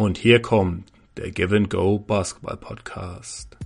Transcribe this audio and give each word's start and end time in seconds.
Und 0.00 0.16
hier 0.16 0.40
kommt 0.40 0.90
der 1.18 1.30
Give 1.30 1.54
and 1.54 1.68
Go 1.68 1.98
Basketball 1.98 2.56
Podcast. 2.56 3.59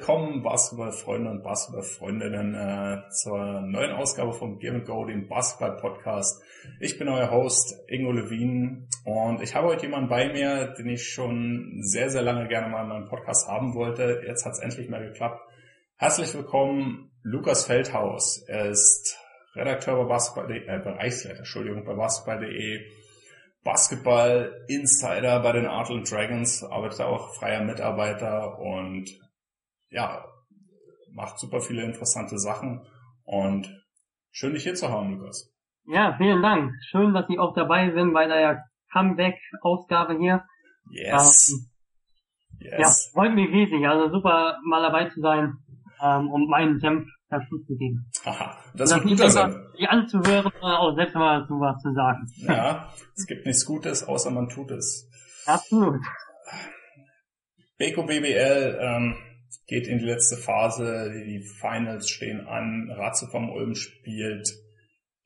Willkommen 0.00 0.42
Basketballfreunde 0.42 1.30
und 1.30 1.42
Basketballfreundinnen 1.42 2.54
äh, 2.54 3.10
zur 3.10 3.60
neuen 3.60 3.92
Ausgabe 3.92 4.32
Give 4.58 4.74
and 4.74 4.86
Go, 4.86 5.04
dem 5.04 5.28
Basketball 5.28 5.76
Podcast. 5.76 6.42
Ich 6.80 6.98
bin 6.98 7.06
euer 7.10 7.30
Host 7.30 7.76
Ingo 7.86 8.10
Levin 8.10 8.88
und 9.04 9.42
ich 9.42 9.54
habe 9.54 9.66
heute 9.66 9.82
jemanden 9.84 10.08
bei 10.08 10.32
mir, 10.32 10.68
den 10.78 10.88
ich 10.88 11.10
schon 11.10 11.82
sehr, 11.82 12.08
sehr 12.08 12.22
lange 12.22 12.48
gerne 12.48 12.68
mal 12.68 12.84
in 12.84 12.88
meinem 12.88 13.08
Podcast 13.10 13.46
haben 13.46 13.74
wollte. 13.74 14.22
Jetzt 14.26 14.46
hat 14.46 14.54
es 14.54 14.60
endlich 14.60 14.88
mal 14.88 15.06
geklappt. 15.06 15.38
Herzlich 15.96 16.34
willkommen, 16.34 17.10
Lukas 17.22 17.66
Feldhaus. 17.66 18.42
Er 18.48 18.70
ist 18.70 19.18
Redakteur 19.54 19.96
bei 19.96 20.04
Basketball, 20.04 20.50
äh, 20.50 20.78
Bereichsleiter, 20.78 21.40
Entschuldigung, 21.40 21.84
bei 21.84 21.92
Basketball.de. 21.92 22.86
Basketball 23.64 24.64
Insider 24.66 25.40
bei 25.40 25.52
den 25.52 25.66
Artland 25.66 26.10
Dragons, 26.10 26.64
arbeitet 26.64 27.02
auch 27.02 27.34
freier 27.34 27.62
Mitarbeiter 27.62 28.58
und 28.58 29.10
ja, 29.90 30.24
macht 31.12 31.38
super 31.38 31.60
viele 31.60 31.82
interessante 31.84 32.38
Sachen 32.38 32.86
und 33.24 33.68
schön 34.30 34.54
dich 34.54 34.62
hier 34.62 34.74
zu 34.74 34.88
haben, 34.88 35.16
Lukas. 35.16 35.52
Ja, 35.86 36.14
vielen 36.16 36.42
Dank. 36.42 36.72
Schön, 36.88 37.14
dass 37.14 37.26
Sie 37.26 37.38
auch 37.38 37.54
dabei 37.54 37.90
sind 37.92 38.12
bei 38.12 38.26
der 38.26 38.64
Comeback-Ausgabe 38.92 40.18
hier. 40.18 40.44
Yes. 40.90 41.50
Ähm, 41.50 42.68
yes. 42.70 42.78
Ja, 42.78 43.20
freut 43.20 43.34
mich 43.34 43.48
riesig. 43.48 43.86
Also 43.86 44.10
super, 44.10 44.58
mal 44.64 44.82
dabei 44.82 45.08
zu 45.10 45.20
sein 45.20 45.54
ähm, 46.02 46.30
und 46.30 46.48
meinen 46.48 46.78
Senf 46.78 47.08
dazu 47.28 47.58
zu 47.66 47.76
geben. 47.76 48.10
Haha, 48.24 48.56
das 48.74 48.92
wird 48.92 49.04
guter 49.04 49.30
sein. 49.30 49.66
Die 49.78 49.86
anzuhören, 49.86 50.52
auch 50.60 50.94
selbst 50.94 51.14
mal 51.14 51.40
dazu 51.40 51.54
was 51.54 51.80
zu 51.82 51.92
sagen. 51.92 52.26
Ja, 52.36 52.92
es 53.16 53.26
gibt 53.26 53.46
nichts 53.46 53.64
Gutes, 53.64 54.06
außer 54.06 54.30
man 54.30 54.48
tut 54.48 54.70
es. 54.70 55.08
Absolut. 55.46 56.00
Beko 57.78 58.04
BBL, 58.04 58.78
ähm, 58.80 59.16
geht 59.70 59.86
in 59.86 59.98
die 59.98 60.04
letzte 60.04 60.36
Phase, 60.36 61.12
die 61.24 61.40
Finals 61.60 62.10
stehen 62.10 62.46
an, 62.46 62.90
Ratze 62.90 63.28
vom 63.28 63.50
Ulm 63.50 63.76
spielt 63.76 64.48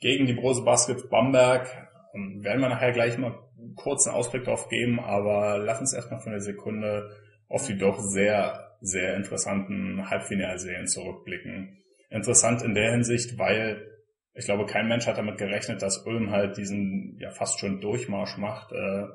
gegen 0.00 0.26
die 0.26 0.34
Brose 0.34 0.62
Basket 0.62 1.08
Bamberg. 1.08 1.66
Ähm, 2.14 2.44
werden 2.44 2.60
wir 2.60 2.68
nachher 2.68 2.92
gleich 2.92 3.16
mal 3.16 3.38
einen 3.58 3.74
kurzen 3.74 4.10
Ausblick 4.10 4.44
drauf 4.44 4.68
geben, 4.68 5.00
aber 5.00 5.58
lass 5.58 5.80
uns 5.80 5.94
erstmal 5.94 6.20
von 6.20 6.32
der 6.32 6.42
Sekunde 6.42 7.10
auf 7.48 7.66
die 7.66 7.78
doch 7.78 7.98
sehr, 8.00 8.76
sehr 8.82 9.16
interessanten 9.16 10.10
Halbfinalserien 10.10 10.88
zurückblicken. 10.88 11.82
Interessant 12.10 12.60
in 12.60 12.74
der 12.74 12.90
Hinsicht, 12.90 13.38
weil 13.38 13.90
ich 14.34 14.44
glaube, 14.44 14.66
kein 14.66 14.88
Mensch 14.88 15.06
hat 15.06 15.16
damit 15.16 15.38
gerechnet, 15.38 15.80
dass 15.80 16.04
Ulm 16.04 16.32
halt 16.32 16.58
diesen 16.58 17.16
ja 17.18 17.30
fast 17.30 17.58
schon 17.58 17.80
Durchmarsch 17.80 18.36
macht, 18.36 18.72
äh, 18.72 19.06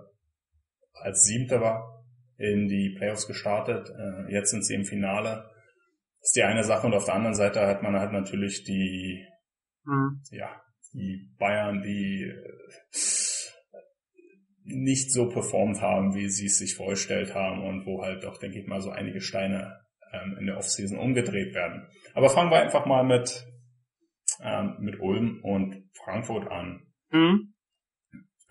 als 0.94 1.24
Siebter 1.24 1.62
war 1.62 1.99
in 2.40 2.68
die 2.68 2.96
Playoffs 2.98 3.28
gestartet. 3.28 3.90
Äh, 3.90 4.32
jetzt 4.34 4.52
sind 4.52 4.66
sie 4.66 4.76
im 4.76 4.86
Finale. 4.86 5.50
Das 6.20 6.30
ist 6.30 6.36
die 6.36 6.44
eine 6.44 6.64
Sache 6.64 6.88
und 6.88 6.94
auf 6.94 7.06
der 7.06 7.16
anderen 7.16 7.36
Seite 7.36 7.68
hat 7.68 7.84
man 7.84 8.00
halt 8.00 8.12
natürlich 8.12 8.64
die, 8.64 9.26
mhm. 9.84 10.22
ja, 10.32 10.62
die 10.94 11.30
Bayern, 11.38 11.82
die 11.82 12.24
äh, 12.24 13.00
nicht 14.64 15.12
so 15.12 15.30
performt 15.30 15.82
haben, 15.82 16.16
wie 16.16 16.30
sie 16.30 16.46
es 16.46 16.58
sich 16.58 16.76
vorgestellt 16.76 17.34
haben 17.34 17.64
und 17.64 17.86
wo 17.86 18.04
halt 18.04 18.24
doch, 18.24 18.38
denke 18.38 18.60
ich 18.60 18.68
mal, 18.68 18.82
so 18.82 18.92
einige 18.92 19.22
Steine 19.22 19.80
ähm, 20.14 20.38
in 20.40 20.46
der 20.46 20.58
Offseason 20.58 20.98
umgedreht 20.98 21.54
werden. 21.54 21.88
Aber 22.14 22.30
fangen 22.30 22.52
wir 22.52 22.62
einfach 22.62 22.86
mal 22.86 23.04
mit, 23.04 23.46
ähm, 24.42 24.78
mit 24.80 25.00
Ulm 25.00 25.40
und 25.44 25.90
Frankfurt 26.04 26.48
an. 26.50 26.88
Mhm. 27.12 27.54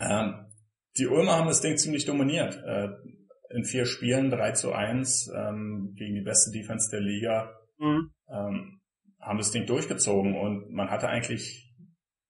Ähm, 0.00 0.46
die 0.98 1.06
Ulmer 1.06 1.36
haben 1.36 1.48
das 1.48 1.60
Ding 1.60 1.76
ziemlich 1.76 2.04
dominiert. 2.04 2.56
Äh, 2.64 2.88
in 3.50 3.64
vier 3.64 3.86
Spielen 3.86 4.30
3 4.30 4.52
zu 4.52 4.72
1 4.72 5.32
ähm, 5.34 5.94
gegen 5.96 6.14
die 6.14 6.22
beste 6.22 6.50
Defense 6.50 6.90
der 6.90 7.00
Liga, 7.00 7.52
mhm. 7.78 8.10
ähm, 8.28 8.80
haben 9.20 9.38
das 9.38 9.50
Ding 9.50 9.66
durchgezogen 9.66 10.36
und 10.36 10.70
man 10.70 10.90
hatte 10.90 11.08
eigentlich 11.08 11.74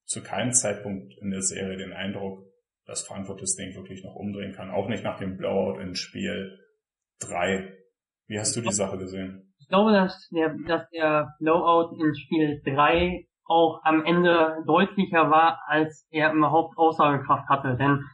zu 0.05 0.23
keinem 0.23 0.53
Zeitpunkt 0.53 1.15
in 1.21 1.31
der 1.31 1.43
Serie 1.43 1.77
den 1.77 1.93
Eindruck, 1.93 2.45
dass 2.87 3.07
Frankfurt 3.07 3.43
das 3.43 3.57
Ding 3.57 3.75
wirklich 3.75 4.03
noch 4.03 4.15
umdrehen 4.15 4.53
kann. 4.53 4.71
Auch 4.71 4.89
nicht 4.89 5.05
nach 5.05 5.19
dem 5.19 5.37
Blowout 5.37 5.79
in 5.81 5.95
Spiel 5.95 6.59
3. 7.21 7.75
Wie 8.27 8.39
hast 8.39 8.57
du 8.57 8.63
die 8.63 8.73
Sache 8.73 8.97
gesehen? 8.97 9.53
Ich 9.59 9.69
glaube, 9.69 9.93
dass 9.93 10.29
der, 10.31 10.57
dass 10.67 10.89
der 10.91 11.35
Blowout 11.41 11.95
in 12.03 12.15
Spiel 12.15 12.63
3 12.65 13.27
auch 13.45 13.81
am 13.85 14.05
Ende 14.05 14.63
deutlicher 14.67 15.31
war, 15.31 15.61
als 15.67 16.07
er 16.11 16.33
überhaupt 16.33 16.77
Aussagekraft 16.79 17.49
hatte. 17.49 17.77
Denn 17.77 18.05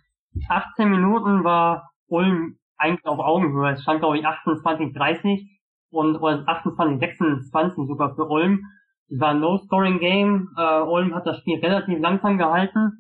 18 0.48 0.88
Minuten 0.88 1.44
war 1.44 1.91
Ulm 2.06 2.59
eigentlich 2.77 3.07
auf 3.07 3.19
Augenhöhe. 3.19 3.73
Es 3.73 3.83
stand, 3.83 4.01
glaube 4.01 4.19
ich, 4.19 4.27
28, 4.27 4.93
30 4.95 5.61
und 5.91 6.17
oder 6.17 6.47
28, 6.47 6.99
26 6.99 7.87
sogar 7.87 8.15
für 8.15 8.27
Ulm. 8.29 8.61
Es 9.09 9.21
war 9.21 9.31
ein 9.31 9.41
Low-Scoring-Game. 9.41 10.49
Äh, 10.57 10.81
Ulm 10.81 11.15
hat 11.15 11.27
das 11.27 11.39
Spiel 11.39 11.61
relativ 11.61 11.99
langsam 12.01 12.39
gehalten. 12.39 12.93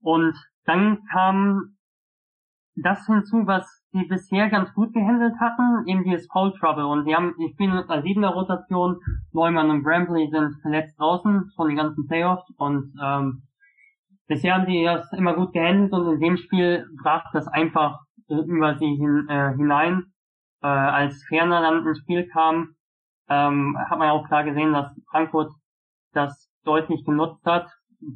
Und 0.00 0.34
dann 0.64 0.98
kam 1.10 1.76
das 2.76 3.06
hinzu, 3.06 3.46
was 3.46 3.64
sie 3.92 4.04
bisher 4.04 4.50
ganz 4.50 4.72
gut 4.74 4.92
gehandelt 4.92 5.34
hatten, 5.40 5.86
eben 5.86 6.04
dieses 6.04 6.26
Foul 6.30 6.52
Trouble. 6.58 6.86
Und 6.86 7.06
die 7.06 7.14
haben, 7.14 7.34
die 7.38 7.52
spielen 7.52 7.74
mit 7.74 7.88
einer 7.88 8.02
siebener 8.02 8.30
Rotation. 8.30 8.96
Neumann 9.32 9.70
und 9.70 9.82
Brambley 9.82 10.28
sind 10.30 10.60
verletzt 10.60 10.98
draußen 10.98 11.50
von 11.56 11.68
den 11.68 11.76
ganzen 11.76 12.06
Playoffs. 12.06 12.48
Und 12.58 12.92
ähm, 13.02 13.42
bisher 14.28 14.54
haben 14.54 14.66
die 14.66 14.84
das 14.84 15.10
immer 15.12 15.34
gut 15.34 15.52
gehandelt 15.52 15.92
und 15.92 16.14
in 16.14 16.20
dem 16.20 16.36
Spiel 16.36 16.86
brach 17.02 17.24
das 17.32 17.48
einfach 17.48 18.05
über 18.28 18.76
sie 18.76 18.94
hin, 18.96 19.26
äh, 19.28 19.54
hinein. 19.56 20.04
Äh, 20.62 20.66
als 20.68 21.22
Ferner 21.28 21.60
dann 21.60 21.86
ins 21.86 21.98
Spiel 22.00 22.28
kam, 22.28 22.74
ähm, 23.28 23.76
hat 23.88 23.98
man 23.98 24.10
auch 24.10 24.26
klar 24.26 24.44
gesehen, 24.44 24.72
dass 24.72 24.94
Frankfurt 25.10 25.52
das 26.12 26.50
deutlich 26.64 27.04
genutzt 27.04 27.44
hat. 27.44 27.68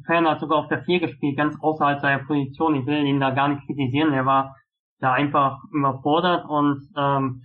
Ferner 0.05 0.31
hat 0.31 0.39
sogar 0.39 0.59
auf 0.59 0.67
der 0.67 0.83
4 0.83 0.99
gespielt, 0.99 1.37
ganz 1.37 1.55
außerhalb 1.59 1.99
seiner 1.99 2.23
Position. 2.23 2.75
Ich 2.75 2.85
will 2.85 3.05
ihn 3.05 3.19
da 3.19 3.31
gar 3.31 3.47
nicht 3.47 3.65
kritisieren. 3.65 4.13
Er 4.13 4.25
war 4.25 4.55
da 4.99 5.13
einfach 5.13 5.57
überfordert 5.73 6.45
und 6.47 6.79
ähm, 6.95 7.43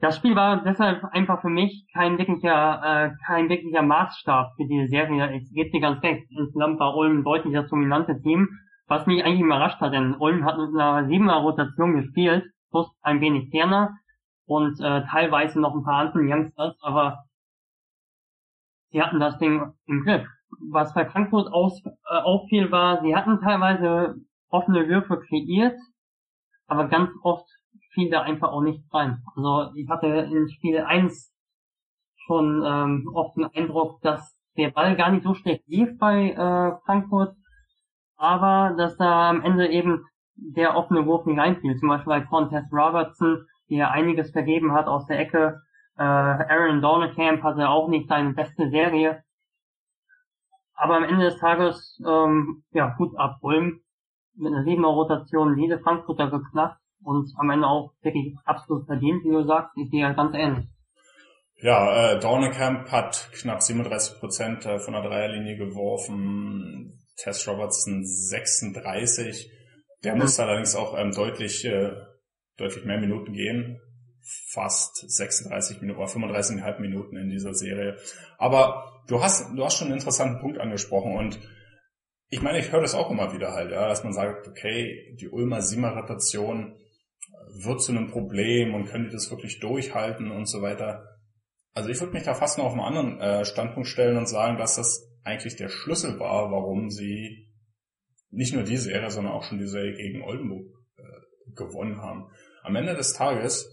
das 0.00 0.16
Spiel 0.16 0.34
war 0.34 0.62
deshalb 0.62 1.04
einfach 1.04 1.40
für 1.40 1.48
mich 1.48 1.86
kein 1.94 2.18
wirklicher, 2.18 2.82
äh, 2.82 3.10
kein 3.26 3.48
wirklicher 3.48 3.82
Maßstab 3.82 4.52
für 4.56 4.66
diese 4.66 4.88
Serie. 4.88 5.34
Ich 5.34 5.50
gebe 5.52 5.70
dir 5.70 5.80
ganz 5.80 6.02
recht, 6.02 6.26
insgesamt 6.30 6.78
war 6.78 6.96
Ulm 6.96 7.24
deutlich 7.24 7.54
das 7.54 7.68
dominante 7.68 8.20
Team. 8.20 8.48
Was 8.86 9.06
mich 9.06 9.24
eigentlich 9.24 9.40
überrascht 9.40 9.80
hat, 9.80 9.92
denn 9.92 10.14
Ulm 10.16 10.44
hat 10.44 10.58
mit 10.58 10.68
einer 10.68 11.06
siebener 11.08 11.36
Rotation 11.36 11.94
gespielt, 11.94 12.44
plus 12.70 12.90
ein 13.00 13.20
wenig 13.20 13.50
ferner 13.50 13.96
und 14.46 14.78
äh, 14.80 15.04
teilweise 15.06 15.60
noch 15.60 15.74
ein 15.74 15.84
paar 15.84 16.00
andere 16.00 16.20
Youngsters, 16.22 16.76
aber 16.82 17.24
sie 18.90 19.02
hatten 19.02 19.20
das 19.20 19.38
Ding 19.38 19.72
im 19.86 20.04
Griff. 20.04 20.26
Was 20.70 20.92
bei 20.92 21.06
Frankfurt 21.06 21.52
aus, 21.52 21.82
äh, 21.84 21.90
auffiel 22.08 22.70
war, 22.70 23.00
sie 23.00 23.16
hatten 23.16 23.40
teilweise 23.40 24.16
offene 24.50 24.86
Würfe 24.86 25.18
kreiert, 25.18 25.78
aber 26.66 26.88
ganz 26.88 27.10
oft 27.22 27.48
fiel 27.92 28.10
da 28.10 28.22
einfach 28.22 28.50
auch 28.50 28.62
nicht 28.62 28.82
rein. 28.92 29.22
Also 29.34 29.72
ich 29.74 29.88
hatte 29.88 30.06
in 30.06 30.48
Spiel 30.48 30.80
1 30.80 31.32
schon 32.26 32.62
ähm, 32.64 33.10
oft 33.14 33.36
den 33.36 33.46
Eindruck, 33.46 34.00
dass 34.02 34.36
der 34.56 34.70
Ball 34.70 34.96
gar 34.96 35.10
nicht 35.10 35.24
so 35.24 35.34
schlecht 35.34 35.66
lief 35.66 35.98
bei 35.98 36.30
äh, 36.30 36.76
Frankfurt, 36.84 37.36
aber 38.16 38.74
dass 38.76 38.96
da 38.96 39.30
am 39.30 39.42
Ende 39.42 39.68
eben 39.68 40.04
der 40.36 40.76
offene 40.76 41.06
Wurf 41.06 41.26
nicht 41.26 41.38
reinfiel. 41.38 41.76
Zum 41.76 41.88
Beispiel 41.88 42.12
bei 42.12 42.20
Contest 42.22 42.72
Robertson, 42.72 43.46
der 43.70 43.90
einiges 43.90 44.30
vergeben 44.32 44.72
hat 44.72 44.86
aus 44.86 45.06
der 45.06 45.18
Ecke. 45.18 45.60
Äh, 45.96 46.02
Aaron 46.02 46.80
Dornekamp 46.80 47.42
hatte 47.42 47.68
auch 47.68 47.88
nicht 47.88 48.08
seine 48.08 48.32
beste 48.34 48.68
Serie. 48.70 49.22
Aber 50.74 50.96
am 50.96 51.04
Ende 51.04 51.26
des 51.26 51.38
Tages, 51.38 52.00
ähm, 52.04 52.64
ja, 52.72 52.94
gut 52.98 53.16
ab 53.16 53.38
Ulm 53.42 53.80
mit 54.36 54.52
einer 54.52 54.64
siebener 54.64 54.88
Rotation 54.88 55.56
jede 55.56 55.78
Frankfurter 55.78 56.28
geknackt 56.28 56.80
und 57.04 57.30
am 57.38 57.50
Ende 57.50 57.66
auch 57.66 57.92
wirklich 58.02 58.34
absolut 58.44 58.86
verdient, 58.86 59.22
wie 59.24 59.30
du 59.30 59.44
sagst, 59.44 59.70
ich 59.76 59.90
sehe 59.90 60.00
ja 60.00 60.12
ganz 60.12 60.34
ähnlich. 60.34 60.66
Ja, 61.62 62.12
äh, 62.12 62.18
Dornekamp 62.18 62.90
hat 62.90 63.30
knapp 63.32 63.62
37 63.62 64.18
Prozent 64.18 64.66
äh, 64.66 64.80
von 64.80 64.94
der 64.94 65.02
Dreierlinie 65.02 65.56
geworfen. 65.56 67.03
Tess 67.16 67.46
Robertson 67.48 68.04
36. 68.04 69.50
Der 70.02 70.16
muss 70.16 70.38
allerdings 70.38 70.74
auch 70.74 70.98
ähm, 70.98 71.12
deutlich, 71.12 71.64
äh, 71.64 71.92
deutlich 72.56 72.84
mehr 72.84 72.98
Minuten 72.98 73.32
gehen. 73.32 73.80
Fast 74.50 74.96
36 75.10 75.80
Minuten 75.80 76.00
oder 76.00 76.10
35,5 76.10 76.80
Minuten 76.80 77.16
in 77.16 77.30
dieser 77.30 77.54
Serie. 77.54 77.98
Aber 78.38 79.02
du 79.06 79.22
hast, 79.22 79.50
du 79.54 79.64
hast 79.64 79.76
schon 79.76 79.88
einen 79.88 79.96
interessanten 79.96 80.40
Punkt 80.40 80.58
angesprochen 80.58 81.16
und 81.16 81.38
ich 82.30 82.42
meine, 82.42 82.58
ich 82.58 82.72
höre 82.72 82.80
das 82.80 82.94
auch 82.94 83.10
immer 83.10 83.32
wieder 83.32 83.52
halt, 83.52 83.70
ja, 83.70 83.86
dass 83.86 84.02
man 84.02 84.12
sagt, 84.12 84.48
okay, 84.48 85.14
die 85.20 85.28
Ulmer 85.28 85.60
Simmer-Rotation 85.60 86.74
wird 87.62 87.82
zu 87.82 87.92
einem 87.92 88.10
Problem 88.10 88.74
und 88.74 88.86
können 88.86 89.04
die 89.04 89.12
das 89.12 89.30
wirklich 89.30 89.60
durchhalten 89.60 90.30
und 90.30 90.46
so 90.46 90.62
weiter. 90.62 91.04
Also 91.74 91.90
ich 91.90 92.00
würde 92.00 92.12
mich 92.12 92.24
da 92.24 92.34
fast 92.34 92.58
noch 92.58 92.64
auf 92.64 92.72
einen 92.72 92.80
anderen 92.80 93.20
äh, 93.20 93.44
Standpunkt 93.44 93.88
stellen 93.88 94.16
und 94.16 94.28
sagen, 94.28 94.58
dass 94.58 94.76
das 94.76 95.13
eigentlich 95.24 95.56
der 95.56 95.68
Schlüssel 95.68 96.18
war, 96.20 96.50
warum 96.50 96.90
sie 96.90 97.48
nicht 98.30 98.54
nur 98.54 98.64
diese 98.64 98.84
Serie, 98.84 99.10
sondern 99.10 99.32
auch 99.32 99.44
schon 99.44 99.58
die 99.58 99.66
Serie 99.66 99.94
gegen 99.94 100.22
Oldenburg 100.22 100.66
äh, 100.96 101.54
gewonnen 101.54 102.00
haben. 102.00 102.30
Am 102.62 102.76
Ende 102.76 102.94
des 102.94 103.14
Tages 103.14 103.68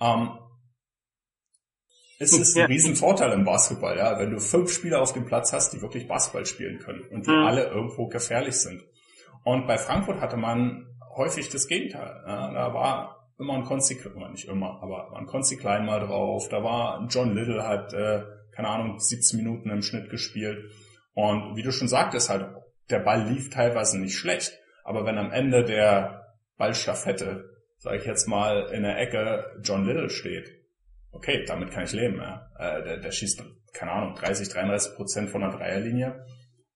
ähm, 0.00 0.38
ist 2.18 2.38
es 2.38 2.56
ein 2.56 2.66
Riesenvorteil 2.66 3.32
im 3.32 3.44
Basketball, 3.44 3.96
ja, 3.96 4.18
wenn 4.18 4.30
du 4.30 4.38
fünf 4.38 4.70
Spieler 4.70 5.02
auf 5.02 5.12
dem 5.12 5.24
Platz 5.24 5.52
hast, 5.52 5.72
die 5.72 5.82
wirklich 5.82 6.06
Basketball 6.06 6.46
spielen 6.46 6.78
können 6.78 7.02
und 7.10 7.26
die 7.26 7.30
mhm. 7.30 7.44
alle 7.44 7.64
irgendwo 7.64 8.06
gefährlich 8.06 8.54
sind. 8.54 8.82
Und 9.44 9.66
bei 9.66 9.76
Frankfurt 9.76 10.20
hatte 10.20 10.36
man 10.36 10.86
häufig 11.16 11.48
das 11.48 11.66
Gegenteil. 11.66 12.22
Ja, 12.26 12.52
da 12.52 12.74
war 12.74 13.28
immer 13.38 13.54
ein 13.54 13.64
Konzi, 13.64 13.98
nicht 14.30 14.48
immer, 14.48 14.80
aber 14.82 15.10
war 15.10 15.18
ein 15.18 15.26
Konzi 15.26 15.56
Klein 15.56 15.84
mal 15.84 16.00
drauf. 16.00 16.48
Da 16.48 16.62
war 16.62 17.06
John 17.10 17.34
Little 17.34 17.66
hat, 17.66 17.92
äh, 17.92 18.22
keine 18.52 18.68
Ahnung, 18.68 18.98
17 18.98 19.36
Minuten 19.38 19.70
im 19.70 19.82
Schnitt 19.82 20.10
gespielt. 20.10 20.70
Und 21.14 21.56
wie 21.56 21.62
du 21.62 21.72
schon 21.72 21.88
sagtest, 21.88 22.30
halt, 22.30 22.46
der 22.90 23.00
Ball 23.00 23.28
lief 23.28 23.50
teilweise 23.50 24.00
nicht 24.00 24.16
schlecht. 24.16 24.52
Aber 24.84 25.04
wenn 25.04 25.18
am 25.18 25.30
Ende 25.30 25.64
der 25.64 26.26
Ballstaffette, 26.58 27.44
sage 27.78 27.98
ich 27.98 28.06
jetzt 28.06 28.28
mal, 28.28 28.68
in 28.72 28.82
der 28.82 28.98
Ecke 28.98 29.44
John 29.62 29.84
Little 29.84 30.10
steht, 30.10 30.48
okay, 31.12 31.44
damit 31.46 31.70
kann 31.70 31.84
ich 31.84 31.92
leben. 31.92 32.18
Ja. 32.18 32.48
Äh, 32.58 32.82
der, 32.82 32.96
der 32.98 33.10
schießt, 33.10 33.44
keine 33.74 33.92
Ahnung, 33.92 34.14
30, 34.14 34.48
33 34.48 34.96
Prozent 34.96 35.30
von 35.30 35.42
der 35.42 35.50
Dreierlinie. 35.50 36.24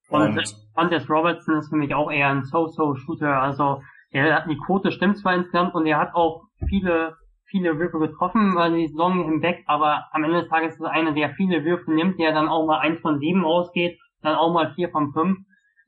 Und, 0.08 0.38
und 0.38 0.56
Andres 0.74 1.08
Robertson 1.08 1.58
ist 1.58 1.70
für 1.70 1.76
mich 1.76 1.94
auch 1.94 2.10
eher 2.10 2.28
ein 2.28 2.44
So-So-Shooter. 2.44 3.42
Also 3.42 3.82
er 4.10 4.34
hat 4.34 4.48
die 4.48 4.58
Quote 4.66 4.92
stimmt 4.92 5.18
zwar 5.18 5.34
insgesamt 5.34 5.74
und 5.74 5.86
er 5.86 5.98
hat 5.98 6.14
auch 6.14 6.44
viele 6.68 7.16
viele 7.48 7.78
Würfe 7.78 7.98
getroffen 7.98 8.52
über 8.52 8.68
die 8.70 8.88
Saison 8.88 9.24
hinweg, 9.24 9.62
aber 9.66 10.06
am 10.12 10.24
Ende 10.24 10.40
des 10.40 10.50
Tages 10.50 10.74
ist 10.74 10.80
er 10.80 10.90
einer, 10.90 11.12
der 11.12 11.30
viele 11.34 11.64
Würfe 11.64 11.92
nimmt, 11.92 12.18
der 12.18 12.32
dann 12.32 12.48
auch 12.48 12.66
mal 12.66 12.80
eins 12.80 13.00
von 13.00 13.18
sieben 13.18 13.44
rausgeht, 13.44 13.98
dann 14.26 14.36
auch 14.36 14.52
mal 14.52 14.74
vier 14.74 14.90
von 14.90 15.12
fünf, 15.12 15.38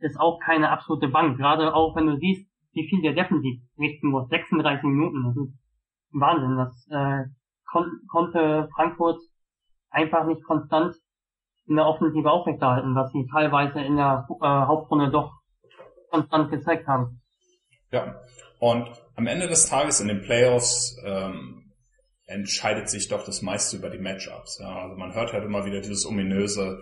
ist 0.00 0.18
auch 0.18 0.38
keine 0.38 0.70
absolute 0.70 1.08
Bank. 1.08 1.38
Gerade 1.38 1.74
auch 1.74 1.96
wenn 1.96 2.06
du 2.06 2.16
siehst, 2.16 2.48
wie 2.72 2.88
viel 2.88 3.02
der 3.02 3.14
defensiv 3.14 3.60
richten 3.78 4.08
muss. 4.08 4.28
36 4.28 4.84
Minuten, 4.84 5.24
das 5.24 5.36
ist 5.36 5.58
Wahnsinn. 6.12 6.56
Das 6.56 6.86
äh, 6.90 7.24
kon 7.70 8.00
konnte 8.08 8.68
Frankfurt 8.74 9.20
einfach 9.90 10.26
nicht 10.26 10.44
konstant 10.44 10.94
in 11.66 11.76
der 11.76 11.86
Offensive 11.86 12.30
aufrechterhalten, 12.30 12.94
was 12.94 13.10
sie 13.12 13.26
teilweise 13.30 13.80
in 13.80 13.96
der 13.96 14.26
äh, 14.40 14.46
Hauptrunde 14.46 15.10
doch 15.10 15.32
konstant 16.10 16.50
gezeigt 16.50 16.86
haben. 16.86 17.20
Ja, 17.90 18.20
und 18.60 18.88
am 19.16 19.26
Ende 19.26 19.48
des 19.48 19.68
Tages 19.68 20.00
in 20.00 20.08
den 20.08 20.22
Playoffs 20.22 20.96
ähm, 21.04 21.72
entscheidet 22.26 22.88
sich 22.88 23.08
doch 23.08 23.24
das 23.24 23.42
meiste 23.42 23.76
über 23.76 23.90
die 23.90 23.98
Matchups. 23.98 24.58
Ja. 24.60 24.82
Also 24.82 24.96
man 24.96 25.14
hört 25.14 25.32
halt 25.32 25.44
immer 25.44 25.64
wieder 25.64 25.80
dieses 25.80 26.06
ominöse, 26.06 26.78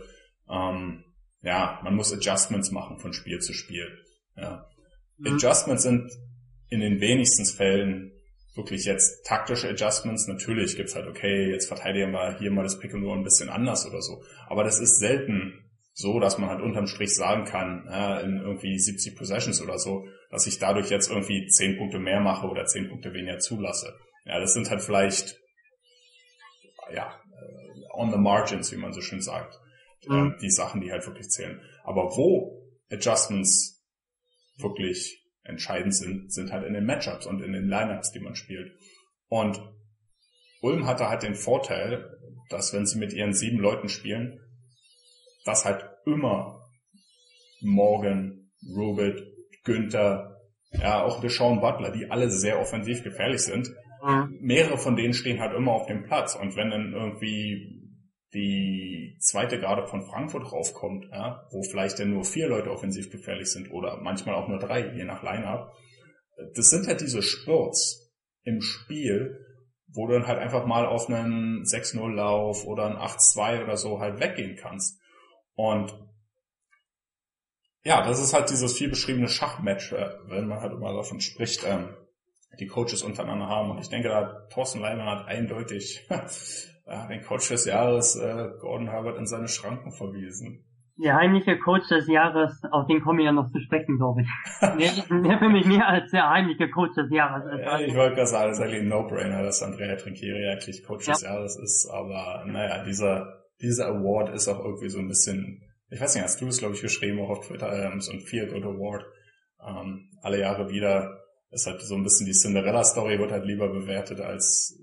ähm, 0.48 1.04
ja, 1.42 1.80
man 1.84 1.94
muss 1.94 2.12
Adjustments 2.12 2.70
machen 2.70 2.98
von 2.98 3.12
Spiel 3.12 3.38
zu 3.40 3.52
Spiel. 3.52 3.88
Ja. 4.36 4.66
Mhm. 5.18 5.34
Adjustments 5.34 5.82
sind 5.82 6.10
in 6.68 6.80
den 6.80 7.00
wenigsten 7.00 7.44
Fällen 7.46 8.12
wirklich 8.54 8.84
jetzt 8.84 9.24
taktische 9.26 9.68
Adjustments. 9.68 10.26
Natürlich 10.26 10.76
gibt's 10.76 10.94
halt, 10.94 11.06
okay, 11.06 11.50
jetzt 11.50 11.68
verteidigen 11.68 12.12
wir 12.12 12.38
hier 12.38 12.50
mal 12.50 12.62
das 12.62 12.78
Pick 12.78 12.94
and 12.94 13.04
Roll 13.04 13.18
ein 13.18 13.24
bisschen 13.24 13.48
anders 13.48 13.86
oder 13.86 14.00
so. 14.00 14.22
Aber 14.48 14.64
das 14.64 14.80
ist 14.80 14.98
selten 14.98 15.62
so, 15.92 16.20
dass 16.20 16.36
man 16.36 16.50
halt 16.50 16.60
unterm 16.60 16.86
Strich 16.86 17.14
sagen 17.14 17.44
kann, 17.44 17.86
ja, 17.88 18.20
in 18.20 18.38
irgendwie 18.38 18.78
70 18.78 19.16
Possessions 19.16 19.62
oder 19.62 19.78
so, 19.78 20.06
dass 20.30 20.46
ich 20.46 20.58
dadurch 20.58 20.90
jetzt 20.90 21.10
irgendwie 21.10 21.46
10 21.46 21.78
Punkte 21.78 21.98
mehr 21.98 22.20
mache 22.20 22.46
oder 22.46 22.66
10 22.66 22.90
Punkte 22.90 23.14
weniger 23.14 23.38
zulasse. 23.38 23.94
Ja, 24.26 24.38
das 24.38 24.52
sind 24.52 24.68
halt 24.68 24.82
vielleicht, 24.82 25.38
ja, 26.92 27.18
äh, 27.32 27.94
on 27.94 28.10
the 28.10 28.18
margins, 28.18 28.72
wie 28.72 28.76
man 28.76 28.92
so 28.92 29.00
schön 29.00 29.22
sagt. 29.22 29.58
Mhm. 30.06 30.36
Die 30.40 30.50
Sachen, 30.50 30.80
die 30.80 30.92
halt 30.92 31.06
wirklich 31.06 31.28
zählen. 31.28 31.60
Aber 31.84 32.16
wo 32.16 32.62
Adjustments 32.90 33.84
wirklich 34.58 35.24
entscheidend 35.42 35.94
sind, 35.94 36.32
sind 36.32 36.52
halt 36.52 36.66
in 36.66 36.74
den 36.74 36.86
Matchups 36.86 37.26
und 37.26 37.42
in 37.42 37.52
den 37.52 37.68
Lineups, 37.68 38.12
die 38.12 38.20
man 38.20 38.34
spielt. 38.34 38.72
Und 39.28 39.60
Ulm 40.60 40.86
hatte 40.86 41.08
halt 41.08 41.22
den 41.22 41.34
Vorteil, 41.34 42.16
dass 42.48 42.72
wenn 42.72 42.86
sie 42.86 42.98
mit 42.98 43.12
ihren 43.12 43.34
sieben 43.34 43.58
Leuten 43.58 43.88
spielen, 43.88 44.40
dass 45.44 45.64
halt 45.64 45.84
immer 46.04 46.60
Morgan, 47.60 48.50
Rubit, 48.68 49.22
Günther, 49.64 50.40
ja, 50.72 51.04
auch 51.04 51.20
Deshaun 51.20 51.60
Butler, 51.60 51.92
die 51.92 52.10
alle 52.10 52.30
sehr 52.30 52.60
offensiv 52.60 53.02
gefährlich 53.02 53.42
sind, 53.42 53.72
mehrere 54.40 54.78
von 54.78 54.96
denen 54.96 55.14
stehen 55.14 55.40
halt 55.40 55.54
immer 55.54 55.72
auf 55.72 55.86
dem 55.86 56.04
Platz. 56.04 56.34
Und 56.34 56.56
wenn 56.56 56.70
dann 56.70 56.92
irgendwie 56.92 57.75
die 58.34 59.16
zweite 59.20 59.60
Garde 59.60 59.86
von 59.86 60.02
Frankfurt 60.02 60.52
raufkommt, 60.52 61.06
ja, 61.10 61.46
wo 61.50 61.62
vielleicht 61.62 61.98
dann 61.98 62.10
nur 62.10 62.24
vier 62.24 62.48
Leute 62.48 62.70
offensiv 62.70 63.10
gefährlich 63.10 63.50
sind 63.50 63.70
oder 63.70 63.98
manchmal 63.98 64.34
auch 64.34 64.48
nur 64.48 64.58
drei, 64.58 64.94
je 64.94 65.04
nach 65.04 65.22
Line-Up. 65.22 65.72
Das 66.54 66.68
sind 66.68 66.86
halt 66.86 67.00
diese 67.00 67.22
Spurts 67.22 68.12
im 68.42 68.60
Spiel, 68.60 69.44
wo 69.88 70.06
du 70.06 70.14
dann 70.14 70.26
halt 70.26 70.38
einfach 70.38 70.66
mal 70.66 70.86
auf 70.86 71.08
einen 71.08 71.62
6-0-Lauf 71.62 72.66
oder 72.66 72.86
einen 72.86 72.96
8-2 72.96 73.64
oder 73.64 73.76
so 73.76 74.00
halt 74.00 74.20
weggehen 74.20 74.56
kannst. 74.56 75.00
Und 75.54 75.94
ja, 77.84 78.02
das 78.02 78.20
ist 78.20 78.34
halt 78.34 78.50
dieses 78.50 78.76
viel 78.76 78.88
beschriebene 78.88 79.28
Schachmatch, 79.28 79.92
äh, 79.92 80.10
wenn 80.26 80.48
man 80.48 80.60
halt 80.60 80.72
immer 80.72 80.92
davon 80.92 81.20
spricht, 81.20 81.64
ähm, 81.64 81.96
die 82.58 82.66
Coaches 82.66 83.02
untereinander 83.02 83.46
haben. 83.46 83.70
Und 83.70 83.78
ich 83.78 83.88
denke, 83.88 84.08
da 84.08 84.46
Thorsten 84.50 84.80
Leimer 84.80 85.06
hat 85.06 85.26
eindeutig 85.28 86.06
ja, 86.86 87.06
den 87.08 87.22
Coach 87.22 87.48
des 87.48 87.64
Jahres 87.64 88.16
äh, 88.16 88.48
Gordon 88.60 88.88
Herbert 88.88 89.18
in 89.18 89.26
seine 89.26 89.48
Schranken 89.48 89.92
verwiesen. 89.92 90.64
Der 90.98 91.14
heimliche 91.14 91.58
Coach 91.58 91.88
des 91.88 92.08
Jahres, 92.08 92.62
auf 92.70 92.86
den 92.86 93.02
komme 93.02 93.20
ich 93.20 93.26
ja 93.26 93.32
noch 93.32 93.50
zu 93.50 93.60
sprechen, 93.60 93.98
glaube 93.98 94.22
ich. 94.22 94.28
der, 94.60 95.20
der 95.20 95.38
für 95.38 95.48
mich 95.50 95.66
mehr 95.66 95.86
als 95.86 96.10
der 96.10 96.30
heimliche 96.30 96.70
Coach 96.70 96.94
des 96.94 97.10
Jahres 97.10 97.44
ist. 97.52 97.60
Ja, 97.60 97.80
ich 97.80 97.94
wollte 97.94 98.14
gerade 98.14 98.28
sagen, 98.28 98.50
es 98.50 98.58
ist 98.58 98.64
eigentlich 98.64 98.80
ein 98.80 98.88
No-Brainer, 98.88 99.42
dass 99.42 99.62
Andrea 99.62 99.96
Trinkieri 99.96 100.48
eigentlich 100.48 100.82
Coach 100.84 101.06
ja. 101.06 101.12
des 101.12 101.22
Jahres 101.22 101.58
ist. 101.58 101.90
Aber 101.92 102.44
naja, 102.46 102.82
dieser, 102.84 103.42
dieser 103.60 103.88
Award 103.88 104.30
ist 104.30 104.48
auch 104.48 104.64
irgendwie 104.64 104.88
so 104.88 104.98
ein 104.98 105.08
bisschen, 105.08 105.60
ich 105.90 106.00
weiß 106.00 106.14
nicht, 106.14 106.24
hast 106.24 106.40
du 106.40 106.46
es, 106.46 106.58
glaube 106.58 106.74
ich, 106.74 106.80
geschrieben, 106.80 107.20
auch 107.20 107.30
auf 107.30 107.46
Twitter, 107.46 107.70
ähm, 107.92 108.00
so 108.00 108.12
ein 108.12 108.20
Feel-Good 108.20 108.64
Award. 108.64 109.04
Ähm, 109.68 110.08
alle 110.22 110.40
Jahre 110.40 110.70
wieder 110.70 111.20
ist 111.50 111.66
halt 111.66 111.82
so 111.82 111.94
ein 111.94 112.04
bisschen 112.04 112.24
die 112.24 112.32
Cinderella-Story, 112.32 113.18
wird 113.18 113.32
halt 113.32 113.44
lieber 113.44 113.68
bewertet 113.68 114.20
als 114.20 114.80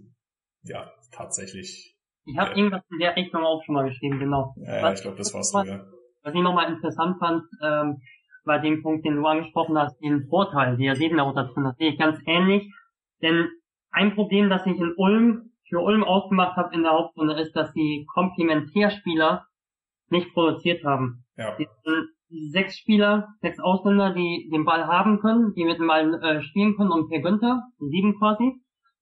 ja, 0.61 0.91
tatsächlich 1.11 1.92
ich 2.25 2.37
habe 2.37 2.53
irgendwas 2.53 2.83
in 2.91 2.99
der 2.99 3.15
Richtung 3.15 3.43
auch 3.43 3.63
schon 3.63 3.75
mal 3.75 3.87
geschrieben, 3.87 4.19
genau. 4.19 4.53
Ja, 4.57 4.79
ja 4.79 4.93
ich 4.93 5.01
glaube, 5.01 5.17
das 5.17 5.33
war's 5.33 5.51
du, 5.51 5.59
ja. 5.59 5.85
Was 6.23 6.33
ich 6.33 6.41
nochmal 6.41 6.71
interessant 6.71 7.17
fand, 7.19 7.43
ähm, 7.61 8.01
war 8.45 8.59
den 8.59 8.81
Punkt, 8.81 9.05
den 9.05 9.17
du 9.17 9.25
angesprochen 9.25 9.77
hast, 9.77 9.99
den 9.99 10.27
Vorteil, 10.27 10.77
der 10.77 10.95
Siebenauer 10.95 11.33
da 11.33 11.43
drin. 11.43 11.63
Das 11.63 11.77
sehe 11.77 11.91
ich 11.91 11.99
ganz 11.99 12.19
ähnlich. 12.25 12.71
Denn 13.21 13.47
ein 13.91 14.15
Problem, 14.15 14.49
das 14.49 14.65
ich 14.65 14.77
in 14.77 14.93
Ulm, 14.97 15.51
für 15.69 15.79
Ulm 15.79 16.03
ausgemacht 16.03 16.57
habe 16.57 16.73
in 16.75 16.83
der 16.83 16.91
Hauptrunde, 16.91 17.39
ist, 17.39 17.55
dass 17.55 17.73
die 17.73 18.05
Komplementärspieler 18.13 19.45
nicht 20.09 20.33
produziert 20.33 20.83
haben. 20.83 21.25
Ja. 21.37 21.55
Die, 21.57 21.67
die 22.29 22.49
sechs 22.49 22.77
Spieler, 22.77 23.29
sechs 23.41 23.59
Ausländer, 23.59 24.13
die 24.13 24.49
den 24.51 24.65
Ball 24.65 24.87
haben 24.87 25.19
können, 25.19 25.53
die 25.55 25.65
mit 25.65 25.79
dem 25.79 25.87
Ball 25.87 26.13
äh, 26.21 26.41
spielen 26.41 26.75
können 26.75 26.91
und 26.91 27.09
Per 27.09 27.21
Günther, 27.21 27.63
sieben 27.79 28.17
quasi 28.17 28.53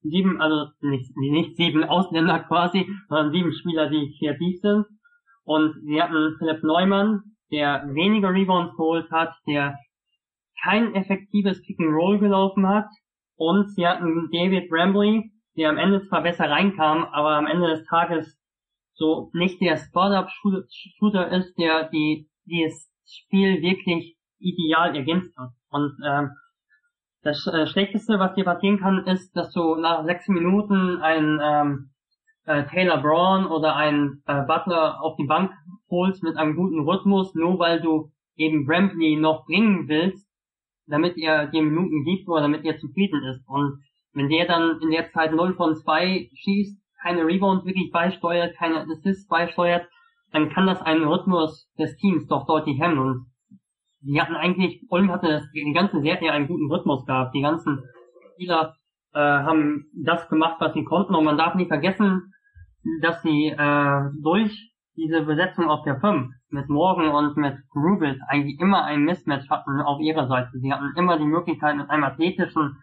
sieben, 0.02 0.40
also 0.40 0.70
nicht, 0.80 1.16
nicht 1.16 1.56
sieben 1.56 1.84
Ausländer 1.84 2.40
quasi, 2.40 2.88
sondern 3.08 3.32
sieben 3.32 3.52
Spieler, 3.52 3.88
die 3.88 4.14
kreativ 4.18 4.60
sind. 4.60 4.86
Und 5.44 5.74
sie 5.84 6.00
hatten 6.00 6.36
Philipp 6.38 6.62
Neumann, 6.62 7.22
der 7.50 7.84
weniger 7.94 8.32
Rebounds 8.32 8.76
geholt 8.76 9.10
hat, 9.10 9.34
der 9.46 9.76
kein 10.62 10.94
effektives 10.94 11.62
Pick 11.62 11.80
and 11.80 11.92
Roll 11.92 12.18
gelaufen 12.18 12.68
hat. 12.68 12.88
Und 13.36 13.70
sie 13.74 13.86
hatten 13.86 14.28
David 14.32 14.68
Brambley, 14.70 15.32
der 15.56 15.70
am 15.70 15.78
Ende 15.78 16.06
zwar 16.06 16.22
besser 16.22 16.48
reinkam, 16.48 17.04
aber 17.04 17.30
am 17.30 17.46
Ende 17.46 17.68
des 17.68 17.84
Tages 17.86 18.38
so 18.94 19.30
nicht 19.32 19.60
der 19.60 19.76
Spot-Up-Shooter 19.76 21.28
ist, 21.32 21.54
der 21.58 21.88
die, 21.88 22.28
die 22.44 22.64
das 22.64 22.88
Spiel 23.06 23.60
wirklich 23.62 24.16
ideal 24.38 24.94
ergänzt 24.94 25.36
hat. 25.36 25.50
Und 25.70 25.92
ähm, 26.06 26.30
das 27.22 27.46
äh, 27.46 27.66
Schlechteste, 27.66 28.18
was 28.18 28.34
dir 28.34 28.44
passieren 28.44 28.78
kann, 28.78 29.06
ist, 29.06 29.34
dass 29.36 29.52
du 29.52 29.76
nach 29.76 30.04
sechs 30.04 30.28
Minuten 30.28 31.00
einen 31.00 31.40
ähm, 31.42 31.90
äh, 32.44 32.64
Taylor 32.64 33.00
Braun 33.00 33.46
oder 33.46 33.76
einen 33.76 34.22
äh, 34.26 34.42
Butler 34.42 35.02
auf 35.02 35.16
die 35.16 35.26
Bank 35.26 35.52
holst 35.90 36.22
mit 36.22 36.36
einem 36.36 36.56
guten 36.56 36.80
Rhythmus, 36.80 37.34
nur 37.34 37.58
weil 37.58 37.80
du 37.80 38.10
eben 38.36 38.66
Bramley 38.66 39.16
noch 39.16 39.46
bringen 39.46 39.88
willst, 39.88 40.26
damit 40.86 41.16
er 41.16 41.46
dir 41.46 41.62
Minuten 41.62 42.04
gibt 42.04 42.28
oder 42.28 42.42
damit 42.42 42.64
er 42.64 42.78
zufrieden 42.78 43.22
ist. 43.24 43.46
Und 43.46 43.82
wenn 44.14 44.28
der 44.28 44.46
dann 44.46 44.80
in 44.80 44.90
der 44.90 45.10
Zeit 45.10 45.32
0 45.32 45.54
von 45.54 45.76
2 45.76 46.30
schießt, 46.34 46.80
keine 47.02 47.26
Rebounds 47.26 47.64
wirklich 47.64 47.90
beisteuert, 47.90 48.56
keine 48.56 48.80
Assists 48.80 49.26
beisteuert, 49.28 49.86
dann 50.32 50.50
kann 50.50 50.66
das 50.66 50.80
einen 50.82 51.04
Rhythmus 51.04 51.68
des 51.78 51.96
Teams 51.96 52.26
doch 52.26 52.46
deutlich 52.46 52.80
hemmen. 52.80 52.98
Und 52.98 53.26
die 54.02 54.20
hatten 54.20 54.34
eigentlich, 54.34 54.84
Ulm 54.88 55.10
hatte 55.10 55.28
das, 55.28 55.50
die 55.52 55.72
ganze 55.72 56.00
Serie 56.00 56.32
einen 56.32 56.48
guten 56.48 56.70
Rhythmus 56.70 57.06
gehabt. 57.06 57.34
Die 57.34 57.42
ganzen 57.42 57.82
Spieler 58.32 58.74
äh, 59.14 59.18
haben 59.20 59.86
das 59.94 60.28
gemacht, 60.28 60.56
was 60.58 60.74
sie 60.74 60.84
konnten. 60.84 61.14
Und 61.14 61.24
man 61.24 61.38
darf 61.38 61.54
nicht 61.54 61.68
vergessen, 61.68 62.32
dass 63.00 63.22
sie 63.22 63.48
äh, 63.48 64.00
durch 64.22 64.72
diese 64.96 65.22
Besetzung 65.22 65.70
auf 65.70 65.84
der 65.84 66.00
5 66.00 66.28
mit 66.50 66.68
Morgan 66.68 67.08
und 67.08 67.36
mit 67.36 67.56
Rubis 67.74 68.18
eigentlich 68.28 68.60
immer 68.60 68.84
ein 68.84 69.04
Mismatch 69.04 69.48
hatten 69.48 69.80
auf 69.80 70.00
ihrer 70.00 70.28
Seite. 70.28 70.58
Sie 70.58 70.72
hatten 70.72 70.92
immer 70.96 71.18
die 71.18 71.24
Möglichkeit, 71.24 71.76
mit 71.76 71.88
einem 71.88 72.04
athletischen 72.04 72.76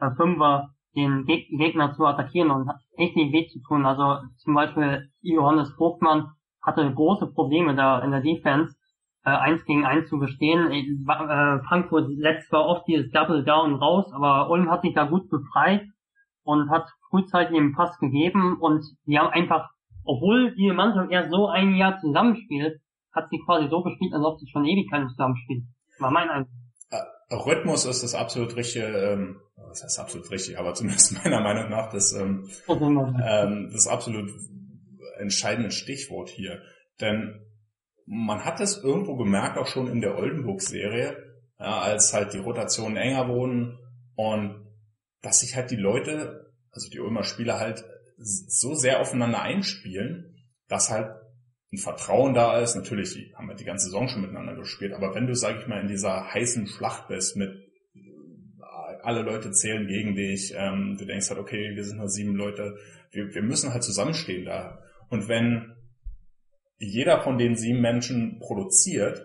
äh, 0.00 0.10
Fünfer 0.16 0.70
den 0.94 1.24
Geg 1.24 1.48
Gegner 1.48 1.92
zu 1.92 2.04
attackieren 2.04 2.50
und 2.50 2.70
richtig 2.98 3.32
weh 3.32 3.46
zu 3.48 3.60
tun. 3.66 3.86
Also 3.86 4.18
zum 4.38 4.54
Beispiel 4.54 5.08
Johannes 5.22 5.72
Vogtmann 5.72 6.32
hatte 6.62 6.92
große 6.92 7.32
Probleme 7.32 7.74
da 7.74 8.00
in 8.00 8.10
der 8.10 8.20
Defense, 8.20 8.76
äh, 9.24 9.30
eins 9.30 9.64
gegen 9.64 9.84
eins 9.84 10.08
zu 10.08 10.18
bestehen. 10.18 10.70
Äh, 10.70 11.58
Frankfurt 11.68 12.08
letzt 12.16 12.48
zwar 12.48 12.66
oft 12.66 12.86
dieses 12.86 13.10
Double 13.10 13.44
Down 13.44 13.74
raus, 13.74 14.12
aber 14.12 14.50
Ulm 14.50 14.70
hat 14.70 14.82
sich 14.82 14.94
da 14.94 15.04
gut 15.04 15.28
befreit 15.30 15.82
und 16.42 16.70
hat 16.70 16.88
frühzeitig 17.10 17.56
den 17.56 17.74
Pass 17.74 17.98
gegeben 17.98 18.58
und 18.60 18.82
die 19.06 19.18
haben 19.18 19.28
einfach 19.28 19.70
obwohl 20.04 20.54
die 20.54 20.70
Mannschaft 20.70 21.10
erst 21.10 21.30
so 21.30 21.48
ein 21.48 21.74
Jahr 21.74 21.98
zusammenspielt, 22.00 22.80
hat 23.12 23.28
sie 23.30 23.40
quasi 23.44 23.68
so 23.68 23.82
gespielt, 23.82 24.12
als 24.12 24.24
ob 24.24 24.38
sie 24.38 24.48
schon 24.50 24.64
Ewigkeiten 24.64 25.08
zusammenspielt. 25.08 25.64
War 25.98 26.10
mein 26.10 26.28
Eindruck. 26.28 26.52
Äh, 26.90 27.34
Rhythmus 27.34 27.86
ist 27.86 28.02
das 28.02 28.14
absolut 28.14 28.54
richtige, 28.56 28.86
ähm, 28.86 29.40
was 29.56 29.82
heißt 29.82 29.98
absolut 29.98 30.30
richtig, 30.30 30.58
aber 30.58 30.74
zumindest 30.74 31.24
meiner 31.24 31.40
Meinung 31.40 31.70
nach 31.70 31.90
das, 31.90 32.12
ähm, 32.12 32.48
ähm, 32.68 33.70
das 33.72 33.86
absolut 33.86 34.30
entscheidende 35.18 35.70
Stichwort 35.70 36.28
hier. 36.28 36.60
Denn 37.00 37.40
man 38.06 38.44
hat 38.44 38.60
es 38.60 38.82
irgendwo 38.82 39.16
gemerkt, 39.16 39.58
auch 39.58 39.66
schon 39.66 39.88
in 39.88 40.00
der 40.00 40.18
Oldenburg-Serie, 40.18 41.16
ja, 41.58 41.80
als 41.80 42.12
halt 42.12 42.34
die 42.34 42.38
Rotationen 42.38 42.96
enger 42.96 43.28
wurden 43.28 43.78
und 44.16 44.64
dass 45.22 45.40
sich 45.40 45.56
halt 45.56 45.70
die 45.70 45.76
Leute, 45.76 46.52
also 46.70 46.90
die 46.90 47.00
Ulmer 47.00 47.24
Spieler 47.24 47.58
halt 47.58 47.84
so 48.18 48.74
sehr 48.74 49.00
aufeinander 49.00 49.40
einspielen, 49.40 50.46
dass 50.68 50.90
halt 50.90 51.10
ein 51.72 51.78
Vertrauen 51.78 52.34
da 52.34 52.58
ist. 52.60 52.74
Natürlich 52.76 53.32
haben 53.36 53.48
wir 53.48 53.54
die 53.54 53.64
ganze 53.64 53.86
Saison 53.86 54.08
schon 54.08 54.22
miteinander 54.22 54.54
gespielt, 54.54 54.92
aber 54.92 55.14
wenn 55.14 55.26
du, 55.26 55.34
sag 55.34 55.58
ich 55.58 55.66
mal, 55.66 55.80
in 55.80 55.88
dieser 55.88 56.32
heißen 56.32 56.66
Schlacht 56.66 57.08
bist 57.08 57.36
mit 57.36 57.50
äh, 57.50 58.96
alle 59.02 59.22
Leute 59.22 59.50
zählen 59.50 59.86
gegen 59.86 60.14
dich, 60.14 60.54
ähm, 60.56 60.96
du 60.98 61.04
denkst 61.04 61.30
halt, 61.30 61.40
okay, 61.40 61.74
wir 61.74 61.84
sind 61.84 61.98
nur 61.98 62.08
sieben 62.08 62.36
Leute, 62.36 62.76
wir, 63.10 63.34
wir 63.34 63.42
müssen 63.42 63.72
halt 63.72 63.82
zusammenstehen 63.82 64.44
da. 64.44 64.78
Und 65.08 65.28
wenn 65.28 65.73
jeder 66.78 67.22
von 67.22 67.38
den 67.38 67.56
sieben 67.56 67.80
Menschen 67.80 68.40
produziert, 68.40 69.24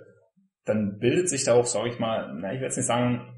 dann 0.66 1.00
bildet 1.00 1.30
sich 1.30 1.46
da 1.46 1.54
auch, 1.54 1.66
sag 1.66 1.88
ich 1.88 2.00
mal, 2.00 2.34
na, 2.36 2.50
ich 2.50 2.60
werde 2.60 2.66
jetzt 2.66 2.78
nicht 2.78 2.86
sagen, 2.86 3.36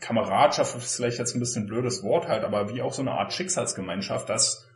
Kameradschaft 0.00 0.76
ist 0.76 0.96
vielleicht 0.96 1.18
jetzt 1.18 1.34
ein 1.34 1.40
bisschen 1.40 1.64
ein 1.64 1.68
blödes 1.68 2.02
Wort 2.02 2.28
halt, 2.28 2.44
aber 2.44 2.72
wie 2.72 2.82
auch 2.82 2.92
so 2.92 3.02
eine 3.02 3.12
Art 3.12 3.32
Schicksalsgemeinschaft, 3.32 4.28
dass, 4.28 4.68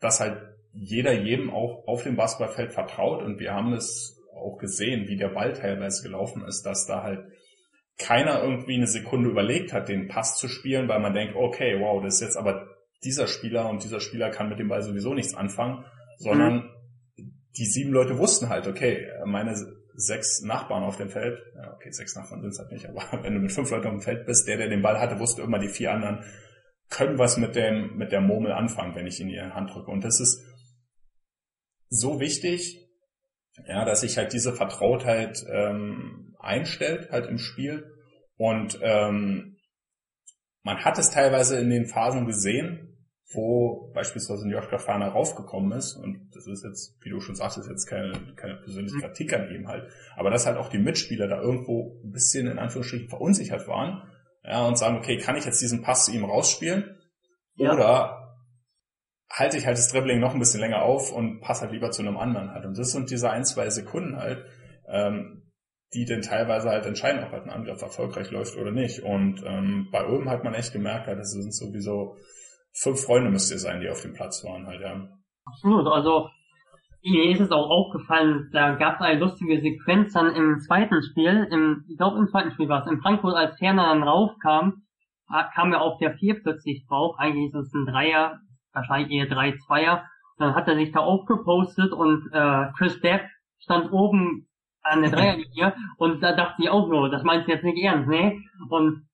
dass 0.00 0.20
halt 0.20 0.42
jeder 0.72 1.12
jedem 1.12 1.50
auch 1.50 1.86
auf 1.86 2.02
dem 2.02 2.16
Basketballfeld 2.16 2.72
vertraut 2.72 3.22
und 3.22 3.38
wir 3.38 3.52
haben 3.52 3.72
es 3.72 4.16
auch 4.34 4.58
gesehen, 4.58 5.08
wie 5.08 5.16
der 5.16 5.28
Ball 5.28 5.54
teilweise 5.54 6.02
gelaufen 6.02 6.44
ist, 6.44 6.64
dass 6.64 6.86
da 6.86 7.02
halt 7.02 7.24
keiner 7.98 8.42
irgendwie 8.42 8.74
eine 8.74 8.86
Sekunde 8.86 9.30
überlegt 9.30 9.72
hat, 9.72 9.88
den 9.88 10.08
Pass 10.08 10.36
zu 10.36 10.48
spielen, 10.48 10.88
weil 10.88 11.00
man 11.00 11.14
denkt, 11.14 11.34
okay, 11.34 11.80
wow, 11.80 12.02
das 12.02 12.16
ist 12.16 12.20
jetzt 12.20 12.36
aber 12.36 12.66
dieser 13.02 13.26
Spieler 13.26 13.68
und 13.70 13.82
dieser 13.82 14.00
Spieler 14.00 14.30
kann 14.30 14.48
mit 14.48 14.58
dem 14.58 14.68
Ball 14.68 14.82
sowieso 14.82 15.14
nichts 15.14 15.34
anfangen, 15.34 15.84
sondern 16.18 16.54
mhm. 16.54 16.70
Die 17.56 17.66
sieben 17.66 17.92
Leute 17.92 18.18
wussten 18.18 18.48
halt, 18.48 18.66
okay, 18.66 19.08
meine 19.24 19.54
sechs 19.94 20.42
Nachbarn 20.42 20.84
auf 20.84 20.96
dem 20.96 21.08
Feld, 21.08 21.40
okay, 21.74 21.90
sechs 21.90 22.14
Nachbarn 22.14 22.42
sind 22.42 22.50
es 22.50 22.58
halt 22.58 22.70
nicht, 22.70 22.86
aber 22.86 23.02
wenn 23.22 23.34
du 23.34 23.40
mit 23.40 23.52
fünf 23.52 23.70
Leuten 23.70 23.86
auf 23.86 23.92
dem 23.92 24.02
Feld 24.02 24.26
bist, 24.26 24.46
der, 24.46 24.58
der 24.58 24.68
den 24.68 24.82
Ball 24.82 25.00
hatte, 25.00 25.18
wusste 25.18 25.42
immer, 25.42 25.58
die 25.58 25.68
vier 25.68 25.92
anderen 25.92 26.24
können 26.88 27.18
was 27.18 27.36
mit 27.36 27.56
dem, 27.56 27.96
mit 27.96 28.12
der 28.12 28.20
Murmel 28.20 28.52
anfangen, 28.52 28.94
wenn 28.94 29.06
ich 29.06 29.20
in 29.20 29.28
ihre 29.28 29.54
Hand 29.54 29.74
drücke. 29.74 29.90
Und 29.90 30.04
das 30.04 30.20
ist 30.20 30.44
so 31.88 32.20
wichtig, 32.20 32.88
ja, 33.66 33.84
dass 33.84 34.02
sich 34.02 34.18
halt 34.18 34.32
diese 34.32 34.52
Vertrautheit 34.52 35.44
ähm, 35.50 36.36
einstellt, 36.38 37.10
halt 37.10 37.26
im 37.26 37.38
Spiel. 37.38 37.92
Und 38.36 38.78
ähm, 38.82 39.56
man 40.62 40.84
hat 40.84 40.98
es 40.98 41.10
teilweise 41.10 41.58
in 41.58 41.70
den 41.70 41.86
Phasen 41.86 42.26
gesehen, 42.26 42.95
wo 43.32 43.90
beispielsweise 43.92 44.48
Joschka 44.48 44.78
Fahner 44.78 45.08
raufgekommen 45.08 45.76
ist, 45.76 45.96
und 45.96 46.30
das 46.34 46.46
ist 46.46 46.64
jetzt, 46.64 46.96
wie 47.02 47.10
du 47.10 47.20
schon 47.20 47.34
sagst, 47.34 47.58
ist 47.58 47.68
jetzt 47.68 47.86
keine, 47.86 48.12
keine 48.36 48.56
persönliche 48.56 48.98
Kritik 48.98 49.32
an 49.34 49.50
ihm 49.50 49.66
halt, 49.66 49.90
aber 50.16 50.30
dass 50.30 50.46
halt 50.46 50.56
auch 50.56 50.68
die 50.68 50.78
Mitspieler 50.78 51.26
da 51.26 51.40
irgendwo 51.40 52.00
ein 52.04 52.12
bisschen 52.12 52.46
in 52.46 52.58
Anführungsstrichen 52.58 53.08
verunsichert 53.08 53.66
waren, 53.66 54.02
ja, 54.44 54.64
und 54.64 54.78
sagen, 54.78 54.96
okay, 54.96 55.18
kann 55.18 55.36
ich 55.36 55.44
jetzt 55.44 55.60
diesen 55.60 55.82
Pass 55.82 56.04
zu 56.04 56.12
ihm 56.12 56.24
rausspielen? 56.24 56.96
Ja. 57.56 57.72
Oder 57.72 58.26
halte 59.28 59.56
ich 59.56 59.66
halt 59.66 59.76
das 59.76 59.88
Dribbling 59.88 60.20
noch 60.20 60.34
ein 60.34 60.38
bisschen 60.38 60.60
länger 60.60 60.82
auf 60.82 61.12
und 61.12 61.40
passe 61.40 61.62
halt 61.62 61.72
lieber 61.72 61.90
zu 61.90 62.02
einem 62.02 62.16
anderen 62.16 62.52
halt. 62.52 62.64
Und 62.64 62.78
das 62.78 62.92
sind 62.92 63.10
diese 63.10 63.30
ein, 63.30 63.44
zwei 63.44 63.68
Sekunden 63.70 64.16
halt, 64.16 64.44
ähm, 64.88 65.50
die 65.94 66.04
denn 66.04 66.22
teilweise 66.22 66.68
halt 66.68 66.86
entscheiden, 66.86 67.24
ob 67.24 67.32
halt 67.32 67.44
ein 67.44 67.50
Angriff 67.50 67.82
erfolgreich 67.82 68.30
läuft 68.30 68.56
oder 68.56 68.70
nicht. 68.70 69.00
Und 69.00 69.42
ähm, 69.44 69.88
bei 69.90 70.06
Ulm 70.06 70.30
hat 70.30 70.44
man 70.44 70.54
echt 70.54 70.72
gemerkt, 70.72 71.06
halt, 71.06 71.18
das 71.18 71.32
sind 71.32 71.52
sowieso 71.52 72.16
fünf 72.82 73.04
Freunde 73.04 73.30
müsst 73.30 73.50
ihr 73.50 73.58
sein, 73.58 73.80
die 73.80 73.88
auf 73.88 74.02
dem 74.02 74.14
Platz 74.14 74.44
waren 74.44 74.66
halt, 74.66 74.80
ja. 74.80 75.08
Absolut, 75.44 75.86
also 75.86 76.28
mir 77.02 77.30
ist 77.30 77.40
es 77.40 77.52
auch 77.52 77.70
aufgefallen, 77.70 78.50
da 78.52 78.74
gab 78.74 78.96
es 78.96 79.00
eine 79.00 79.20
lustige 79.20 79.60
Sequenz 79.60 80.12
dann 80.12 80.34
im 80.34 80.58
zweiten 80.58 81.02
Spiel, 81.02 81.46
im, 81.50 81.84
ich 81.88 81.96
glaube 81.96 82.18
im 82.18 82.28
zweiten 82.28 82.50
Spiel 82.52 82.68
war 82.68 82.84
es, 82.84 82.90
in 82.90 83.00
Frankfurt, 83.00 83.36
als 83.36 83.58
Ferner 83.58 83.84
dann 83.88 84.02
raufkam, 84.02 84.82
kam 85.54 85.72
er 85.72 85.82
auf 85.82 85.98
der 85.98 86.14
vier 86.14 86.40
plötzlich 86.42 86.84
drauf, 86.88 87.16
eigentlich 87.18 87.52
ist 87.52 87.66
es 87.66 87.72
ein 87.74 87.86
Dreier, 87.86 88.40
wahrscheinlich 88.72 89.10
eher 89.12 89.26
drei 89.26 89.56
Zweier, 89.66 90.04
dann 90.38 90.54
hat 90.54 90.68
er 90.68 90.76
sich 90.76 90.92
da 90.92 91.00
aufgepostet 91.00 91.92
und 91.92 92.28
äh, 92.32 92.66
Chris 92.76 93.00
Depp 93.00 93.22
stand 93.58 93.90
oben 93.92 94.48
an 94.82 95.02
der 95.02 95.10
Dreierlinie 95.10 95.74
und 95.98 96.22
da 96.22 96.32
dachte 96.36 96.62
ich 96.62 96.70
auch 96.70 96.88
nur, 96.88 97.10
das 97.10 97.22
meinst 97.22 97.48
du 97.48 97.52
jetzt 97.52 97.64
nicht 97.64 97.82
ernst, 97.82 98.08
ne? 98.08 98.38
Und 98.68 99.06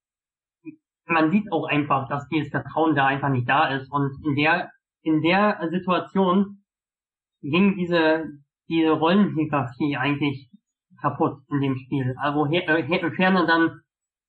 man 1.06 1.30
sieht 1.30 1.50
auch 1.52 1.66
einfach, 1.66 2.09
dass 2.09 2.28
dieses 2.28 2.50
Vertrauen 2.50 2.94
da 2.94 3.06
einfach 3.06 3.28
nicht 3.28 3.49
da 3.49 3.68
ist. 3.68 3.90
Und 3.90 4.12
in 4.25 4.37
der, 4.37 4.71
in 5.02 5.23
der 5.23 5.68
Situation 5.71 6.62
ging 7.42 7.76
diese, 7.76 8.25
diese 8.68 8.90
Rollenhierarchie 8.90 9.97
eigentlich 9.97 10.49
kaputt 11.00 11.38
in 11.50 11.61
dem 11.61 11.76
Spiel. 11.76 12.14
Also 12.18 12.47
äh, 12.47 13.11
Ferner 13.16 13.47
dann 13.47 13.80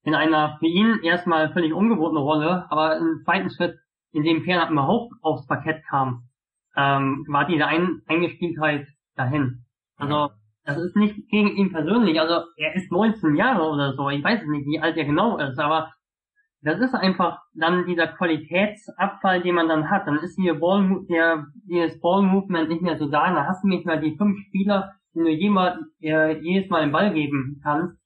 in 0.03 0.15
einer 0.15 0.57
für 0.59 0.67
ihn 0.67 0.99
erstmal 1.03 1.53
völlig 1.53 1.73
ungewohnten 1.73 2.17
Rolle, 2.17 2.69
aber 2.69 2.97
im 2.97 3.21
zweiten 3.23 3.49
Schritt, 3.49 3.77
in 4.11 4.23
dem 4.23 4.43
Ferner 4.43 4.69
überhaupt 4.69 5.13
aufs 5.21 5.47
Parkett 5.47 5.83
kam, 5.89 6.27
ähm, 6.75 7.25
war 7.29 7.45
diese 7.45 7.67
Ein 7.67 8.01
Eingespieltheit 8.07 8.87
dahin. 9.15 9.65
Also 9.95 10.31
das 10.65 10.77
ist 10.77 10.95
nicht 10.95 11.29
gegen 11.29 11.55
ihn 11.55 11.71
persönlich, 11.71 12.19
also 12.19 12.45
er 12.57 12.75
ist 12.75 12.91
19 12.91 13.35
Jahre 13.35 13.69
oder 13.69 13.93
so, 13.93 14.09
ich 14.09 14.23
weiß 14.23 14.45
nicht, 14.45 14.65
wie 14.65 14.79
alt 14.79 14.97
er 14.97 15.05
genau 15.05 15.37
ist, 15.37 15.59
aber 15.59 15.91
das 16.63 16.79
ist 16.79 16.95
einfach 16.95 17.39
dann 17.53 17.85
dieser 17.85 18.07
Qualitätsabfall, 18.07 19.41
den 19.41 19.55
man 19.55 19.67
dann 19.67 19.89
hat. 19.89 20.07
Dann 20.07 20.19
ist 20.19 20.35
hier 20.39 20.59
Ball, 20.59 21.01
der, 21.09 21.45
dieses 21.67 21.99
Ball-Movement 21.99 22.69
nicht 22.69 22.81
mehr 22.81 22.97
so 22.97 23.09
da. 23.09 23.33
Da 23.33 23.45
hast 23.45 23.63
du 23.63 23.67
nicht 23.67 23.85
mehr 23.85 23.97
die 23.97 24.15
fünf 24.17 24.37
Spieler, 24.47 24.93
die 25.13 25.19
du 25.19 25.29
jemand, 25.29 25.81
äh, 26.01 26.39
jedes 26.39 26.69
Mal 26.69 26.81
den 26.81 26.91
Ball 26.91 27.13
geben 27.13 27.59
kannst. 27.63 27.97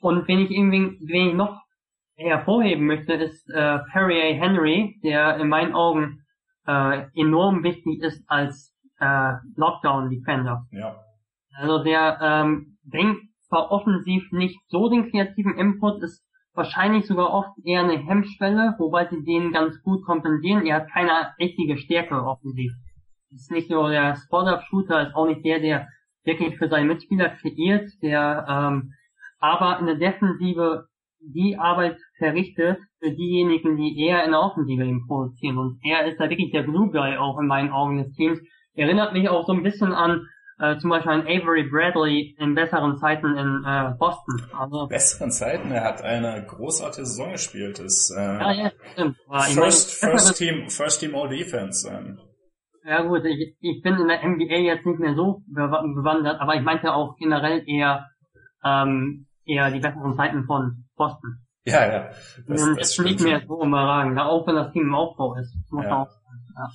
Und 0.00 0.26
wenn 0.26 0.40
ich 0.40 0.50
irgendwie, 0.50 0.98
wenn 1.06 1.28
ich 1.28 1.34
noch 1.34 1.60
hervorheben 2.16 2.86
möchte, 2.86 3.12
ist 3.12 3.48
äh, 3.50 3.78
Perry 3.92 4.20
A. 4.20 4.34
Henry, 4.34 4.98
der 5.04 5.36
in 5.36 5.48
meinen 5.48 5.74
Augen 5.74 6.24
äh, 6.66 7.06
enorm 7.14 7.62
wichtig 7.62 8.02
ist 8.02 8.24
als 8.28 8.74
äh, 8.98 9.32
Lockdown-Defender. 9.56 10.64
Ja. 10.72 10.96
Also 11.56 11.84
der 11.84 12.18
ähm, 12.20 12.78
bringt 12.84 13.18
zwar 13.48 13.70
offensiv 13.70 14.30
nicht 14.32 14.58
so 14.68 14.88
den 14.88 15.10
kreativen 15.10 15.56
Input, 15.56 16.02
ist 16.02 16.24
wahrscheinlich 16.54 17.06
sogar 17.06 17.30
oft 17.30 17.50
eher 17.64 17.80
eine 17.80 17.98
Hemmschwelle, 17.98 18.74
wobei 18.78 19.06
sie 19.08 19.22
den 19.24 19.52
ganz 19.52 19.80
gut 19.82 20.04
kompensieren. 20.04 20.66
Er 20.66 20.76
hat 20.76 20.90
keine 20.90 21.32
richtige 21.38 21.78
Stärke 21.78 22.22
offensiv. 22.22 22.72
Ist 23.30 23.50
nicht 23.50 23.68
so 23.68 23.88
der 23.88 24.16
Spot-Up-Shooter, 24.16 25.08
ist 25.08 25.14
auch 25.14 25.26
nicht 25.26 25.44
der, 25.44 25.60
der 25.60 25.88
wirklich 26.24 26.56
für 26.58 26.68
seine 26.68 26.86
Mitspieler 26.86 27.30
kreiert, 27.30 27.88
der 28.02 28.46
ähm, 28.48 28.92
aber 29.38 29.78
in 29.78 29.86
der 29.86 29.94
Defensive 29.96 30.86
die 31.20 31.56
Arbeit 31.58 31.98
verrichtet 32.18 32.78
für 32.98 33.10
diejenigen, 33.10 33.76
die 33.76 33.98
eher 34.04 34.24
in 34.24 34.32
der 34.32 34.40
Offensive 34.40 34.84
eben 34.84 35.06
produzieren. 35.06 35.58
Und 35.58 35.78
er 35.82 36.06
ist 36.06 36.18
da 36.18 36.28
wirklich 36.28 36.50
der 36.50 36.62
Blue 36.62 36.90
Guy 36.90 37.16
auch 37.16 37.38
in 37.38 37.46
meinen 37.46 37.70
Augen 37.70 37.98
des 37.98 38.12
Teams. 38.14 38.38
Erinnert 38.74 39.12
mich 39.12 39.28
auch 39.28 39.46
so 39.46 39.52
ein 39.52 39.62
bisschen 39.62 39.92
an 39.92 40.26
äh, 40.60 40.78
zum 40.78 40.90
Beispiel 40.90 41.12
ein 41.12 41.22
Avery 41.22 41.68
Bradley 41.70 42.36
in 42.38 42.54
besseren 42.54 42.96
Zeiten 42.98 43.34
in 43.36 43.64
äh, 43.66 43.94
Boston. 43.98 44.42
Also, 44.56 44.86
besseren 44.88 45.30
Zeiten? 45.30 45.70
Er 45.72 45.84
hat 45.84 46.02
eine 46.02 46.44
großartige 46.46 47.06
Saison 47.06 47.32
gespielt. 47.32 47.78
Ist, 47.78 48.14
äh, 48.16 48.20
ja, 48.20 48.52
ja, 48.52 48.72
stimmt. 48.92 49.16
First, 49.54 49.92
first, 50.00 50.36
Team, 50.38 50.68
First 50.68 51.00
Team 51.00 51.14
All 51.14 51.28
Defense. 51.28 51.88
Ähm. 51.88 52.20
Ja 52.84 53.02
gut, 53.02 53.24
ich, 53.24 53.56
ich 53.60 53.82
bin 53.82 53.94
in 53.94 54.08
der 54.08 54.22
NBA 54.26 54.56
jetzt 54.56 54.86
nicht 54.86 54.98
mehr 54.98 55.14
so 55.14 55.42
bewandert, 55.46 56.40
aber 56.40 56.54
ich 56.54 56.62
meinte 56.62 56.92
auch 56.92 57.16
generell 57.16 57.62
eher 57.66 58.06
ähm, 58.64 59.26
eher 59.46 59.70
die 59.70 59.80
besseren 59.80 60.14
Zeiten 60.14 60.44
von 60.44 60.84
Boston. 60.96 61.40
Ja, 61.64 61.86
ja. 61.86 62.10
Das, 62.46 62.64
das, 62.64 62.76
das 62.76 62.98
nicht 62.98 63.20
mehr 63.20 63.42
so 63.46 63.62
überragend, 63.64 64.18
auch 64.18 64.46
wenn 64.46 64.56
das 64.56 64.72
Team 64.72 64.84
im 64.84 64.94
Aufbau 64.94 65.36
ist. 65.36 65.54
Muss 65.70 65.84
ja. 65.84 66.02
auch, 66.02 66.08
ja. 66.56 66.68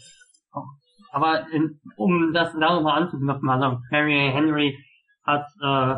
Aber 1.16 1.50
in, 1.50 1.80
um 1.96 2.34
das 2.34 2.52
da 2.52 2.74
nochmal 2.76 3.02
anzuknüpfen, 3.02 3.50
also 3.50 3.80
Perry 3.88 4.32
Henry 4.34 4.78
hat 5.24 5.46
äh, 5.62 5.96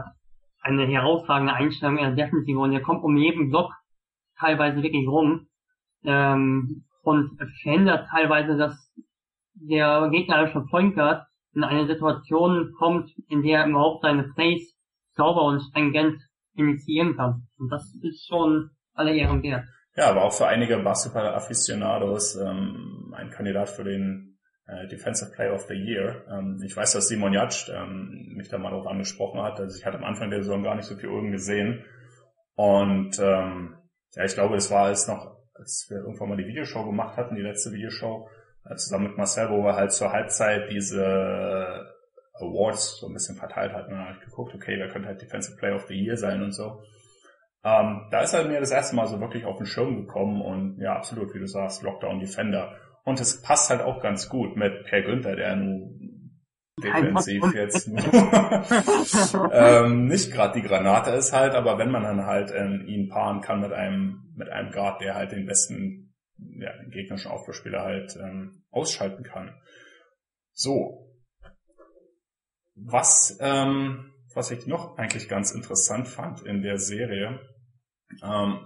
eine 0.61 0.85
herausragende 0.85 1.55
Einstellung 1.55 1.97
in 1.97 2.15
der 2.15 2.25
Defensive 2.25 2.59
und 2.59 2.71
er 2.71 2.81
kommt 2.83 3.03
um 3.03 3.17
jeden 3.17 3.49
Block 3.49 3.71
teilweise 4.37 4.83
wirklich 4.83 5.07
rum 5.07 5.47
ähm, 6.03 6.83
und 7.01 7.35
verhindert 7.63 8.07
teilweise, 8.11 8.57
dass 8.57 8.93
der 9.55 10.07
gegnerische 10.11 10.61
Point 10.69 10.93
Guard 10.93 11.25
in 11.55 11.63
eine 11.63 11.87
Situation 11.87 12.73
kommt, 12.77 13.09
in 13.27 13.41
der 13.41 13.61
er 13.61 13.67
überhaupt 13.67 14.03
seine 14.03 14.21
Plays 14.35 14.77
sauber 15.15 15.45
und 15.45 15.61
stringent 15.61 16.21
initiieren 16.53 17.17
kann. 17.17 17.47
Und 17.57 17.71
das 17.71 17.91
ist 18.03 18.27
schon 18.27 18.69
alle 18.93 19.15
Ehren 19.15 19.41
wert. 19.41 19.65
Ja, 19.95 20.11
aber 20.11 20.25
auch 20.25 20.33
für 20.33 20.45
einige 20.45 20.77
Basketball-Afficionados 20.77 22.35
ähm, 22.35 23.15
ein 23.17 23.31
Kandidat 23.31 23.69
für 23.69 23.83
den 23.83 24.36
äh, 24.67 24.87
Defensive 24.87 25.31
Player 25.31 25.53
of 25.53 25.65
the 25.67 25.73
Year. 25.73 26.25
Ähm, 26.29 26.61
ich 26.63 26.75
weiß, 26.75 26.93
dass 26.93 27.07
Simon 27.07 27.33
Jatsch 27.33 27.69
ähm, 27.69 28.33
mich 28.35 28.49
da 28.49 28.57
mal 28.57 28.71
darauf 28.71 28.87
angesprochen 28.87 29.41
hat. 29.41 29.59
Also 29.59 29.77
ich 29.77 29.85
hatte 29.85 29.97
am 29.97 30.03
Anfang 30.03 30.29
der 30.29 30.43
Saison 30.43 30.63
gar 30.63 30.75
nicht 30.75 30.85
so 30.85 30.95
viel 30.95 31.09
Ulm 31.09 31.31
gesehen. 31.31 31.85
Und 32.55 33.19
ähm, 33.19 33.75
ja, 34.15 34.23
ich 34.23 34.33
glaube, 34.33 34.55
das 34.55 34.71
war 34.71 34.85
als 34.85 35.07
noch, 35.07 35.37
als 35.55 35.87
wir 35.89 35.97
irgendwann 35.97 36.29
mal 36.29 36.37
die 36.37 36.47
Videoshow 36.47 36.85
gemacht 36.85 37.17
hatten, 37.17 37.35
die 37.35 37.41
letzte 37.41 37.71
Videoshow, 37.71 38.29
äh, 38.65 38.75
zusammen 38.75 39.09
mit 39.09 39.17
Marcel, 39.17 39.49
wo 39.49 39.63
wir 39.63 39.75
halt 39.75 39.91
zur 39.91 40.11
Halbzeit 40.11 40.69
diese 40.71 41.85
Awards 42.39 42.99
so 42.99 43.07
ein 43.07 43.13
bisschen 43.13 43.35
verteilt 43.35 43.73
hatten. 43.73 43.91
Und 43.91 43.99
dann 43.99 44.07
habe 44.07 44.17
ich 44.19 44.25
geguckt, 44.25 44.53
okay, 44.53 44.75
wer 44.77 44.89
könnte 44.89 45.07
halt 45.07 45.21
Defensive 45.21 45.57
Player 45.57 45.75
of 45.75 45.87
the 45.87 45.95
Year 45.95 46.17
sein 46.17 46.41
und 46.41 46.51
so. 46.51 46.81
Ähm, 47.63 48.07
da 48.11 48.21
ist 48.21 48.33
er 48.33 48.45
mir 48.45 48.59
das 48.59 48.71
erste 48.71 48.95
Mal 48.95 49.07
so 49.07 49.19
wirklich 49.19 49.45
auf 49.45 49.57
den 49.57 49.65
Schirm 49.65 49.97
gekommen 49.97 50.41
und 50.41 50.79
ja, 50.79 50.95
absolut, 50.95 51.33
wie 51.33 51.39
du 51.39 51.47
sagst, 51.47 51.83
Lockdown 51.83 52.19
Defender. 52.19 52.75
Und 53.07 53.21
es 53.21 53.41
passt 53.41 53.69
halt 53.69 53.79
auch 53.79 54.01
ganz 54.01 54.27
gut 54.27 54.57
mit 54.57 54.83
Per 54.83 55.01
Günther, 55.01 55.37
der 55.37 55.55
nun 55.55 56.41
defensiv 56.83 57.41
jetzt 57.53 57.87
ähm, 59.53 60.07
nicht 60.07 60.33
gerade 60.33 60.59
die 60.59 60.67
Granate 60.67 61.11
ist 61.11 61.31
halt, 61.31 61.55
aber 61.55 61.77
wenn 61.77 61.89
man 61.89 62.03
dann 62.03 62.25
halt 62.25 62.51
ähm, 62.53 62.83
ihn 62.85 63.07
paaren 63.07 63.39
kann 63.39 63.61
mit 63.61 63.71
einem 63.71 64.33
mit 64.35 64.49
einem 64.49 64.71
Guard, 64.71 64.99
der 64.99 65.15
halt 65.15 65.31
den 65.31 65.45
besten 65.45 66.13
ja, 66.37 66.75
den 66.79 66.91
gegnerischen 66.91 67.31
Aufbauspieler 67.31 67.81
halt 67.81 68.17
ähm, 68.21 68.65
ausschalten 68.71 69.23
kann. 69.23 69.55
So, 70.51 71.09
was, 72.75 73.37
ähm, 73.39 74.11
was 74.33 74.51
ich 74.51 74.67
noch 74.67 74.97
eigentlich 74.97 75.29
ganz 75.29 75.51
interessant 75.51 76.09
fand 76.09 76.41
in 76.41 76.61
der 76.61 76.77
Serie, 76.77 77.39
ähm, 78.21 78.59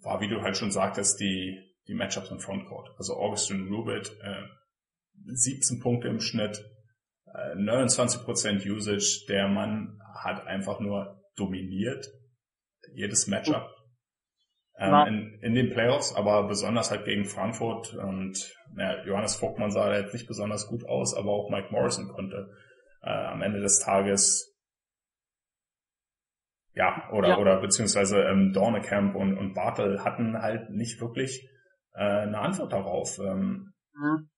war, 0.00 0.20
wie 0.20 0.28
du 0.28 0.42
halt 0.42 0.56
schon 0.56 0.70
sagtest, 0.70 1.18
die, 1.18 1.63
die 1.88 1.94
Matchups 1.94 2.30
im 2.30 2.40
Frontcourt. 2.40 2.90
Also 2.98 3.14
Augustin 3.14 3.68
Rubit, 3.68 4.16
äh, 4.22 4.42
17 5.26 5.80
Punkte 5.80 6.08
im 6.08 6.20
Schnitt, 6.20 6.64
äh, 7.26 7.54
29% 7.54 8.66
Usage. 8.66 9.24
Der 9.28 9.48
Mann 9.48 10.00
hat 10.14 10.46
einfach 10.46 10.80
nur 10.80 11.22
dominiert 11.36 12.06
jedes 12.94 13.26
Matchup 13.26 13.68
ähm, 14.78 15.06
in, 15.06 15.38
in 15.40 15.54
den 15.54 15.70
Playoffs, 15.70 16.14
aber 16.14 16.46
besonders 16.48 16.90
halt 16.90 17.04
gegen 17.04 17.24
Frankfurt. 17.24 17.94
Und 17.94 18.54
ja, 18.76 19.04
Johannes 19.04 19.36
Vogtmann 19.36 19.70
sah 19.70 19.88
da 19.88 19.98
jetzt 19.98 20.12
nicht 20.12 20.26
besonders 20.26 20.68
gut 20.68 20.84
aus, 20.86 21.14
aber 21.14 21.30
auch 21.30 21.50
Mike 21.50 21.68
Morrison 21.70 22.08
konnte 22.08 22.50
äh, 23.02 23.10
am 23.10 23.42
Ende 23.42 23.60
des 23.60 23.80
Tages 23.80 24.50
ja, 26.74 27.08
oder, 27.12 27.28
ja. 27.28 27.38
oder 27.38 27.60
beziehungsweise 27.60 28.22
ähm, 28.24 28.52
Dornekamp 28.52 29.14
und, 29.14 29.38
und 29.38 29.54
Bartel 29.54 30.02
hatten 30.02 30.40
halt 30.40 30.70
nicht 30.70 31.00
wirklich 31.00 31.48
äh, 31.94 32.22
eine 32.22 32.38
Antwort 32.38 32.72
darauf. 32.72 33.18
Ähm. 33.18 33.72
Mhm. 33.94 34.28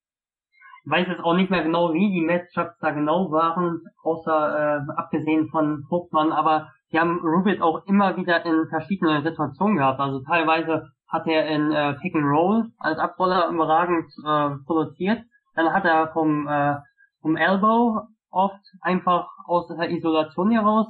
Ich 0.84 0.92
weiß 0.92 1.08
jetzt 1.08 1.24
auch 1.24 1.34
nicht 1.34 1.50
mehr 1.50 1.64
genau, 1.64 1.92
wie 1.92 2.12
die 2.12 2.20
Matchups 2.20 2.78
da 2.80 2.92
genau 2.92 3.32
waren, 3.32 3.82
außer 4.04 4.86
äh, 4.86 4.92
abgesehen 4.96 5.48
von 5.48 5.84
Vogtmann, 5.88 6.30
aber 6.30 6.70
die 6.92 7.00
haben 7.00 7.18
Rubit 7.18 7.60
auch 7.60 7.84
immer 7.86 8.16
wieder 8.16 8.44
in 8.46 8.68
verschiedenen 8.68 9.24
Situationen 9.24 9.78
gehabt. 9.78 9.98
Also 9.98 10.20
teilweise 10.20 10.88
hat 11.08 11.26
er 11.26 11.48
in 11.48 11.72
äh, 11.72 11.94
Pick 11.94 12.14
and 12.14 12.24
Roll 12.24 12.70
als 12.78 12.98
Abroller 12.98 13.48
überragend 13.48 14.06
äh, 14.24 14.64
produziert. 14.64 15.22
Dann 15.54 15.72
hat 15.72 15.84
er 15.84 16.12
vom, 16.12 16.46
äh, 16.46 16.76
vom 17.20 17.36
Elbow 17.36 18.02
oft 18.30 18.62
einfach 18.80 19.28
aus 19.46 19.66
der 19.68 19.90
Isolation 19.90 20.52
heraus 20.52 20.86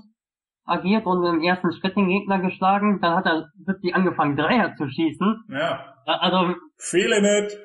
agiert 0.66 1.06
und 1.06 1.24
im 1.24 1.42
ersten 1.42 1.72
Schritt 1.72 1.96
den 1.96 2.08
Gegner 2.08 2.40
geschlagen. 2.40 3.00
Dann 3.00 3.16
hat 3.16 3.26
er 3.26 3.48
wirklich 3.64 3.94
angefangen, 3.94 4.36
Dreier 4.36 4.74
zu 4.76 4.88
schießen. 4.88 5.44
Ja. 5.48 5.94
Also. 6.04 6.54
Feeling 6.78 7.24
it. 7.24 7.58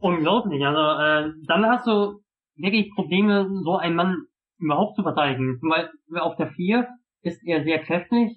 Unglaublich. 0.00 0.64
Also, 0.64 0.80
äh, 1.02 1.32
dann 1.46 1.66
hast 1.66 1.86
du 1.86 2.20
wirklich 2.56 2.90
Probleme, 2.94 3.48
so 3.62 3.76
einen 3.76 3.96
Mann 3.96 4.16
überhaupt 4.58 4.96
zu 4.96 5.02
verteidigen. 5.02 5.60
Beispiel 5.60 6.18
auf 6.18 6.36
der 6.36 6.48
4 6.48 6.88
ist 7.22 7.42
er 7.46 7.64
sehr 7.64 7.80
kräftig. 7.80 8.36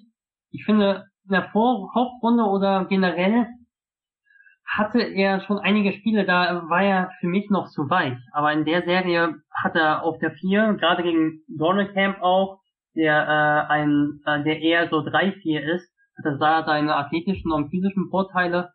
Ich 0.50 0.64
finde, 0.64 1.04
in 1.24 1.32
der 1.32 1.50
Vor 1.50 1.90
Hauptrunde 1.94 2.44
oder 2.44 2.86
generell 2.86 3.46
hatte 4.66 5.00
er 5.00 5.40
schon 5.40 5.58
einige 5.58 5.92
Spiele, 5.92 6.24
da 6.24 6.68
war 6.68 6.82
er 6.82 7.10
für 7.20 7.26
mich 7.26 7.48
noch 7.48 7.68
zu 7.68 7.88
weich. 7.88 8.18
Aber 8.32 8.52
in 8.52 8.64
der 8.64 8.82
Serie 8.82 9.36
hat 9.50 9.74
er 9.74 10.02
auf 10.02 10.18
der 10.18 10.32
4, 10.32 10.74
gerade 10.74 11.02
gegen 11.02 11.42
Dornecamp 11.48 12.20
auch, 12.20 12.60
der 12.98 13.68
äh, 13.68 13.72
ein, 13.72 14.20
äh, 14.26 14.42
der 14.42 14.60
eher 14.60 14.88
so 14.88 14.98
3-4 14.98 15.60
ist, 15.60 15.88
hat 16.18 16.24
er 16.24 16.38
da 16.38 16.64
seine 16.64 16.96
athletischen 16.96 17.52
und 17.52 17.70
physischen 17.70 18.10
Vorteile, 18.10 18.72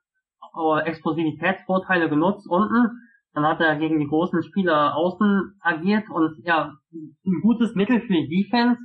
äh, 0.55 0.79
Explosivitätsvorteile 0.85 2.09
genutzt 2.09 2.47
unten. 2.49 2.91
Dann 3.33 3.45
hat 3.45 3.59
er 3.59 3.75
gegen 3.75 3.99
die 3.99 4.07
großen 4.07 4.41
Spieler 4.43 4.95
außen 4.95 5.59
agiert 5.61 6.09
und 6.09 6.37
ja, 6.45 6.73
ein 6.93 7.41
gutes 7.41 7.75
Mittel 7.75 7.99
für 8.01 8.13
die 8.13 8.29
Defense 8.29 8.79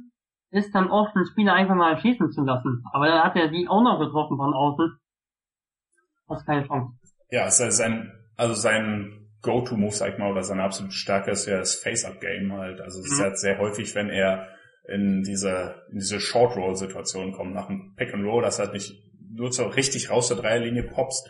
ist 0.50 0.74
dann 0.74 0.90
oft, 0.90 1.14
einen 1.14 1.26
Spieler 1.26 1.52
einfach 1.52 1.74
mal 1.74 1.98
schießen 1.98 2.32
zu 2.32 2.42
lassen. 2.42 2.82
Aber 2.92 3.06
dann 3.06 3.22
hat 3.22 3.36
er 3.36 3.48
die 3.48 3.68
auch 3.68 3.82
noch 3.82 4.00
getroffen 4.00 4.38
von 4.38 4.54
außen. 4.54 4.98
Das 6.28 6.40
ist 6.40 6.46
keine 6.46 6.66
Chance. 6.66 6.96
Ja, 7.30 7.46
es 7.46 7.60
ist 7.60 7.76
sein, 7.76 8.10
also 8.36 8.54
sein 8.54 9.28
Go-To-Move, 9.42 9.92
sag 9.92 10.14
ich 10.14 10.18
mal, 10.18 10.30
oder 10.30 10.42
seine 10.42 10.62
absolute 10.64 10.94
Stärke 10.94 11.30
ist 11.30 11.46
ja 11.46 11.58
das 11.58 11.76
Face-Up-Game 11.76 12.52
halt. 12.54 12.80
Also 12.80 13.00
es 13.00 13.06
mhm. 13.06 13.12
ist 13.12 13.20
halt 13.20 13.38
sehr 13.38 13.58
häufig, 13.58 13.94
wenn 13.94 14.08
er 14.08 14.48
in 14.88 15.22
diese, 15.22 15.82
in 15.90 15.98
diese 15.98 16.20
Short-Roll-Situation 16.20 17.32
kommt, 17.32 17.54
nach 17.54 17.68
einem 17.68 17.94
Pick-and-Roll, 17.96 18.42
dass 18.42 18.58
halt 18.58 18.72
nicht 18.72 18.92
nur 19.30 19.52
so 19.52 19.66
richtig 19.66 20.10
raus 20.10 20.28
zur 20.28 20.38
Dreierlinie 20.38 20.84
popst, 20.84 21.28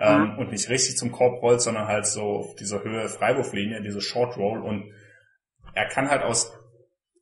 ähm, 0.00 0.32
mhm. 0.32 0.38
und 0.38 0.50
nicht 0.50 0.68
richtig 0.70 0.96
zum 0.96 1.12
Korb 1.12 1.42
rollt, 1.42 1.60
sondern 1.60 1.86
halt 1.86 2.06
so 2.06 2.22
auf 2.22 2.54
dieser 2.54 2.82
Höhe 2.82 3.08
Freiwurflinie, 3.08 3.82
diese 3.82 4.00
Short 4.00 4.36
Roll 4.36 4.60
und 4.60 4.92
er 5.74 5.88
kann 5.88 6.08
halt 6.08 6.22
aus 6.22 6.56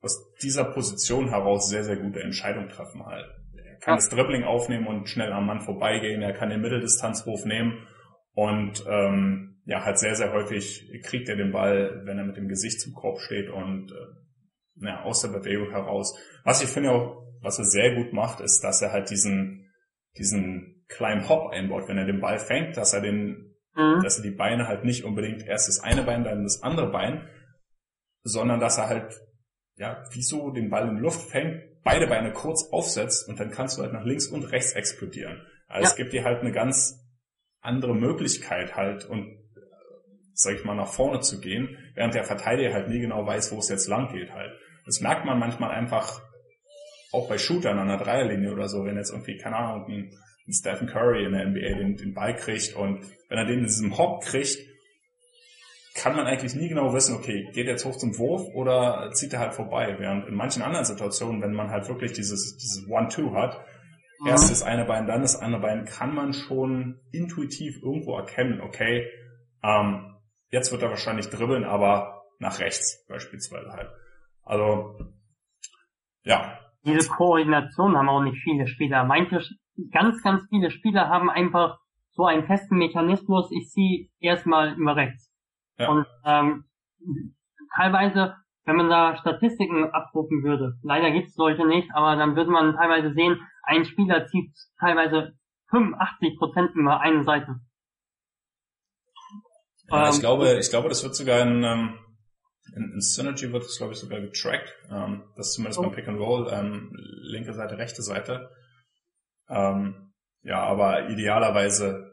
aus 0.00 0.32
dieser 0.40 0.64
Position 0.64 1.28
heraus 1.28 1.68
sehr, 1.68 1.82
sehr 1.82 1.96
gute 1.96 2.20
Entscheidungen 2.20 2.68
treffen 2.68 3.04
halt. 3.04 3.26
Er 3.56 3.78
kann 3.80 3.94
ja. 3.94 3.96
das 3.96 4.08
Dribbling 4.08 4.44
aufnehmen 4.44 4.86
und 4.86 5.08
schnell 5.08 5.32
am 5.32 5.46
Mann 5.46 5.60
vorbeigehen, 5.60 6.22
er 6.22 6.32
kann 6.32 6.50
den 6.50 6.60
Mitteldistanzwurf 6.60 7.44
nehmen 7.44 7.84
und 8.34 8.84
ähm, 8.88 9.60
ja, 9.64 9.84
halt 9.84 9.98
sehr, 9.98 10.14
sehr 10.14 10.32
häufig 10.32 10.88
kriegt 11.02 11.28
er 11.28 11.34
den 11.34 11.50
Ball, 11.50 12.02
wenn 12.04 12.16
er 12.16 12.24
mit 12.24 12.36
dem 12.36 12.46
Gesicht 12.46 12.80
zum 12.80 12.94
Korb 12.94 13.20
steht 13.20 13.50
und 13.50 13.90
äh, 13.90 13.94
ja, 14.80 15.02
aus 15.02 15.22
der 15.22 15.28
Bewegung 15.28 15.70
heraus. 15.70 16.18
Was 16.44 16.62
ich 16.62 16.68
finde 16.68 16.90
auch, 16.90 17.22
was 17.40 17.58
er 17.58 17.64
sehr 17.64 17.94
gut 17.94 18.12
macht, 18.12 18.40
ist, 18.40 18.62
dass 18.62 18.82
er 18.82 18.92
halt 18.92 19.10
diesen, 19.10 19.70
diesen 20.16 20.84
kleinen 20.88 21.28
Hop 21.28 21.50
einbaut, 21.52 21.88
wenn 21.88 21.98
er 21.98 22.06
den 22.06 22.20
Ball 22.20 22.38
fängt, 22.38 22.76
dass 22.76 22.92
er 22.92 23.00
den, 23.00 23.54
mhm. 23.74 24.02
dass 24.02 24.18
er 24.18 24.22
die 24.22 24.36
Beine 24.36 24.66
halt 24.66 24.84
nicht 24.84 25.04
unbedingt 25.04 25.46
erst 25.46 25.68
das 25.68 25.80
eine 25.80 26.02
Bein, 26.02 26.24
dann 26.24 26.42
das 26.42 26.62
andere 26.62 26.90
Bein, 26.90 27.28
sondern 28.22 28.60
dass 28.60 28.78
er 28.78 28.88
halt 28.88 29.20
ja, 29.78 30.02
wieso 30.12 30.50
den 30.50 30.70
Ball 30.70 30.88
in 30.88 30.98
Luft 30.98 31.30
fängt, 31.30 31.62
beide 31.84 32.06
Beine 32.08 32.32
kurz 32.32 32.68
aufsetzt 32.72 33.28
und 33.28 33.38
dann 33.38 33.50
kannst 33.50 33.78
du 33.78 33.82
halt 33.82 33.92
nach 33.92 34.04
links 34.04 34.26
und 34.26 34.44
rechts 34.44 34.72
explodieren. 34.72 35.40
Also 35.68 35.84
ja. 35.84 35.88
es 35.90 35.96
gibt 35.96 36.12
dir 36.12 36.24
halt 36.24 36.40
eine 36.40 36.52
ganz 36.52 37.00
andere 37.60 37.94
Möglichkeit 37.94 38.76
halt 38.76 39.04
und 39.04 39.38
sag 40.34 40.54
ich 40.54 40.64
mal, 40.64 40.74
nach 40.74 40.92
vorne 40.92 41.20
zu 41.20 41.40
gehen, 41.40 41.76
während 41.94 42.14
der 42.14 42.24
Verteidiger 42.24 42.72
halt 42.72 42.88
nie 42.88 43.00
genau 43.00 43.26
weiß, 43.26 43.52
wo 43.52 43.58
es 43.58 43.68
jetzt 43.68 43.88
lang 43.88 44.12
geht 44.12 44.32
halt. 44.32 44.52
Das 44.88 45.02
merkt 45.02 45.26
man 45.26 45.38
manchmal 45.38 45.70
einfach 45.70 46.22
auch 47.12 47.28
bei 47.28 47.36
Shootern 47.36 47.78
an 47.78 47.88
der 47.88 47.98
Dreierlinie 47.98 48.52
oder 48.52 48.68
so, 48.68 48.86
wenn 48.86 48.96
jetzt 48.96 49.10
irgendwie, 49.12 49.36
keine 49.36 49.56
Ahnung, 49.56 49.86
ein, 49.86 50.10
ein 50.46 50.52
Stephen 50.52 50.88
Curry 50.88 51.26
in 51.26 51.32
der 51.32 51.46
NBA 51.46 51.78
den, 51.78 51.96
den 51.96 52.14
Ball 52.14 52.34
kriegt 52.34 52.74
und 52.74 53.00
wenn 53.28 53.38
er 53.38 53.44
den 53.44 53.58
in 53.58 53.64
diesem 53.64 53.98
Hop 53.98 54.24
kriegt, 54.24 54.58
kann 55.94 56.16
man 56.16 56.26
eigentlich 56.26 56.54
nie 56.54 56.68
genau 56.68 56.94
wissen, 56.94 57.16
okay, 57.16 57.50
geht 57.52 57.66
er 57.66 57.72
jetzt 57.72 57.84
hoch 57.84 57.96
zum 57.98 58.16
Wurf 58.18 58.54
oder 58.54 59.10
zieht 59.12 59.34
er 59.34 59.40
halt 59.40 59.52
vorbei. 59.52 59.96
Während 59.98 60.26
in 60.26 60.34
manchen 60.34 60.62
anderen 60.62 60.86
Situationen, 60.86 61.42
wenn 61.42 61.52
man 61.52 61.70
halt 61.70 61.86
wirklich 61.88 62.12
dieses, 62.12 62.56
dieses 62.56 62.88
One-Two 62.88 63.34
hat, 63.34 63.60
mhm. 64.20 64.28
erst 64.28 64.50
das 64.50 64.62
eine 64.62 64.86
Bein, 64.86 65.06
dann 65.06 65.20
das 65.20 65.36
andere 65.36 65.60
Bein, 65.60 65.84
kann 65.84 66.14
man 66.14 66.32
schon 66.32 67.00
intuitiv 67.12 67.82
irgendwo 67.82 68.16
erkennen, 68.16 68.62
okay, 68.62 69.06
ähm, 69.62 70.14
jetzt 70.50 70.72
wird 70.72 70.82
er 70.82 70.88
wahrscheinlich 70.88 71.28
dribbeln, 71.28 71.64
aber 71.64 72.22
nach 72.38 72.60
rechts 72.60 73.04
beispielsweise 73.08 73.72
halt. 73.72 73.90
Also, 74.48 74.96
ja, 76.24 76.58
diese 76.84 77.10
Koordination 77.10 77.96
haben 77.96 78.08
auch 78.08 78.22
nicht 78.22 78.38
viele 78.42 78.66
Spieler. 78.66 79.04
Manche, 79.04 79.42
ganz, 79.92 80.22
ganz 80.22 80.44
viele 80.48 80.70
Spieler 80.70 81.08
haben 81.08 81.28
einfach 81.28 81.78
so 82.12 82.24
einen 82.24 82.46
festen 82.46 82.78
Mechanismus, 82.78 83.50
ich 83.52 83.68
ziehe 83.68 84.08
erstmal 84.20 84.72
immer 84.72 84.96
rechts. 84.96 85.30
Ja. 85.76 85.90
Und 85.90 86.06
ähm, 86.24 86.64
teilweise, 87.76 88.36
wenn 88.64 88.76
man 88.76 88.88
da 88.88 89.16
Statistiken 89.18 89.84
abrufen 89.90 90.42
würde, 90.42 90.78
leider 90.82 91.10
gibt 91.10 91.28
es 91.28 91.34
solche 91.34 91.66
nicht, 91.66 91.88
aber 91.94 92.16
dann 92.16 92.34
würde 92.34 92.50
man 92.50 92.74
teilweise 92.74 93.12
sehen, 93.12 93.38
ein 93.62 93.84
Spieler 93.84 94.26
zieht 94.26 94.50
teilweise 94.80 95.34
85 95.70 96.38
Prozent 96.38 96.74
immer 96.74 97.00
eine 97.00 97.22
Seite. 97.24 97.60
Ja, 99.90 100.06
ähm, 100.06 100.10
ich 100.10 100.20
glaube, 100.20 100.58
ich 100.58 100.70
glaube, 100.70 100.88
das 100.88 101.04
wird 101.04 101.14
sogar 101.14 101.42
in, 101.42 101.62
ähm, 101.62 101.98
in, 102.78 102.92
in 102.92 103.00
Synergy 103.00 103.52
wird 103.52 103.64
das 103.64 103.76
glaube 103.76 103.92
ich 103.92 103.98
sogar 103.98 104.20
getrackt. 104.20 104.72
Ähm, 104.90 105.24
das 105.36 105.48
ist 105.48 105.54
zumindest 105.54 105.80
oh. 105.80 105.82
beim 105.82 105.92
Pick 105.92 106.08
and 106.08 106.18
Roll, 106.18 106.48
ähm, 106.52 106.92
linke 106.94 107.52
Seite, 107.52 107.78
rechte 107.78 108.02
Seite. 108.02 108.50
Ähm, 109.48 110.12
ja, 110.42 110.62
aber 110.62 111.08
idealerweise 111.10 112.08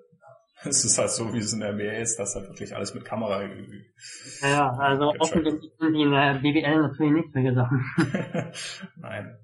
es 0.64 0.86
ist 0.86 0.98
halt 0.98 1.10
so, 1.10 1.34
wie 1.34 1.40
es 1.40 1.54
in 1.54 1.60
der 1.60 1.74
NBA 1.74 2.00
ist, 2.02 2.18
dass 2.18 2.36
halt 2.36 2.48
wirklich 2.48 2.76
alles 2.76 2.94
mit 2.94 3.06
Kamera. 3.06 3.44
Ja, 4.42 4.72
also 4.78 5.14
offensichtlich 5.20 5.72
sind 5.80 5.94
die 5.94 6.02
in 6.02 6.12
der 6.12 6.36
BWL 6.36 6.82
natürlich 6.82 7.14
nicht 7.14 7.34
solche 7.34 7.54
Sachen. 7.54 7.86
Nein. 8.98 9.38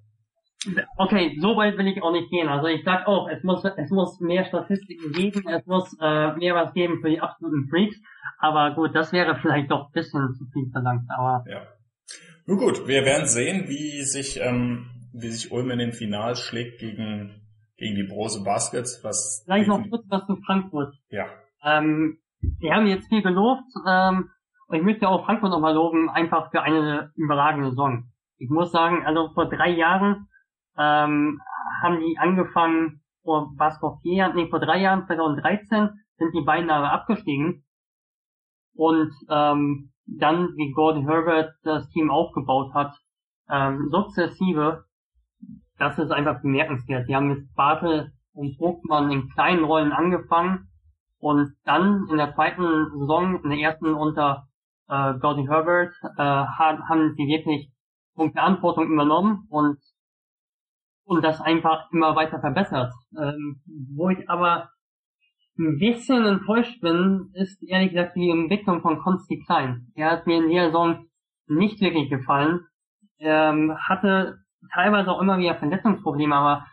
Okay, 0.98 1.38
so 1.42 1.56
weit 1.58 1.78
will 1.78 1.88
ich 1.88 2.02
auch 2.04 2.12
nicht 2.12 2.30
gehen. 2.30 2.48
Also 2.48 2.68
ich 2.68 2.84
sag 2.84 3.08
auch, 3.08 3.28
es 3.30 3.44
muss, 3.44 3.64
es 3.64 3.90
muss 3.90 4.20
mehr 4.20 4.46
Statistiken 4.46 5.12
geben, 5.12 5.48
es 5.48 5.66
muss 5.66 5.92
äh, 6.00 6.34
mehr 6.36 6.54
was 6.54 6.74
geben 6.74 7.00
für 7.02 7.10
die 7.10 7.20
absoluten 7.20 7.68
Freaks. 7.70 7.98
Aber 8.38 8.74
gut, 8.76 8.96
das 8.96 9.12
wäre 9.12 9.38
vielleicht 9.42 9.72
doch 9.72 9.88
ein 9.88 9.92
bisschen 9.94 10.34
zu 10.36 10.46
viel 10.54 10.70
verlangt. 10.72 11.10
Aber 11.10 11.46
ja. 11.50 11.68
Nun 12.46 12.58
gut, 12.58 12.88
wir 12.88 13.06
werden 13.06 13.28
sehen, 13.28 13.68
wie 13.68 14.02
sich 14.04 14.40
ähm, 14.42 14.90
wie 15.14 15.30
sich 15.30 15.52
Ulm 15.52 15.70
in 15.72 15.80
den 15.80 15.94
Finals 15.94 16.40
schlägt 16.40 16.80
gegen 16.80 17.42
gegen 17.78 17.96
die 17.96 18.08
Brose 18.08 18.44
Baskets. 18.44 19.04
Was 19.04 19.44
Vielleicht 19.46 19.68
noch 19.68 19.88
kurz 19.90 20.06
was 20.10 20.26
zu 20.26 20.38
Frankfurt. 20.46 20.96
Ja. 21.10 21.28
Ähm, 21.64 22.20
wir 22.60 22.74
haben 22.74 22.88
jetzt 22.88 23.08
viel 23.10 23.22
gelobt. 23.22 23.72
Ähm, 23.88 24.30
und 24.68 24.78
ich 24.78 24.84
möchte 24.84 25.10
auch 25.10 25.26
Frankfurt 25.26 25.52
nochmal 25.52 25.74
loben, 25.74 26.10
einfach 26.10 26.50
für 26.50 26.62
eine 26.62 27.12
überragende 27.16 27.72
Saison. 27.72 28.06
Ich 28.38 28.50
muss 28.50 28.72
sagen, 28.72 29.06
also 29.06 29.30
vor 29.34 29.50
drei 29.50 29.70
Jahren 29.70 30.28
ähm, 30.78 31.42
haben 31.84 32.00
die 32.00 32.18
angefangen, 32.18 33.02
vor 33.24 33.52
was 33.58 33.78
vor 33.80 34.00
vier 34.02 34.16
Jahren, 34.16 34.36
nee, 34.36 34.48
vor 34.48 34.62
drei 34.62 34.80
Jahren, 34.80 35.06
2013, 35.08 35.90
sind 36.18 36.34
die 36.34 36.46
beiden 36.46 36.70
aber 36.70 36.92
abgestiegen. 36.92 37.66
Und 38.76 39.12
ähm, 39.30 39.92
dann, 40.06 40.50
wie 40.56 40.72
Gordon 40.72 41.08
Herbert 41.08 41.54
das 41.64 41.90
Team 41.90 42.10
aufgebaut 42.10 42.74
hat, 42.74 42.94
ähm, 43.50 43.90
sukzessive, 43.92 44.86
das 45.78 45.98
ist 45.98 46.12
einfach 46.12 46.42
bemerkenswert. 46.42 47.08
Die 47.08 47.16
haben 47.16 47.28
mit 47.28 47.54
Bartel 47.56 48.12
und 48.34 48.58
Bruckmann 48.58 49.12
in 49.12 49.30
kleinen 49.30 49.64
Rollen 49.64 49.92
angefangen 49.92 50.70
und 51.20 51.54
dann 51.66 52.08
in 52.10 52.18
der 52.18 52.34
zweiten 52.34 52.64
Saison, 52.98 53.44
in 53.44 53.50
der 53.50 53.60
ersten 53.60 53.94
unter 53.94 54.48
äh, 54.88 55.14
Gordon 55.20 55.48
Herbert, 55.48 55.94
äh, 56.18 56.24
haben 56.24 57.14
sie 57.16 57.28
wirklich 57.28 57.72
Verantwortung 58.16 58.92
übernommen 58.92 59.48
und 59.50 59.78
und 61.12 61.24
das 61.24 61.42
einfach 61.42 61.92
immer 61.92 62.16
weiter 62.16 62.40
verbessert. 62.40 62.94
Ähm, 63.18 63.62
wo 63.96 64.10
ich 64.10 64.30
aber 64.30 64.70
ein 65.58 65.78
bisschen 65.78 66.26
enttäuscht 66.26 66.82
bin, 66.82 67.32
ist 67.34 67.62
ehrlich 67.64 67.92
gesagt 67.92 68.16
die 68.16 68.30
Entwicklung 68.30 68.82
von 68.82 69.00
Konsti 69.00 69.44
Klein. 69.46 69.92
Er 69.96 70.12
hat 70.12 70.28
mir 70.28 70.38
in 70.38 70.50
der 70.50 70.68
Saison 70.68 71.06
nicht 71.48 71.82
wirklich 71.82 72.10
gefallen. 72.10 72.62
Ähm, 73.20 73.78
hatte 73.78 74.38
teilweise 74.74 75.12
auch 75.12 75.22
immer 75.22 75.38
wieder 75.38 75.56
Verletzungsprobleme, 75.56 76.36
aber 76.36 76.66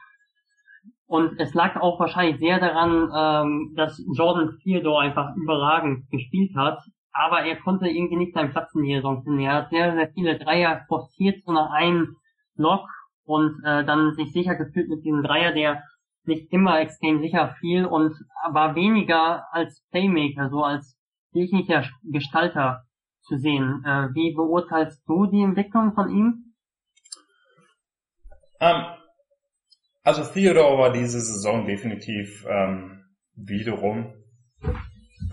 und 1.06 1.40
es 1.40 1.54
lag 1.54 1.80
auch 1.80 1.98
wahrscheinlich 1.98 2.38
sehr 2.38 2.60
daran, 2.60 3.10
ähm, 3.16 3.74
dass 3.76 4.02
Jordan 4.14 4.58
Theodore 4.62 5.00
einfach 5.00 5.34
überragend 5.36 6.10
gespielt 6.10 6.54
hat, 6.54 6.78
aber 7.12 7.44
er 7.44 7.56
konnte 7.56 7.88
irgendwie 7.88 8.16
nicht 8.16 8.34
seinen 8.34 8.50
Platz 8.50 8.74
in 8.74 8.84
der 8.84 8.98
Saison 8.98 9.22
finden. 9.22 9.40
Er 9.40 9.54
hat 9.54 9.70
sehr, 9.70 9.94
sehr 9.94 10.08
viele 10.12 10.38
Dreier 10.38 10.84
forciert 10.86 11.42
so 11.44 11.52
nach 11.52 11.70
einem 11.70 12.16
Block 12.56 12.86
und 13.24 13.62
äh, 13.64 13.84
dann 13.84 14.12
sich 14.12 14.32
sicher 14.32 14.54
gefühlt 14.54 14.88
mit 14.88 15.04
diesem 15.04 15.22
Dreier, 15.22 15.52
der 15.52 15.82
nicht 16.28 16.52
immer 16.52 16.80
extrem 16.80 17.20
sicher 17.20 17.56
fiel 17.58 17.84
und 17.84 18.14
war 18.52 18.74
weniger 18.76 19.46
als 19.52 19.84
Playmaker, 19.90 20.48
so 20.50 20.62
als 20.62 20.96
technischer 21.32 21.84
Gestalter 22.04 22.84
zu 23.22 23.36
sehen. 23.36 23.82
Äh, 23.84 24.14
wie 24.14 24.34
beurteilst 24.34 25.02
du 25.08 25.26
die 25.26 25.42
Entwicklung 25.42 25.92
von 25.94 26.10
ihm? 26.10 26.54
Ähm, 28.60 28.84
also 30.04 30.22
Theodore 30.24 30.78
war 30.78 30.92
diese 30.92 31.20
Saison 31.20 31.66
definitiv 31.66 32.46
ähm, 32.48 33.04
wiederum, 33.34 34.14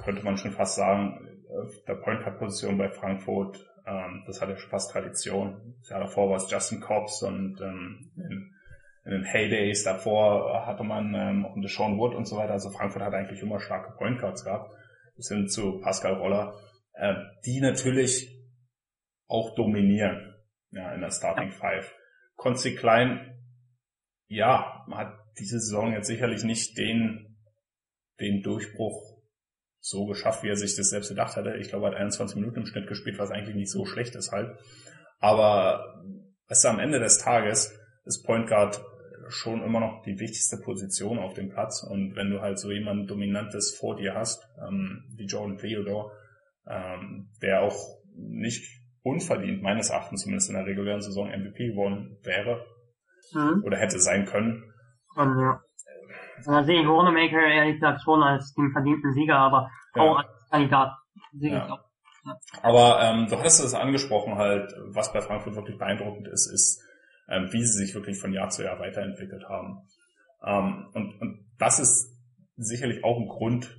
könnte 0.03 0.23
man 0.23 0.37
schon 0.37 0.51
fast 0.51 0.75
sagen, 0.75 1.19
auf 1.63 1.71
der 1.87 1.95
Point 1.95 2.23
Guard 2.23 2.39
Position 2.39 2.77
bei 2.77 2.89
Frankfurt 2.89 3.63
ähm, 3.85 4.23
das 4.25 4.41
hatte 4.41 4.57
schon 4.57 4.69
fast 4.69 4.91
Tradition. 4.91 5.75
Das 5.79 5.89
Jahr 5.89 5.99
davor 5.99 6.29
war 6.29 6.37
es 6.37 6.49
Justin 6.49 6.81
Cobbs 6.81 7.21
und 7.21 7.61
ähm, 7.61 8.11
in, 8.17 8.54
in, 9.05 9.11
den 9.11 9.23
Heydays 9.23 9.83
davor 9.83 10.65
hatte 10.65 10.83
man 10.83 11.13
ähm, 11.13 11.45
auch 11.45 11.55
Deshaun 11.61 11.97
Wood 11.97 12.15
und 12.15 12.25
so 12.25 12.37
weiter. 12.37 12.53
Also 12.53 12.69
Frankfurt 12.69 13.03
hat 13.03 13.13
eigentlich 13.13 13.41
immer 13.41 13.59
starke 13.59 13.95
Point 13.97 14.19
Guards 14.19 14.43
gehabt. 14.43 14.71
Bis 15.15 15.29
hin 15.29 15.47
zu 15.47 15.79
Pascal 15.79 16.15
Roller, 16.15 16.55
äh, 16.93 17.13
die 17.45 17.61
natürlich 17.61 18.29
auch 19.27 19.55
dominieren 19.55 20.35
ja, 20.71 20.93
in 20.93 21.01
der 21.01 21.11
Starting 21.11 21.51
Five. 21.51 21.93
Konzi 22.35 22.75
Klein, 22.75 23.33
ja, 24.27 24.85
hat 24.91 25.13
diese 25.39 25.59
Saison 25.59 25.93
jetzt 25.93 26.07
sicherlich 26.07 26.43
nicht 26.43 26.77
den, 26.77 27.37
den 28.19 28.41
Durchbruch 28.41 29.15
so 29.79 30.05
geschafft, 30.05 30.43
wie 30.43 30.49
er 30.49 30.57
sich 30.57 30.75
das 30.75 30.89
selbst 30.89 31.09
gedacht 31.09 31.35
hatte. 31.35 31.57
Ich 31.57 31.69
glaube, 31.69 31.85
er 31.85 31.91
hat 31.91 31.97
21 31.97 32.37
Minuten 32.37 32.61
im 32.61 32.65
Schnitt 32.65 32.87
gespielt, 32.87 33.19
was 33.19 33.31
eigentlich 33.31 33.55
nicht 33.55 33.71
so 33.71 33.85
schlecht 33.85 34.15
ist 34.15 34.31
halt. 34.31 34.57
Aber 35.19 36.03
es 36.47 36.59
ist 36.59 36.65
am 36.65 36.79
Ende 36.79 36.99
des 36.99 37.19
Tages 37.19 37.77
ist 38.05 38.23
Point 38.23 38.47
Guard 38.47 38.81
schon 39.27 39.63
immer 39.63 39.79
noch 39.79 40.03
die 40.03 40.19
wichtigste 40.19 40.57
Position 40.57 41.19
auf 41.19 41.33
dem 41.33 41.49
Platz. 41.49 41.83
Und 41.83 42.15
wenn 42.15 42.29
du 42.29 42.41
halt 42.41 42.59
so 42.59 42.71
jemand 42.71 43.09
Dominantes 43.09 43.75
vor 43.79 43.95
dir 43.95 44.13
hast, 44.13 44.47
ähm, 44.67 45.03
wie 45.15 45.25
Jordan 45.25 45.57
Theodore, 45.57 46.11
ähm, 46.67 47.29
der 47.41 47.61
auch 47.61 47.77
nicht 48.15 48.63
unverdient, 49.03 49.61
meines 49.61 49.89
Erachtens 49.89 50.23
zumindest 50.23 50.49
in 50.49 50.55
der 50.55 50.65
regulären 50.65 51.01
Saison 51.01 51.27
MVP 51.27 51.67
geworden 51.67 52.17
wäre 52.23 52.65
mhm. 53.33 53.63
oder 53.63 53.77
hätte 53.77 53.99
sein 53.99 54.25
können. 54.25 54.63
Um, 55.15 55.39
ja. 55.39 55.61
Da 56.45 56.63
sehe 56.63 56.81
ich 56.81 56.87
Wanamaker 56.87 57.41
ehrlich 57.47 57.75
gesagt 57.75 58.01
schon 58.03 58.21
als 58.21 58.53
den 58.53 58.71
verdienten 58.71 59.13
Sieger, 59.13 59.37
aber 59.37 59.69
ja. 59.95 60.01
auch 60.01 60.17
als 60.17 60.49
Kandidat 60.49 60.91
ja. 61.39 61.79
Aber 62.61 63.01
ähm, 63.01 63.27
du 63.27 63.37
hattest 63.37 63.63
es 63.63 63.73
angesprochen 63.73 64.35
halt, 64.35 64.73
was 64.87 65.13
bei 65.13 65.21
Frankfurt 65.21 65.55
wirklich 65.55 65.77
beeindruckend 65.77 66.27
ist, 66.27 66.51
ist, 66.51 66.81
ähm, 67.29 67.49
wie 67.51 67.63
sie 67.63 67.85
sich 67.85 67.95
wirklich 67.95 68.19
von 68.19 68.33
Jahr 68.33 68.49
zu 68.49 68.63
Jahr 68.63 68.79
weiterentwickelt 68.79 69.47
haben. 69.47 69.87
Ähm, 70.45 70.89
und, 70.93 71.21
und 71.21 71.45
das 71.57 71.79
ist 71.79 72.15
sicherlich 72.55 73.03
auch 73.03 73.19
ein 73.19 73.27
Grund, 73.27 73.77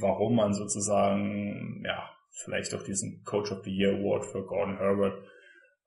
warum 0.00 0.36
man 0.36 0.54
sozusagen, 0.54 1.82
ja, 1.84 2.10
vielleicht 2.42 2.74
auch 2.74 2.82
diesen 2.82 3.22
Coach 3.24 3.52
of 3.52 3.62
the 3.64 3.70
Year 3.70 3.98
Award 3.98 4.26
für 4.26 4.44
Gordon 4.44 4.76
Herbert, 4.76 5.24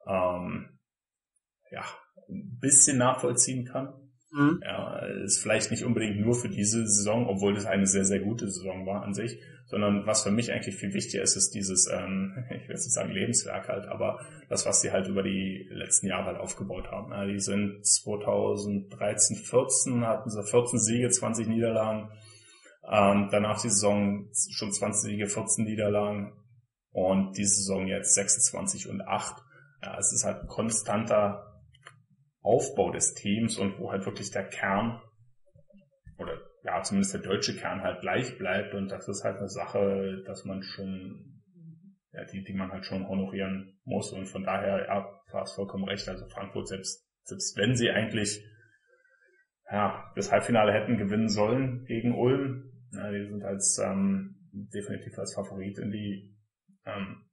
ähm, 0.07 0.79
ja, 1.71 1.83
ein 2.29 2.57
bisschen 2.59 2.97
nachvollziehen 2.97 3.65
kann. 3.65 3.93
Mhm. 4.37 4.61
Ja, 4.63 4.99
ist 5.23 5.41
vielleicht 5.41 5.71
nicht 5.71 5.83
unbedingt 5.83 6.19
nur 6.19 6.35
für 6.35 6.47
diese 6.47 6.87
Saison, 6.87 7.27
obwohl 7.27 7.55
das 7.55 7.65
eine 7.65 7.87
sehr, 7.87 8.05
sehr 8.05 8.19
gute 8.19 8.47
Saison 8.47 8.85
war 8.85 9.01
an 9.03 9.15
sich, 9.15 9.39
sondern 9.65 10.05
was 10.05 10.23
für 10.23 10.29
mich 10.29 10.51
eigentlich 10.51 10.75
viel 10.75 10.93
wichtiger 10.93 11.23
ist, 11.23 11.35
ist 11.35 11.55
dieses, 11.55 11.89
ähm, 11.91 12.45
ich 12.51 12.67
will 12.67 12.75
jetzt 12.75 12.85
nicht 12.85 12.93
sagen 12.93 13.11
Lebenswerk 13.11 13.67
halt, 13.67 13.87
aber 13.87 14.19
das, 14.47 14.67
was 14.67 14.81
sie 14.81 14.91
halt 14.91 15.07
über 15.07 15.23
die 15.23 15.67
letzten 15.71 16.05
Jahre 16.05 16.25
halt 16.25 16.37
aufgebaut 16.37 16.91
haben. 16.91 17.11
Ja, 17.11 17.25
die 17.25 17.39
sind 17.39 17.83
2013, 17.83 19.37
14 19.37 20.05
hatten 20.05 20.29
sie 20.29 20.43
14 20.43 20.79
Siege, 20.79 21.09
20 21.09 21.47
Niederlagen, 21.47 22.11
ähm, 22.87 23.29
danach 23.31 23.59
die 23.59 23.69
Saison 23.69 24.29
schon 24.51 24.71
20 24.71 25.11
Siege, 25.11 25.27
14 25.27 25.65
Niederlagen 25.65 26.33
und 26.91 27.35
diese 27.37 27.55
Saison 27.55 27.87
jetzt 27.87 28.13
26 28.13 28.87
und 28.87 29.01
8. 29.01 29.35
Ja, 29.81 29.97
es 29.97 30.13
ist 30.13 30.25
halt 30.25 30.47
konstanter 30.47 31.56
Aufbau 32.47 32.91
des 32.91 33.13
Teams 33.13 33.57
und 33.57 33.77
wo 33.77 33.91
halt 33.91 34.05
wirklich 34.05 34.31
der 34.31 34.47
Kern 34.47 35.01
oder 36.17 36.39
ja, 36.63 36.81
zumindest 36.81 37.13
der 37.13 37.21
deutsche 37.21 37.55
Kern 37.57 37.81
halt 37.81 37.99
gleich 37.99 38.37
bleibt 38.37 38.73
und 38.73 38.89
das 38.89 39.07
ist 39.09 39.23
halt 39.25 39.37
eine 39.37 39.49
Sache, 39.49 40.23
dass 40.25 40.45
man 40.45 40.63
schon, 40.63 41.41
ja, 42.13 42.23
die, 42.23 42.43
die 42.43 42.53
man 42.53 42.71
halt 42.71 42.85
schon 42.85 43.07
honorieren 43.07 43.77
muss 43.83 44.13
und 44.13 44.27
von 44.27 44.43
daher, 44.43 44.85
ja, 44.85 45.21
du 45.29 45.37
hast 45.37 45.55
vollkommen 45.55 45.83
recht, 45.83 46.07
also 46.07 46.25
Frankfurt 46.27 46.69
selbst, 46.69 47.05
selbst 47.23 47.57
wenn 47.57 47.75
sie 47.75 47.89
eigentlich, 47.89 48.41
ja, 49.69 50.09
das 50.15 50.31
Halbfinale 50.31 50.71
hätten 50.71 50.97
gewinnen 50.97 51.29
sollen 51.29 51.83
gegen 51.85 52.15
Ulm, 52.15 52.71
ja, 52.93 53.11
die 53.11 53.27
sind 53.27 53.43
als, 53.43 53.77
ähm, 53.83 54.35
definitiv 54.53 55.19
als 55.19 55.35
Favorit 55.35 55.77
in 55.79 55.91
die, 55.91 56.33
ähm, 56.85 57.25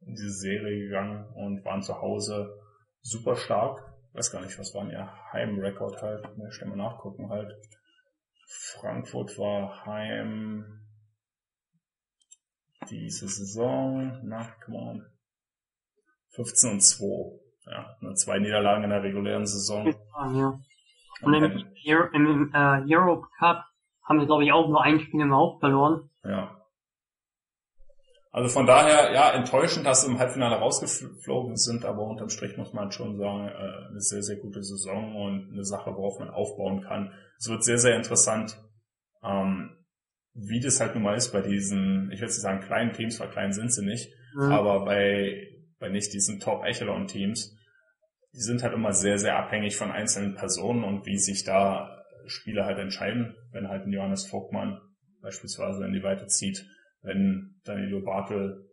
in 0.00 0.12
diese 0.12 0.30
Serie 0.30 0.84
gegangen 0.84 1.26
und 1.34 1.64
waren 1.64 1.82
zu 1.82 2.00
Hause 2.02 2.54
super 3.00 3.34
stark 3.34 3.87
weiß 4.18 4.32
gar 4.32 4.42
nicht, 4.42 4.58
was 4.58 4.74
war 4.74 4.82
denn 4.82 4.92
ihr 4.92 5.32
Heimrekord 5.32 6.02
halt, 6.02 6.36
ne, 6.36 6.50
schnell 6.50 6.70
mal 6.70 6.76
nachgucken 6.76 7.30
halt. 7.30 7.54
Frankfurt 8.48 9.38
war 9.38 9.86
Heim 9.86 10.80
diese 12.90 13.28
Saison, 13.28 14.20
na, 14.24 14.44
come 14.64 14.78
on. 14.78 15.06
15 16.30 16.70
und 16.72 16.80
2. 16.80 17.38
Ja, 17.70 17.96
nur 18.00 18.14
zwei 18.14 18.38
Niederlagen 18.38 18.84
in 18.84 18.90
der 18.90 19.02
regulären 19.02 19.46
Saison. 19.46 19.94
Ja. 20.34 20.58
Und 21.20 21.34
im, 21.34 21.64
Euro, 21.86 22.08
im 22.12 22.52
äh, 22.54 22.94
Europe 22.94 23.26
Cup 23.38 23.64
haben 24.04 24.20
sie, 24.20 24.26
glaube 24.26 24.44
ich, 24.44 24.52
auch 24.52 24.68
nur 24.68 24.82
ein 24.82 25.00
Spiel 25.00 25.20
im 25.20 25.34
Haupt 25.34 25.60
verloren. 25.60 26.10
Ja. 26.24 26.57
Also 28.30 28.50
von 28.50 28.66
daher, 28.66 29.12
ja, 29.12 29.32
enttäuschend, 29.32 29.86
dass 29.86 30.02
sie 30.02 30.10
im 30.10 30.18
Halbfinale 30.18 30.56
rausgeflogen 30.56 31.56
sind, 31.56 31.84
aber 31.84 32.02
unterm 32.02 32.28
Strich 32.28 32.56
muss 32.56 32.74
man 32.74 32.92
schon 32.92 33.16
sagen, 33.16 33.48
äh, 33.48 33.88
eine 33.90 34.00
sehr, 34.00 34.22
sehr 34.22 34.36
gute 34.36 34.62
Saison 34.62 35.16
und 35.16 35.50
eine 35.52 35.64
Sache, 35.64 35.94
worauf 35.94 36.18
man 36.18 36.28
aufbauen 36.28 36.82
kann. 36.82 37.12
Es 37.38 37.48
wird 37.48 37.64
sehr, 37.64 37.78
sehr 37.78 37.96
interessant, 37.96 38.60
ähm, 39.24 39.70
wie 40.34 40.60
das 40.60 40.78
halt 40.78 40.94
nun 40.94 41.04
mal 41.04 41.16
ist 41.16 41.32
bei 41.32 41.40
diesen, 41.40 42.10
ich 42.12 42.20
will 42.20 42.28
nicht 42.28 42.40
sagen 42.40 42.60
kleinen 42.60 42.92
Teams, 42.92 43.18
weil 43.18 43.30
klein 43.30 43.52
sind 43.52 43.72
sie 43.72 43.84
nicht, 43.84 44.12
mhm. 44.34 44.52
aber 44.52 44.84
bei, 44.84 45.48
bei 45.78 45.88
nicht 45.88 46.12
diesen 46.12 46.38
Top-Echelon-Teams, 46.38 47.56
die 48.34 48.40
sind 48.40 48.62
halt 48.62 48.74
immer 48.74 48.92
sehr, 48.92 49.18
sehr 49.18 49.38
abhängig 49.38 49.76
von 49.76 49.90
einzelnen 49.90 50.34
Personen 50.34 50.84
und 50.84 51.06
wie 51.06 51.18
sich 51.18 51.44
da 51.44 52.04
Spieler 52.26 52.66
halt 52.66 52.78
entscheiden, 52.78 53.36
wenn 53.52 53.68
halt 53.68 53.86
ein 53.86 53.92
Johannes 53.92 54.26
Vogtmann 54.26 54.80
beispielsweise 55.22 55.84
in 55.84 55.92
die 55.92 56.02
Weite 56.02 56.26
zieht, 56.26 56.66
wenn 57.08 57.60
Danilo 57.64 58.00
Bartel 58.02 58.64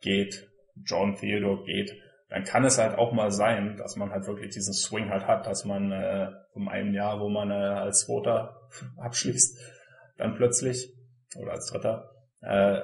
geht, 0.00 0.48
John 0.84 1.14
Theodore 1.16 1.64
geht, 1.64 1.94
dann 2.30 2.44
kann 2.44 2.64
es 2.64 2.78
halt 2.78 2.96
auch 2.96 3.12
mal 3.12 3.30
sein, 3.30 3.76
dass 3.76 3.96
man 3.96 4.10
halt 4.10 4.26
wirklich 4.26 4.54
diesen 4.54 4.72
Swing 4.72 5.10
halt 5.10 5.26
hat, 5.26 5.46
dass 5.46 5.66
man 5.66 5.92
äh, 5.92 6.30
um 6.54 6.68
einem 6.68 6.94
Jahr, 6.94 7.20
wo 7.20 7.28
man 7.28 7.50
äh, 7.50 7.54
als 7.54 8.06
Zweiter 8.06 8.58
abschließt, 8.96 9.58
dann 10.16 10.34
plötzlich, 10.34 10.94
oder 11.36 11.52
als 11.52 11.66
Dritter, 11.66 12.10
äh, 12.40 12.80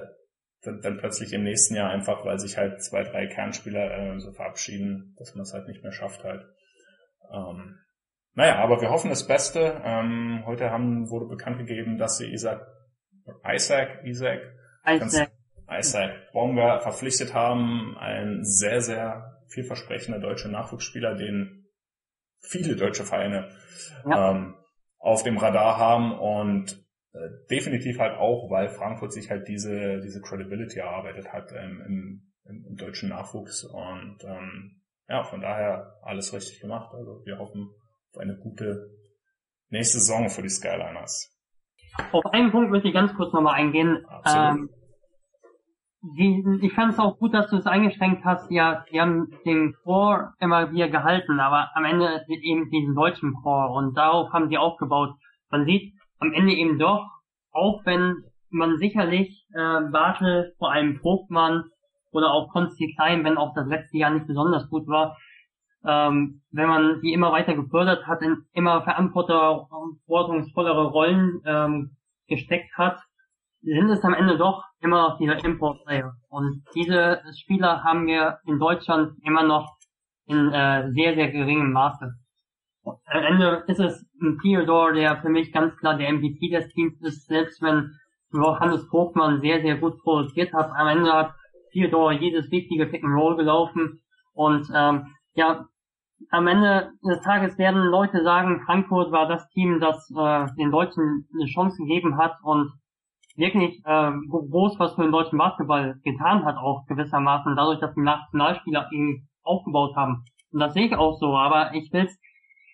dann, 0.62 0.80
dann 0.82 0.98
plötzlich 0.98 1.32
im 1.32 1.44
nächsten 1.44 1.76
Jahr 1.76 1.90
einfach, 1.90 2.24
weil 2.26 2.38
sich 2.38 2.58
halt 2.58 2.82
zwei, 2.82 3.04
drei 3.04 3.26
Kernspieler 3.26 3.90
äh, 3.90 4.20
so 4.20 4.32
verabschieden, 4.32 5.14
dass 5.18 5.34
man 5.34 5.42
es 5.42 5.54
halt 5.54 5.66
nicht 5.66 5.82
mehr 5.82 5.92
schafft 5.92 6.24
halt. 6.24 6.44
Ähm, 7.32 7.78
naja, 8.34 8.56
aber 8.56 8.80
wir 8.80 8.90
hoffen 8.90 9.10
das 9.10 9.26
Beste. 9.26 9.80
Ähm, 9.82 10.42
heute 10.46 10.70
haben, 10.70 11.10
wurde 11.10 11.26
bekannt 11.26 11.58
gegeben, 11.58 11.98
dass 11.98 12.18
sie 12.18 12.32
Isaac, 12.32 12.66
Isaac, 13.46 14.04
Isaac, 14.04 14.40
Isaac, 14.86 15.30
Isaac 15.70 16.32
Bonga 16.32 16.80
verpflichtet 16.80 17.34
haben. 17.34 17.96
Ein 17.98 18.44
sehr, 18.44 18.80
sehr 18.80 19.42
vielversprechender 19.48 20.20
deutscher 20.20 20.48
Nachwuchsspieler, 20.48 21.14
den 21.14 21.66
viele 22.40 22.76
deutsche 22.76 23.04
Vereine 23.04 23.50
ja. 24.08 24.30
ähm, 24.30 24.54
auf 24.98 25.22
dem 25.22 25.38
Radar 25.38 25.78
haben 25.78 26.12
und 26.12 26.84
äh, 27.12 27.28
definitiv 27.50 27.98
halt 27.98 28.18
auch, 28.18 28.50
weil 28.50 28.68
Frankfurt 28.68 29.12
sich 29.12 29.30
halt 29.30 29.48
diese, 29.48 30.00
diese 30.00 30.20
Credibility 30.20 30.78
erarbeitet 30.78 31.32
hat 31.32 31.52
ähm, 31.52 31.82
im, 31.86 32.32
im, 32.44 32.66
im, 32.68 32.76
deutschen 32.76 33.08
Nachwuchs 33.08 33.64
und 33.64 34.18
ähm, 34.24 34.82
ja, 35.08 35.24
von 35.24 35.40
daher 35.40 35.98
alles 36.02 36.32
richtig 36.32 36.60
gemacht. 36.60 36.94
Also 36.94 37.22
wir 37.24 37.38
hoffen 37.38 37.70
auf 38.12 38.18
eine 38.20 38.36
gute 38.36 38.90
nächste 39.68 39.98
Saison 39.98 40.28
für 40.28 40.42
die 40.42 40.50
Skyliners. 40.50 41.34
Auf 42.12 42.26
einen 42.26 42.50
Punkt 42.50 42.70
möchte 42.70 42.88
ich 42.88 42.94
ganz 42.94 43.14
kurz 43.14 43.32
nochmal 43.32 43.54
eingehen. 43.54 44.04
Ähm, 44.26 44.70
die, 46.00 46.60
ich 46.62 46.72
fand 46.72 46.92
es 46.92 46.98
auch 46.98 47.18
gut, 47.18 47.34
dass 47.34 47.50
du 47.50 47.56
es 47.56 47.66
eingeschränkt 47.66 48.24
hast. 48.24 48.50
Ja, 48.50 48.84
die 48.90 49.00
haben 49.00 49.32
den 49.44 49.74
Core 49.82 50.32
immer 50.38 50.72
wieder 50.72 50.88
gehalten, 50.88 51.40
aber 51.40 51.70
am 51.74 51.84
Ende 51.84 52.24
eben 52.28 52.70
diesen 52.70 52.94
deutschen 52.94 53.34
Core 53.34 53.72
und 53.72 53.96
darauf 53.96 54.32
haben 54.32 54.48
sie 54.48 54.58
aufgebaut. 54.58 55.14
Man 55.50 55.64
sieht 55.64 55.92
am 56.20 56.32
Ende 56.32 56.52
eben 56.52 56.78
doch, 56.78 57.06
auch 57.52 57.84
wenn 57.84 58.16
man 58.50 58.78
sicherlich 58.78 59.44
äh, 59.54 59.80
Bartel, 59.90 60.54
vor 60.58 60.72
allem 60.72 60.98
Vogtmann 61.00 61.64
oder 62.12 62.32
auch 62.32 62.50
Konsti 62.52 62.94
Klein, 62.94 63.24
wenn 63.24 63.36
auch 63.36 63.54
das 63.54 63.66
letzte 63.66 63.98
Jahr 63.98 64.10
nicht 64.10 64.26
besonders 64.26 64.68
gut 64.70 64.86
war, 64.86 65.16
ähm, 65.84 66.42
wenn 66.50 66.68
man 66.68 67.00
die 67.02 67.12
immer 67.12 67.32
weiter 67.32 67.54
gefördert 67.54 68.06
hat, 68.06 68.22
in 68.22 68.44
immer 68.52 68.82
verantwortungsvollere 68.82 70.86
Rollen 70.86 71.40
ähm, 71.44 71.96
gesteckt 72.26 72.76
hat, 72.76 72.98
sind 73.62 73.90
es 73.90 74.04
am 74.04 74.14
Ende 74.14 74.38
doch 74.38 74.64
immer 74.80 75.08
noch 75.08 75.18
diese 75.18 75.32
Import-Player. 75.32 76.14
Und 76.28 76.62
diese 76.74 77.20
Spieler 77.40 77.82
haben 77.84 78.06
wir 78.06 78.38
in 78.46 78.58
Deutschland 78.58 79.12
immer 79.24 79.42
noch 79.42 79.76
in 80.26 80.52
äh, 80.52 80.90
sehr, 80.92 81.14
sehr 81.14 81.30
geringem 81.30 81.72
Maße. 81.72 82.12
Am 82.84 83.22
Ende 83.22 83.64
ist 83.66 83.80
es 83.80 84.06
ein 84.20 84.38
Theodore, 84.40 84.94
der 84.94 85.20
für 85.20 85.28
mich 85.28 85.52
ganz 85.52 85.76
klar 85.76 85.96
der 85.96 86.12
MVP 86.12 86.50
des 86.50 86.68
Teams 86.68 87.00
ist, 87.02 87.26
selbst 87.26 87.60
wenn 87.60 87.92
Hannes 88.32 88.86
Vogtmann 88.88 89.40
sehr, 89.40 89.60
sehr 89.60 89.76
gut 89.76 89.98
produziert 90.02 90.52
hat. 90.52 90.70
Am 90.72 90.88
Ende 90.88 91.12
hat 91.12 91.34
Theodore 91.72 92.14
jedes 92.14 92.50
wichtige 92.50 92.86
Pick 92.86 93.04
and 93.04 93.14
Roll 93.14 93.36
gelaufen 93.36 94.00
und 94.32 94.70
ähm, 94.74 95.14
ja, 95.38 95.68
am 96.30 96.48
Ende 96.48 96.90
des 97.08 97.20
Tages 97.20 97.56
werden 97.58 97.80
Leute 97.80 98.24
sagen, 98.24 98.60
Frankfurt 98.66 99.12
war 99.12 99.28
das 99.28 99.48
Team, 99.50 99.78
das 99.78 100.10
äh, 100.10 100.46
den 100.56 100.72
Deutschen 100.72 101.28
eine 101.32 101.46
Chance 101.46 101.76
gegeben 101.78 102.18
hat 102.18 102.36
und 102.42 102.72
wirklich 103.36 103.80
äh, 103.84 104.10
groß 104.28 104.80
was 104.80 104.94
für 104.94 105.02
den 105.02 105.12
deutschen 105.12 105.38
Basketball 105.38 105.94
getan 106.02 106.44
hat, 106.44 106.56
auch 106.56 106.84
gewissermaßen, 106.86 107.54
dadurch, 107.54 107.78
dass 107.78 107.94
die 107.94 108.00
Nationalspieler 108.00 108.88
ihn 108.90 109.28
aufgebaut 109.44 109.94
haben. 109.94 110.24
Und 110.50 110.58
das 110.58 110.74
sehe 110.74 110.86
ich 110.86 110.96
auch 110.96 111.16
so, 111.20 111.36
aber 111.36 111.72
ich 111.72 111.88
will's, 111.92 112.18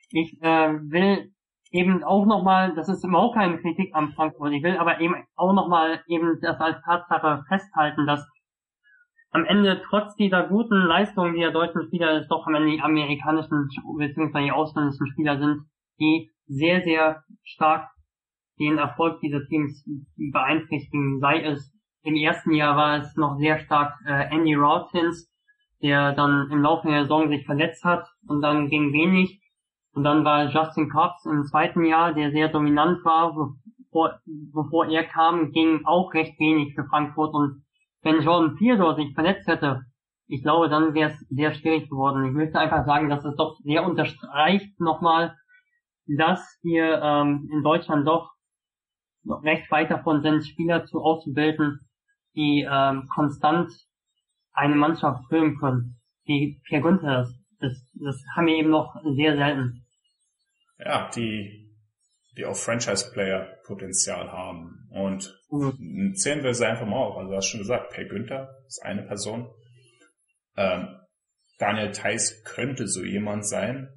ich 0.09 0.41
äh, 0.41 0.73
will 0.91 1.31
eben 1.71 2.03
auch 2.03 2.25
nochmal, 2.25 2.75
das 2.75 2.89
ist 2.89 3.05
überhaupt 3.05 3.35
keine 3.35 3.59
Kritik 3.59 3.95
am 3.95 4.13
Frankfurt, 4.13 4.53
ich 4.53 4.63
will 4.63 4.79
aber 4.79 5.01
eben 5.01 5.17
auch 5.37 5.53
nochmal 5.53 6.01
eben 6.07 6.39
das 6.41 6.59
als 6.59 6.81
Tatsache 6.83 7.45
festhalten, 7.47 8.07
dass 8.07 8.27
am 9.35 9.45
Ende 9.45 9.83
trotz 9.89 10.15
dieser 10.15 10.47
guten 10.47 10.77
Leistungen 10.87 11.35
der 11.35 11.51
deutschen 11.51 11.83
Spieler 11.83 12.21
es 12.21 12.29
doch 12.29 12.47
am 12.47 12.55
Ende 12.55 12.71
die 12.71 12.81
amerikanischen 12.81 13.69
bzw. 13.99 14.45
die 14.45 14.53
ausländischen 14.53 15.09
Spieler 15.09 15.39
sind, 15.39 15.65
die 15.99 16.31
sehr, 16.47 16.83
sehr 16.83 17.25
stark 17.43 17.91
den 18.61 18.79
Erfolg 18.79 19.21
dieser 19.21 19.45
Teams 19.47 19.85
beeinträchtigen. 20.17 21.19
Sei 21.19 21.43
es 21.43 21.75
im 22.05 22.15
ersten 22.15 22.53
Jahr 22.53 22.77
war 22.77 22.99
es 22.99 23.17
noch 23.17 23.37
sehr 23.39 23.59
stark 23.59 23.95
äh, 24.07 24.33
Andy 24.33 24.55
Routins, 24.55 25.29
der 25.83 26.13
dann 26.13 26.49
im 26.53 26.63
Laufe 26.63 26.87
der 26.87 27.03
Saison 27.03 27.29
sich 27.29 27.45
verletzt 27.45 27.83
hat 27.85 28.07
und 28.29 28.41
dann 28.41 28.69
ging 28.69 28.93
wenig. 28.93 29.41
Und 29.95 30.05
dann 30.05 30.25
war 30.25 30.49
Justin 30.49 30.89
Cobbs 30.89 31.27
im 31.27 31.43
zweiten 31.43 31.85
Jahr, 31.85 32.15
der 32.15 32.31
sehr 32.31 32.51
dominant 32.51 33.05
war, 33.05 33.35
bevor, 33.79 34.21
bevor 34.53 34.87
er 34.87 35.05
kam, 35.05 35.51
ging 35.51 35.85
auch 35.85 36.15
recht 36.15 36.39
wenig 36.39 36.75
für 36.77 36.85
Frankfurt 36.85 37.35
und 37.35 37.64
wenn 38.05 38.23
Jordan 38.23 38.57
Theodore 38.57 38.97
sich 38.97 39.15
verletzt 39.15 39.49
hätte, 39.49 39.83
ich 40.27 40.43
glaube, 40.43 40.69
dann 40.69 40.95
wäre 40.95 41.11
es 41.11 41.29
sehr 41.29 41.55
schwierig 41.55 41.89
geworden. 41.91 42.27
Ich 42.27 42.33
möchte 42.33 42.59
einfach 42.59 42.87
sagen, 42.87 43.09
dass 43.09 43.25
es 43.25 43.37
doch 43.37 43.59
sehr 43.63 43.85
unterstreicht 43.85 44.79
nochmal, 44.81 45.37
dass 46.07 46.59
wir 46.63 47.01
ähm, 47.03 47.49
in 47.53 47.63
Deutschland 47.63 48.07
doch 48.07 48.33
noch 49.23 49.43
recht 49.43 49.71
weit 49.71 49.91
davon 49.91 50.23
sind, 50.23 50.47
Spieler 50.47 50.85
zu 50.85 51.01
auszubilden, 51.01 51.81
die 52.35 52.67
ähm, 52.71 53.09
konstant 53.15 53.71
eine 54.53 54.77
Mannschaft 54.77 55.25
füllen 55.29 55.59
können. 55.59 55.97
Wie 56.25 56.61
Pierre 56.65 56.83
Günther 56.83 57.19
das, 57.19 57.35
das, 57.59 57.91
das 57.95 58.23
haben 58.37 58.47
wir 58.47 58.57
eben 58.57 58.71
noch 58.71 58.95
sehr 59.17 59.37
selten. 59.37 59.85
Ja, 60.79 61.09
die 61.11 61.64
die 62.37 62.45
auch 62.45 62.57
Franchise-Player-Potenzial 62.57 64.31
haben. 64.33 64.89
Und 64.91 65.41
mhm. 65.51 66.15
zählen 66.17 66.43
wir 66.43 66.55
sie 66.55 66.67
einfach 66.67 66.87
mal 66.87 66.97
auf. 66.97 67.17
Also 67.17 67.31
du 67.31 67.37
hast 67.37 67.47
schon 67.47 67.61
gesagt, 67.61 67.91
Per 67.91 68.05
Günther 68.05 68.57
ist 68.67 68.83
eine 68.83 69.03
Person. 69.03 69.51
Ähm, 70.57 70.89
Daniel 71.59 71.93
Theiss 71.93 72.43
könnte 72.45 72.89
so 72.89 73.05
jemand 73.05 73.47
sein. 73.47 73.89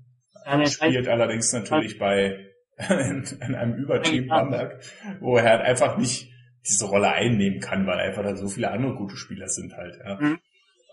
Daniel 0.46 0.70
spielt 0.70 1.06
Theiss. 1.06 1.08
allerdings 1.08 1.54
natürlich 1.54 1.98
bei 1.98 2.48
in, 2.78 3.24
in 3.42 3.56
einem 3.56 3.76
Überteam 3.76 4.28
Bamberg, 4.28 4.84
wo 5.20 5.38
er 5.38 5.44
halt 5.44 5.62
einfach 5.62 5.98
nicht 5.98 6.32
diese 6.66 6.86
Rolle 6.86 7.10
einnehmen 7.10 7.60
kann, 7.60 7.88
weil 7.88 8.00
einfach 8.00 8.24
da 8.24 8.36
so 8.36 8.48
viele 8.48 8.72
andere 8.72 8.96
gute 8.96 9.16
Spieler 9.16 9.48
sind 9.48 9.76
halt. 9.76 9.98
Ja. 10.04 10.20
Mhm. 10.20 10.40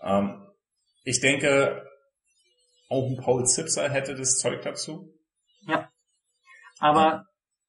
Ähm, 0.03 0.47
ich 1.03 1.19
denke, 1.19 1.85
auch 2.89 3.07
ein 3.09 3.17
Paul 3.17 3.45
Zipser 3.45 3.89
hätte 3.89 4.15
das 4.15 4.39
Zeug 4.39 4.61
dazu. 4.63 5.13
Ja. 5.67 5.89
Aber 6.79 7.25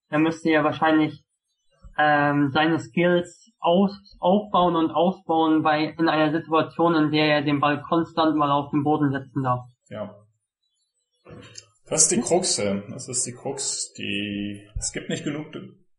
er 0.08 0.18
müsste 0.18 0.50
ja 0.50 0.64
wahrscheinlich 0.64 1.24
ähm, 1.98 2.50
seine 2.52 2.78
Skills 2.78 3.52
aus, 3.58 4.16
aufbauen 4.20 4.76
und 4.76 4.90
ausbauen 4.90 5.62
bei 5.62 5.94
in 5.98 6.08
einer 6.08 6.32
Situation, 6.32 6.94
in 6.94 7.10
der 7.10 7.26
er 7.26 7.42
den 7.42 7.60
Ball 7.60 7.80
konstant 7.82 8.36
mal 8.36 8.50
auf 8.50 8.70
den 8.70 8.84
Boden 8.84 9.10
setzen 9.10 9.42
darf. 9.42 9.64
Ja. 9.88 10.14
Das 11.88 12.02
ist 12.02 12.12
die 12.12 12.20
Krux, 12.20 12.56
das 12.56 13.08
ist 13.08 13.26
die 13.26 13.32
Krux, 13.32 13.92
die, 13.94 14.68
es 14.76 14.92
gibt 14.92 15.08
nicht 15.08 15.24
genug 15.24 15.46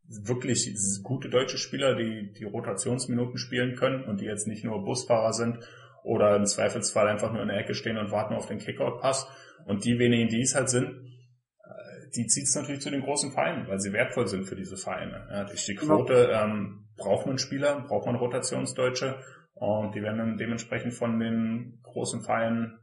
wirklich 0.08 0.74
gute 1.02 1.28
deutsche 1.28 1.58
Spieler, 1.58 1.94
die 1.94 2.32
die 2.32 2.44
Rotationsminuten 2.44 3.38
spielen 3.38 3.76
können 3.76 4.04
und 4.04 4.20
die 4.20 4.24
jetzt 4.24 4.46
nicht 4.46 4.64
nur 4.64 4.84
Busfahrer 4.84 5.32
sind 5.32 5.58
oder 6.02 6.36
im 6.36 6.46
Zweifelsfall 6.46 7.08
einfach 7.08 7.32
nur 7.32 7.42
in 7.42 7.48
der 7.48 7.58
Ecke 7.58 7.74
stehen 7.74 7.98
und 7.98 8.10
warten 8.10 8.34
auf 8.34 8.46
den 8.46 8.58
Kickout-Pass. 8.58 9.28
Und 9.66 9.84
die 9.84 9.98
wenigen, 9.98 10.28
die 10.28 10.40
es 10.40 10.54
halt 10.54 10.70
sind, 10.70 10.86
äh, 10.86 11.17
die 12.14 12.26
zieht 12.26 12.44
es 12.44 12.54
natürlich 12.54 12.80
zu 12.80 12.90
den 12.90 13.02
großen 13.02 13.32
Vereinen, 13.32 13.68
weil 13.68 13.80
sie 13.80 13.92
wertvoll 13.92 14.26
sind 14.26 14.44
für 14.44 14.56
diese 14.56 14.76
Vereine. 14.76 15.26
Ja, 15.30 15.44
durch 15.44 15.64
die 15.64 15.74
genau. 15.74 15.96
Quote 15.96 16.30
ähm, 16.32 16.88
braucht 16.96 17.26
man 17.26 17.38
Spieler, 17.38 17.80
braucht 17.86 18.06
man 18.06 18.16
Rotationsdeutsche 18.16 19.18
und 19.54 19.94
die 19.94 20.02
werden 20.02 20.18
dann 20.18 20.36
dementsprechend 20.36 20.94
von 20.94 21.18
den 21.18 21.80
großen 21.82 22.22
Vereinen 22.22 22.78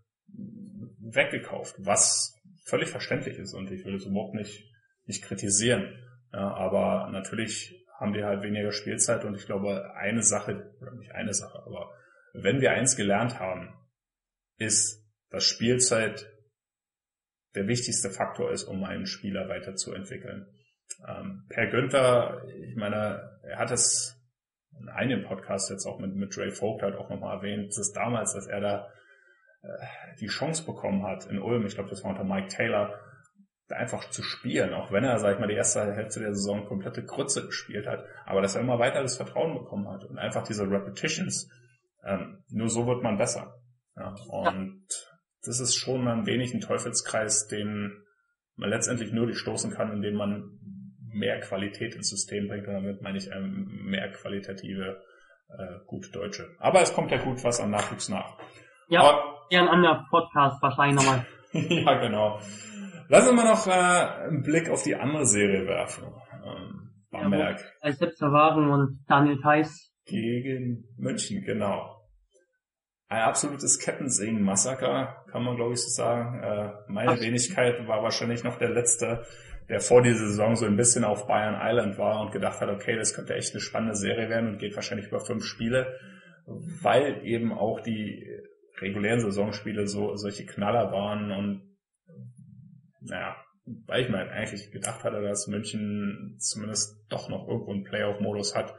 weggekauft, 1.00 1.76
was 1.80 2.42
völlig 2.66 2.90
verständlich 2.90 3.38
ist 3.38 3.54
und 3.54 3.72
ich 3.72 3.86
will 3.86 3.96
es 3.96 4.06
überhaupt 4.06 4.34
nicht, 4.34 4.72
nicht 5.06 5.24
kritisieren. 5.24 6.00
Ja, 6.34 6.54
aber 6.54 7.10
natürlich 7.12 7.86
haben 8.00 8.14
die 8.14 8.24
halt 8.24 8.44
weniger 8.44 8.72
Spielzeit 8.72 9.24
und 9.24 9.36
ich 9.36 9.46
glaube, 9.46 9.94
eine 9.96 10.24
Sache, 10.24 10.74
oder 10.82 10.96
nicht 10.96 11.12
eine 11.12 11.34
Sache, 11.34 11.60
aber 11.66 11.92
wenn 12.34 12.60
wir 12.60 12.72
eins 12.72 12.98
gelernt 12.98 13.40
haben, 13.40 13.74
ist, 14.58 15.06
dass 15.30 15.46
Spielzeit 15.46 16.30
der 17.56 17.68
wichtigste 17.68 18.10
Faktor 18.10 18.52
ist, 18.52 18.64
um 18.64 18.84
einen 18.84 19.06
Spieler 19.06 19.48
weiterzuentwickeln. 19.50 20.48
Ähm, 21.08 21.46
per 21.50 21.68
Günther, 21.68 22.44
ich 22.70 22.76
meine, 22.76 23.40
er 23.44 23.58
hat 23.58 23.72
es 23.72 24.16
in 24.80 24.90
einem 24.90 25.24
Podcast 25.24 25.70
jetzt 25.70 25.86
auch 25.86 26.00
mit, 26.00 26.16
mit 26.16 26.38
Ray 26.38 26.52
Vogt 26.52 26.82
halt 26.82 26.96
auch 26.96 27.10
nochmal 27.10 27.38
erwähnt, 27.38 27.74
dass 27.78 27.92
damals, 27.92 28.34
dass 28.34 28.48
er 28.48 28.60
da 28.60 28.88
äh, 29.62 29.68
die 30.20 30.28
Chance 30.28 30.66
bekommen 30.66 31.04
hat 31.06 31.26
in 31.28 31.40
Ulm, 31.40 31.66
ich 31.66 31.76
glaube, 31.76 31.90
das 31.90 32.04
war 32.04 32.12
unter 32.12 32.24
Mike 32.24 32.50
Taylor, 32.50 33.00
einfach 33.70 34.10
zu 34.12 34.22
spielen, 34.22 34.74
auch 34.74 34.92
wenn 34.92 35.04
er, 35.04 35.18
sag 35.18 35.34
ich 35.34 35.40
mal, 35.40 35.48
die 35.48 35.56
erste 35.56 35.82
Hälfte 35.96 36.20
der 36.20 36.36
Saison 36.36 36.68
komplette 36.68 37.04
Grütze 37.04 37.48
gespielt 37.48 37.88
hat, 37.88 38.06
aber 38.26 38.42
dass 38.42 38.56
er 38.56 38.62
immer 38.62 38.78
weiter 38.78 39.02
das 39.02 39.18
Vertrauen 39.18 39.58
bekommen 39.58 39.88
hat 39.90 40.04
und 40.04 40.20
einfach 40.20 40.44
diese 40.44 40.70
Repetitions, 40.70 41.50
ähm, 42.04 42.44
nur 42.50 42.70
so 42.70 42.86
wird 42.86 43.02
man 43.02 43.18
besser. 43.18 43.56
Ja, 43.96 44.14
und 44.28 44.86
ja. 44.90 45.15
Das 45.48 45.60
ist 45.60 45.76
schon 45.76 46.08
ein 46.08 46.26
wenig 46.26 46.54
ein 46.54 46.62
Teufelskreis, 46.62 47.48
den 47.48 48.04
man 48.56 48.70
letztendlich 48.70 49.12
nur 49.12 49.26
durchstoßen 49.26 49.72
kann, 49.72 49.92
indem 49.92 50.16
man 50.16 50.60
mehr 51.16 51.40
Qualität 51.40 51.96
ins 51.96 52.10
System 52.10 52.48
bringt 52.48 52.68
und 52.68 52.74
damit 52.74 53.02
meine 53.02 53.18
ich 53.18 53.30
ähm, 53.32 53.86
mehr 53.86 54.12
qualitative 54.12 55.02
äh, 55.50 55.80
gute 55.88 56.12
Deutsche. 56.12 56.50
Aber 56.60 56.82
es 56.82 56.94
kommt 56.94 57.12
ja 57.12 57.18
gut 57.18 57.44
was 57.44 57.60
an 57.60 57.72
Nachwuchs 57.72 58.10
nach. 58.10 58.38
Ja, 58.90 59.02
Aber, 59.02 59.48
eher 59.50 59.62
ein 59.62 59.68
anderer 59.68 60.06
Podcast 60.10 60.62
wahrscheinlich 60.62 61.04
nochmal. 61.04 61.26
ja, 61.54 62.00
genau. 62.00 62.40
Lassen 63.08 63.36
wir 63.36 63.46
noch 63.46 63.68
äh, 63.68 64.26
einen 64.28 64.44
Blick 64.44 64.70
auf 64.70 64.84
die 64.84 64.96
andere 64.96 65.26
Serie 65.26 65.66
werfen. 65.68 66.06
Ähm, 66.44 66.86
Bamberg. 67.12 67.64
Ja, 67.82 67.92
Sepp 67.92 68.20
Wagen 68.20 68.70
und 68.70 69.06
Daniel 69.08 69.40
Theiss. 69.42 69.92
Gegen 70.06 70.86
München, 70.98 71.44
genau. 71.44 71.95
Ein 73.08 73.22
absolutes 73.22 73.80
Kettensingen-Massaker, 73.80 75.26
kann 75.32 75.44
man 75.44 75.56
glaube 75.56 75.74
ich 75.74 75.82
so 75.82 75.90
sagen. 75.90 76.42
Äh, 76.42 76.72
meine 76.88 77.12
Ach. 77.12 77.20
Wenigkeit 77.20 77.88
war 77.88 78.02
wahrscheinlich 78.02 78.44
noch 78.44 78.58
der 78.58 78.70
letzte, 78.70 79.26
der 79.70 79.80
vor 79.80 80.02
dieser 80.02 80.28
Saison 80.28 80.56
so 80.56 80.66
ein 80.66 80.76
bisschen 80.76 81.04
auf 81.04 81.28
Bayern 81.28 81.60
Island 81.60 81.98
war 81.98 82.22
und 82.22 82.32
gedacht 82.32 82.62
hat, 82.62 82.70
okay, 82.70 82.96
das 82.96 83.14
könnte 83.14 83.36
echt 83.36 83.54
eine 83.54 83.62
spannende 83.62 83.96
Serie 83.96 84.30
werden 84.30 84.50
und 84.50 84.58
geht 84.58 84.76
wahrscheinlich 84.76 85.08
über 85.08 85.20
fünf 85.20 85.44
Spiele, 85.44 86.00
weil 86.46 87.26
eben 87.26 87.52
auch 87.52 87.80
die 87.82 88.28
regulären 88.80 89.20
Saisonspiele 89.20 89.88
so 89.88 90.16
solche 90.16 90.46
Knaller 90.46 90.92
waren 90.92 91.32
und 91.32 91.78
naja, 93.02 93.36
weil 93.86 94.04
ich 94.04 94.10
mir 94.10 94.18
halt 94.18 94.32
eigentlich 94.32 94.72
gedacht 94.72 95.04
hatte, 95.04 95.22
dass 95.22 95.48
München 95.48 96.38
zumindest 96.40 97.06
doch 97.10 97.30
noch 97.30 97.48
irgendwo 97.48 97.72
einen 97.72 97.84
Playoff-Modus 97.84 98.56
hat. 98.56 98.76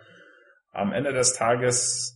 Am 0.73 0.93
Ende 0.93 1.13
des 1.13 1.35
Tages 1.35 2.16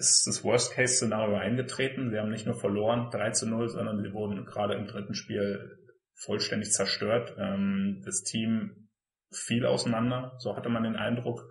ist 0.00 0.26
das 0.26 0.42
Worst-Case-Szenario 0.42 1.36
eingetreten. 1.36 2.10
Sie 2.10 2.18
haben 2.18 2.30
nicht 2.30 2.46
nur 2.46 2.58
verloren, 2.58 3.10
3 3.10 3.30
zu 3.30 3.48
0, 3.48 3.68
sondern 3.68 4.02
sie 4.02 4.12
wurden 4.12 4.44
gerade 4.46 4.74
im 4.74 4.86
dritten 4.86 5.14
Spiel 5.14 5.78
vollständig 6.14 6.72
zerstört. 6.72 7.36
Ähm, 7.38 8.02
das 8.04 8.22
Team 8.22 8.88
fiel 9.32 9.66
auseinander, 9.66 10.34
so 10.38 10.56
hatte 10.56 10.68
man 10.68 10.82
den 10.82 10.96
Eindruck. 10.96 11.44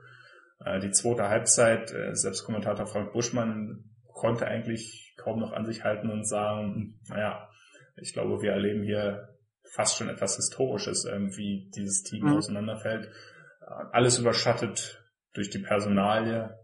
Äh, 0.64 0.80
die 0.80 0.92
zweite 0.92 1.30
Halbzeit, 1.30 1.92
äh, 1.94 2.16
selbst 2.16 2.44
Kommentator 2.44 2.86
Frank 2.86 3.14
Buschmann 3.14 3.86
konnte 4.06 4.48
eigentlich 4.48 5.16
kaum 5.18 5.40
noch 5.40 5.54
an 5.54 5.66
sich 5.66 5.84
halten 5.84 6.10
und 6.10 6.28
sagen, 6.28 7.00
naja, 7.08 7.50
ich 7.96 8.14
glaube, 8.14 8.42
wir 8.42 8.52
erleben 8.52 8.84
hier 8.84 9.30
fast 9.74 9.98
schon 9.98 10.10
etwas 10.10 10.36
Historisches, 10.36 11.06
ähm, 11.06 11.36
wie 11.38 11.70
dieses 11.76 12.04
Team 12.04 12.26
mhm. 12.26 12.38
auseinanderfällt. 12.38 13.06
Äh, 13.62 13.66
alles 13.92 14.18
überschattet 14.18 15.04
durch 15.34 15.50
die 15.50 15.60
Personalie. 15.60 16.59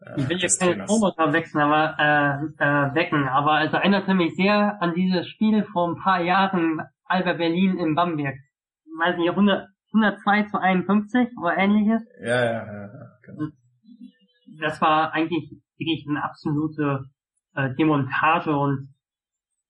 Äh, 0.00 0.20
ich 0.20 0.28
will 0.28 0.38
jetzt 0.38 0.60
keine 0.60 0.86
Roboter 0.86 1.32
wechseln, 1.32 1.60
aber 1.60 1.96
äh, 1.98 2.64
äh, 2.64 2.94
wecken, 2.94 3.28
aber 3.28 3.62
es 3.62 3.72
erinnerte 3.72 4.14
mich 4.14 4.34
sehr 4.34 4.80
an 4.80 4.94
dieses 4.94 5.28
Spiel 5.28 5.64
vor 5.64 5.88
ein 5.88 5.96
paar 5.96 6.20
Jahren 6.20 6.80
Alba 7.04 7.34
Berlin 7.34 7.78
in 7.78 7.94
Bamberg. 7.94 8.36
Ich 8.84 8.92
weiß 8.98 9.16
nicht, 9.16 9.30
100, 9.30 9.68
102 9.92 10.42
zu 10.44 10.60
51 10.60 11.28
oder 11.40 11.56
ähnliches. 11.56 12.02
Ja, 12.20 12.44
ja, 12.44 12.66
ja, 12.66 12.82
ja 12.82 13.18
genau. 13.22 13.48
Das 14.60 14.80
war 14.80 15.12
eigentlich 15.12 15.50
wirklich 15.78 16.06
eine 16.08 16.24
absolute 16.24 17.04
äh, 17.54 17.74
Demontage 17.74 18.56
und 18.56 18.94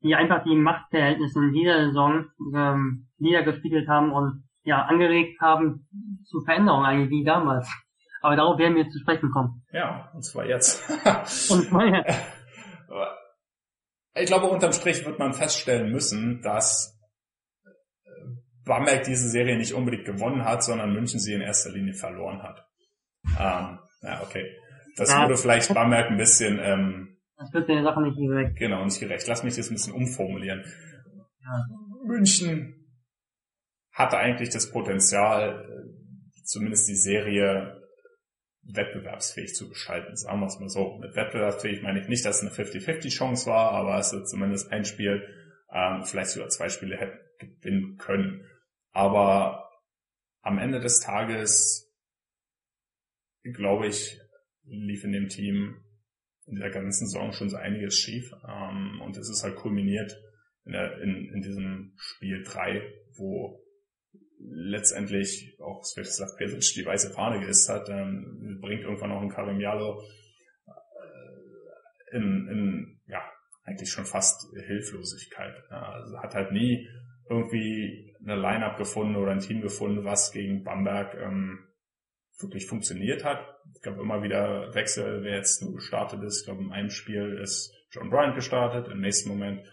die 0.03 0.15
einfach 0.15 0.45
die 0.45 0.55
Machtverhältnisse 0.55 1.41
in 1.41 1.53
dieser 1.53 1.87
Saison 1.87 2.27
ähm, 2.55 3.09
niedergespiegelt 3.19 3.89
haben 3.89 4.13
und 4.13 4.45
ja 4.63 4.83
angeregt 4.83 5.41
haben 5.41 5.89
zu 6.25 6.41
Veränderungen 6.43 6.87
eigentlich 6.87 7.11
wie 7.11 7.25
damals. 7.25 7.69
Aber 8.21 8.37
darauf 8.37 8.59
werden 8.59 8.77
wir 8.77 8.89
zu 8.89 8.99
sprechen 8.99 9.31
kommen. 9.31 9.65
Ja, 9.73 10.11
und 10.15 10.25
zwar 10.25 10.47
jetzt. 10.47 10.83
und 11.51 11.65
zwar 11.65 11.87
jetzt. 11.87 12.19
Ich 14.15 14.27
glaube, 14.27 14.47
unterm 14.47 14.73
Strich 14.73 15.05
wird 15.07 15.19
man 15.19 15.33
feststellen 15.33 15.93
müssen, 15.93 16.41
dass 16.43 16.99
äh, 17.65 18.11
Bamberg 18.65 19.05
diese 19.05 19.29
Serie 19.29 19.57
nicht 19.57 19.75
unbedingt 19.75 20.05
gewonnen 20.05 20.45
hat, 20.45 20.65
sondern 20.65 20.93
München 20.93 21.21
sie 21.21 21.35
in 21.35 21.41
erster 21.41 21.71
Linie 21.71 21.95
verloren 21.95 22.43
hat. 22.43 22.67
Ähm, 23.39 23.79
ja, 24.03 24.23
okay. 24.23 24.45
Das 24.97 25.13
ja. 25.13 25.23
wurde 25.23 25.37
vielleicht 25.37 25.73
Bamberg 25.73 26.11
ein 26.11 26.17
bisschen 26.17 26.59
ähm, 26.61 27.19
das 27.39 27.53
wird 27.53 27.69
der 27.69 27.85
Sache 27.85 28.03
nicht 28.03 28.17
gerecht. 28.17 28.57
Genau, 28.57 28.85
nicht 28.85 28.99
gerecht. 28.99 29.29
Lass 29.29 29.45
mich 29.45 29.55
das 29.55 29.71
ein 29.71 29.75
bisschen 29.75 29.95
umformulieren. 29.95 30.65
Ja. 31.41 31.65
München 32.05 32.75
hatte 33.93 34.19
eigentlich 34.19 34.51
das 34.51 34.73
Potenzial, 34.73 35.65
äh, 35.65 36.43
zumindest 36.45 36.89
die 36.89 36.97
Serie 36.97 37.81
wettbewerbsfähig 38.69 39.55
zu 39.55 39.69
gestalten. 39.69 40.17
Sagen 40.17 40.41
wir 40.41 40.47
es 40.47 40.59
mal 40.59 40.69
so. 40.69 40.99
Mit 40.99 41.17
wettbewerbsfähig 41.17 41.83
meine 41.83 42.01
ich 42.01 42.09
nicht, 42.09 42.25
dass 42.25 42.43
es 42.43 42.59
eine 42.59 42.69
50-50 42.69 43.11
Chance 43.11 43.51
war, 43.51 43.73
aber 43.73 43.99
es 43.99 44.13
ist 44.13 44.29
zumindest 44.29 44.71
ein 44.71 44.85
Spiel, 44.85 45.27
ähm, 45.73 46.05
vielleicht 46.05 46.31
sogar 46.31 46.49
zwei 46.49 46.69
Spiele 46.69 46.97
hätten 46.97 47.19
gewinnen 47.39 47.97
können. 47.97 48.45
Aber 48.93 49.71
am 50.43 50.59
Ende 50.59 50.81
des 50.81 51.01
Tages, 51.01 51.93
glaube 53.43 53.87
ich, 53.87 54.19
lief 54.65 55.05
in 55.05 55.13
dem 55.13 55.29
Team 55.29 55.85
in 56.47 56.57
der 56.57 56.71
ganzen 56.71 57.07
Saison 57.07 57.33
schon 57.33 57.51
so 57.51 57.57
einiges 57.57 57.97
schief. 57.97 58.33
Ähm, 58.47 59.01
und 59.03 59.17
es 59.17 59.29
ist 59.29 59.43
halt 59.43 59.57
kulminiert 59.57 60.17
in, 60.65 60.73
der, 60.73 61.01
in, 61.01 61.31
in 61.35 61.43
diesem 61.43 61.95
Spiel 61.97 62.43
3, 62.43 62.83
wo 63.17 63.63
letztendlich 64.41 65.57
auch 65.61 65.83
Svetislav 65.85 66.37
Pesic 66.37 66.75
die 66.75 66.87
weiße 66.87 67.11
Fahne 67.13 67.45
geisst 67.45 67.69
hat, 67.69 67.89
ähm, 67.89 68.59
bringt 68.61 68.83
irgendwann 68.83 69.13
auch 69.13 69.23
ein 69.23 69.31
Karim 69.31 69.61
Jalo 69.61 70.03
äh, 70.67 72.17
in, 72.17 72.49
in, 72.49 73.01
ja, 73.07 73.23
eigentlich 73.65 73.91
schon 73.91 74.07
fast 74.07 74.47
Hilflosigkeit. 74.67 75.55
Also 75.71 76.19
hat 76.19 76.35
halt 76.35 76.53
nie 76.53 76.89
irgendwie 77.29 78.17
eine 78.23 78.37
Line-Up 78.37 78.79
gefunden 78.79 79.17
oder 79.17 79.33
ein 79.33 79.41
Team 79.41 79.61
gefunden, 79.61 80.05
was 80.05 80.33
gegen 80.33 80.65
Bamberg 80.65 81.15
ähm, 81.15 81.69
wirklich 82.41 82.67
funktioniert 82.67 83.25
hat. 83.25 83.45
Es 83.75 83.83
gab 83.83 83.99
immer 83.99 84.23
wieder 84.23 84.75
Wechsel, 84.75 85.23
wer 85.23 85.37
jetzt 85.37 85.63
nur 85.63 85.75
gestartet 85.75 86.23
ist. 86.23 86.41
Ich 86.41 86.45
glaube, 86.47 86.63
in 86.63 86.73
einem 86.73 86.91
Spiel 86.91 87.39
ist 87.43 87.75
John 87.91 88.11
Bryant 88.11 88.35
gestartet, 88.35 88.89
im 88.89 89.01
nächsten 89.01 89.29
Moment 89.29 89.67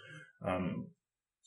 ähm, 0.46 0.95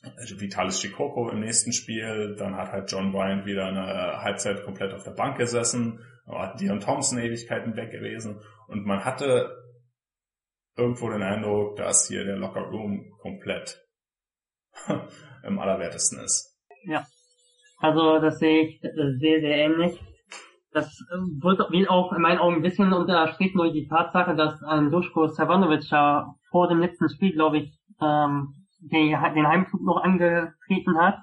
Vitalis 0.03 0.81
Chikoko 0.81 1.29
im 1.31 1.41
nächsten 1.41 1.73
Spiel, 1.73 2.37
dann 2.39 2.57
hat 2.57 2.71
halt 2.71 2.91
John 2.91 3.13
Bryant 3.13 3.47
wieder 3.47 3.67
eine 3.67 4.23
Halbzeit 4.23 4.63
komplett 4.65 4.95
auf 4.95 5.03
der 5.03 5.11
Bank 5.13 5.39
gesessen, 5.39 6.01
hat 6.27 6.61
Dion 6.61 6.81
Thompson 6.81 7.19
Ewigkeiten 7.19 7.77
weg 7.77 7.91
gewesen 7.91 8.41
und 8.69 8.87
man 8.87 9.05
hatte 9.05 9.51
irgendwo 10.77 11.11
den 11.11 11.23
Eindruck, 11.23 11.77
dass 11.77 12.07
hier 12.07 12.25
der 12.25 12.37
Locker 12.37 12.61
Room 12.61 13.11
komplett 13.19 13.85
im 15.43 15.59
allerwertesten 15.59 16.21
ist. 16.21 16.57
Ja, 16.85 17.05
also 17.79 18.21
das 18.21 18.39
sehe 18.39 18.69
ich 18.69 18.81
sehr, 18.81 19.41
sehr 19.41 19.57
ähnlich. 19.57 20.01
Das 20.73 20.87
ähm, 21.13 21.41
wird, 21.43 21.61
auch 21.89 22.13
in 22.13 22.23
meinen 22.23 22.39
Augen 22.39 22.57
ein 22.57 22.63
bisschen 22.63 22.93
unterstrichen 22.93 23.57
durch 23.57 23.73
die 23.73 23.89
Tatsache, 23.89 24.37
dass 24.37 24.63
ein 24.63 24.91
Duschko 24.91 25.27
Savanovic 25.27 25.89
vor 26.51 26.69
dem 26.69 26.79
letzten 26.79 27.09
Spiel, 27.09 27.33
glaube 27.33 27.59
ich, 27.59 27.79
ähm, 28.01 28.58
den, 28.79 29.21
Heimflug 29.21 29.83
noch 29.83 30.03
angetreten 30.03 30.99
hat. 30.99 31.19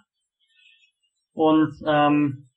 Und 1.34 1.74
ähm, 1.86 2.49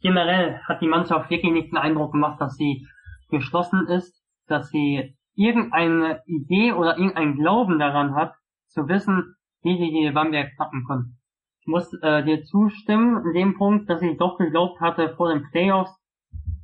generell 0.00 0.60
hat 0.64 0.80
die 0.80 0.88
Mannschaft 0.88 1.30
wirklich 1.30 1.52
nicht 1.52 1.72
den 1.72 1.78
Eindruck 1.78 2.12
gemacht, 2.12 2.40
dass 2.40 2.56
sie 2.56 2.86
geschlossen 3.30 3.86
ist, 3.86 4.22
dass 4.46 4.68
sie 4.68 5.16
irgendeine 5.34 6.22
Idee 6.26 6.72
oder 6.72 6.96
irgendeinen 6.96 7.36
Glauben 7.36 7.78
daran 7.78 8.14
hat, 8.14 8.34
zu 8.68 8.88
wissen, 8.88 9.36
wie 9.62 9.78
sie 9.78 9.90
die 9.90 10.10
Bamberg 10.10 10.54
knappen 10.56 10.84
können. 10.86 11.18
Ich 11.60 11.66
muss 11.66 11.92
äh, 12.02 12.22
dir 12.24 12.44
zustimmen 12.44 13.24
in 13.24 13.32
dem 13.32 13.54
Punkt, 13.56 13.88
dass 13.88 14.02
ich 14.02 14.18
doch 14.18 14.36
geglaubt 14.36 14.80
hatte 14.80 15.14
vor 15.16 15.32
den 15.32 15.48
Playoffs, 15.50 15.96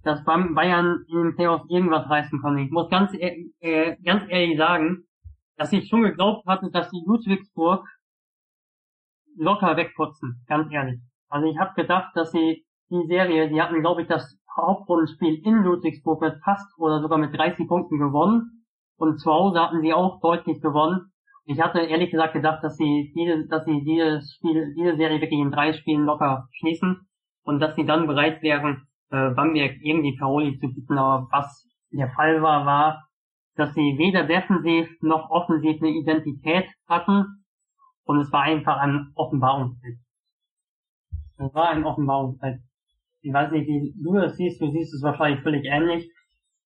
dass 0.03 0.25
Bayern 0.25 1.05
in 1.09 1.23
den 1.23 1.37
Playoffs 1.37 1.65
irgendwas 1.71 2.09
reißen 2.09 2.41
konnte. 2.41 2.63
Ich 2.63 2.71
muss 2.71 2.91
ganz, 2.91 3.13
äh, 3.15 3.97
ganz 4.05 4.25
ehrlich 4.29 4.59
sagen, 4.59 5.05
dass 5.61 5.75
ich 5.75 5.89
schon 5.89 6.03
geglaubt 6.03 6.47
hatte, 6.47 6.71
dass 6.71 6.89
die 6.89 7.03
Ludwigsburg 7.07 7.87
locker 9.37 9.77
wegputzen, 9.77 10.43
ganz 10.49 10.73
ehrlich. 10.73 10.99
Also 11.29 11.49
ich 11.49 11.59
habe 11.59 11.75
gedacht, 11.75 12.13
dass 12.15 12.33
sie 12.33 12.65
die 12.89 13.07
Serie, 13.07 13.51
die 13.51 13.61
hatten, 13.61 13.83
glaube 13.83 14.01
ich, 14.01 14.09
das 14.09 14.39
Hauptrundenspiel 14.57 15.43
in 15.45 15.63
Ludwigsburg 15.63 16.23
mit 16.23 16.41
fast 16.43 16.67
oder 16.79 17.03
sogar 17.03 17.19
mit 17.19 17.37
30 17.37 17.69
Punkten 17.69 17.99
gewonnen. 17.99 18.65
Und 18.97 19.19
zu 19.19 19.31
Hause 19.31 19.61
hatten 19.61 19.83
sie 19.83 19.93
auch 19.93 20.21
deutlich 20.23 20.63
gewonnen. 20.63 21.13
Ich 21.45 21.61
hatte 21.61 21.81
ehrlich 21.81 22.11
gesagt 22.11 22.33
gedacht, 22.33 22.65
dass 22.65 22.79
sie 22.79 23.13
diese, 23.15 23.47
dass 23.47 23.67
sie 23.67 23.85
dieses 23.85 24.33
Spiel, 24.37 24.73
diese 24.75 24.97
Serie 24.97 25.21
wirklich 25.21 25.41
in 25.41 25.51
drei 25.51 25.75
Spielen 25.75 26.07
locker 26.07 26.49
schließen 26.53 27.07
und 27.45 27.61
dass 27.61 27.77
sie 27.77 27.85
dann 27.85 28.07
bereit 28.07 28.43
wären, 28.43 28.89
äh, 29.11 29.29
Bamberg 29.29 29.77
irgendwie 29.83 30.17
Paroli 30.17 30.59
zu 30.59 30.69
bieten. 30.69 30.97
Aber 30.97 31.29
was 31.31 31.69
der 31.93 32.09
Fall 32.13 32.41
war, 32.41 32.65
war, 32.65 33.10
dass 33.57 33.75
sie 33.75 33.97
weder 33.99 34.25
defensiv 34.25 34.89
noch 35.03 35.31
offensiv 35.31 35.81
eine 35.81 35.91
Identität 35.91 36.67
hatten 36.89 37.45
und 38.05 38.21
es 38.21 38.33
war 38.33 38.43
einfach 38.43 38.79
ein 38.79 39.13
Offenbarungsfeld. 39.15 39.99
Es 41.37 41.55
war 41.55 41.71
ein 41.71 41.85
Offenbarungsfeld. 41.85 42.61
Ich 43.23 43.33
weiß 43.33 43.53
nicht, 43.53 43.67
wie 43.67 43.95
du 44.03 44.15
das 44.15 44.37
siehst, 44.37 44.61
du 44.61 44.71
siehst 44.71 44.95
es 44.95 45.03
wahrscheinlich 45.03 45.43
völlig 45.43 45.65
ähnlich. 45.65 46.11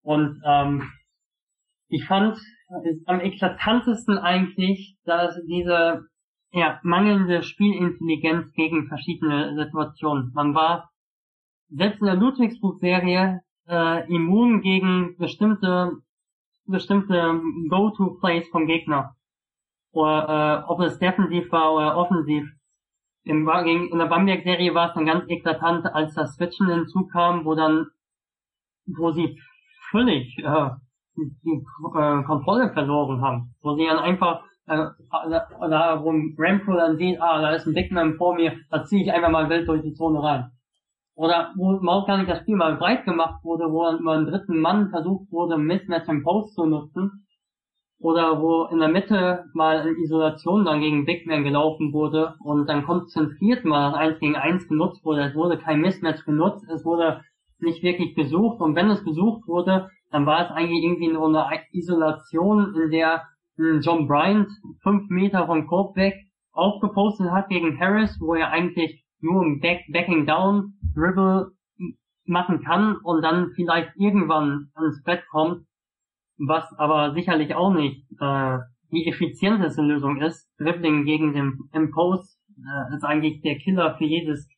Und 0.03 0.41
ähm, 0.47 0.91
ich 1.89 2.07
fand 2.07 2.39
am 3.07 3.21
eklatantesten 3.21 4.19
eigentlich, 4.19 4.97
dass 5.05 5.39
diese 5.47 6.07
ja, 6.51 6.81
mangelnde 6.83 7.43
Spielintelligenz 7.43 8.53
gegen 8.53 8.87
verschiedene 8.87 9.55
Situationen. 9.57 10.33
Man 10.35 10.55
war 10.55 10.91
selbst 11.69 12.01
in 12.01 12.07
der 12.07 12.17
Ludwigsburg-Serie 12.17 13.41
äh, 13.69 14.15
immun 14.15 14.61
gegen 14.61 15.17
bestimmte 15.19 15.93
bestimmte 16.67 17.41
Go-to-Plays 17.69 18.49
vom 18.49 18.67
Gegner. 18.67 19.15
Oder 19.93 20.65
äh, 20.67 20.71
ob 20.71 20.81
es 20.81 20.99
defensiv 20.99 21.51
war 21.53 21.75
oder 21.75 21.97
offensiv. 21.97 22.49
Im, 23.25 23.49
in 23.49 23.99
der 23.99 24.07
Bamberg-Serie 24.07 24.75
war 24.75 24.89
es 24.89 24.95
dann 24.95 25.07
ganz 25.07 25.25
eklatant, 25.29 25.87
als 25.87 26.15
das 26.15 26.35
Switchen 26.35 26.69
hinzukam, 26.69 27.45
wo 27.45 27.55
dann, 27.55 27.87
wo 28.87 29.13
sie 29.13 29.39
völlig 29.91 30.37
äh, 30.39 30.71
die 31.17 31.65
äh, 31.97 32.23
Kontrolle 32.25 32.73
verloren 32.73 33.23
haben. 33.23 33.55
Wo 33.63 33.75
sie 33.77 33.87
dann 33.87 33.99
einfach, 33.99 34.43
äh, 34.67 34.87
da 35.09 36.03
wo 36.03 36.11
Rampo 36.39 36.75
dann 36.75 36.97
sieht, 36.97 37.21
ah, 37.21 37.41
da 37.41 37.51
ist 37.51 37.67
ein 37.67 37.75
Big 37.75 37.93
vor 38.19 38.35
mir, 38.35 38.59
da 38.71 38.85
ziehe 38.85 39.05
ich 39.05 39.13
einfach 39.13 39.31
mal 39.31 39.49
wild 39.49 39.69
durch 39.69 39.83
die 39.83 39.95
Zone 39.95 40.23
rein. 40.23 40.51
Oder 41.17 41.53
wo 41.57 41.75
überhaupt 41.75 42.09
gar 42.09 42.19
nicht 42.19 42.31
das 42.31 42.41
Spiel 42.41 42.57
mal 42.57 42.77
breit 42.77 43.05
gemacht 43.05 43.45
wurde, 43.45 43.71
wo 43.71 43.85
dann 43.85 44.01
über 44.01 44.13
einen 44.13 44.27
dritten 44.27 44.59
Mann 44.59 44.91
versucht 44.91 45.31
wurde, 45.31 45.57
Mismatch 45.59 46.09
im 46.09 46.25
Post 46.25 46.55
zu 46.55 46.67
nutzen 46.67 47.25
oder 48.01 48.41
wo 48.43 48.65
in 48.65 48.81
der 48.81 48.89
Mitte 48.89 49.45
mal 49.55 49.87
in 49.87 49.97
Isolation 50.03 50.65
dann 50.65 50.81
gegen 50.81 51.07
Big 51.07 51.27
Man 51.27 51.45
gelaufen 51.45 51.93
wurde 51.93 52.35
und 52.41 52.69
dann 52.69 52.85
konzentriert 52.85 53.65
mal 53.65 53.93
das 53.93 54.01
1 54.01 54.19
gegen 54.19 54.37
1 54.37 54.69
genutzt 54.69 55.05
wurde. 55.05 55.23
Es 55.23 55.35
wurde 55.35 55.59
kein 55.59 55.81
Mismatch 55.81 56.25
genutzt, 56.25 56.69
es 56.69 56.85
wurde 56.85 57.23
nicht 57.61 57.83
wirklich 57.83 58.15
gesucht 58.15 58.61
und 58.61 58.75
wenn 58.75 58.91
es 58.91 59.05
gesucht 59.05 59.47
wurde, 59.47 59.89
dann 60.11 60.27
war 60.27 60.45
es 60.45 60.51
eigentlich 60.51 60.83
irgendwie 60.83 61.09
nur 61.09 61.27
eine 61.29 61.61
Isolation, 61.73 62.75
in 62.75 62.91
der 62.91 63.23
John 63.57 64.09
Bryant 64.09 64.49
fünf 64.83 65.09
Meter 65.09 65.47
vom 65.47 65.67
Korb 65.67 65.97
weg 65.97 66.15
aufgepostet 66.53 67.31
hat 67.31 67.49
gegen 67.49 67.79
Harris, 67.79 68.19
wo 68.21 68.35
er 68.35 68.51
eigentlich 68.51 69.04
nur 69.25 69.43
im 69.45 69.61
Back, 69.61 69.85
Backing 69.93 70.27
Down 70.27 70.75
Dribble 70.95 71.53
machen 72.27 72.63
kann 72.63 72.97
und 73.03 73.23
dann 73.23 73.51
vielleicht 73.55 73.91
irgendwann 73.97 74.71
ans 74.75 75.03
Brett 75.03 75.27
kommt 75.31 75.67
was 76.39 76.65
aber 76.79 77.13
sicherlich 77.13 77.55
auch 77.55 77.73
nicht 77.73 78.05
äh, 78.21 78.59
die 78.91 79.07
effizienteste 79.07 79.83
Lösung 79.83 80.21
ist. 80.21 80.49
Dribbling 80.59 81.05
gegen 81.05 81.33
den 81.33 81.59
Impose 81.73 82.37
äh, 82.57 82.95
ist 82.95 83.05
eigentlich 83.05 83.41
der 83.43 83.57
Killer 83.59 83.97
für 83.97 84.05
jedes 84.05 84.49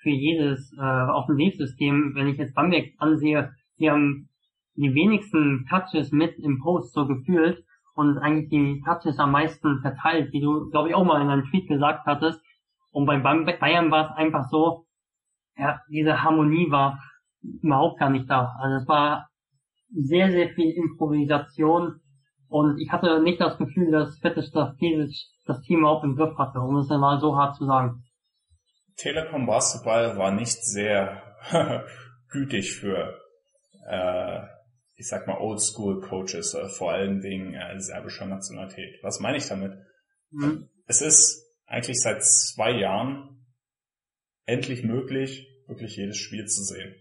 für 0.00 0.10
jedes 0.10 0.72
äh, 0.78 0.80
Offensivsystem. 0.80 2.12
Wenn 2.14 2.28
ich 2.28 2.38
jetzt 2.38 2.54
Bamberg 2.54 2.86
ansehe, 2.98 3.52
die 3.78 3.90
haben 3.90 4.28
die 4.76 4.94
wenigsten 4.94 5.66
Touches 5.68 6.12
mit 6.12 6.38
Impose 6.38 6.90
so 6.92 7.06
gefühlt 7.06 7.64
und 7.94 8.16
eigentlich 8.18 8.48
die 8.48 8.82
Touches 8.84 9.18
am 9.18 9.32
meisten 9.32 9.80
verteilt, 9.80 10.32
wie 10.32 10.40
du, 10.40 10.70
glaube 10.70 10.88
ich, 10.88 10.94
auch 10.94 11.04
mal 11.04 11.20
in 11.20 11.28
einem 11.28 11.44
Tweet 11.46 11.66
gesagt 11.66 12.06
hattest. 12.06 12.40
Und 12.90 13.06
beim 13.06 13.22
Bayern 13.22 13.90
war 13.90 14.10
es 14.10 14.16
einfach 14.16 14.48
so, 14.48 14.86
ja, 15.56 15.80
diese 15.90 16.22
Harmonie 16.22 16.70
war 16.70 17.00
überhaupt 17.42 17.98
gar 17.98 18.10
nicht 18.10 18.28
da. 18.30 18.54
Also 18.60 18.82
es 18.82 18.88
war 18.88 19.28
sehr, 19.90 20.30
sehr 20.30 20.50
viel 20.50 20.70
Improvisation 20.70 22.00
und 22.48 22.80
ich 22.80 22.90
hatte 22.90 23.22
nicht 23.22 23.40
das 23.40 23.58
Gefühl, 23.58 23.90
dass 23.90 24.18
Fetisch 24.18 24.50
das, 24.52 24.74
das 25.46 25.60
Team 25.62 25.84
auch 25.84 26.02
im 26.02 26.16
Griff 26.16 26.36
hatte, 26.38 26.60
um 26.60 26.76
es 26.76 26.88
mal 26.88 27.20
so 27.20 27.36
hart 27.36 27.56
zu 27.56 27.66
sagen. 27.66 28.04
Telekom 28.96 29.46
Basketball 29.46 30.16
war 30.16 30.32
nicht 30.32 30.64
sehr 30.64 31.22
gütig 32.30 32.74
für, 32.74 33.18
äh, 33.88 34.40
ich 34.96 35.06
sag 35.08 35.26
mal, 35.26 35.38
Oldschool 35.38 36.00
Coaches, 36.00 36.54
äh, 36.54 36.68
vor 36.68 36.92
allem 36.92 37.22
wegen 37.22 37.54
äh, 37.54 37.78
serbischer 37.78 38.26
Nationalität. 38.26 38.98
Was 39.02 39.20
meine 39.20 39.36
ich 39.36 39.46
damit? 39.46 39.72
Mhm. 40.30 40.68
Es 40.86 41.00
ist 41.00 41.47
eigentlich 41.68 42.00
seit 42.00 42.24
zwei 42.24 42.72
Jahren 42.72 43.46
endlich 44.46 44.82
möglich, 44.82 45.46
wirklich 45.66 45.96
jedes 45.96 46.16
Spiel 46.16 46.46
zu 46.46 46.64
sehen. 46.64 46.94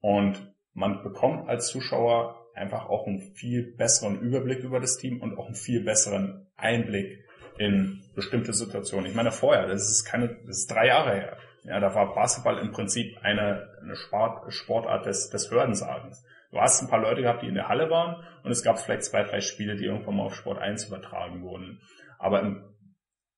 Und 0.00 0.52
man 0.72 1.02
bekommt 1.02 1.48
als 1.48 1.68
Zuschauer 1.68 2.44
einfach 2.54 2.86
auch 2.86 3.06
einen 3.06 3.20
viel 3.34 3.74
besseren 3.76 4.20
Überblick 4.20 4.60
über 4.60 4.80
das 4.80 4.98
Team 4.98 5.22
und 5.22 5.38
auch 5.38 5.46
einen 5.46 5.54
viel 5.54 5.84
besseren 5.84 6.48
Einblick 6.56 7.24
in 7.58 8.02
bestimmte 8.14 8.52
Situationen. 8.52 9.06
Ich 9.06 9.14
meine, 9.14 9.30
vorher, 9.30 9.68
das 9.68 9.88
ist 9.88 10.04
keine, 10.04 10.28
das 10.46 10.58
ist 10.58 10.70
drei 10.70 10.88
Jahre 10.88 11.14
her. 11.14 11.36
Ja, 11.62 11.80
da 11.80 11.94
war 11.94 12.14
Basketball 12.14 12.58
im 12.58 12.72
Prinzip 12.72 13.16
eine, 13.22 13.68
eine 13.80 13.96
Sport, 13.96 14.52
Sportart 14.52 15.06
des, 15.06 15.30
des 15.30 15.50
Hördensagens. 15.50 16.24
Du 16.50 16.60
hast 16.60 16.82
ein 16.82 16.88
paar 16.88 17.00
Leute 17.00 17.22
gehabt, 17.22 17.42
die 17.42 17.48
in 17.48 17.54
der 17.54 17.68
Halle 17.68 17.90
waren 17.90 18.22
und 18.42 18.50
es 18.50 18.62
gab 18.62 18.78
vielleicht 18.78 19.04
zwei, 19.04 19.22
drei 19.22 19.40
Spiele, 19.40 19.76
die 19.76 19.84
irgendwann 19.84 20.16
mal 20.16 20.26
auf 20.26 20.34
Sport 20.34 20.58
1 20.58 20.86
übertragen 20.88 21.42
wurden. 21.42 21.80
Aber 22.18 22.42
im 22.42 22.73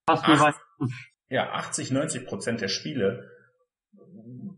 acht, 0.07 0.61
ja, 1.28 1.50
80, 1.50 1.90
90 1.90 2.26
Prozent 2.26 2.61
der 2.61 2.68
Spiele 2.68 3.30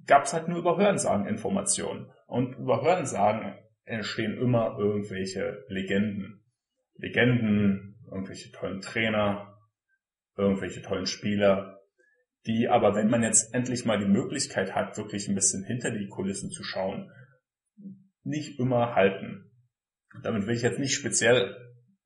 gab 0.06 0.24
es 0.24 0.32
halt 0.32 0.48
nur 0.48 0.58
über 0.58 0.76
Hörensagen-Informationen. 0.76 2.10
Und 2.26 2.56
über 2.56 2.82
Hörensagen 2.82 3.54
entstehen 3.84 4.36
immer 4.36 4.76
irgendwelche 4.78 5.64
Legenden. 5.68 6.44
Legenden, 6.94 7.98
irgendwelche 8.10 8.50
tollen 8.52 8.80
Trainer, 8.80 9.58
irgendwelche 10.36 10.82
tollen 10.82 11.06
Spieler, 11.06 11.80
die 12.46 12.68
aber, 12.68 12.94
wenn 12.94 13.10
man 13.10 13.22
jetzt 13.22 13.54
endlich 13.54 13.84
mal 13.84 13.98
die 13.98 14.06
Möglichkeit 14.06 14.74
hat, 14.74 14.96
wirklich 14.96 15.28
ein 15.28 15.34
bisschen 15.34 15.64
hinter 15.64 15.90
die 15.90 16.08
Kulissen 16.08 16.50
zu 16.50 16.62
schauen, 16.64 17.10
nicht 18.24 18.58
immer 18.58 18.94
halten. 18.94 19.50
Damit 20.22 20.46
will 20.46 20.56
ich 20.56 20.62
jetzt 20.62 20.78
nicht 20.78 20.94
speziell 20.94 21.56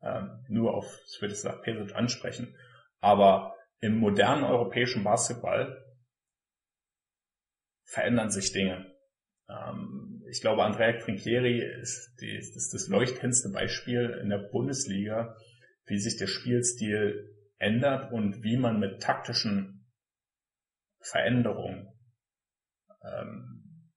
äh, 0.00 0.22
nur 0.48 0.74
auf 0.74 0.86
Svetislav 1.06 1.62
Pesic 1.62 1.94
ansprechen, 1.94 2.54
aber 3.02 3.54
im 3.80 3.98
modernen 3.98 4.44
europäischen 4.44 5.04
Basketball 5.04 5.84
verändern 7.84 8.30
sich 8.30 8.52
Dinge. 8.52 8.90
Ähm, 9.50 10.22
ich 10.30 10.40
glaube, 10.40 10.64
Andrea 10.64 10.98
Trinchieri 10.98 11.60
ist, 11.60 12.16
die, 12.20 12.34
ist 12.34 12.72
das 12.72 12.88
leuchtendste 12.88 13.50
Beispiel 13.50 14.18
in 14.22 14.30
der 14.30 14.38
Bundesliga, 14.38 15.36
wie 15.86 15.98
sich 15.98 16.16
der 16.16 16.28
Spielstil 16.28 17.36
ändert 17.58 18.12
und 18.12 18.42
wie 18.42 18.56
man 18.56 18.80
mit 18.80 19.02
taktischen 19.02 19.84
Veränderungen 21.00 21.92
ähm, 23.02 23.90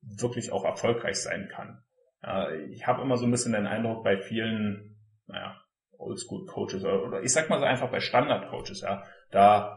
wirklich 0.00 0.52
auch 0.52 0.64
erfolgreich 0.64 1.20
sein 1.20 1.48
kann. 1.48 1.84
Äh, 2.22 2.64
ich 2.70 2.86
habe 2.86 3.02
immer 3.02 3.18
so 3.18 3.26
ein 3.26 3.30
bisschen 3.30 3.52
den 3.52 3.66
Eindruck 3.66 4.02
bei 4.02 4.18
vielen, 4.18 4.98
naja, 5.26 5.60
Oldschool-Coaches 5.98 6.84
oder, 6.84 7.02
oder 7.04 7.22
ich 7.22 7.32
sag 7.32 7.48
mal 7.50 7.58
so 7.58 7.64
einfach 7.64 7.90
bei 7.90 8.00
Standard-Coaches, 8.00 8.82
ja, 8.82 9.02
da 9.30 9.76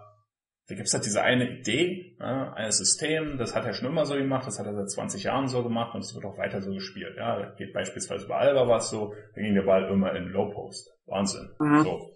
da 0.69 0.75
gibt's 0.75 0.93
halt 0.93 1.03
diese 1.03 1.23
eine 1.23 1.49
Idee, 1.49 2.15
ja, 2.19 2.53
ein 2.53 2.71
System, 2.71 3.39
das 3.39 3.55
hat 3.55 3.65
er 3.65 3.73
schon 3.73 3.87
immer 3.87 4.05
so 4.05 4.13
gemacht, 4.13 4.45
das 4.45 4.59
hat 4.59 4.67
er 4.67 4.75
seit 4.75 4.91
20 4.91 5.23
Jahren 5.23 5.47
so 5.47 5.63
gemacht 5.63 5.95
und 5.95 6.01
es 6.01 6.13
wird 6.13 6.25
auch 6.25 6.37
weiter 6.37 6.61
so 6.61 6.71
gespielt. 6.71 7.15
Ja, 7.17 7.39
da 7.39 7.49
geht 7.55 7.73
beispielsweise 7.73 8.27
bei 8.27 8.35
Alba 8.35 8.67
was 8.67 8.91
so, 8.91 9.15
da 9.33 9.41
ging 9.41 9.55
der 9.55 9.63
Ball 9.63 9.89
immer 9.89 10.13
in 10.15 10.25
Low 10.25 10.51
Post. 10.51 10.95
Wahnsinn. 11.07 11.49
Mhm. 11.59 11.81
So. 11.81 12.11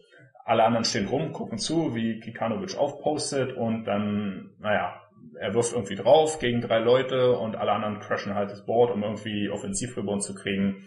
Alle 0.45 0.65
anderen 0.65 0.85
stehen 0.85 1.07
rum, 1.07 1.31
gucken 1.31 1.57
zu, 1.57 1.95
wie 1.95 2.19
Kikanovic 2.19 2.77
aufpostet 2.77 3.57
und 3.57 3.85
dann, 3.85 4.51
naja, 4.59 5.01
er 5.39 5.55
wirft 5.55 5.73
irgendwie 5.73 5.95
drauf 5.95 6.37
gegen 6.37 6.61
drei 6.61 6.77
Leute 6.77 7.35
und 7.35 7.55
alle 7.55 7.71
anderen 7.71 8.01
crashen 8.01 8.35
halt 8.35 8.51
das 8.51 8.65
Board, 8.67 8.91
um 8.91 9.01
irgendwie 9.01 9.49
Offensivrebound 9.49 10.21
zu 10.21 10.35
kriegen. 10.35 10.85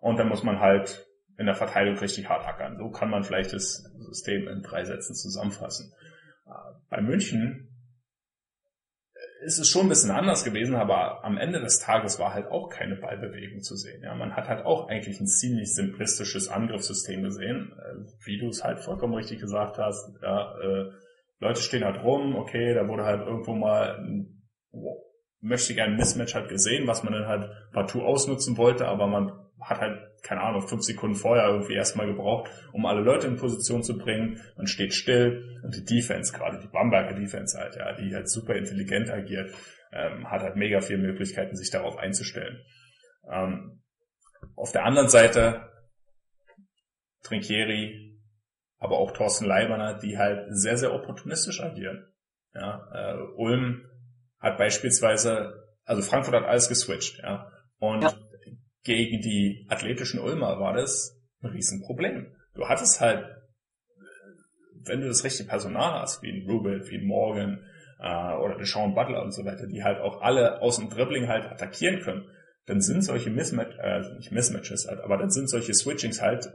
und 0.00 0.18
dann 0.18 0.28
muss 0.28 0.42
man 0.42 0.60
halt 0.60 1.04
in 1.38 1.46
der 1.46 1.54
Verteilung 1.54 1.98
richtig 1.98 2.28
hart 2.28 2.46
ackern. 2.46 2.76
So 2.78 2.90
kann 2.90 3.10
man 3.10 3.24
vielleicht 3.24 3.52
das 3.52 3.82
System 3.98 4.48
in 4.48 4.62
drei 4.62 4.84
Sätzen 4.84 5.14
zusammenfassen. 5.14 5.92
Äh, 6.46 6.50
bei 6.90 7.00
München 7.00 7.70
ist 9.44 9.58
es 9.58 9.68
schon 9.68 9.82
ein 9.86 9.88
bisschen 9.88 10.10
anders 10.10 10.44
gewesen, 10.44 10.74
aber 10.74 11.22
am 11.22 11.36
Ende 11.36 11.60
des 11.60 11.78
Tages 11.78 12.18
war 12.18 12.32
halt 12.32 12.46
auch 12.46 12.70
keine 12.70 12.96
Ballbewegung 12.96 13.60
zu 13.60 13.76
sehen. 13.76 14.02
Ja, 14.02 14.14
man 14.14 14.34
hat 14.34 14.48
halt 14.48 14.64
auch 14.64 14.88
eigentlich 14.88 15.20
ein 15.20 15.26
ziemlich 15.26 15.74
simplistisches 15.74 16.48
Angriffssystem 16.48 17.22
gesehen, 17.22 17.72
äh, 17.78 18.24
wie 18.24 18.38
du 18.38 18.48
es 18.48 18.64
halt 18.64 18.80
vollkommen 18.80 19.14
richtig 19.14 19.40
gesagt 19.40 19.78
hast. 19.78 20.14
Ja, 20.22 20.58
äh, 20.60 20.90
Leute 21.40 21.60
stehen 21.60 21.84
halt 21.84 22.02
rum, 22.02 22.36
okay, 22.36 22.74
da 22.74 22.88
wurde 22.88 23.04
halt 23.04 23.26
irgendwo 23.26 23.54
mal 23.54 23.98
ein, 23.98 24.42
möchte 25.40 25.74
gerne 25.74 25.92
ein 25.92 25.98
Mismatch 25.98 26.34
halt 26.34 26.48
gesehen, 26.48 26.86
was 26.86 27.02
man 27.02 27.12
dann 27.12 27.26
halt 27.26 27.50
partout 27.72 28.02
ausnutzen 28.02 28.56
wollte, 28.56 28.86
aber 28.86 29.06
man 29.06 29.30
hat 29.60 29.80
halt, 29.80 30.00
keine 30.24 30.40
Ahnung, 30.40 30.66
fünf 30.66 30.82
Sekunden 30.82 31.14
vorher 31.14 31.48
irgendwie 31.48 31.74
erstmal 31.74 32.06
gebraucht, 32.06 32.50
um 32.72 32.86
alle 32.86 33.02
Leute 33.02 33.26
in 33.26 33.36
Position 33.36 33.82
zu 33.82 33.98
bringen. 33.98 34.40
Man 34.56 34.66
steht 34.66 34.94
still 34.94 35.60
und 35.62 35.76
die 35.76 35.84
Defense, 35.84 36.32
gerade 36.32 36.58
die 36.58 36.66
Bamberger 36.66 37.14
Defense 37.14 37.58
halt, 37.58 37.76
ja, 37.76 37.92
die 37.92 38.14
halt 38.14 38.28
super 38.28 38.54
intelligent 38.54 39.10
agiert, 39.10 39.54
ähm, 39.92 40.30
hat 40.30 40.40
halt 40.40 40.56
mega 40.56 40.80
viele 40.80 40.98
Möglichkeiten, 40.98 41.54
sich 41.54 41.70
darauf 41.70 41.98
einzustellen. 41.98 42.58
Ähm, 43.30 43.82
auf 44.56 44.72
der 44.72 44.84
anderen 44.84 45.08
Seite 45.08 45.70
Trinkieri, 47.22 48.18
aber 48.78 48.98
auch 48.98 49.12
Thorsten 49.12 49.44
Leiberner, 49.44 49.98
die 49.98 50.16
halt 50.18 50.46
sehr, 50.48 50.78
sehr 50.78 50.94
opportunistisch 50.94 51.60
agieren. 51.60 52.06
Ja, 52.54 52.88
äh, 52.94 53.22
Ulm 53.36 53.84
hat 54.38 54.56
beispielsweise, 54.56 55.64
also 55.84 56.02
Frankfurt 56.02 56.34
hat 56.34 56.44
alles 56.44 56.68
geswitcht, 56.68 57.18
ja. 57.22 57.50
Und 57.78 58.02
ja. 58.02 58.14
Gegen 58.84 59.20
die 59.20 59.66
athletischen 59.68 60.20
Ulmer 60.20 60.60
war 60.60 60.74
das 60.74 61.20
ein 61.42 61.50
Riesenproblem. 61.50 62.36
Du 62.54 62.68
hattest 62.68 63.00
halt, 63.00 63.26
wenn 64.84 65.00
du 65.00 65.08
das 65.08 65.24
richtige 65.24 65.48
Personal 65.48 66.00
hast, 66.00 66.22
wie 66.22 66.30
ein 66.30 66.48
Rubel, 66.48 66.86
wie 66.88 66.98
ein 66.98 67.06
Morgan 67.06 67.66
äh, 67.98 68.34
oder 68.36 68.56
der 68.56 68.66
Sean 68.66 68.94
Butler 68.94 69.22
und 69.22 69.32
so 69.32 69.44
weiter, 69.44 69.66
die 69.66 69.82
halt 69.82 69.98
auch 69.98 70.20
alle 70.20 70.60
aus 70.60 70.78
dem 70.78 70.90
Dribbling 70.90 71.28
halt 71.28 71.46
attackieren 71.46 72.00
können, 72.00 72.28
dann 72.66 72.80
sind 72.80 73.02
solche 73.02 73.30
Mismatch, 73.30 73.76
äh, 73.78 74.00
nicht 74.16 74.32
Mismatches 74.32 74.86
halt, 74.86 75.00
aber 75.00 75.16
dann 75.16 75.30
sind 75.30 75.48
solche 75.48 75.74
Switchings 75.74 76.20
halt 76.20 76.46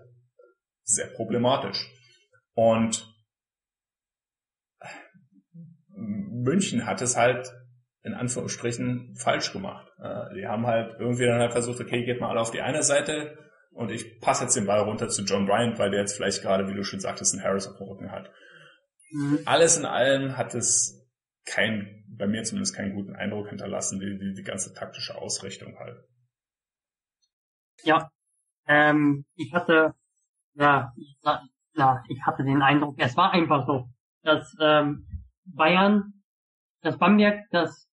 sehr 0.84 1.08
problematisch. 1.08 1.92
Und 2.54 3.14
München 5.90 6.86
hat 6.86 7.02
es 7.02 7.18
halt 7.18 7.52
in 8.04 8.14
Anführungsstrichen 8.14 9.16
falsch 9.16 9.52
gemacht. 9.52 9.91
die 10.36 10.47
haben 10.47 10.66
halt 10.66 10.95
irgendwie 11.00 11.26
dann 11.26 11.39
halt 11.39 11.52
versucht, 11.52 11.82
okay, 11.82 12.06
geht 12.06 12.22
mal 12.22 12.30
alle 12.30 12.39
auf 12.39 12.52
die 12.52 12.62
eine 12.62 12.82
Seite 12.82 13.38
und 13.72 13.91
ich 13.91 14.20
passe 14.20 14.43
jetzt 14.43 14.56
den 14.56 14.66
Ball 14.66 14.82
runter 14.82 15.10
zu 15.10 15.24
John 15.24 15.45
Bryant, 15.45 15.80
weil 15.80 15.91
der 15.91 16.02
jetzt 16.02 16.16
vielleicht 16.16 16.41
gerade, 16.41 16.68
wie 16.68 16.74
du 16.74 16.84
schon 16.84 17.00
sagtest, 17.00 17.34
einen 17.34 17.43
Harris 17.43 17.68
auf 17.68 17.78
dem 17.78 17.88
Rücken 17.88 18.12
hat. 18.12 18.32
Mhm. 19.12 19.39
Alles 19.45 19.78
in 19.78 19.86
allem 19.86 20.38
hat 20.38 20.56
es 20.56 21.08
kein, 21.45 22.06
bei 22.08 22.28
mir 22.28 22.43
zumindest 22.43 22.76
keinen 22.76 22.93
guten 22.93 23.16
Eindruck 23.16 23.50
hinterlassen, 23.50 24.00
die, 24.00 24.18
die, 24.18 24.34
die 24.34 24.43
ganze 24.43 24.74
taktische 24.74 25.16
Ausrichtung 25.16 25.78
halt. 25.80 25.97
Ja, 27.84 28.12
ähm, 28.68 29.26
ich 29.36 29.54
hatte, 29.54 29.95
ja, 30.54 30.93
ich, 30.97 31.18
ja, 31.74 32.04
ich 32.08 32.22
hatte 32.26 32.43
den 32.43 32.62
Eindruck, 32.62 32.95
es 32.97 33.16
war 33.16 33.32
einfach 33.32 33.66
so, 33.66 33.89
dass 34.24 34.54
ähm, 34.62 35.08
Bayern, 35.45 36.14
dass 36.82 36.97
Bamberg 36.97 37.45
das 37.52 37.89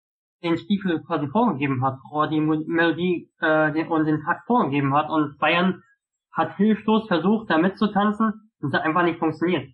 den 0.44 0.58
Stiefel 0.58 1.02
quasi 1.02 1.26
vorgegeben 1.28 1.82
hat 1.82 1.98
oder 2.12 2.28
die 2.28 2.40
Melodie 2.40 3.30
äh, 3.40 3.72
den, 3.72 3.88
und 3.88 4.04
den 4.04 4.22
Takt 4.22 4.46
vorgegeben 4.46 4.94
hat 4.94 5.08
und 5.08 5.38
Bayern 5.38 5.82
hat 6.32 6.56
hilflos 6.56 7.08
versucht, 7.08 7.50
da 7.50 7.58
mitzutanzen 7.58 8.50
und 8.60 8.68
es 8.68 8.74
hat 8.74 8.84
einfach 8.84 9.02
nicht 9.02 9.18
funktioniert. 9.18 9.70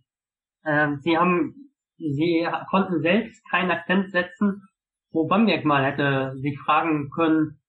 Äh, 0.62 0.96
sie 1.00 1.18
haben, 1.18 1.72
sie 1.98 2.46
konnten 2.70 3.00
selbst 3.00 3.42
keinen 3.50 3.70
Akzent 3.70 4.10
setzen, 4.12 4.62
wo 5.10 5.26
Bamberg 5.26 5.64
mal 5.64 5.84
hätte 5.84 6.36
sich 6.38 6.58
fragen 6.60 7.10
können, 7.10 7.60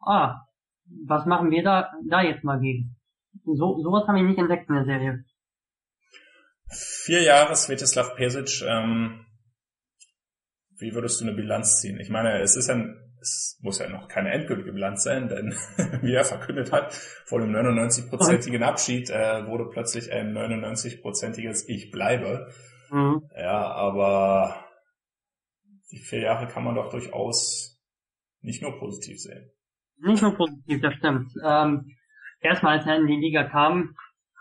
ah, 0.00 0.42
was 1.06 1.24
machen 1.26 1.50
wir 1.50 1.62
da, 1.62 1.90
da 2.08 2.22
jetzt 2.22 2.44
mal 2.44 2.60
gegen? 2.60 2.96
So, 3.44 3.80
sowas 3.82 4.06
habe 4.06 4.18
ich 4.18 4.24
nicht 4.24 4.38
entdeckt 4.38 4.68
in 4.68 4.74
der 4.74 4.84
Serie. 4.84 5.24
Vier 6.70 7.22
Jahre 7.22 7.56
Svetislav 7.56 8.14
Pesic, 8.16 8.62
ähm, 8.66 9.23
wie 10.78 10.94
würdest 10.94 11.20
du 11.20 11.26
eine 11.26 11.34
Bilanz 11.34 11.80
ziehen? 11.80 11.98
Ich 12.00 12.10
meine, 12.10 12.40
es 12.40 12.56
ist 12.56 12.68
ein, 12.68 12.96
es 13.20 13.58
muss 13.62 13.78
ja 13.78 13.88
noch 13.88 14.08
keine 14.08 14.32
endgültige 14.32 14.72
Bilanz 14.72 15.04
sein, 15.04 15.28
denn 15.28 15.54
wie 16.02 16.14
er 16.14 16.24
verkündet 16.24 16.72
hat, 16.72 16.92
vor 16.92 17.40
dem 17.40 17.54
99-prozentigen 17.54 18.62
Abschied 18.62 19.10
äh, 19.10 19.46
wurde 19.46 19.66
plötzlich 19.70 20.12
ein 20.12 20.36
99-prozentiges 20.36 21.68
Ich 21.68 21.90
bleibe. 21.90 22.50
Mhm. 22.90 23.22
Ja, 23.36 23.72
aber 23.72 24.64
die 25.90 26.00
vier 26.00 26.20
Jahre 26.20 26.48
kann 26.48 26.64
man 26.64 26.74
doch 26.74 26.90
durchaus 26.90 27.80
nicht 28.40 28.62
nur 28.62 28.78
positiv 28.78 29.18
sehen. 29.18 29.50
Nicht 29.98 30.22
nur 30.22 30.36
positiv, 30.36 30.80
das 30.82 30.94
stimmt. 30.94 31.32
Ähm, 31.44 31.96
erstmal, 32.40 32.78
als 32.78 32.86
er 32.86 32.96
in 32.96 33.06
die 33.06 33.16
Liga 33.16 33.44
kam, 33.44 33.94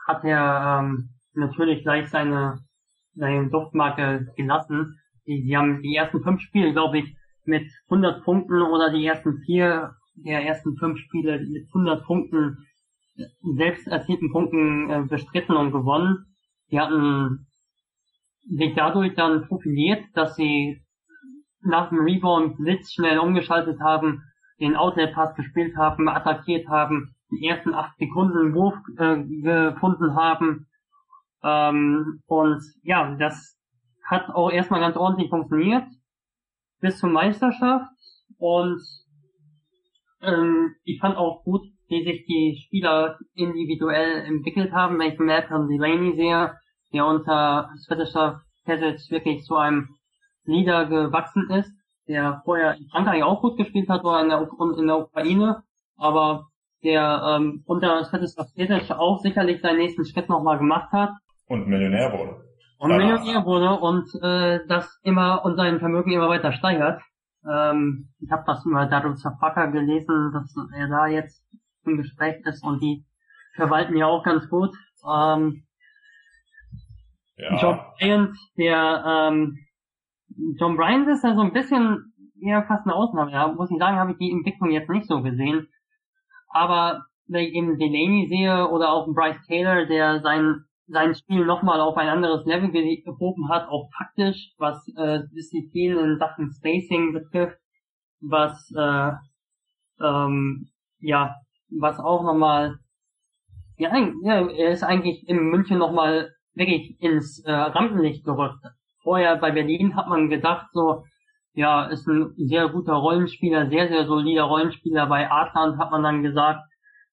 hat 0.07 0.23
er 0.23 0.81
ähm, 0.81 1.09
natürlich 1.33 1.83
gleich 1.83 2.09
seine, 2.09 2.59
seine 3.15 3.49
Duftmarke 3.49 4.27
gelassen 4.35 4.99
die, 5.27 5.43
die 5.43 5.57
haben 5.57 5.81
die 5.81 5.95
ersten 5.95 6.21
fünf 6.23 6.41
Spiele, 6.41 6.73
glaube 6.73 6.99
ich, 6.99 7.15
mit 7.45 7.69
100 7.89 8.23
Punkten 8.23 8.61
oder 8.61 8.91
die 8.91 9.05
ersten 9.05 9.39
vier 9.45 9.95
der 10.15 10.45
ersten 10.45 10.77
fünf 10.77 10.99
Spiele 10.99 11.39
mit 11.39 11.67
100 11.67 12.05
Punkten 12.05 12.57
selbst 13.55 13.87
erzielten 13.87 14.31
Punkten 14.31 14.89
äh, 14.89 15.03
bestritten 15.07 15.55
und 15.55 15.71
gewonnen. 15.71 16.25
Die 16.71 16.79
hatten 16.79 17.47
sich 18.49 18.73
dadurch 18.75 19.13
dann 19.15 19.47
profiliert, 19.47 20.03
dass 20.13 20.35
sie 20.35 20.83
nach 21.61 21.89
dem 21.89 21.99
Rebound 21.99 22.57
Blitz 22.57 22.91
schnell 22.93 23.19
umgeschaltet 23.19 23.79
haben, 23.79 24.21
den 24.59 24.75
Outlet 24.75 25.13
Pass 25.13 25.35
gespielt 25.35 25.75
haben, 25.77 26.09
attackiert 26.09 26.67
haben, 26.67 27.15
die 27.31 27.47
ersten 27.47 27.73
acht 27.73 27.97
Sekunden 27.97 28.53
Wurf 28.53 28.75
äh, 28.97 29.23
gefunden 29.23 30.15
haben. 30.15 30.67
Ähm, 31.43 32.21
und 32.27 32.61
ja, 32.83 33.15
das 33.15 33.57
hat 34.03 34.29
auch 34.29 34.51
erstmal 34.51 34.79
ganz 34.79 34.97
ordentlich 34.97 35.29
funktioniert 35.29 35.85
bis 36.79 36.99
zur 36.99 37.09
Meisterschaft. 37.09 37.89
Und 38.37 38.81
ähm, 40.21 40.75
ich 40.83 40.99
fand 40.99 41.17
auch 41.17 41.43
gut, 41.43 41.61
wie 41.87 42.03
sich 42.03 42.25
die 42.25 42.61
Spieler 42.65 43.17
individuell 43.33 44.25
entwickelt 44.25 44.73
haben, 44.73 44.99
wenn 44.99 45.13
ich 45.13 45.19
Malcolm 45.19 45.69
Delaney 45.69 46.15
sehe, 46.15 46.53
der 46.91 47.05
unter 47.05 47.69
Svetislav 47.77 48.41
Pesic 48.65 49.09
wirklich 49.09 49.43
zu 49.43 49.55
einem 49.55 49.89
Leader 50.45 50.85
gewachsen 50.85 51.49
ist, 51.51 51.71
der 52.07 52.41
vorher 52.45 52.75
in 52.75 52.87
Frankreich 52.87 53.23
auch 53.23 53.41
gut 53.41 53.57
gespielt 53.57 53.89
hat 53.89 54.03
oder 54.03 54.21
in 54.21 54.29
der, 54.29 54.49
in 54.77 54.87
der 54.87 54.99
Ukraine, 54.99 55.63
aber 55.97 56.47
der 56.83 57.37
ähm, 57.37 57.63
unter 57.65 58.03
Svetislav 58.03 58.53
Pesic 58.55 58.91
auch 58.91 59.19
sicherlich 59.19 59.61
seinen 59.61 59.77
nächsten 59.77 60.05
Schritt 60.05 60.27
nochmal 60.29 60.57
gemacht 60.57 60.91
hat. 60.91 61.11
Und 61.47 61.67
Millionär 61.67 62.11
wurde 62.11 62.52
und 62.77 62.97
Millionär 62.97 63.45
wurde 63.45 63.79
und 63.79 64.09
äh, 64.21 64.65
das 64.67 64.99
immer 65.03 65.45
und 65.45 65.55
sein 65.55 65.79
Vermögen 65.79 66.11
immer 66.11 66.29
weiter 66.29 66.51
steigert. 66.51 67.01
Ähm, 67.49 68.09
ich 68.19 68.31
habe 68.31 68.43
das 68.45 68.65
über 68.65 68.85
Daryl 68.85 69.15
Zafaka 69.15 69.67
gelesen, 69.67 70.31
dass 70.33 70.53
er 70.75 70.87
da 70.87 71.07
jetzt 71.07 71.43
im 71.85 71.97
Gespräch 71.97 72.41
ist 72.45 72.63
und 72.63 72.81
die 72.81 73.05
verwalten 73.55 73.95
ja 73.97 74.07
auch 74.07 74.23
ganz 74.23 74.49
gut. 74.49 74.75
Ähm, 75.05 75.63
ja. 77.37 77.57
John 77.57 77.79
Bryant, 77.97 78.37
der 78.57 79.03
ähm, 79.05 79.57
John 80.59 80.77
Bryant 80.77 81.07
ist 81.07 81.23
ja 81.23 81.35
so 81.35 81.41
ein 81.41 81.53
bisschen 81.53 82.13
eher 82.41 82.63
fast 82.63 82.85
eine 82.85 82.95
Ausnahme. 82.95 83.31
Ja, 83.31 83.47
muss 83.47 83.71
ich 83.71 83.77
sagen, 83.77 83.97
habe 83.97 84.11
ich 84.11 84.17
die 84.17 84.31
Entwicklung 84.31 84.71
jetzt 84.71 84.89
nicht 84.89 85.07
so 85.07 85.21
gesehen. 85.21 85.67
Aber 86.49 87.05
wenn 87.27 87.45
ich 87.45 87.53
eben 87.53 87.77
Delaney 87.77 88.27
sehe 88.29 88.69
oder 88.69 88.91
auch 88.91 89.07
Bryce 89.13 89.41
Taylor, 89.47 89.85
der 89.85 90.21
sein 90.21 90.65
sein 90.87 91.15
Spiel 91.15 91.45
nochmal 91.45 91.79
auf 91.79 91.97
ein 91.97 92.09
anderes 92.09 92.45
Level 92.45 92.71
gehoben 92.71 93.49
hat, 93.49 93.67
auch 93.69 93.89
taktisch, 93.97 94.53
was 94.57 94.85
äh, 94.97 95.21
Disziplin 95.35 95.97
in 95.97 96.17
Sachen 96.17 96.51
Spacing 96.51 97.13
betrifft, 97.13 97.57
was 98.21 98.71
äh, 98.75 99.11
ähm, 100.03 100.69
ja, 100.99 101.35
was 101.69 101.99
auch 101.99 102.23
nochmal 102.23 102.79
ja, 103.77 103.91
ja, 104.23 104.47
er 104.47 104.71
ist 104.71 104.83
eigentlich 104.83 105.27
in 105.27 105.49
München 105.49 105.77
nochmal 105.77 106.31
wirklich 106.53 107.01
ins 107.01 107.39
äh, 107.39 107.51
Rampenlicht 107.51 108.23
gerückt. 108.23 108.63
Vorher 109.01 109.35
bei 109.37 109.51
Berlin 109.51 109.95
hat 109.95 110.07
man 110.07 110.29
gedacht, 110.29 110.67
so, 110.71 111.03
ja, 111.53 111.85
ist 111.85 112.07
ein 112.07 112.33
sehr 112.37 112.69
guter 112.69 112.93
Rollenspieler, 112.93 113.69
sehr, 113.69 113.87
sehr 113.89 114.05
solider 114.05 114.43
Rollenspieler. 114.43 115.07
Bei 115.07 115.29
Adland 115.29 115.77
hat 115.77 115.91
man 115.91 116.03
dann 116.03 116.23
gesagt, 116.23 116.61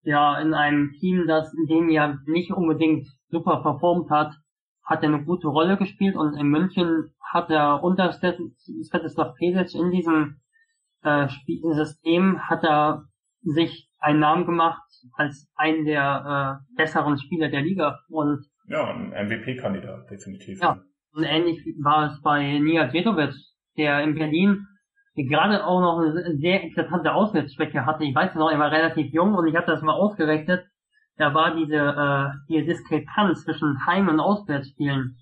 ja, 0.02 0.40
in 0.40 0.54
einem 0.54 0.92
Team, 0.98 1.26
das 1.26 1.52
in 1.54 1.66
dem 1.66 1.88
ja 1.90 2.18
nicht 2.26 2.52
unbedingt 2.52 3.06
super 3.28 3.62
performt 3.62 4.10
hat, 4.10 4.34
hat 4.84 5.02
er 5.02 5.08
eine 5.08 5.24
gute 5.24 5.48
Rolle 5.48 5.76
gespielt 5.76 6.16
und 6.16 6.34
in 6.34 6.48
München 6.48 7.14
hat 7.20 7.50
er 7.50 7.82
unter 7.82 8.12
Svetislav 8.12 9.34
Pesic 9.36 9.74
in 9.74 9.90
diesem 9.90 10.40
äh, 11.02 11.28
System 11.72 12.40
hat 12.48 12.64
er 12.64 13.04
sich 13.42 13.88
einen 13.98 14.20
Namen 14.20 14.46
gemacht 14.46 14.82
als 15.14 15.50
einen 15.54 15.84
der 15.84 16.60
äh, 16.60 16.76
besseren 16.76 17.18
Spieler 17.18 17.48
der 17.48 17.62
Liga. 17.62 18.00
Und 18.08 18.44
ja, 18.68 18.90
ein 18.90 19.10
MVP-Kandidat, 19.10 20.10
definitiv. 20.10 20.60
Ja, 20.60 20.80
und 21.12 21.24
ähnlich 21.24 21.64
war 21.82 22.12
es 22.12 22.20
bei 22.22 22.58
Nia 22.58 22.86
Djedovic, 22.86 23.34
der 23.76 24.02
in 24.02 24.14
Berlin 24.14 24.66
gerade 25.14 25.66
auch 25.66 25.80
noch 25.80 25.98
eine 25.98 26.36
sehr 26.38 26.64
eklatante 26.64 27.14
Auswärtsschwäche 27.14 27.84
hatte. 27.84 28.04
Ich 28.04 28.14
weiß 28.14 28.34
noch, 28.36 28.50
er 28.50 28.58
war 28.58 28.70
relativ 28.70 29.12
jung 29.12 29.34
und 29.34 29.46
ich 29.46 29.56
hatte 29.56 29.72
das 29.72 29.82
mal 29.82 29.94
ausgerechnet. 29.94 30.64
Da 31.16 31.34
war 31.34 31.54
diese, 31.54 31.76
äh, 31.76 32.30
die 32.48 32.64
Diskrepanz 32.64 33.44
zwischen 33.44 33.84
Heim- 33.86 34.08
und 34.08 34.20
Auswärtsspielen 34.20 35.16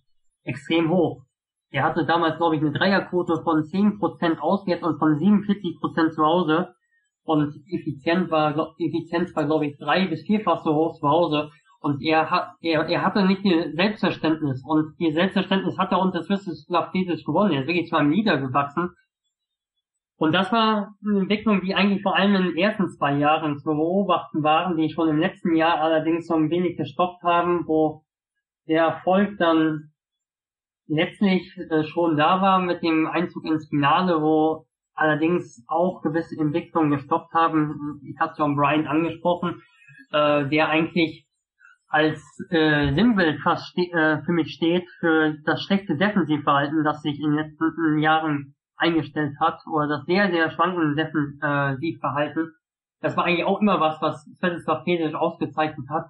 extrem 0.44 0.90
hoch. 0.90 1.24
Er 1.70 1.82
hatte 1.84 2.06
damals, 2.06 2.38
glaube 2.38 2.56
ich, 2.56 2.62
eine 2.62 2.72
Dreierquote 2.72 3.42
von 3.42 3.62
10% 3.62 4.38
auswärts 4.38 4.82
und 4.82 4.98
von 4.98 5.18
47% 5.18 6.14
zu 6.14 6.24
Hause. 6.24 6.74
Und 7.24 7.54
effizient 7.70 8.30
war, 8.30 8.52
Effizienz 8.78 9.36
war, 9.36 9.44
glaube 9.44 9.66
ich, 9.66 9.76
drei 9.76 10.06
bis 10.06 10.22
vierfach 10.22 10.62
so 10.62 10.74
hoch 10.74 10.98
zu 10.98 11.08
Hause. 11.08 11.50
Und 11.80 12.02
er 12.02 12.30
hat, 12.30 12.54
er, 12.62 12.86
er 12.88 13.04
hatte 13.04 13.26
nicht 13.26 13.44
die 13.44 13.72
Selbstverständnis. 13.74 14.62
Und 14.64 14.94
die 14.98 15.12
Selbstverständnis 15.12 15.76
hat 15.78 15.92
er 15.92 16.00
unter 16.00 16.22
Swissislav 16.22 16.90
Pesic 16.90 17.24
gewonnen. 17.26 17.52
Er 17.52 17.60
ist 17.60 17.66
wirklich 17.66 17.88
zu 17.88 17.96
einem 17.96 18.10
Leader 18.10 18.38
gewachsen. 18.38 18.90
Und 20.18 20.32
das 20.32 20.50
war 20.50 20.96
eine 21.06 21.20
Entwicklung, 21.20 21.60
die 21.60 21.76
eigentlich 21.76 22.02
vor 22.02 22.16
allem 22.16 22.34
in 22.34 22.42
den 22.42 22.56
ersten 22.56 22.88
zwei 22.90 23.14
Jahren 23.14 23.56
zu 23.58 23.70
beobachten 23.70 24.42
waren, 24.42 24.76
die 24.76 24.90
schon 24.90 25.08
im 25.08 25.18
letzten 25.18 25.54
Jahr 25.54 25.80
allerdings 25.80 26.26
so 26.26 26.34
ein 26.34 26.50
wenig 26.50 26.76
gestoppt 26.76 27.22
haben, 27.22 27.66
wo 27.68 28.02
der 28.66 28.82
Erfolg 28.82 29.38
dann 29.38 29.92
letztlich 30.88 31.56
äh, 31.70 31.84
schon 31.84 32.16
da 32.16 32.42
war 32.42 32.58
mit 32.58 32.82
dem 32.82 33.06
Einzug 33.06 33.44
ins 33.44 33.68
Finale, 33.68 34.20
wo 34.20 34.66
allerdings 34.94 35.64
auch 35.68 36.02
gewisse 36.02 36.36
Entwicklungen 36.36 36.90
gestoppt 36.90 37.32
haben. 37.32 38.00
Ich 38.02 38.18
hatte 38.18 38.34
John 38.38 38.56
Bryant 38.56 38.88
angesprochen, 38.88 39.62
äh, 40.10 40.48
der 40.48 40.68
eigentlich 40.68 41.28
als 41.86 42.20
äh, 42.50 42.92
Sinnbild 42.92 43.40
fast 43.40 43.78
äh, 43.78 44.20
für 44.24 44.32
mich 44.32 44.52
steht 44.52 44.84
für 44.98 45.36
das 45.44 45.62
schlechte 45.62 45.96
Defensivverhalten, 45.96 46.82
das 46.82 47.02
sich 47.02 47.20
in 47.20 47.30
den 47.30 47.44
letzten 47.44 47.98
Jahren 47.98 48.56
eingestellt 48.78 49.34
hat, 49.40 49.60
oder 49.66 49.88
das 49.88 50.06
sehr, 50.06 50.30
sehr 50.30 50.50
schwankende 50.50 50.94
Defensivverhalten. 50.94 52.54
Das 53.00 53.16
war 53.16 53.24
eigentlich 53.24 53.44
auch 53.44 53.60
immer 53.60 53.80
was, 53.80 54.00
was 54.00 54.24
Svetislav 54.38 54.84
Pesic 54.84 55.14
ausgezeichnet 55.14 55.88
hat, 55.88 56.06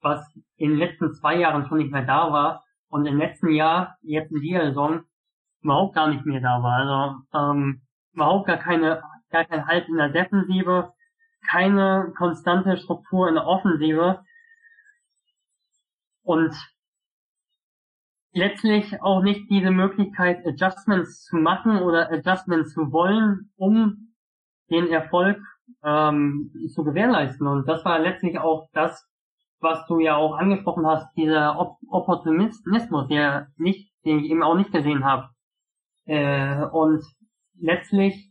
was 0.00 0.24
in 0.56 0.70
den 0.70 0.78
letzten 0.78 1.12
zwei 1.14 1.36
Jahren 1.36 1.66
schon 1.66 1.78
nicht 1.78 1.92
mehr 1.92 2.04
da 2.04 2.32
war 2.32 2.64
und 2.88 3.06
im 3.06 3.18
letzten 3.18 3.50
Jahr, 3.50 3.96
jetzt 4.02 4.32
in 4.32 4.40
dieser 4.40 4.66
Saison, 4.66 5.04
überhaupt 5.62 5.94
gar 5.94 6.08
nicht 6.08 6.24
mehr 6.26 6.40
da 6.40 6.62
war. 6.62 7.22
Also 7.32 7.50
ähm, 7.52 7.82
überhaupt 8.12 8.46
gar 8.46 8.58
keine, 8.58 9.02
gar 9.30 9.44
kein 9.44 9.66
Halt 9.66 9.88
in 9.88 9.96
der 9.96 10.08
Defensive, 10.10 10.92
keine 11.50 12.12
konstante 12.16 12.76
Struktur 12.76 13.28
in 13.28 13.34
der 13.34 13.46
Offensive 13.46 14.24
und 16.22 16.54
letztlich 18.32 19.02
auch 19.02 19.22
nicht 19.22 19.50
diese 19.50 19.70
Möglichkeit, 19.70 20.46
Adjustments 20.46 21.24
zu 21.24 21.36
machen 21.36 21.82
oder 21.82 22.10
Adjustments 22.10 22.72
zu 22.74 22.92
wollen, 22.92 23.50
um 23.56 24.14
den 24.70 24.88
Erfolg 24.88 25.38
ähm, 25.82 26.52
zu 26.74 26.84
gewährleisten. 26.84 27.46
Und 27.46 27.66
das 27.66 27.84
war 27.84 27.98
letztlich 27.98 28.38
auch 28.38 28.68
das, 28.72 29.06
was 29.60 29.86
du 29.86 29.98
ja 29.98 30.16
auch 30.16 30.36
angesprochen 30.36 30.86
hast, 30.86 31.06
dieser 31.16 31.58
Op 31.58 31.76
Opportunismus, 31.90 33.08
der 33.08 33.48
nicht, 33.56 33.92
den 34.04 34.20
ich 34.20 34.30
eben 34.30 34.42
auch 34.42 34.56
nicht 34.56 34.72
gesehen 34.72 35.04
habe. 35.04 35.28
Äh, 36.06 36.64
und 36.66 37.02
letztlich 37.58 38.30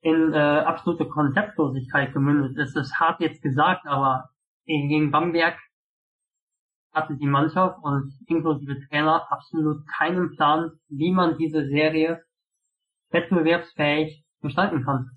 in 0.00 0.32
äh, 0.32 0.36
absolute 0.38 1.06
Konzeptlosigkeit 1.08 2.12
gemündet. 2.12 2.56
Ist 2.56 3.00
hart 3.00 3.20
jetzt 3.20 3.42
gesagt, 3.42 3.86
aber 3.86 4.30
gegen 4.64 5.10
Bamberg 5.10 5.58
hatte 6.96 7.16
die 7.16 7.26
Mannschaft 7.26 7.78
und 7.82 8.12
inklusive 8.26 8.76
Trainer 8.88 9.30
absolut 9.30 9.86
keinen 9.98 10.34
Plan, 10.34 10.72
wie 10.88 11.12
man 11.12 11.36
diese 11.38 11.68
Serie 11.68 12.22
wettbewerbsfähig 13.10 14.24
gestalten 14.42 14.84
kann. 14.84 15.10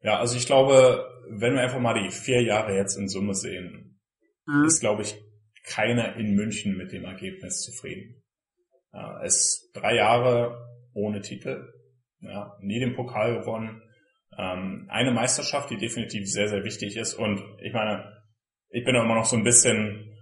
Ja, 0.00 0.18
also 0.18 0.36
ich 0.36 0.46
glaube, 0.46 1.08
wenn 1.30 1.54
wir 1.54 1.62
einfach 1.62 1.80
mal 1.80 1.94
die 1.94 2.10
vier 2.10 2.42
Jahre 2.42 2.76
jetzt 2.76 2.96
in 2.96 3.08
Summe 3.08 3.34
sehen, 3.34 4.00
mhm. 4.46 4.64
ist, 4.64 4.80
glaube 4.80 5.02
ich, 5.02 5.14
keiner 5.64 6.16
in 6.16 6.34
München 6.34 6.76
mit 6.76 6.92
dem 6.92 7.04
Ergebnis 7.04 7.62
zufrieden. 7.62 8.22
Ja, 8.92 9.22
es 9.22 9.70
drei 9.72 9.96
Jahre 9.96 10.58
ohne 10.92 11.20
Titel, 11.20 11.72
ja, 12.20 12.56
nie 12.60 12.80
den 12.80 12.94
Pokal 12.94 13.38
gewonnen, 13.38 13.82
ähm, 14.36 14.86
eine 14.90 15.12
Meisterschaft, 15.12 15.70
die 15.70 15.78
definitiv 15.78 16.28
sehr, 16.28 16.48
sehr 16.48 16.64
wichtig 16.64 16.96
ist. 16.96 17.14
Und 17.14 17.42
ich 17.62 17.72
meine, 17.72 18.22
ich 18.70 18.84
bin 18.84 18.94
immer 18.94 19.14
noch 19.14 19.24
so 19.24 19.36
ein 19.36 19.44
bisschen, 19.44 20.12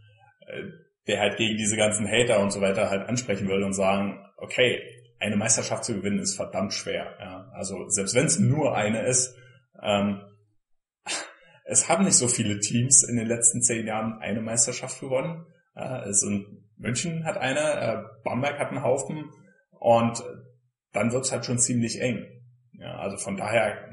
äh, 0.47 0.63
der 1.07 1.21
halt 1.21 1.37
gegen 1.37 1.57
diese 1.57 1.77
ganzen 1.77 2.07
Hater 2.07 2.41
und 2.41 2.53
so 2.53 2.61
weiter 2.61 2.91
halt 2.91 3.09
ansprechen 3.09 3.49
will 3.49 3.63
und 3.63 3.73
sagen, 3.73 4.25
okay, 4.37 4.81
eine 5.19 5.37
Meisterschaft 5.37 5.85
zu 5.85 5.95
gewinnen 5.95 6.19
ist 6.19 6.37
verdammt 6.37 6.73
schwer. 6.73 7.17
Ja. 7.21 7.51
Also 7.55 7.89
selbst 7.89 8.15
wenn 8.15 8.27
es 8.27 8.39
nur 8.39 8.77
eine 8.77 9.07
ist, 9.07 9.37
ähm, 9.81 10.21
es 11.65 11.89
haben 11.89 12.05
nicht 12.05 12.17
so 12.17 12.29
viele 12.29 12.59
Teams 12.61 13.05
in 13.05 13.17
den 13.17 13.27
letzten 13.27 13.63
zehn 13.63 13.87
Jahren 13.87 14.19
eine 14.21 14.41
Meisterschaft 14.41 15.01
gewonnen. 15.01 15.47
Äh, 15.75 16.09
es 16.09 16.21
sind, 16.21 16.47
München 16.77 17.25
hat 17.25 17.37
eine, 17.37 17.61
äh, 17.61 18.03
Bamberg 18.25 18.59
hat 18.59 18.71
einen 18.71 18.83
Haufen 18.83 19.31
und 19.79 20.23
dann 20.93 21.13
wird's 21.13 21.33
halt 21.33 21.47
schon 21.47 21.59
ziemlich 21.59 22.01
eng. 22.01 22.27
Ja, 22.73 22.97
also 22.97 23.17
von 23.17 23.37
daher 23.37 23.89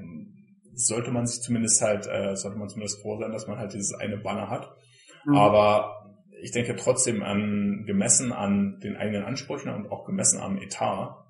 sollte 0.74 1.12
man 1.12 1.28
sich 1.28 1.42
zumindest 1.42 1.82
halt, 1.82 2.08
äh, 2.08 2.36
sollte 2.36 2.58
man 2.58 2.70
zumindest 2.70 3.02
froh 3.02 3.20
sein, 3.20 3.32
dass 3.32 3.48
man 3.48 3.60
halt 3.60 3.74
dieses 3.74 3.94
eine 3.94 4.18
Banner 4.18 4.50
hat. 4.50 4.72
Mhm. 5.26 5.36
Aber 5.36 5.99
ich 6.42 6.52
denke 6.52 6.76
trotzdem 6.76 7.24
an, 7.24 7.86
gemessen 7.86 8.32
an 8.32 8.80
den 8.80 8.96
eigenen 8.96 9.24
Ansprüchen 9.24 9.74
und 9.74 9.92
auch 9.92 10.06
gemessen 10.06 10.40
am 10.40 10.58
Etat, 10.58 11.26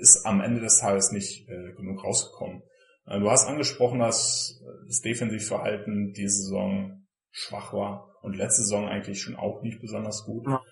ist 0.00 0.26
am 0.26 0.40
Ende 0.40 0.60
des 0.60 0.78
Tages 0.78 1.12
nicht 1.12 1.48
äh, 1.48 1.72
genug 1.74 2.02
rausgekommen. 2.02 2.62
Äh, 3.06 3.20
du 3.20 3.30
hast 3.30 3.46
angesprochen, 3.46 4.00
dass 4.00 4.60
das 4.86 5.00
Defensivverhalten 5.00 6.12
diese 6.12 6.42
Saison 6.42 7.06
schwach 7.30 7.72
war 7.72 8.16
und 8.22 8.36
letzte 8.36 8.62
Saison 8.62 8.88
eigentlich 8.88 9.20
schon 9.20 9.36
auch 9.36 9.62
nicht 9.62 9.80
besonders 9.80 10.24
gut. 10.24 10.46
Ja. 10.46 10.62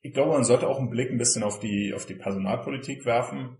Ich 0.00 0.12
glaube, 0.12 0.32
man 0.32 0.44
sollte 0.44 0.68
auch 0.68 0.78
einen 0.78 0.90
Blick 0.90 1.10
ein 1.10 1.18
bisschen 1.18 1.42
auf 1.42 1.60
die, 1.60 1.92
auf 1.94 2.06
die 2.06 2.14
Personalpolitik 2.14 3.06
werfen. 3.06 3.56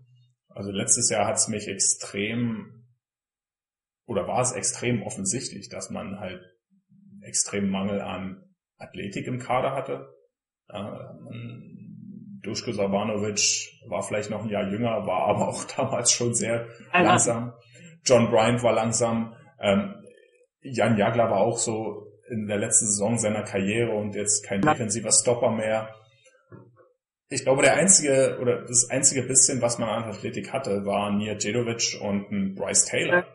Also 0.49 0.71
letztes 0.71 1.09
Jahr 1.09 1.25
hat 1.25 1.37
es 1.37 1.47
mich 1.47 1.67
extrem 1.67 2.85
oder 4.05 4.27
war 4.27 4.41
es 4.41 4.51
extrem 4.51 5.01
offensichtlich, 5.01 5.69
dass 5.69 5.89
man 5.89 6.19
halt 6.19 6.54
extremen 7.25 7.69
Mangel 7.69 8.01
an 8.01 8.43
Athletik 8.77 9.27
im 9.27 9.39
Kader 9.39 9.71
hatte. 9.71 10.09
Ähm, 10.73 12.41
Duschko 12.43 12.71
Sabanovic 12.71 13.71
war 13.87 14.03
vielleicht 14.03 14.29
noch 14.29 14.43
ein 14.43 14.49
Jahr 14.49 14.69
jünger, 14.69 15.05
war 15.07 15.27
aber 15.27 15.47
auch 15.47 15.63
damals 15.75 16.11
schon 16.11 16.33
sehr 16.33 16.67
langsam. 16.93 17.53
John 18.03 18.29
Bryant 18.29 18.63
war 18.63 18.73
langsam. 18.73 19.35
Ähm, 19.59 19.95
Jan 20.61 20.97
Jagler 20.97 21.29
war 21.29 21.41
auch 21.41 21.57
so 21.57 22.07
in 22.29 22.47
der 22.47 22.57
letzten 22.57 22.87
Saison 22.87 23.17
seiner 23.17 23.43
Karriere 23.43 23.91
und 23.91 24.15
jetzt 24.15 24.45
kein 24.45 24.61
defensiver 24.61 25.11
Stopper 25.11 25.51
mehr. 25.51 25.93
Ich 27.29 27.43
glaube, 27.43 27.63
der 27.63 27.75
einzige 27.75 28.37
oder 28.39 28.63
das 28.63 28.89
einzige 28.89 29.23
bisschen, 29.23 29.61
was 29.61 29.79
man 29.79 29.89
an 29.89 30.09
Athletik 30.09 30.53
hatte, 30.53 30.85
war 30.85 31.11
Nia 31.11 31.35
Djedovic 31.35 31.99
und 32.01 32.31
ein 32.31 32.55
Bryce 32.55 32.85
Taylor 32.85 33.25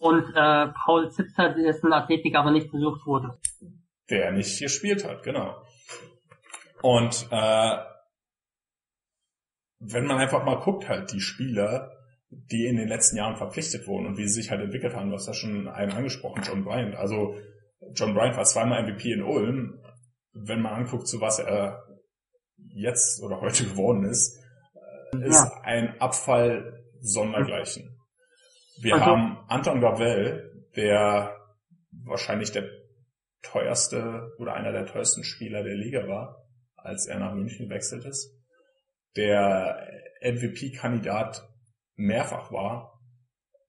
und 0.00 0.24
äh, 0.34 0.66
Paul 0.84 1.10
Zipser, 1.10 1.54
dessen 1.54 1.92
Athletik 1.92 2.34
aber 2.34 2.50
nicht 2.50 2.72
besucht 2.72 3.06
wurde. 3.06 3.38
Der 4.08 4.32
nicht 4.32 4.58
gespielt 4.58 5.04
hat, 5.04 5.22
genau. 5.22 5.62
Und 6.82 7.28
äh, 7.30 7.76
wenn 9.78 10.06
man 10.06 10.18
einfach 10.18 10.44
mal 10.44 10.58
guckt, 10.58 10.88
halt 10.88 11.12
die 11.12 11.20
Spieler, 11.20 11.92
die 12.30 12.66
in 12.66 12.76
den 12.76 12.88
letzten 12.88 13.16
Jahren 13.16 13.36
verpflichtet 13.36 13.86
wurden 13.86 14.06
und 14.06 14.16
wie 14.16 14.26
sie 14.26 14.40
sich 14.40 14.50
halt 14.50 14.62
entwickelt 14.62 14.94
haben, 14.94 15.10
du 15.10 15.16
hast 15.16 15.26
ja 15.26 15.34
schon 15.34 15.68
einen 15.68 15.92
angesprochen, 15.92 16.42
John 16.44 16.64
Bryant. 16.64 16.94
Also 16.96 17.36
John 17.94 18.14
Bryant 18.14 18.36
war 18.36 18.44
zweimal 18.44 18.82
MVP 18.82 19.12
in 19.12 19.22
Ulm. 19.22 19.80
Wenn 20.32 20.62
man 20.62 20.72
anguckt, 20.72 21.08
zu 21.08 21.20
was 21.20 21.38
er 21.40 21.82
jetzt 22.56 23.22
oder 23.22 23.40
heute 23.40 23.64
geworden 23.64 24.04
ist, 24.04 24.38
äh, 25.14 25.26
ist 25.28 25.44
ja. 25.44 25.60
ein 25.62 26.00
Abfall 26.00 26.84
sondergleichen. 27.00 27.99
Wir 28.82 28.94
also, 28.94 29.06
haben 29.06 29.38
Anton 29.48 29.80
Gavel, 29.80 30.66
der 30.76 31.36
wahrscheinlich 31.90 32.52
der 32.52 32.68
teuerste 33.42 34.32
oder 34.38 34.54
einer 34.54 34.72
der 34.72 34.86
teuersten 34.86 35.24
Spieler 35.24 35.62
der 35.62 35.74
Liga 35.74 36.08
war, 36.08 36.46
als 36.76 37.06
er 37.06 37.18
nach 37.18 37.34
München 37.34 37.68
gewechselt 37.68 38.04
ist, 38.04 38.34
der 39.16 39.86
MVP-Kandidat 40.22 41.48
mehrfach 41.96 42.52
war, 42.52 43.00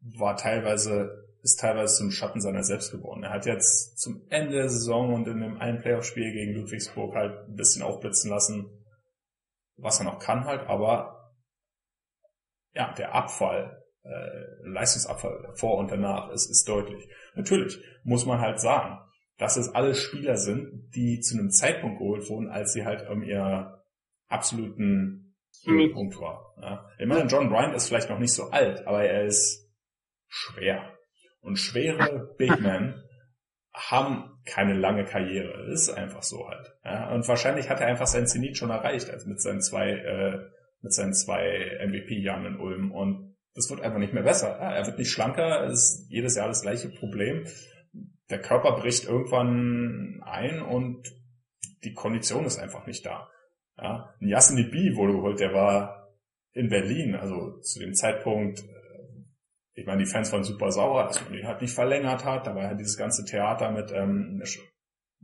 war 0.01 0.38
teilweise, 0.38 1.28
ist 1.41 1.59
teilweise 1.59 1.95
zum 1.95 2.12
Schatten 2.12 2.41
seiner 2.41 2.64
selbst 2.64 2.91
geworden. 2.91 3.24
Er 3.24 3.32
hat 3.32 3.45
jetzt 3.45 3.99
zum 3.99 4.26
Ende 4.30 4.53
der 4.53 4.70
Saison 4.70 5.14
und 5.14 5.28
in 5.28 5.41
dem 5.41 5.57
einen 5.57 5.80
Playoff-Spiel 5.80 6.32
gegen 6.32 6.53
Ludwigsburg 6.53 7.16
halt 7.16 7.49
ein 7.49 7.55
bisschen 7.55 7.82
aufblitzen 7.84 8.30
lassen, 8.30 8.86
was 9.78 9.99
er 9.99 10.05
noch 10.05 10.20
kann 10.20 10.45
halt, 10.45 10.68
aber 10.68 11.34
ja, 12.74 12.93
der 12.93 13.14
Abfall 13.14 13.80
äh, 14.04 14.68
Leistungsabfall 14.68 15.54
vor 15.56 15.78
und 15.78 15.91
danach 15.91 16.32
ist, 16.32 16.49
ist 16.49 16.68
deutlich. 16.68 17.08
Natürlich 17.36 17.80
muss 18.04 18.26
man 18.26 18.39
halt 18.39 18.60
sagen, 18.60 18.99
dass 19.38 19.58
es 19.58 19.74
alle 19.74 19.95
Spieler 19.95 20.38
sind, 20.38 20.91
die 20.95 21.20
zu 21.20 21.38
einem 21.38 21.49
Zeitpunkt 21.49 21.99
geholt 21.99 22.30
wurden, 22.30 22.49
als 22.49 22.74
sie 22.74 22.86
halt 22.86 23.10
um 23.10 23.24
ihr 23.24 23.84
absoluten 24.28 25.36
Höhepunkt 25.66 26.20
war. 26.20 26.56
Ja. 26.62 26.89
Ich 26.97 27.08
meine, 27.08 27.28
John 27.28 27.49
Bryant 27.49 27.76
ist 27.76 27.88
vielleicht 27.88 28.10
noch 28.10 28.20
nicht 28.20 28.34
so 28.34 28.49
alt, 28.49 28.86
aber 28.88 29.04
er 29.04 29.26
ist 29.26 29.70
schwer. 30.28 30.97
Und 31.41 31.58
schwere 31.58 32.34
Big 32.38 32.60
Men 32.60 33.04
haben 33.74 34.39
keine 34.45 34.74
lange 34.74 35.06
Karriere. 35.06 35.68
Das 35.70 35.82
ist 35.82 35.89
einfach 35.89 36.24
so 36.24 36.47
halt. 36.47 36.74
Ja. 36.84 37.14
Und 37.14 37.28
wahrscheinlich 37.28 37.70
hat 37.70 37.80
er 37.80 37.88
einfach 37.88 38.08
sein 38.08 38.28
Zenit 38.28 38.58
schon 38.58 38.70
erreicht, 38.70 39.10
also 39.10 39.28
mit 39.30 39.41
seinen 39.41 39.62
zwei, 39.62 39.91
äh, 39.91 40.39
mit 40.82 40.93
seinen 40.93 41.14
zwei 41.14 41.80
MVP-Jahren 41.86 42.45
in 42.45 42.60
Ulm. 42.60 42.91
Und 42.91 43.30
das 43.54 43.70
wird 43.70 43.82
einfach 43.82 43.99
nicht 43.99 44.14
mehr 44.14 44.24
besser. 44.24 44.58
Ja, 44.60 44.72
er 44.72 44.86
wird 44.86 44.97
nicht 44.97 45.12
schlanker, 45.12 45.66
es 45.66 45.74
ist 45.74 46.06
jedes 46.10 46.36
Jahr 46.36 46.47
das 46.47 46.62
gleiche 46.62 46.89
Problem. 46.89 47.45
Der 48.30 48.39
Körper 48.39 48.78
bricht 48.78 49.06
irgendwann 49.06 50.22
ein 50.24 50.62
und 50.62 51.12
die 51.84 51.93
Kondition 51.93 52.45
ist 52.45 52.60
einfach 52.60 52.86
nicht 52.88 53.06
da. 53.06 53.30
Ja, 53.78 54.14
Yasin 54.20 54.70
B 54.70 54.95
wurde 54.95 55.14
geholt, 55.14 55.39
der 55.39 55.54
war 55.54 56.02
in 56.54 56.70
Berlin, 56.70 57.16
also 57.16 57.60
zu 57.62 57.80
dem 57.80 57.93
Zeitpunkt, 57.93 58.60
äh, 58.60 58.64
ich 59.74 59.86
meine, 59.86 60.04
die 60.04 60.10
Fans 60.10 60.32
waren 60.32 60.43
super 60.43 60.72
sauer, 60.72 61.06
dass 61.06 61.24
man 61.24 61.34
ihn 61.34 61.47
halt 61.47 61.62
nicht 61.62 61.74
verlängert 61.74 62.26
hat, 62.26 62.45
da 62.45 62.56
war 62.56 62.64
ja 62.64 62.74
dieses 62.74 62.97
ganze 62.97 63.26
Theater 63.26 63.72
mit, 63.72 63.91
ähm, 63.91 64.41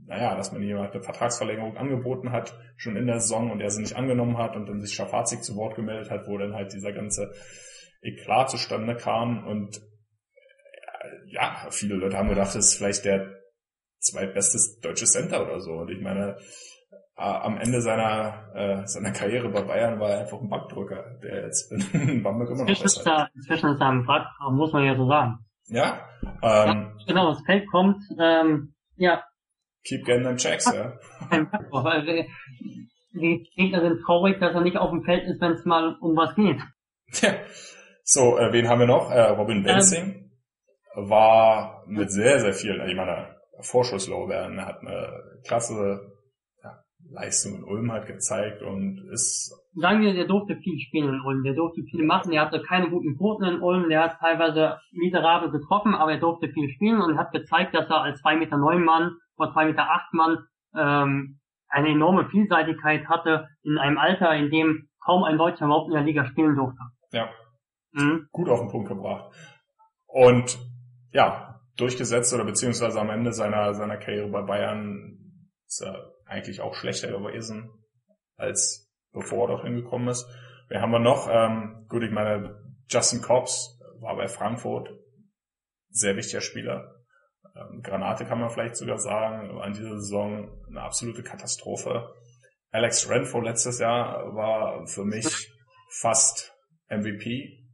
naja, 0.06 0.36
dass 0.36 0.52
man 0.52 0.64
jemand 0.64 0.94
eine 0.94 1.04
Vertragsverlängerung 1.04 1.76
angeboten 1.76 2.32
hat, 2.32 2.58
schon 2.78 2.96
in 2.96 3.08
der 3.08 3.20
Saison 3.20 3.52
und 3.52 3.62
er 3.62 3.72
sie 3.72 3.82
nicht 3.82 3.96
angenommen 3.96 4.38
hat 4.38 4.56
und 4.56 4.68
dann 4.68 4.82
sich 4.82 4.94
Schafazik 4.94 5.44
zu 5.44 5.56
Wort 5.56 5.76
gemeldet 5.76 6.10
hat, 6.10 6.28
wo 6.28 6.38
dann 6.38 6.54
halt 6.54 6.74
dieser 6.74 6.94
ganze 6.94 7.34
Eklat 8.02 8.50
zustande 8.50 8.96
kam 8.96 9.46
und 9.48 9.78
äh, 9.78 11.34
ja, 11.34 11.68
viele 11.72 11.96
Leute 11.96 12.18
haben 12.18 12.30
gedacht, 12.30 12.56
das 12.56 12.74
ist 12.74 12.78
vielleicht 12.78 13.06
der 13.06 13.34
zweitbestes 14.00 14.80
deutsche 14.80 15.06
Center 15.06 15.44
oder 15.44 15.60
so 15.60 15.72
und 15.74 15.90
ich 15.90 16.02
meine, 16.02 16.38
äh, 17.18 17.24
am 17.24 17.58
Ende 17.58 17.82
seiner, 17.82 18.52
äh, 18.54 18.88
seiner 18.88 19.12
Karriere 19.12 19.50
bei 19.50 19.62
Bayern 19.62 20.00
war 20.00 20.12
er 20.12 20.20
einfach 20.22 20.40
ein 20.40 20.50
Bankdrücker, 20.50 21.20
der 21.24 21.46
jetzt 21.46 21.72
in 21.72 22.22
Bamberg 22.24 22.50
immer 22.50 22.64
noch 22.64 22.70
Inzwischen 22.70 23.00
ist 23.00 23.08
er, 23.08 23.30
inzwischen 23.34 23.70
ist 23.70 23.82
er 23.82 23.88
am 23.88 24.08
Wrack, 24.08 24.28
muss 24.52 24.72
man 24.72 24.86
ja 24.86 24.96
so 24.96 25.08
sagen. 25.08 25.40
Ja. 25.66 26.08
Ähm, 26.22 26.40
ja 26.42 26.94
genau, 27.08 27.30
das 27.32 27.42
Feld 27.46 27.68
kommt, 27.72 28.04
ähm, 28.20 28.74
ja. 28.96 29.24
Keep 29.84 30.06
getting 30.06 30.24
them 30.24 30.38
checks, 30.38 30.72
ja. 30.72 30.94
Die 33.14 33.50
Gegner 33.56 33.82
sind 33.82 34.02
traurig, 34.06 34.40
dass 34.40 34.54
er 34.54 34.62
nicht 34.62 34.78
auf 34.78 34.92
dem 34.92 35.04
Feld 35.04 35.24
ist, 35.28 35.42
wenn 35.42 35.54
es 35.54 35.66
mal 35.66 35.96
um 36.00 36.16
was 36.16 36.36
geht. 36.36 36.62
Ja. 37.22 37.34
So, 38.10 38.38
äh, 38.38 38.54
wen 38.54 38.70
haben 38.70 38.80
wir 38.80 38.88
noch? 38.88 39.12
Äh, 39.12 39.20
Robin 39.20 39.64
Benzing 39.64 40.32
ähm, 40.96 41.10
war 41.10 41.84
mit 41.88 42.10
sehr, 42.10 42.40
sehr 42.40 42.54
vielen, 42.54 42.88
ich 42.88 42.96
meine, 42.96 43.36
Vorschusslorbeeren, 43.60 44.58
er 44.60 44.66
hat 44.66 44.80
eine 44.80 45.10
klasse 45.46 46.00
Leistung 47.12 47.56
in 47.56 47.64
Ulm 47.66 47.92
halt 47.92 48.08
gezeigt 48.08 48.62
und 48.62 49.10
ist. 49.12 49.54
Sagen 49.74 50.02
wir, 50.02 50.14
der 50.14 50.26
durfte 50.26 50.56
viel 50.56 50.80
spielen 50.80 51.16
in 51.16 51.22
Ulm, 51.22 51.44
der 51.44 51.54
durfte 51.54 51.82
viel 51.84 52.06
machen, 52.06 52.32
der 52.32 52.46
hatte 52.46 52.62
keine 52.62 52.90
guten 52.90 53.18
Quoten 53.18 53.44
in 53.44 53.62
Ulm, 53.62 53.90
der 53.90 54.04
hat 54.04 54.20
teilweise 54.20 54.78
miserabel 54.92 55.52
getroffen, 55.52 55.94
aber 55.94 56.14
er 56.14 56.20
durfte 56.20 56.48
viel 56.48 56.70
spielen 56.70 57.02
und 57.02 57.18
hat 57.18 57.34
gezeigt, 57.34 57.76
dass 57.76 57.90
er 57.90 58.04
als 58.04 58.24
2,9 58.24 58.38
Meter 58.38 58.58
neun 58.58 58.86
Mann 58.86 59.18
oder 59.38 59.52
2,8 59.52 59.66
Meter 59.66 59.90
acht 59.90 60.14
Mann 60.14 60.38
ähm, 60.76 61.40
eine 61.68 61.90
enorme 61.90 62.30
Vielseitigkeit 62.30 63.10
hatte 63.10 63.50
in 63.64 63.78
einem 63.78 63.98
Alter, 63.98 64.34
in 64.34 64.50
dem 64.50 64.88
kaum 65.04 65.26
ein 65.26 65.38
Deutscher 65.38 65.66
überhaupt 65.66 65.90
in 65.90 65.96
der 65.96 66.04
Liga 66.04 66.26
spielen 66.26 66.56
durfte. 66.56 66.80
Ja. 67.12 67.30
Mhm. 67.92 68.28
Gut 68.32 68.50
auf 68.50 68.60
den 68.60 68.70
Punkt 68.70 68.90
gebracht. 68.90 69.34
Und 70.06 70.58
ja, 71.12 71.62
durchgesetzt 71.78 72.34
oder 72.34 72.44
beziehungsweise 72.44 73.00
am 73.00 73.10
Ende 73.10 73.34
seiner, 73.34 73.74
seiner 73.74 73.98
Karriere 73.98 74.30
bei 74.30 74.42
Bayern 74.42 75.18
ist 75.68 75.82
er 75.82 76.12
eigentlich 76.26 76.62
auch 76.62 76.76
schlechter 76.76 77.10
gewesen, 77.10 77.70
als 78.36 78.90
bevor 79.12 79.46
er 79.46 79.56
dorthin 79.56 79.76
gekommen 79.76 80.10
ist. 80.10 80.28
Wir 80.70 80.82
haben 80.82 80.92
wir 80.92 81.00
noch, 81.00 81.30
ähm, 81.32 81.86
gut, 81.88 82.04
ich 82.04 82.12
meine, 82.12 82.62
Justin 82.90 83.22
Cobbs 83.22 83.80
war 84.00 84.16
bei 84.16 84.28
Frankfurt, 84.28 84.90
sehr 85.90 86.16
wichtiger 86.16 86.42
Spieler. 86.42 86.96
Ähm, 87.56 87.82
Granate 87.82 88.26
kann 88.26 88.40
man 88.40 88.50
vielleicht 88.50 88.76
sogar 88.76 88.98
sagen, 88.98 89.60
an 89.60 89.74
dieser 89.74 90.00
Saison 90.00 90.50
eine 90.68 90.82
absolute 90.82 91.24
Katastrophe. 91.24 92.14
Alex 92.72 93.10
Renfro 93.10 93.42
letztes 93.42 93.80
Jahr 93.80 94.36
war 94.36 94.86
für 94.88 95.06
mich 95.06 95.52
fast 95.90 96.54
MVP. 96.90 97.67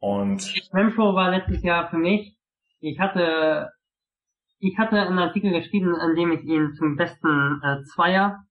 Und 0.00 0.42
Renfro 0.72 1.14
war 1.14 1.30
letztes 1.30 1.62
Jahr 1.62 1.88
für 1.90 1.98
mich, 1.98 2.36
ich 2.80 2.98
hatte 2.98 3.70
ich 4.60 4.78
hatte 4.78 5.00
einen 5.00 5.18
Artikel 5.18 5.52
geschrieben, 5.52 5.94
in 5.94 6.16
dem 6.16 6.32
ich 6.32 6.44
ihn 6.44 6.74
zum 6.74 6.96
besten 6.96 7.60
äh, 7.64 7.82
Zweier, 7.94 8.44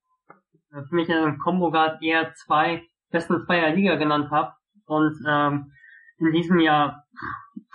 äh, 0.72 0.82
für 0.82 0.96
mich 0.96 1.10
ein 1.10 1.38
Combo 1.38 1.72
Guard 1.72 2.02
eher 2.02 2.34
zwei 2.34 2.84
besten 3.12 3.46
Zweier 3.46 3.76
Liga 3.76 3.96
genannt 3.96 4.32
habe. 4.32 4.54
Und 4.86 5.16
ähm, 5.28 5.72
in 6.18 6.32
diesem 6.32 6.60
Jahr 6.60 7.06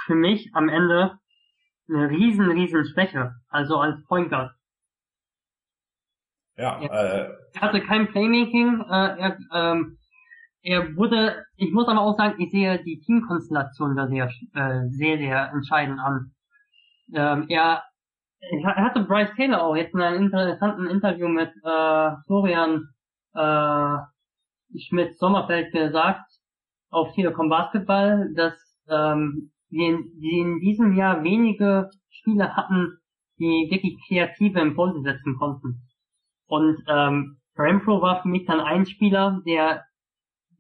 für 0.04 0.16
mich 0.16 0.50
am 0.52 0.68
Ende 0.68 1.18
eine 1.88 2.10
riesen, 2.10 2.50
riesen 2.50 2.84
Schwäche. 2.84 3.34
Also 3.48 3.78
als 3.78 4.02
Point 4.04 4.30
Guard. 4.30 4.52
Ja, 6.56 6.80
er, 6.80 6.90
äh, 6.90 7.34
er 7.52 7.60
hatte 7.60 7.80
kein 7.82 8.08
Playmaking. 8.08 8.80
Äh, 8.80 9.20
er, 9.20 9.38
ähm, 9.52 9.98
er 10.64 10.96
wurde, 10.96 11.44
ich 11.56 11.72
muss 11.72 11.86
aber 11.86 12.00
auch 12.00 12.16
sagen, 12.16 12.40
ich 12.40 12.50
sehe 12.50 12.82
die 12.82 12.98
Teamkonstellation 13.00 13.94
da 13.94 14.08
sehr, 14.08 14.30
äh, 14.54 14.88
sehr, 14.88 15.18
sehr 15.18 15.50
entscheidend 15.52 16.00
an. 16.00 16.32
Ähm, 17.12 17.46
er 17.48 17.84
er 18.50 18.76
hatte 18.76 19.00
Bryce 19.04 19.34
Taylor 19.36 19.62
auch 19.62 19.76
jetzt 19.76 19.94
in 19.94 20.00
einem 20.00 20.24
interessanten 20.24 20.86
Interview 20.86 21.28
mit 21.28 21.50
äh, 21.64 22.10
Florian 22.26 22.88
äh, 23.34 23.96
Schmidt-Sommerfeld 24.78 25.72
gesagt 25.72 26.24
auf 26.90 27.12
Telekom 27.14 27.48
Basketball, 27.48 28.32
dass 28.34 28.54
ähm, 28.88 29.50
wir 29.70 29.88
in 29.88 30.60
diesem 30.60 30.94
Jahr 30.94 31.22
wenige 31.24 31.90
Spieler 32.10 32.54
hatten, 32.54 32.98
die 33.38 33.68
wirklich 33.70 33.96
kreative 34.06 34.60
Impulse 34.60 35.02
setzen 35.02 35.36
konnten. 35.38 35.82
Und 36.46 36.84
ähm, 36.86 37.38
Renfro 37.56 38.00
war 38.00 38.22
für 38.22 38.28
mich 38.28 38.46
dann 38.46 38.60
ein 38.60 38.86
Spieler, 38.86 39.40
der, 39.46 39.84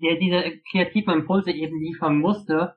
der 0.00 0.16
diese 0.16 0.42
kreativen 0.70 1.14
Impulse 1.14 1.50
eben 1.50 1.78
liefern 1.80 2.18
musste, 2.18 2.74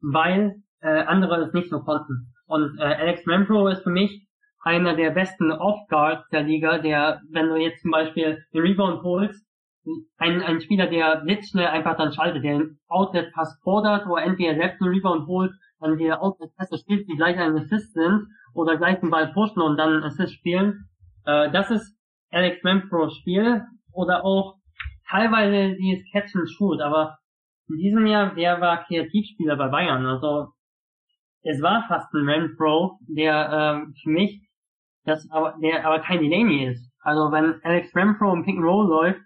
weil 0.00 0.62
äh, 0.80 1.02
andere 1.02 1.42
es 1.42 1.52
nicht 1.52 1.70
so 1.70 1.80
konnten. 1.80 2.32
Und 2.46 2.78
äh, 2.78 2.82
Alex 2.82 3.26
Renfro 3.26 3.68
ist 3.68 3.82
für 3.82 3.90
mich 3.90 4.26
einer 4.62 4.94
der 4.94 5.10
besten 5.10 5.50
Off-Guards 5.50 6.28
der 6.30 6.42
Liga, 6.42 6.78
der, 6.78 7.20
wenn 7.30 7.48
du 7.48 7.56
jetzt 7.56 7.82
zum 7.82 7.90
Beispiel 7.90 8.44
den 8.52 8.62
Rebound 8.62 9.02
holst, 9.02 9.44
ein, 10.16 10.40
ein 10.42 10.60
Spieler, 10.60 10.86
der 10.86 11.22
blitzschnell 11.22 11.66
einfach 11.66 11.96
dann 11.96 12.12
schaltet, 12.12 12.44
der 12.44 12.54
einen 12.54 12.78
Outlet-Pass 12.88 13.60
fordert, 13.64 14.06
wo 14.06 14.16
er 14.16 14.24
entweder 14.24 14.54
selbst 14.54 14.80
einen 14.80 14.94
Rebound 14.94 15.26
holt, 15.26 15.52
dann 15.80 15.98
die 15.98 16.12
Outlet-Pässe 16.12 16.78
spielt, 16.78 17.08
die 17.08 17.16
gleich 17.16 17.36
ein 17.36 17.56
Assist 17.56 17.92
sind, 17.92 18.28
oder 18.54 18.76
gleich 18.76 19.00
den 19.00 19.10
Ball 19.10 19.32
pushen 19.32 19.62
und 19.62 19.76
dann 19.76 19.94
einen 19.94 20.04
Assist 20.04 20.34
spielen. 20.34 20.88
Äh, 21.24 21.50
das 21.50 21.70
ist 21.70 21.96
Alex 22.30 22.62
Manpros 22.62 23.16
Spiel, 23.16 23.62
oder 23.92 24.24
auch 24.24 24.56
teilweise 25.12 25.76
Catch 26.12 26.34
and 26.34 26.50
Shoot, 26.50 26.80
aber 26.80 27.18
in 27.68 27.76
diesem 27.76 28.06
Jahr, 28.06 28.34
der 28.34 28.60
war 28.60 28.84
Kreativspieler 28.84 29.56
bei 29.56 29.68
Bayern, 29.68 30.06
also 30.06 30.48
es 31.42 31.60
war 31.60 31.84
fast 31.88 32.12
ein 32.14 32.28
Renfro, 32.28 32.98
der 33.08 33.84
äh, 33.86 33.92
für 34.02 34.10
mich 34.10 34.48
das 35.04 35.28
aber, 35.30 35.56
der 35.60 35.84
aber 35.84 36.00
kein 36.00 36.20
Delaney 36.20 36.66
ist. 36.66 36.90
Also 37.00 37.32
wenn 37.32 37.60
Alex 37.64 37.94
Renfro 37.94 38.32
im 38.32 38.44
Pick 38.44 38.56
and 38.56 38.64
Roll 38.64 38.88
läuft, 38.88 39.20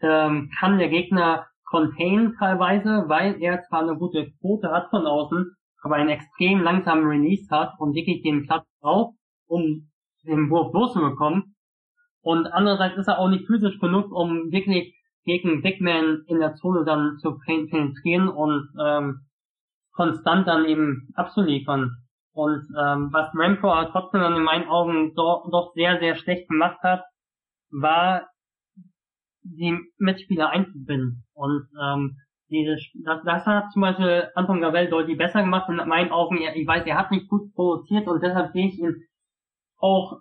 ähm, 0.00 0.50
kann 0.58 0.78
der 0.78 0.88
Gegner 0.88 1.46
contain 1.64 2.34
teilweise, 2.38 3.04
weil 3.06 3.40
er 3.40 3.62
zwar 3.62 3.82
eine 3.82 3.96
gute 3.96 4.32
Quote 4.40 4.70
hat 4.70 4.90
von 4.90 5.06
außen, 5.06 5.54
aber 5.82 5.94
einen 5.94 6.10
extrem 6.10 6.60
langsamen 6.60 7.04
Release 7.04 7.48
hat 7.50 7.72
und 7.78 7.94
wirklich 7.94 8.22
den 8.22 8.46
Platz 8.46 8.66
braucht, 8.80 9.16
um 9.46 9.88
den 10.24 10.50
Wurf 10.50 10.72
loszubekommen. 10.72 11.54
Und 12.20 12.46
andererseits 12.46 12.98
ist 12.98 13.08
er 13.08 13.18
auch 13.18 13.28
nicht 13.28 13.46
physisch 13.46 13.78
genug, 13.78 14.12
um 14.12 14.50
wirklich 14.50 14.94
gegen 15.24 15.62
Big 15.62 15.80
Man 15.80 16.24
in 16.26 16.40
der 16.40 16.54
Zone 16.54 16.84
dann 16.84 17.18
zu 17.18 17.38
penetrieren 17.38 18.28
und 18.28 18.68
ähm, 18.80 19.20
konstant 19.92 20.48
dann 20.48 20.64
eben 20.64 21.08
abzuliefern. 21.14 21.90
Und 22.34 22.66
ähm, 22.80 23.12
was 23.12 23.28
aber 23.34 23.90
trotzdem 23.90 24.22
dann 24.22 24.36
in 24.36 24.42
meinen 24.42 24.68
Augen 24.68 25.14
doch, 25.14 25.48
doch 25.50 25.72
sehr, 25.74 25.98
sehr 25.98 26.16
schlecht 26.16 26.48
gemacht 26.48 26.78
hat, 26.82 27.04
war 27.70 28.28
die 29.42 29.78
Mitspieler 29.98 30.50
einzubinden. 30.50 31.24
Und 31.34 31.68
ähm, 31.80 32.16
diese, 32.48 32.76
das, 33.04 33.22
das 33.24 33.46
hat 33.46 33.72
zum 33.72 33.82
Beispiel 33.82 34.30
Anton 34.34 34.60
Gavel 34.60 34.88
deutlich 34.88 35.18
besser 35.18 35.42
gemacht 35.42 35.68
in 35.68 35.76
meinen 35.76 36.10
Augen, 36.10 36.38
ich 36.38 36.66
weiß, 36.66 36.86
er 36.86 36.98
hat 36.98 37.10
nicht 37.10 37.28
gut 37.28 37.52
produziert 37.54 38.06
und 38.06 38.22
deshalb 38.22 38.52
sehe 38.52 38.68
ich 38.68 38.78
ihn 38.78 38.94
auch 39.78 40.20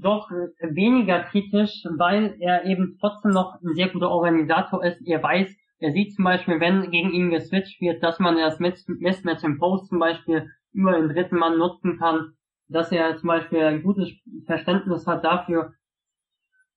doch 0.00 0.30
weniger 0.30 1.20
kritisch, 1.20 1.84
weil 1.96 2.36
er 2.40 2.64
eben 2.64 2.96
trotzdem 3.00 3.32
noch 3.32 3.60
ein 3.62 3.74
sehr 3.74 3.88
guter 3.88 4.10
Organisator 4.10 4.84
ist. 4.84 5.00
Er 5.06 5.22
weiß, 5.22 5.54
er 5.80 5.92
sieht 5.92 6.14
zum 6.14 6.24
Beispiel, 6.24 6.60
wenn 6.60 6.90
gegen 6.90 7.12
ihn 7.12 7.30
geswitcht 7.30 7.80
wird, 7.80 8.02
dass 8.02 8.18
man 8.18 8.36
das 8.36 8.58
Mismatch 8.58 9.44
im 9.44 9.58
Post 9.58 9.88
zum 9.88 9.98
Beispiel 9.98 10.50
über 10.72 10.92
den 10.92 11.08
dritten 11.08 11.36
Mann 11.36 11.58
nutzen 11.58 11.98
kann, 11.98 12.32
dass 12.68 12.92
er 12.92 13.16
zum 13.16 13.28
Beispiel 13.28 13.60
ein 13.60 13.82
gutes 13.82 14.10
Verständnis 14.46 15.06
hat 15.06 15.24
dafür, 15.24 15.72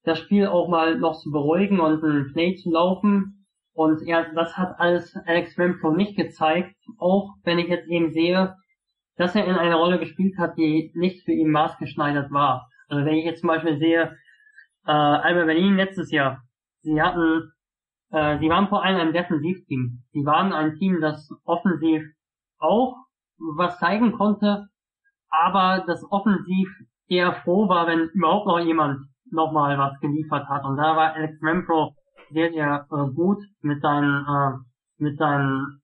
das 0.03 0.19
Spiel 0.19 0.47
auch 0.47 0.67
mal 0.69 0.97
noch 0.97 1.19
zu 1.19 1.31
beruhigen 1.31 1.79
und 1.79 2.03
ein 2.03 2.31
Play 2.33 2.55
zu 2.55 2.71
laufen. 2.71 3.45
Und 3.73 4.01
er, 4.05 4.33
das 4.33 4.57
hat 4.57 4.79
alles 4.79 5.15
Alex 5.25 5.57
Renfro 5.57 5.91
nicht 5.91 6.17
gezeigt, 6.17 6.75
auch 6.97 7.35
wenn 7.43 7.59
ich 7.59 7.67
jetzt 7.67 7.87
eben 7.87 8.11
sehe, 8.11 8.55
dass 9.15 9.35
er 9.35 9.45
in 9.45 9.55
einer 9.55 9.75
Rolle 9.75 9.99
gespielt 9.99 10.37
hat, 10.37 10.57
die 10.57 10.91
nicht 10.95 11.23
für 11.23 11.31
ihn 11.31 11.51
maßgeschneidert 11.51 12.31
war. 12.31 12.69
Also 12.91 13.05
wenn 13.05 13.15
ich 13.15 13.25
jetzt 13.25 13.39
zum 13.39 13.47
Beispiel 13.47 13.77
sehe, 13.79 14.17
äh, 14.85 14.91
Alba 14.91 15.45
Berlin 15.45 15.77
letztes 15.77 16.11
Jahr, 16.11 16.43
sie 16.81 17.01
hatten, 17.01 17.53
äh, 18.11 18.37
sie 18.39 18.49
waren 18.49 18.67
vor 18.67 18.83
allem 18.83 18.99
ein 18.99 19.13
Defensivteam. 19.13 20.03
Sie 20.11 20.25
waren 20.25 20.51
ein 20.51 20.75
Team, 20.75 20.99
das 20.99 21.29
offensiv 21.45 22.03
auch 22.59 22.97
was 23.57 23.79
zeigen 23.79 24.11
konnte, 24.11 24.67
aber 25.29 25.83
das 25.87 26.05
offensiv 26.11 26.67
eher 27.07 27.33
froh 27.43 27.69
war, 27.69 27.87
wenn 27.87 28.09
überhaupt 28.09 28.45
noch 28.45 28.59
jemand 28.59 29.07
nochmal 29.31 29.77
was 29.77 29.97
geliefert 30.01 30.47
hat. 30.49 30.65
Und 30.65 30.75
da 30.75 30.95
war 30.97 31.13
Alex 31.13 31.41
Renfro 31.41 31.95
sehr, 32.31 32.51
sehr 32.51 32.87
äh, 32.91 33.13
gut 33.13 33.39
mit 33.61 33.81
seinen, 33.81 34.25
äh, 34.25 34.57
mit 34.97 35.17
seinen 35.17 35.81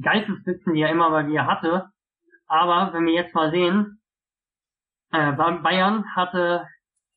Geistesblitzen, 0.00 0.74
die 0.74 0.82
er 0.82 0.90
immer 0.90 1.08
mal 1.08 1.26
wieder 1.26 1.46
hatte. 1.46 1.86
Aber 2.46 2.92
wenn 2.92 3.06
wir 3.06 3.14
jetzt 3.14 3.34
mal 3.34 3.50
sehen, 3.50 3.95
äh, 5.12 5.32
Bayern 5.32 6.04
hatte 6.14 6.66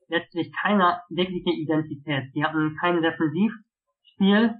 letztlich 0.07 0.51
keine 0.61 1.01
wirkliche 1.09 1.51
Identität. 1.51 2.31
Sie 2.33 2.43
hatten 2.43 2.75
kein 2.79 3.01
Defensivspiel, 3.01 4.55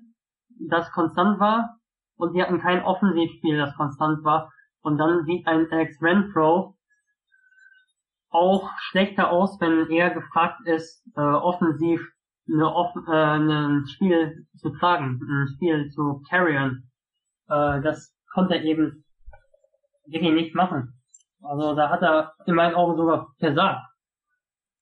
das 0.69 0.91
konstant 0.91 1.39
war, 1.39 1.77
und 2.15 2.33
sie 2.33 2.41
hatten 2.41 2.61
kein 2.61 2.83
Offensivspiel, 2.83 3.57
das 3.57 3.75
konstant 3.75 4.23
war. 4.23 4.51
Und 4.81 4.97
dann 4.97 5.25
sieht 5.25 5.47
ein 5.47 5.67
Alex 5.71 6.01
Renfro 6.01 6.75
auch 8.29 8.69
schlechter 8.77 9.31
aus, 9.31 9.59
wenn 9.59 9.89
er 9.89 10.11
gefragt 10.11 10.61
ist, 10.65 11.03
äh, 11.15 11.21
offensiv 11.21 12.01
eine, 12.47 12.73
offen, 12.73 13.05
äh, 13.07 13.11
ein 13.11 13.87
Spiel 13.87 14.47
zu 14.57 14.69
tragen, 14.71 15.19
ein 15.21 15.47
Spiel 15.55 15.89
zu 15.89 16.21
carryen. 16.29 16.89
Äh, 17.47 17.81
das 17.81 18.15
konnte 18.33 18.55
er 18.55 18.63
eben 18.63 19.03
wirklich 20.05 20.33
nicht 20.33 20.55
machen. 20.55 20.98
Also 21.41 21.75
da 21.75 21.89
hat 21.89 22.01
er 22.01 22.33
in 22.45 22.55
meinen 22.55 22.75
Augen 22.75 22.97
sogar 22.97 23.33
versagt. 23.39 23.85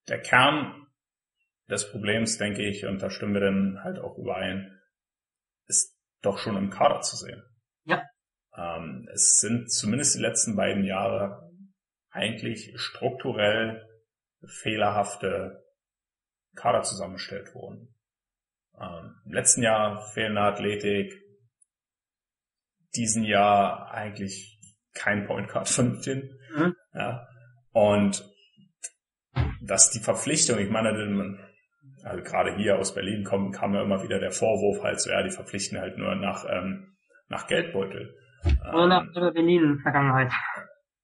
Der 0.08 0.22
Kern 0.22 0.88
des 1.70 1.92
Problems, 1.92 2.38
denke 2.38 2.64
ich, 2.64 2.86
und 2.86 3.02
da 3.02 3.10
stimmen 3.10 3.34
wir 3.34 3.42
dann 3.42 3.84
halt 3.84 4.00
auch 4.00 4.18
überein, 4.18 4.80
ist 5.68 5.98
doch 6.22 6.38
schon 6.38 6.58
im 6.58 6.70
Kader 6.70 7.02
zu 7.02 7.18
sehen. 7.18 7.44
Ja. 7.84 8.04
Ähm, 8.56 9.08
es 9.14 9.38
sind 9.40 9.72
zumindest 9.72 10.16
die 10.16 10.22
letzten 10.22 10.56
beiden 10.56 10.86
Jahre 10.86 11.52
eigentlich 12.10 12.74
strukturell 12.80 13.86
fehlerhafte 14.46 15.64
Kader 16.56 16.84
zusammengestellt 16.84 17.54
worden. 17.54 17.94
Ähm, 18.80 19.16
Im 19.26 19.34
letzten 19.34 19.62
Jahr 19.62 20.02
fehlende 20.14 20.42
Athletik, 20.42 21.14
diesen 22.96 23.24
Jahr 23.24 23.92
eigentlich 23.92 24.60
kein 24.94 25.28
Point 25.28 25.50
Card 25.50 25.70
von 25.70 26.02
den. 26.02 26.37
Mhm. 26.58 26.76
Ja. 26.94 27.28
Und 27.72 28.26
dass 29.62 29.92
die 29.92 30.00
Verpflichtung, 30.00 30.60
ich 30.60 30.70
meine, 30.70 30.90
also 32.04 32.24
gerade 32.24 32.56
hier 32.56 32.78
aus 32.80 32.94
Berlin 32.94 33.24
kommt, 33.24 33.56
kam 33.56 33.74
ja 33.74 33.84
immer 33.84 34.02
wieder 34.04 34.20
der 34.20 34.32
Vorwurf 34.32 34.84
halt 34.84 35.00
so, 35.00 35.10
ja, 35.10 35.24
die 35.24 35.30
verpflichten 35.30 35.80
halt 35.80 35.98
nur 35.98 36.16
nach, 36.16 36.46
ähm, 36.50 36.98
nach 37.28 37.48
Geldbeutel. 37.48 38.16
Oder 38.74 38.88
nach 38.88 39.04
ähm, 39.16 39.34
Berlin-Vergangenheit. 39.34 40.32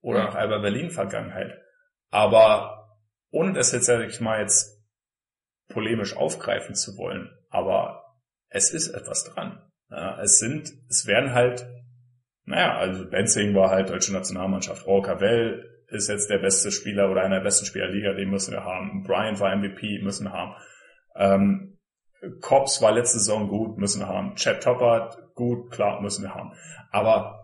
Oder 0.02 0.26
nach 0.26 0.36
Alba 0.36 0.60
Berlin-Vergangenheit. 0.60 1.62
Aber 2.10 2.88
ohne 3.32 3.54
das 3.54 3.72
jetzt, 3.72 3.86
sag 3.86 4.08
ich 4.08 4.22
mal, 4.22 4.42
jetzt 4.42 4.84
polemisch 5.70 6.16
aufgreifen 6.16 6.76
zu 6.76 6.98
wollen, 6.98 7.32
aber 7.50 8.04
es 8.50 8.72
ist 8.72 8.90
etwas 8.90 9.24
dran. 9.24 9.62
Es 10.22 10.40
sind, 10.40 10.72
es 10.90 11.06
werden 11.08 11.34
halt, 11.34 11.68
naja, 12.46 12.78
also 12.78 13.10
Benzing 13.10 13.56
war 13.56 13.70
halt 13.70 13.90
deutsche 13.90 14.14
Nationalmannschaft, 14.14 14.86
Well 14.86 15.70
ist 15.88 16.10
jetzt 16.10 16.30
der 16.30 16.40
beste 16.40 16.72
Spieler 16.72 17.10
oder 17.12 17.22
einer 17.22 17.36
der 17.36 17.44
besten 17.44 17.66
Spieler 17.66 17.86
der 17.86 17.96
Liga, 17.96 18.14
den 18.14 18.30
müssen 18.30 18.52
wir 18.52 18.64
haben. 18.64 19.04
Brian 19.04 19.40
war 19.40 19.56
MVP, 19.56 20.02
müssen 20.02 20.26
wir 20.26 20.34
haben. 20.34 20.56
Ähm, 21.16 21.78
Cops 22.42 22.82
war 22.82 22.92
letzte 22.92 23.20
Saison 23.20 23.48
gut, 23.48 23.78
müssen 23.78 24.02
wir 24.02 24.08
haben. 24.08 24.36
Chad 24.36 24.64
Toppert, 24.64 25.36
gut, 25.36 25.72
klar, 25.72 26.02
müssen 26.02 26.24
wir 26.24 26.34
haben. 26.34 26.54
Aber 26.92 27.44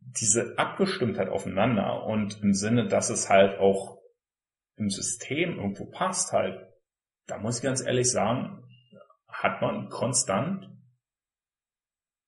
diese 0.00 0.58
Abgestimmtheit 0.58 1.28
aufeinander 1.28 2.04
und 2.04 2.42
im 2.42 2.54
Sinne, 2.54 2.88
dass 2.88 3.10
es 3.10 3.28
halt 3.28 3.58
auch 3.58 3.98
im 4.76 4.90
System 4.90 5.56
irgendwo 5.56 5.86
passt 5.86 6.32
halt, 6.32 6.66
da 7.26 7.38
muss 7.38 7.58
ich 7.58 7.62
ganz 7.62 7.84
ehrlich 7.84 8.10
sagen, 8.10 8.64
hat 9.28 9.60
man 9.60 9.88
konstant 9.88 10.71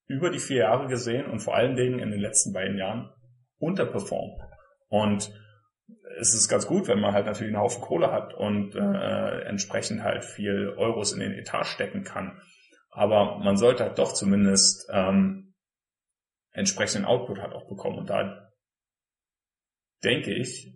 über 0.06 0.30
die 0.30 0.38
vier 0.38 0.58
Jahre 0.58 0.86
gesehen 0.86 1.30
und 1.30 1.40
vor 1.40 1.54
allen 1.54 1.76
Dingen 1.76 1.98
in 1.98 2.10
den 2.10 2.20
letzten 2.20 2.52
beiden 2.52 2.76
Jahren 2.76 3.10
unterperformt. 3.58 4.40
Und 4.88 5.32
es 6.18 6.34
ist 6.34 6.48
ganz 6.48 6.66
gut, 6.66 6.88
wenn 6.88 7.00
man 7.00 7.12
halt 7.14 7.26
natürlich 7.26 7.54
einen 7.54 7.62
Haufen 7.62 7.82
Kohle 7.82 8.12
hat 8.12 8.34
und 8.34 8.74
äh, 8.74 9.40
entsprechend 9.42 10.02
halt 10.02 10.24
viel 10.24 10.74
Euros 10.76 11.12
in 11.12 11.20
den 11.20 11.32
Etat 11.32 11.64
stecken 11.64 12.04
kann. 12.04 12.40
Aber 12.90 13.38
man 13.38 13.56
sollte 13.56 13.84
halt 13.84 13.98
doch 13.98 14.12
zumindest 14.12 14.88
ähm, 14.92 15.54
entsprechenden 16.52 17.06
Output 17.06 17.40
halt 17.40 17.52
auch 17.52 17.66
bekommen. 17.66 17.98
Und 17.98 18.10
da 18.10 18.50
denke 20.04 20.32
ich, 20.32 20.72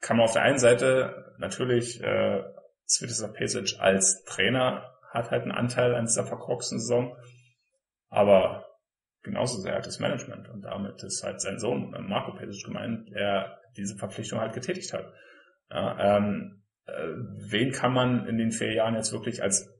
kann 0.00 0.16
man 0.16 0.24
auf 0.24 0.32
der 0.32 0.42
einen 0.42 0.58
Seite 0.58 1.34
natürlich 1.38 2.00
äh, 2.02 2.42
Svetislav 2.88 3.32
Pesic 3.34 3.78
als 3.80 4.24
Trainer 4.24 4.92
hat 5.12 5.30
halt 5.30 5.42
einen 5.42 5.52
Anteil 5.52 5.94
an 5.94 6.06
dieser 6.06 6.24
verkorksten 6.24 6.78
Saison, 6.78 7.16
aber 8.08 8.66
genauso 9.22 9.60
sehr 9.60 9.74
halt 9.74 9.86
das 9.86 9.98
Management 9.98 10.48
und 10.48 10.62
damit 10.62 11.02
ist 11.02 11.22
halt 11.24 11.40
sein 11.40 11.58
Sohn 11.58 11.90
Marco 12.08 12.32
Pesic 12.32 12.64
gemeint, 12.64 13.10
der 13.10 13.60
diese 13.76 13.96
Verpflichtung 13.96 14.40
halt 14.40 14.54
getätigt 14.54 14.92
hat. 14.92 15.12
Ja, 15.70 16.16
ähm, 16.16 16.62
äh, 16.86 16.92
wen 17.50 17.72
kann 17.72 17.92
man 17.92 18.26
in 18.26 18.38
den 18.38 18.52
vier 18.52 18.72
Jahren 18.72 18.94
jetzt 18.94 19.12
wirklich 19.12 19.42
als 19.42 19.72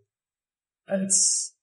als 0.86 1.60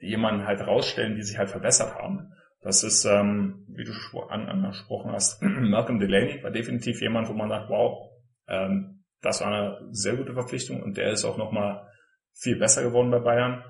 jemanden 0.00 0.46
halt 0.46 0.60
rausstellen, 0.60 1.16
die 1.16 1.22
sich 1.22 1.38
halt 1.38 1.50
verbessert 1.50 1.94
haben? 1.94 2.32
Das 2.62 2.84
ist, 2.84 3.04
ähm, 3.06 3.64
wie 3.68 3.84
du 3.84 4.20
an, 4.28 4.48
angesprochen 4.48 5.12
hast, 5.12 5.40
Malcolm 5.42 5.98
Delaney 5.98 6.42
war 6.42 6.50
definitiv 6.50 7.00
jemand, 7.00 7.28
wo 7.28 7.32
man 7.32 7.48
sagt, 7.48 7.70
wow, 7.70 8.10
ähm, 8.48 9.04
das 9.22 9.40
war 9.40 9.48
eine 9.48 9.88
sehr 9.92 10.16
gute 10.16 10.34
Verpflichtung 10.34 10.82
und 10.82 10.96
der 10.96 11.10
ist 11.12 11.24
auch 11.24 11.36
nochmal 11.36 11.86
viel 12.34 12.58
besser 12.58 12.82
geworden 12.82 13.10
bei 13.10 13.18
Bayern. 13.18 13.64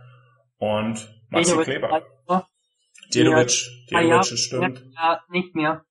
Und 0.58 1.19
Maxi 1.30 1.56
Kleber. 1.58 2.02
Djedovic, 3.12 3.52
Djedovic, 3.88 4.38
stimmt. 4.38 4.84
Ja, 4.94 5.20
nicht 5.30 5.54
mehr. 5.54 5.84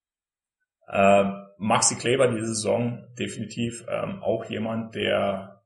Äh, 0.88 1.26
Maxi 1.58 1.98
Kleber 1.98 2.28
diese 2.30 2.48
Saison 2.48 3.06
definitiv 3.18 3.86
ähm, 3.90 4.24
auch 4.24 4.46
jemand, 4.46 4.96
der 4.96 5.60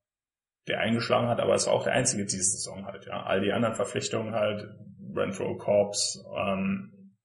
der 0.67 0.79
eingeschlagen 0.79 1.27
hat, 1.27 1.39
aber 1.39 1.55
es 1.55 1.67
war 1.67 1.73
auch 1.73 1.83
der 1.83 1.93
einzige 1.93 2.23
diese 2.23 2.43
Saison 2.43 2.85
halt. 2.85 3.05
Ja, 3.05 3.23
all 3.23 3.41
die 3.41 3.51
anderen 3.51 3.75
Verpflichtungen 3.75 4.33
halt, 4.33 4.65
Renfro 5.13 5.57
Corps, 5.57 6.23
ähm, 6.37 7.17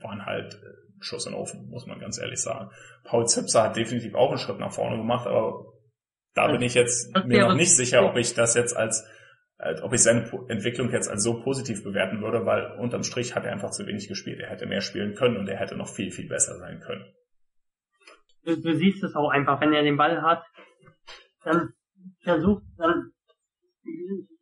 waren 0.00 0.24
halt 0.24 0.54
äh, 0.54 1.00
Schuss 1.00 1.26
in 1.26 1.32
den 1.32 1.40
Ofen, 1.40 1.68
muss 1.68 1.86
man 1.86 1.98
ganz 1.98 2.18
ehrlich 2.18 2.40
sagen. 2.40 2.70
Paul 3.04 3.26
Zipser 3.26 3.64
hat 3.64 3.76
definitiv 3.76 4.14
auch 4.14 4.30
einen 4.30 4.38
Schritt 4.38 4.58
nach 4.58 4.72
vorne 4.72 4.96
gemacht, 4.96 5.26
aber 5.26 5.64
da 6.34 6.46
bin 6.48 6.62
ich 6.62 6.74
jetzt 6.74 7.12
mir 7.24 7.48
noch 7.48 7.54
nicht 7.54 7.74
sicher, 7.74 8.04
ob 8.04 8.16
ich 8.16 8.34
das 8.34 8.54
jetzt 8.54 8.76
als 8.76 9.04
ob 9.82 9.92
ich 9.92 10.02
seine 10.02 10.30
Entwicklung 10.48 10.90
jetzt 10.90 11.08
als 11.08 11.22
so 11.22 11.40
positiv 11.40 11.82
bewerten 11.82 12.22
würde, 12.22 12.46
weil 12.46 12.78
unterm 12.78 13.02
Strich 13.02 13.34
hat 13.34 13.44
er 13.44 13.52
einfach 13.52 13.70
zu 13.70 13.86
wenig 13.86 14.08
gespielt. 14.08 14.38
Er 14.40 14.50
hätte 14.50 14.66
mehr 14.66 14.80
spielen 14.80 15.14
können 15.14 15.36
und 15.36 15.48
er 15.48 15.58
hätte 15.58 15.76
noch 15.76 15.88
viel, 15.88 16.10
viel 16.10 16.28
besser 16.28 16.58
sein 16.58 16.80
können. 16.80 17.04
Du, 18.44 18.56
du 18.56 18.76
siehst 18.76 19.02
es 19.02 19.14
auch 19.14 19.30
einfach, 19.30 19.60
wenn 19.60 19.72
er 19.72 19.82
den 19.82 19.96
Ball 19.96 20.22
hat, 20.22 20.44
dann 21.42 21.72
versucht, 22.22 22.62
dann 22.76 23.12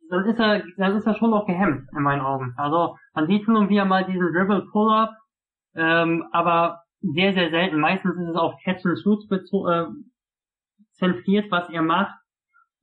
dann 0.09 0.25
ist 0.25 0.39
er, 0.39 0.63
dann 0.77 0.95
ist 0.95 1.05
er 1.05 1.15
schon 1.15 1.31
noch 1.31 1.45
gehemmt 1.45 1.89
in 1.95 2.03
meinen 2.03 2.21
Augen. 2.21 2.53
Also 2.57 2.95
man 3.13 3.27
sieht 3.27 3.47
nun 3.47 3.69
wieder 3.69 3.85
mal 3.85 4.05
diesen 4.05 4.31
Dribble 4.33 4.65
Pull-up, 4.71 5.11
ähm, 5.75 6.27
aber 6.31 6.83
sehr, 7.01 7.33
sehr 7.33 7.49
selten. 7.49 7.79
Meistens 7.79 8.15
ist 8.15 8.29
es 8.29 8.35
auf 8.35 8.55
Catch 8.63 8.85
and 8.85 8.99
Shoot 8.99 9.23
äh, 9.31 9.85
zentriert, 10.93 11.51
was 11.51 11.69
er 11.69 11.81
macht. 11.81 12.15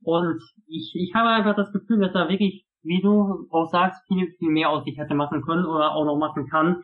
Und 0.05 0.39
ich, 0.67 0.93
ich 0.95 1.13
habe 1.15 1.29
einfach 1.29 1.55
das 1.55 1.73
Gefühl, 1.73 1.99
dass 1.99 2.13
er 2.13 2.29
wirklich, 2.29 2.65
wie 2.83 3.01
du 3.01 3.47
auch 3.49 3.65
sagst, 3.71 4.05
viel, 4.07 4.31
viel 4.37 4.51
mehr 4.51 4.69
aus 4.69 4.83
sich 4.83 4.97
hätte 4.97 5.15
machen 5.15 5.41
können 5.41 5.65
oder 5.65 5.93
auch 5.93 6.05
noch 6.05 6.17
machen 6.17 6.47
kann. 6.47 6.83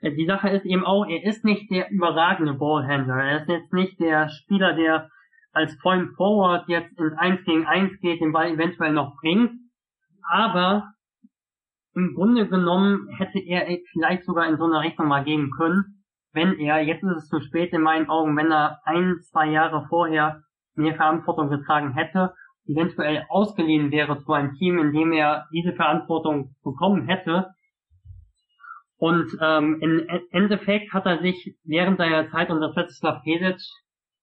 Äh, 0.00 0.14
die 0.14 0.26
Sache 0.26 0.48
ist 0.50 0.64
eben 0.64 0.84
auch, 0.84 1.04
er 1.04 1.24
ist 1.24 1.44
nicht 1.44 1.70
der 1.70 1.90
überragende 1.90 2.54
Ballhändler. 2.54 3.16
Er 3.16 3.40
ist 3.42 3.48
jetzt 3.48 3.72
nicht 3.72 3.98
der 3.98 4.28
Spieler, 4.28 4.74
der 4.74 5.08
als 5.52 5.76
Point 5.78 6.14
Forward 6.16 6.68
jetzt 6.68 6.96
ins 6.98 7.18
1 7.18 7.44
gegen 7.44 7.66
1 7.66 8.00
geht, 8.00 8.20
den 8.20 8.32
Ball 8.32 8.52
eventuell 8.52 8.92
noch 8.92 9.16
bringt. 9.20 9.52
aber 10.30 10.92
im 11.94 12.14
Grunde 12.14 12.48
genommen 12.48 13.08
hätte 13.18 13.38
er 13.38 13.66
vielleicht 13.92 14.24
sogar 14.24 14.48
in 14.48 14.56
so 14.56 14.64
eine 14.64 14.80
Richtung 14.80 15.08
mal 15.08 15.24
gehen 15.24 15.50
können, 15.50 16.04
wenn 16.32 16.58
er, 16.58 16.80
jetzt 16.80 17.02
ist 17.02 17.16
es 17.16 17.28
zu 17.28 17.40
spät 17.40 17.72
in 17.74 17.82
meinen 17.82 18.08
Augen, 18.08 18.34
wenn 18.34 18.50
er 18.50 18.80
ein, 18.84 19.18
zwei 19.20 19.50
Jahre 19.50 19.84
vorher 19.90 20.42
mehr 20.74 20.94
Verantwortung 20.94 21.50
getragen 21.50 21.92
hätte, 21.92 22.32
eventuell 22.66 23.24
ausgeliehen 23.28 23.90
wäre 23.90 24.22
zu 24.22 24.32
einem 24.32 24.54
Team, 24.54 24.78
in 24.78 24.92
dem 24.92 25.12
er 25.12 25.46
diese 25.52 25.72
Verantwortung 25.72 26.54
bekommen 26.62 27.06
hätte. 27.06 27.50
Und 28.96 29.36
ähm, 29.40 29.78
im 29.80 30.06
Endeffekt 30.30 30.92
hat 30.92 31.06
er 31.06 31.20
sich 31.20 31.56
während 31.64 31.98
seiner 31.98 32.30
Zeit 32.30 32.50
unter 32.50 32.72
Svetislav 32.72 33.22
Pesic 33.24 33.60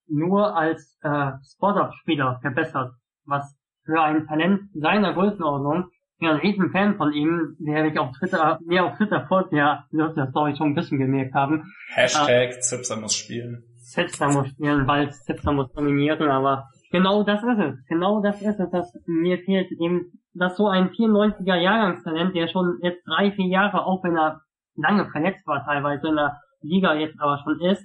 nur 0.07 0.55
als 0.55 0.97
äh, 1.01 1.31
Spot-Up-Spieler 1.43 2.39
verbessert, 2.41 2.93
was 3.25 3.57
für 3.83 4.01
ein 4.01 4.25
Talent 4.25 4.61
seiner 4.73 5.13
Größenordnung 5.13 5.89
ich 6.19 6.27
bin 6.27 6.35
ein 6.35 6.41
riesen 6.41 6.71
Fan 6.71 6.97
von 6.97 7.13
ihm, 7.13 7.55
der 7.59 7.81
mich 7.81 7.97
auf 7.97 8.11
Twitter, 8.17 8.59
mir 8.65 8.83
auf 8.83 8.97
Twitter 8.97 9.25
folgt, 9.29 9.53
der 9.53 9.85
wird 9.91 10.17
das 10.17 10.33
glaube 10.33 10.51
ich 10.51 10.57
schon 10.57 10.71
ein 10.71 10.75
bisschen 10.75 10.99
gemerkt 10.99 11.33
haben. 11.33 11.63
Hashtag 11.93 12.57
äh, 12.57 12.59
Zipser 12.59 12.97
muss 12.97 13.15
spielen. 13.15 13.63
Zipser 13.77 14.27
muss 14.27 14.49
spielen, 14.49 14.85
weil 14.85 15.13
Zipser 15.13 15.53
muss 15.53 15.71
dominieren, 15.71 16.29
aber 16.29 16.67
genau 16.89 17.23
das 17.23 17.41
ist 17.43 17.59
es. 17.59 17.85
Genau 17.87 18.21
das 18.21 18.41
ist 18.41 18.59
es, 18.59 18.69
dass 18.71 18.93
mir 19.05 19.39
fehlt 19.39 19.71
eben, 19.71 20.21
dass 20.33 20.57
so 20.57 20.67
ein 20.67 20.89
94er 20.89 21.55
Jahrgangstalent, 21.55 22.35
der 22.35 22.47
schon 22.47 22.79
jetzt 22.81 23.03
drei, 23.07 23.31
vier 23.31 23.47
Jahre, 23.47 23.85
auch 23.85 24.03
wenn 24.03 24.17
er 24.17 24.41
lange 24.75 25.09
verletzt 25.11 25.45
war 25.45 25.63
teilweise 25.65 26.07
in 26.07 26.15
der 26.15 26.39
Liga 26.61 26.93
jetzt 26.93 27.19
aber 27.19 27.39
schon 27.43 27.59
ist, 27.61 27.83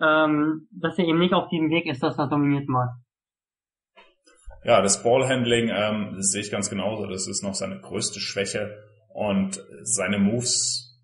ähm, 0.00 0.68
dass 0.72 0.98
er 0.98 1.06
eben 1.06 1.18
nicht 1.18 1.34
auf 1.34 1.48
diesem 1.48 1.70
Weg 1.70 1.86
ist, 1.86 2.02
dass 2.02 2.18
er 2.18 2.28
dominiert 2.28 2.68
mal. 2.68 2.90
Ja, 4.64 4.80
das 4.80 5.02
Ballhandling 5.02 5.68
ähm, 5.68 6.14
das 6.16 6.30
sehe 6.30 6.40
ich 6.40 6.50
ganz 6.50 6.70
genauso. 6.70 7.06
Das 7.06 7.28
ist 7.28 7.42
noch 7.42 7.54
seine 7.54 7.80
größte 7.80 8.20
Schwäche. 8.20 8.74
Und 9.14 9.62
seine 9.82 10.18
Moves 10.18 10.98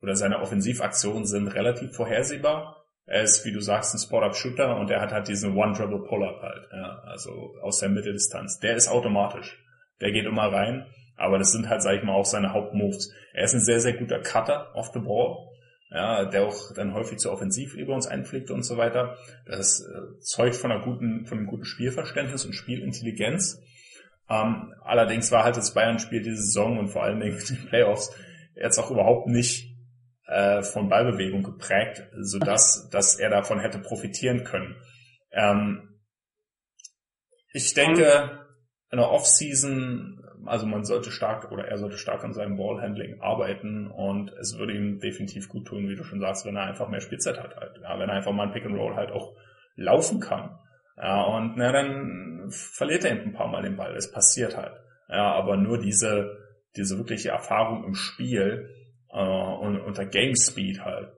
oder 0.00 0.16
seine 0.16 0.40
Offensivaktionen 0.40 1.26
sind 1.26 1.48
relativ 1.48 1.94
vorhersehbar. 1.94 2.83
Er 3.06 3.22
ist, 3.22 3.44
wie 3.44 3.52
du 3.52 3.60
sagst, 3.60 3.94
ein 3.94 3.98
Spot-Up-Shooter 3.98 4.76
und 4.76 4.90
er 4.90 5.00
hat 5.00 5.12
halt 5.12 5.28
diesen 5.28 5.56
One-Dribble-Pull-Up 5.56 6.42
halt. 6.42 6.68
Ja, 6.72 7.02
also 7.04 7.54
aus 7.62 7.80
der 7.80 7.90
Mitteldistanz. 7.90 8.60
Der 8.60 8.76
ist 8.76 8.88
automatisch. 8.88 9.62
Der 10.00 10.12
geht 10.12 10.26
immer 10.26 10.52
rein. 10.52 10.86
Aber 11.16 11.38
das 11.38 11.52
sind 11.52 11.68
halt, 11.68 11.82
sag 11.82 11.96
ich 11.96 12.02
mal, 12.02 12.14
auch 12.14 12.24
seine 12.24 12.52
Hauptmoves. 12.52 13.12
Er 13.34 13.44
ist 13.44 13.54
ein 13.54 13.60
sehr, 13.60 13.78
sehr 13.78 13.92
guter 13.92 14.20
Cutter 14.20 14.74
off 14.74 14.90
the 14.92 15.00
ball 15.00 15.54
ja, 15.94 16.24
der 16.24 16.46
auch 16.46 16.72
dann 16.74 16.92
häufig 16.92 17.18
zu 17.18 17.30
offensiv 17.30 17.74
über 17.74 17.94
uns 17.94 18.08
einfliegt 18.08 18.50
und 18.50 18.64
so 18.64 18.76
weiter. 18.76 19.16
Das 19.46 19.80
äh, 19.80 20.18
zeugt 20.20 20.56
von 20.56 20.72
einer 20.72 20.82
guten, 20.82 21.24
von 21.26 21.38
einem 21.38 21.46
guten 21.46 21.64
Spielverständnis 21.64 22.44
und 22.44 22.52
Spielintelligenz. 22.52 23.62
Ähm, 24.28 24.74
allerdings 24.82 25.30
war 25.30 25.44
halt 25.44 25.56
das 25.56 25.72
Bayern-Spiel 25.72 26.22
diese 26.22 26.42
Saison 26.42 26.78
und 26.78 26.88
vor 26.88 27.04
allen 27.04 27.20
Dingen 27.20 27.38
die 27.48 27.54
Playoffs 27.54 28.12
jetzt 28.56 28.78
auch 28.78 28.90
überhaupt 28.90 29.28
nicht 29.28 29.73
äh, 30.26 30.62
von 30.62 30.88
Ballbewegung 30.88 31.42
geprägt, 31.42 32.02
so 32.20 32.38
dass, 32.38 32.88
dass 32.92 33.16
er 33.16 33.30
davon 33.30 33.60
hätte 33.60 33.78
profitieren 33.78 34.44
können. 34.44 34.76
Ähm, 35.32 36.00
ich 37.52 37.74
denke, 37.74 38.46
in 38.90 38.98
der 38.98 39.10
Offseason 39.10 40.24
also 40.46 40.66
man 40.66 40.84
sollte 40.84 41.10
stark 41.10 41.50
oder 41.50 41.66
er 41.66 41.78
sollte 41.78 41.98
stark 41.98 42.24
an 42.24 42.32
seinem 42.32 42.56
Ballhandling 42.56 43.20
arbeiten 43.20 43.90
und 43.90 44.32
es 44.40 44.58
würde 44.58 44.74
ihm 44.74 45.00
definitiv 45.00 45.48
gut 45.48 45.66
tun, 45.66 45.88
wie 45.88 45.96
du 45.96 46.04
schon 46.04 46.20
sagst, 46.20 46.46
wenn 46.46 46.56
er 46.56 46.64
einfach 46.64 46.88
mehr 46.88 47.00
Spielzeit 47.00 47.38
hat 47.38 47.56
halt. 47.56 47.78
Ja, 47.82 47.98
wenn 47.98 48.08
er 48.08 48.16
einfach 48.16 48.32
mal 48.32 48.46
ein 48.46 48.52
Pick 48.52 48.66
and 48.66 48.76
Roll 48.76 48.94
halt 48.94 49.10
auch 49.10 49.34
laufen 49.76 50.20
kann. 50.20 50.58
Ja, 50.96 51.22
und 51.22 51.56
na, 51.56 51.72
dann 51.72 52.48
verliert 52.50 53.04
er 53.04 53.12
eben 53.12 53.30
ein 53.30 53.32
paar 53.32 53.48
Mal 53.48 53.62
den 53.62 53.76
Ball. 53.76 53.94
Es 53.96 54.12
passiert 54.12 54.56
halt. 54.56 54.74
Ja, 55.08 55.32
aber 55.32 55.56
nur 55.56 55.78
diese, 55.78 56.38
diese 56.76 56.98
wirkliche 56.98 57.30
Erfahrung 57.30 57.84
im 57.84 57.94
Spiel 57.94 58.70
und 59.20 59.80
unter 59.80 60.06
Game 60.06 60.34
Speed 60.34 60.80
halt 60.80 61.12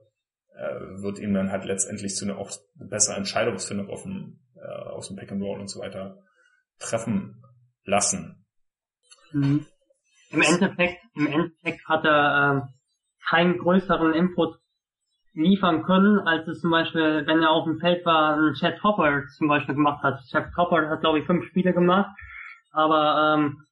äh, 0.55 1.01
wird 1.01 1.19
ihm 1.19 1.33
dann 1.33 1.51
halt 1.51 1.65
letztendlich 1.65 2.15
zu 2.15 2.25
einer 2.25 2.37
auch 2.37 2.51
besseren 2.75 3.17
Entscheidungsfindung 3.17 3.89
auf 3.89 4.03
dem, 4.03 4.39
äh, 4.55 4.89
aus 4.89 5.07
dem 5.07 5.17
Pick 5.17 5.31
and 5.31 5.41
Roll 5.41 5.59
und 5.59 5.69
so 5.69 5.79
weiter 5.79 6.17
treffen 6.79 7.43
lassen. 7.83 8.45
Mhm. 9.31 9.65
Im 10.29 10.41
Endeffekt, 10.41 10.97
im 11.15 11.27
Endeffekt 11.27 11.87
hat 11.87 12.05
er 12.05 12.67
äh, 12.67 13.29
keinen 13.29 13.57
größeren 13.57 14.13
Input 14.13 14.57
liefern 15.33 15.83
können, 15.83 16.19
als 16.19 16.47
es 16.47 16.61
zum 16.61 16.71
Beispiel, 16.71 17.25
wenn 17.25 17.41
er 17.41 17.51
auf 17.51 17.65
dem 17.65 17.79
Feld 17.79 18.05
war, 18.05 18.35
ein 18.35 18.53
Chad 18.55 18.81
Hopper 18.83 19.23
zum 19.37 19.47
Beispiel 19.47 19.75
gemacht 19.75 20.03
hat. 20.03 20.19
Chad 20.29 20.55
Hopper 20.57 20.89
hat, 20.89 21.01
glaube 21.01 21.19
ich, 21.19 21.25
fünf 21.25 21.45
Spiele 21.45 21.73
gemacht, 21.73 22.09
aber 22.71 23.35
ähm, 23.37 23.63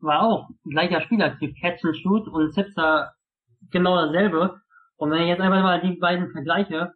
war 0.00 0.22
auch 0.22 0.48
gleicher 0.68 1.00
Spielertyp, 1.00 1.56
Catch 1.60 1.84
and 1.84 1.96
Shoot 1.96 2.28
und 2.28 2.52
Zipser 2.52 3.12
genau 3.70 3.96
dasselbe. 3.96 4.60
Und 4.96 5.10
wenn 5.10 5.22
ich 5.22 5.28
jetzt 5.28 5.40
einfach 5.40 5.62
mal 5.62 5.80
die 5.80 5.96
beiden 5.96 6.30
vergleiche, 6.32 6.92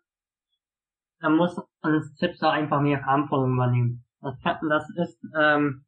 dann 1.21 1.37
muss 1.37 1.61
ein 1.83 2.03
Zipser 2.17 2.51
einfach 2.51 2.81
mehr 2.81 3.01
Verantwortung 3.01 3.55
übernehmen. 3.55 4.05
Das, 4.21 4.41
kann, 4.43 4.57
das 4.69 4.89
ist 4.97 5.19
ähm, 5.37 5.85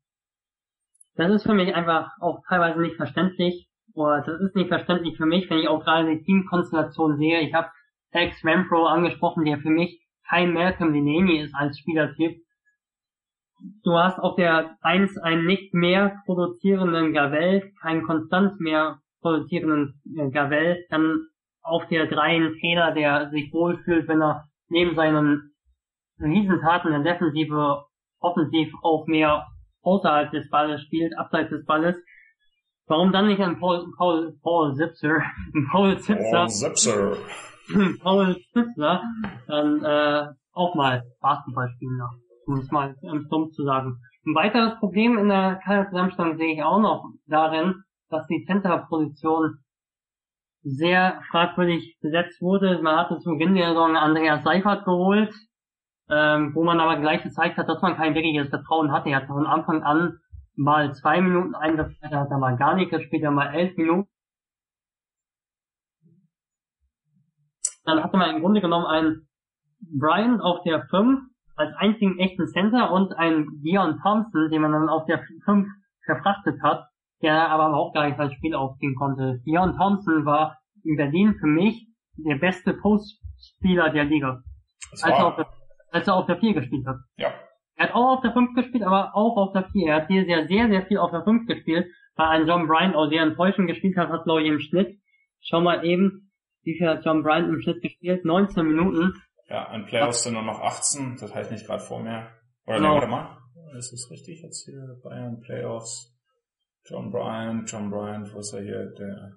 das 1.15 1.31
ist 1.31 1.43
für 1.43 1.55
mich 1.55 1.75
einfach 1.75 2.11
auch 2.21 2.43
teilweise 2.49 2.81
nicht 2.81 2.97
verständlich. 2.97 3.69
Oder 3.95 4.23
das 4.23 4.41
ist 4.41 4.57
nicht 4.57 4.69
verständlich 4.69 5.17
für 5.17 5.27
mich, 5.27 5.51
wenn 5.51 5.59
ich 5.59 5.69
auch 5.69 5.85
gerade 5.85 6.09
die 6.09 6.23
Teamkonstellation 6.23 7.19
sehe. 7.19 7.41
Ich 7.41 7.53
habe 7.53 7.69
Alex 8.13 8.43
Renfro 8.45 8.87
angesprochen, 8.87 9.45
der 9.45 9.59
für 9.59 9.71
mich 9.71 10.01
kein 10.29 10.53
Malcolm 10.53 10.93
Delaney 10.93 11.41
ist 11.41 11.55
als 11.55 11.79
Spielertyp. 11.79 12.39
Du 13.85 13.93
hast 13.99 14.19
auf 14.19 14.37
der 14.37 14.77
1 14.81 15.19
einen 15.19 15.47
nicht 15.47 15.75
mehr 15.75 16.23
produzierenden 16.25 17.13
Gavel, 17.13 17.73
keinen 17.81 18.03
konstant 18.03 18.59
mehr 18.61 18.99
produzierenden 19.23 20.01
äh, 20.17 20.31
Gavel, 20.31 20.85
dann 20.91 21.27
auf 21.63 21.87
der 21.89 22.07
3 22.07 22.21
einen 22.21 22.59
Trainer, 22.61 22.93
der 22.93 23.31
sich 23.31 23.53
wohlfühlt, 23.53 24.09
wenn 24.09 24.21
er 24.21 24.45
neben 24.69 24.95
seinen 24.95 25.53
Riesentaten 26.21 26.93
in 26.93 27.03
der 27.03 27.15
Defensive 27.15 27.85
offensiv 28.21 28.73
auch 28.83 29.07
mehr 29.07 29.47
außerhalb 29.83 30.31
des 30.31 30.49
Balles 30.51 30.83
spielt, 30.83 31.17
abseits 31.17 31.51
des 31.51 31.65
Balles, 31.65 31.97
warum 32.87 33.13
dann 33.13 33.29
nicht 33.29 33.41
ein 33.41 33.59
Paul, 33.59 33.87
Paul, 33.97 34.37
Paul 34.43 34.75
Zipser, 34.75 35.23
Paul 35.73 35.99
Zipser, 35.99 36.31
Paul 36.31 36.49
Zipser, 36.49 37.17
Paul 38.03 38.37
Zipser, 38.53 39.03
dann 39.47 39.85
äh, 39.85 40.27
auch 40.53 40.75
mal 40.75 41.03
Basketball 41.21 41.69
spielen 41.77 41.99
darf, 41.99 42.15
um 42.47 42.59
es 42.59 42.71
mal 42.71 42.95
im 43.03 43.25
Stumpf 43.27 43.53
zu 43.53 43.65
sagen. 43.65 43.99
Ein 44.25 44.35
weiteres 44.35 44.79
Problem 44.79 45.19
in 45.19 45.29
der 45.29 45.61
Kaderzusammenstellung 45.65 46.37
sehe 46.37 46.55
ich 46.55 46.63
auch 46.63 46.81
noch 46.81 47.05
darin, 47.27 47.83
dass 48.13 48.27
die 48.27 48.45
Center-Position 48.45 49.59
sehr 50.63 51.21
fragwürdig 51.31 51.99
besetzt 52.01 52.41
wurde. 52.41 52.81
Man 52.83 52.97
hatte 52.97 53.19
zu 53.19 53.31
Beginn 53.31 53.55
der 53.55 53.71
Saison 53.71 53.97
Andreas 53.97 54.45
Seifert 54.45 54.85
geholt, 54.85 55.35
ähm, 56.09 56.55
wo 56.55 56.63
man 56.63 56.79
aber 56.81 57.01
gleich 57.01 57.23
gezeigt 57.23 57.57
hat, 57.57 57.69
dass 57.69 57.83
man 57.83 57.97
kein 57.97 58.15
wirkliches 58.15 58.49
Vertrauen 58.49 58.93
hatte. 58.93 59.11
Er 59.11 59.23
hat 59.23 59.27
von 59.27 59.47
Anfang 59.47 59.83
an 59.83 60.19
mal 60.55 60.95
zwei 60.95 61.21
Minuten 61.21 61.55
eingefallen, 61.55 62.15
hat 62.15 62.31
er 62.31 62.39
mal 62.39 62.57
gar 62.57 62.77
nicht 62.77 62.91
gespielt, 62.91 63.23
er 63.23 63.31
mal 63.31 63.55
elf 63.55 63.77
Minuten. 63.77 64.09
Dann 67.85 68.03
hatte 68.05 68.17
man 68.17 68.37
im 68.37 68.43
Grunde 68.43 68.61
genommen 68.61 68.87
einen 68.87 69.29
Brian 69.81 70.41
auf 70.41 70.63
der 70.63 70.87
5 70.87 71.21
als 71.57 71.75
einzigen 71.77 72.19
echten 72.19 72.47
Center 72.47 72.93
und 72.93 73.13
einen 73.15 73.61
Dion 73.63 73.99
Thompson, 74.01 74.51
den 74.51 74.63
man 74.63 74.73
dann 74.73 74.89
auf 74.89 75.07
der 75.07 75.25
5 75.45 75.67
verfrachtet 76.05 76.63
hat, 76.63 76.92
der 77.23 77.49
aber 77.49 77.69
überhaupt 77.69 77.95
gar 77.95 78.07
nicht 78.07 78.19
als 78.19 78.33
Spiel 78.35 78.55
aufziehen 78.55 78.95
konnte. 78.95 79.41
Dion 79.47 79.77
Thompson 79.77 80.25
war 80.25 80.59
in 80.85 80.97
Berlin 80.97 81.35
für 81.39 81.47
mich 81.47 81.87
der 82.17 82.37
beste 82.37 82.75
Postspieler 82.75 83.91
der 83.91 84.05
Liga. 84.05 84.43
Also 84.93 85.07
auf 85.07 85.37
der 85.37 85.47
als 85.93 86.09
er 86.09 86.17
auf 86.17 86.27
der 86.27 86.39
4 86.39 86.55
gespielt 86.55 86.87
hat. 86.87 86.97
Ja. 87.17 87.33
Er 87.77 87.89
hat 87.89 87.95
auch 87.95 88.17
auf 88.17 88.21
der 88.23 88.33
5 88.33 88.55
gespielt, 88.55 88.83
aber 88.83 89.15
auch 89.15 89.37
auf 89.37 89.53
der 89.53 89.69
4. 89.71 89.89
Er 89.89 89.97
hat 89.97 90.09
hier 90.09 90.25
sehr, 90.25 90.47
sehr, 90.47 90.69
sehr 90.69 90.87
viel 90.87 90.99
auf 90.99 91.11
der 91.11 91.23
5 91.23 91.47
gespielt, 91.47 91.87
weil 92.17 92.29
ein 92.29 92.47
John 92.47 92.67
Bryant 92.67 92.97
auch 92.97 93.09
sehr 93.09 93.23
enttäuschend 93.23 93.69
gespielt 93.69 93.97
hat, 93.97 94.09
hat 94.09 94.25
glaube 94.25 94.43
ich 94.43 94.49
im 94.49 94.61
Schnitt. 94.61 94.99
Schau 95.41 95.61
mal 95.61 95.85
eben, 95.85 96.33
wie 96.63 96.77
viel 96.77 96.89
hat 96.89 97.05
John 97.05 97.23
Bryant 97.23 97.49
im 97.49 97.61
Schnitt 97.61 97.83
gespielt? 97.83 98.25
19 98.25 98.67
Minuten. 98.67 99.15
Ja, 99.49 99.69
ein 99.69 99.85
Playoffs 99.85 100.23
sind 100.23 100.35
nur 100.35 100.43
noch 100.43 100.61
18, 100.61 101.17
das 101.21 101.35
heißt 101.35 101.51
nicht 101.51 101.67
gerade 101.67 101.83
vor 101.83 102.01
mir. 102.01 102.29
Oder 102.67 102.77
genau. 102.77 102.95
warte 102.95 103.07
mal. 103.09 103.39
Ist 103.77 103.93
das 103.93 104.11
richtig 104.11 104.43
jetzt 104.43 104.65
hier? 104.65 105.01
Bayern 105.03 105.41
Playoffs. 105.41 106.12
John 106.85 107.11
Bryant, 107.11 107.71
John 107.71 107.91
Bryant, 107.91 108.35
ist 108.35 108.53
er 108.53 108.63
hier? 108.63 108.93
Der 108.99 109.33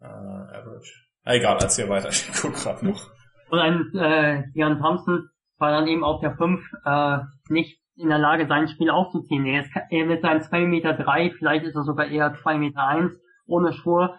äh, 0.00 0.58
Average. 0.58 0.92
Ah, 1.24 1.34
egal, 1.34 1.58
erzähl 1.60 1.88
weiter. 1.88 2.08
Ich 2.10 2.32
guck 2.40 2.54
gerade 2.54 2.86
noch. 2.86 3.10
Und 3.50 3.58
ein 3.58 3.90
äh, 3.94 4.44
Jan 4.54 4.78
Thompson 4.78 5.28
war 5.58 5.70
dann 5.70 5.88
eben 5.88 6.04
auf 6.04 6.20
der 6.20 6.36
5 6.36 6.60
äh, 6.84 7.18
nicht 7.48 7.80
in 7.96 8.08
der 8.08 8.18
Lage, 8.18 8.46
sein 8.46 8.68
Spiel 8.68 8.90
aufzuziehen. 8.90 9.44
Er 9.44 9.62
ist 9.62 9.70
er 9.90 10.06
mit 10.06 10.22
seinen 10.22 10.40
2 10.42 10.66
Meter, 10.66 10.94
drei, 10.94 11.30
vielleicht 11.36 11.66
ist 11.66 11.74
er 11.74 11.82
sogar 11.82 12.06
eher 12.06 12.34
2 12.34 12.58
Meter 12.58 12.86
eins, 12.86 13.12
ohne 13.46 13.72
Schuhe, 13.72 14.18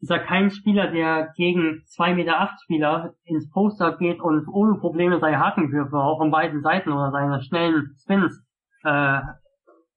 ist 0.00 0.10
er 0.10 0.20
kein 0.20 0.50
Spieler, 0.50 0.88
der 0.92 1.32
gegen 1.36 1.82
2 1.86 2.14
Meter 2.14 2.40
acht 2.40 2.60
Spieler 2.62 3.14
ins 3.24 3.50
Poster 3.50 3.96
geht 3.96 4.20
und 4.20 4.46
ohne 4.48 4.78
Probleme 4.78 5.18
seine 5.18 5.40
Hakenwürfe 5.40 5.96
auch 5.96 6.18
von 6.18 6.30
beiden 6.30 6.62
Seiten 6.62 6.92
oder 6.92 7.10
seine 7.10 7.42
schnellen 7.42 7.96
Spins 7.98 8.46
äh, 8.84 9.20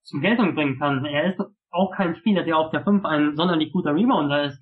zur 0.02 0.20
Geltung 0.20 0.54
bringen 0.54 0.78
kann. 0.78 1.04
Er 1.04 1.32
ist 1.32 1.40
auch 1.70 1.92
kein 1.92 2.16
Spieler, 2.16 2.42
der 2.42 2.58
auf 2.58 2.70
der 2.70 2.82
5 2.82 3.04
ein 3.04 3.36
sonderlich 3.36 3.72
guter 3.72 3.94
Rebounder 3.94 4.44
ist. 4.44 4.60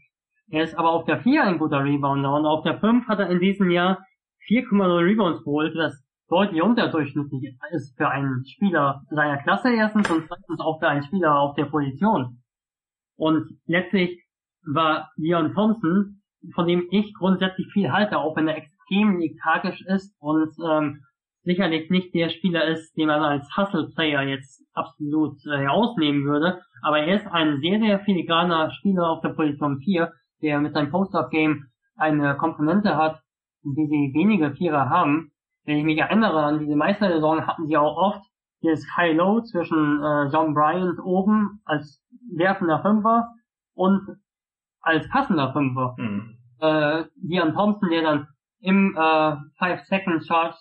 Er 0.50 0.64
ist 0.64 0.76
aber 0.76 0.90
auf 0.90 1.04
der 1.04 1.20
4 1.20 1.44
ein 1.44 1.58
guter 1.58 1.84
Rebounder 1.84 2.34
und 2.34 2.46
auf 2.46 2.62
der 2.62 2.78
5 2.78 3.06
hat 3.06 3.18
er 3.18 3.30
in 3.30 3.40
diesem 3.40 3.70
Jahr 3.70 4.04
4,0 4.48 5.04
Rebounds 5.04 5.44
geholt, 5.44 5.76
das 5.76 6.02
deutlich 6.28 6.62
unterdurchschnittlich 6.62 7.54
ist 7.70 7.96
für 7.96 8.08
einen 8.08 8.44
Spieler 8.46 9.02
seiner 9.10 9.38
Klasse 9.38 9.72
erstens 9.72 10.10
und 10.10 10.26
zweitens 10.26 10.60
auch 10.60 10.78
für 10.78 10.88
einen 10.88 11.02
Spieler 11.02 11.38
auf 11.38 11.54
der 11.54 11.66
Position. 11.66 12.42
Und 13.16 13.58
letztlich 13.66 14.22
war 14.62 15.10
Leon 15.16 15.54
Thompson, 15.54 16.22
von 16.54 16.66
dem 16.66 16.86
ich 16.90 17.14
grundsätzlich 17.14 17.66
viel 17.72 17.90
halte, 17.90 18.18
auch 18.18 18.36
wenn 18.36 18.48
er 18.48 18.56
extrem 18.56 19.18
lethargisch 19.18 19.82
ist 19.82 20.14
und 20.20 20.50
ähm, 20.64 21.02
sicherlich 21.42 21.90
nicht 21.90 22.14
der 22.14 22.28
Spieler 22.28 22.64
ist, 22.66 22.96
den 22.96 23.08
man 23.08 23.22
als 23.22 23.48
Hustle-Player 23.56 24.22
jetzt 24.22 24.64
absolut 24.74 25.38
äh, 25.46 25.66
ausnehmen 25.66 26.24
würde, 26.24 26.60
aber 26.82 27.00
er 27.00 27.16
ist 27.16 27.26
ein 27.26 27.60
sehr, 27.60 27.78
sehr 27.78 28.00
filigraner 28.00 28.70
Spieler 28.70 29.10
auf 29.10 29.20
der 29.20 29.30
Position 29.30 29.80
4, 29.80 30.12
der 30.42 30.60
mit 30.60 30.74
seinem 30.74 30.90
Post-Up-Game 30.90 31.66
eine 31.96 32.36
Komponente 32.36 32.96
hat, 32.96 33.20
die 33.62 33.86
sie 33.86 34.12
wenige 34.14 34.52
Vierer 34.54 34.88
haben. 34.88 35.32
Wenn 35.64 35.78
ich 35.78 35.84
mich 35.84 35.98
erinnere 35.98 36.44
an 36.44 36.60
diese 36.60 36.76
Meistersaison, 36.76 37.46
hatten 37.46 37.66
sie 37.66 37.76
auch 37.76 37.96
oft 37.96 38.24
dieses 38.62 38.86
High-Low 38.96 39.42
zwischen 39.42 40.02
äh, 40.02 40.28
John 40.32 40.54
Bryant 40.54 40.98
oben 41.02 41.60
als 41.64 42.02
werfender 42.34 42.80
Fünfer 42.82 43.28
und 43.74 44.00
als 44.80 45.08
passender 45.08 45.52
Fünfer. 45.52 45.94
Mhm. 45.98 46.38
Äh, 46.60 47.04
Dion 47.16 47.54
Thompson, 47.54 47.90
der 47.90 48.02
dann 48.02 48.28
im 48.60 48.96
äh, 48.96 49.36
Five 49.58 49.84
Second 49.84 50.26
Charge 50.26 50.56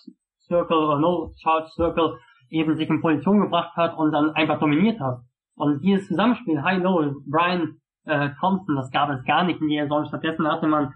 Circle 0.48 0.76
oder 0.76 0.98
No 0.98 1.32
Charge 1.40 1.68
Circle 1.74 2.18
eben 2.50 2.76
sich 2.76 2.88
in 2.88 3.00
Position 3.00 3.40
gebracht 3.40 3.76
hat 3.76 3.96
und 3.96 4.12
dann 4.12 4.30
einfach 4.30 4.58
dominiert 4.58 4.98
hat. 5.00 5.20
Und 5.54 5.82
dieses 5.82 6.08
Zusammenspiel 6.08 6.62
High-Low, 6.62 7.14
Brian 7.26 7.76
äh, 8.04 8.30
Thompson, 8.40 8.76
das 8.76 8.90
gab 8.90 9.10
es 9.10 9.24
gar 9.24 9.44
nicht 9.44 9.60
in 9.60 9.68
der 9.68 9.84
Saison. 9.84 10.06
Stattdessen 10.06 10.50
hatte 10.50 10.66
man 10.66 10.94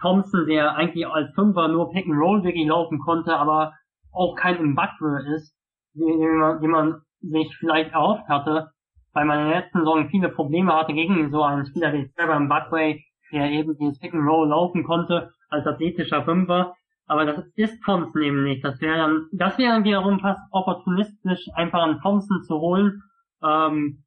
Thompson, 0.00 0.46
der 0.46 0.76
eigentlich 0.76 1.06
als 1.06 1.32
Fünfer 1.34 1.68
nur 1.68 1.90
Pick 1.90 2.06
and 2.06 2.18
Roll 2.18 2.42
wirklich 2.42 2.66
laufen 2.66 2.98
konnte, 2.98 3.36
aber 3.36 3.72
auch 4.12 4.34
kein 4.36 4.62
Mbakwe 4.72 5.22
ist, 5.34 5.54
den 5.94 6.38
man, 6.38 6.60
den 6.60 6.70
man 6.70 7.02
sich 7.20 7.54
vielleicht 7.58 7.92
erhofft 7.92 8.28
hatte, 8.28 8.70
weil 9.12 9.24
man 9.24 9.40
in 9.40 9.48
der 9.50 9.60
letzten 9.60 9.78
Saison 9.80 10.08
viele 10.08 10.28
Probleme 10.28 10.72
hatte 10.74 10.92
gegen 10.92 11.30
so 11.30 11.42
einen 11.42 11.66
Spieler 11.66 11.92
wie 11.92 12.10
Trevor 12.16 12.40
Mbakwe, 12.40 12.98
der 13.32 13.50
eben 13.50 13.76
dieses 13.76 13.98
Pick 13.98 14.14
and 14.14 14.26
Roll 14.28 14.48
laufen 14.48 14.84
konnte 14.84 15.30
als 15.48 15.66
athletischer 15.66 16.24
Fünfer. 16.24 16.74
Aber 17.10 17.24
das 17.24 17.44
ist 17.56 17.82
Thompson 17.84 18.22
eben 18.22 18.44
nicht. 18.44 18.64
Das 18.64 18.80
wäre 18.80 18.96
dann, 18.96 19.26
das 19.32 19.58
wäre 19.58 19.72
dann 19.72 19.82
wiederum 19.82 20.20
fast 20.20 20.40
opportunistisch, 20.52 21.44
einfach 21.54 21.82
einen 21.82 22.00
Thompson 22.00 22.44
zu 22.44 22.60
holen, 22.60 23.02
ähm, 23.42 24.04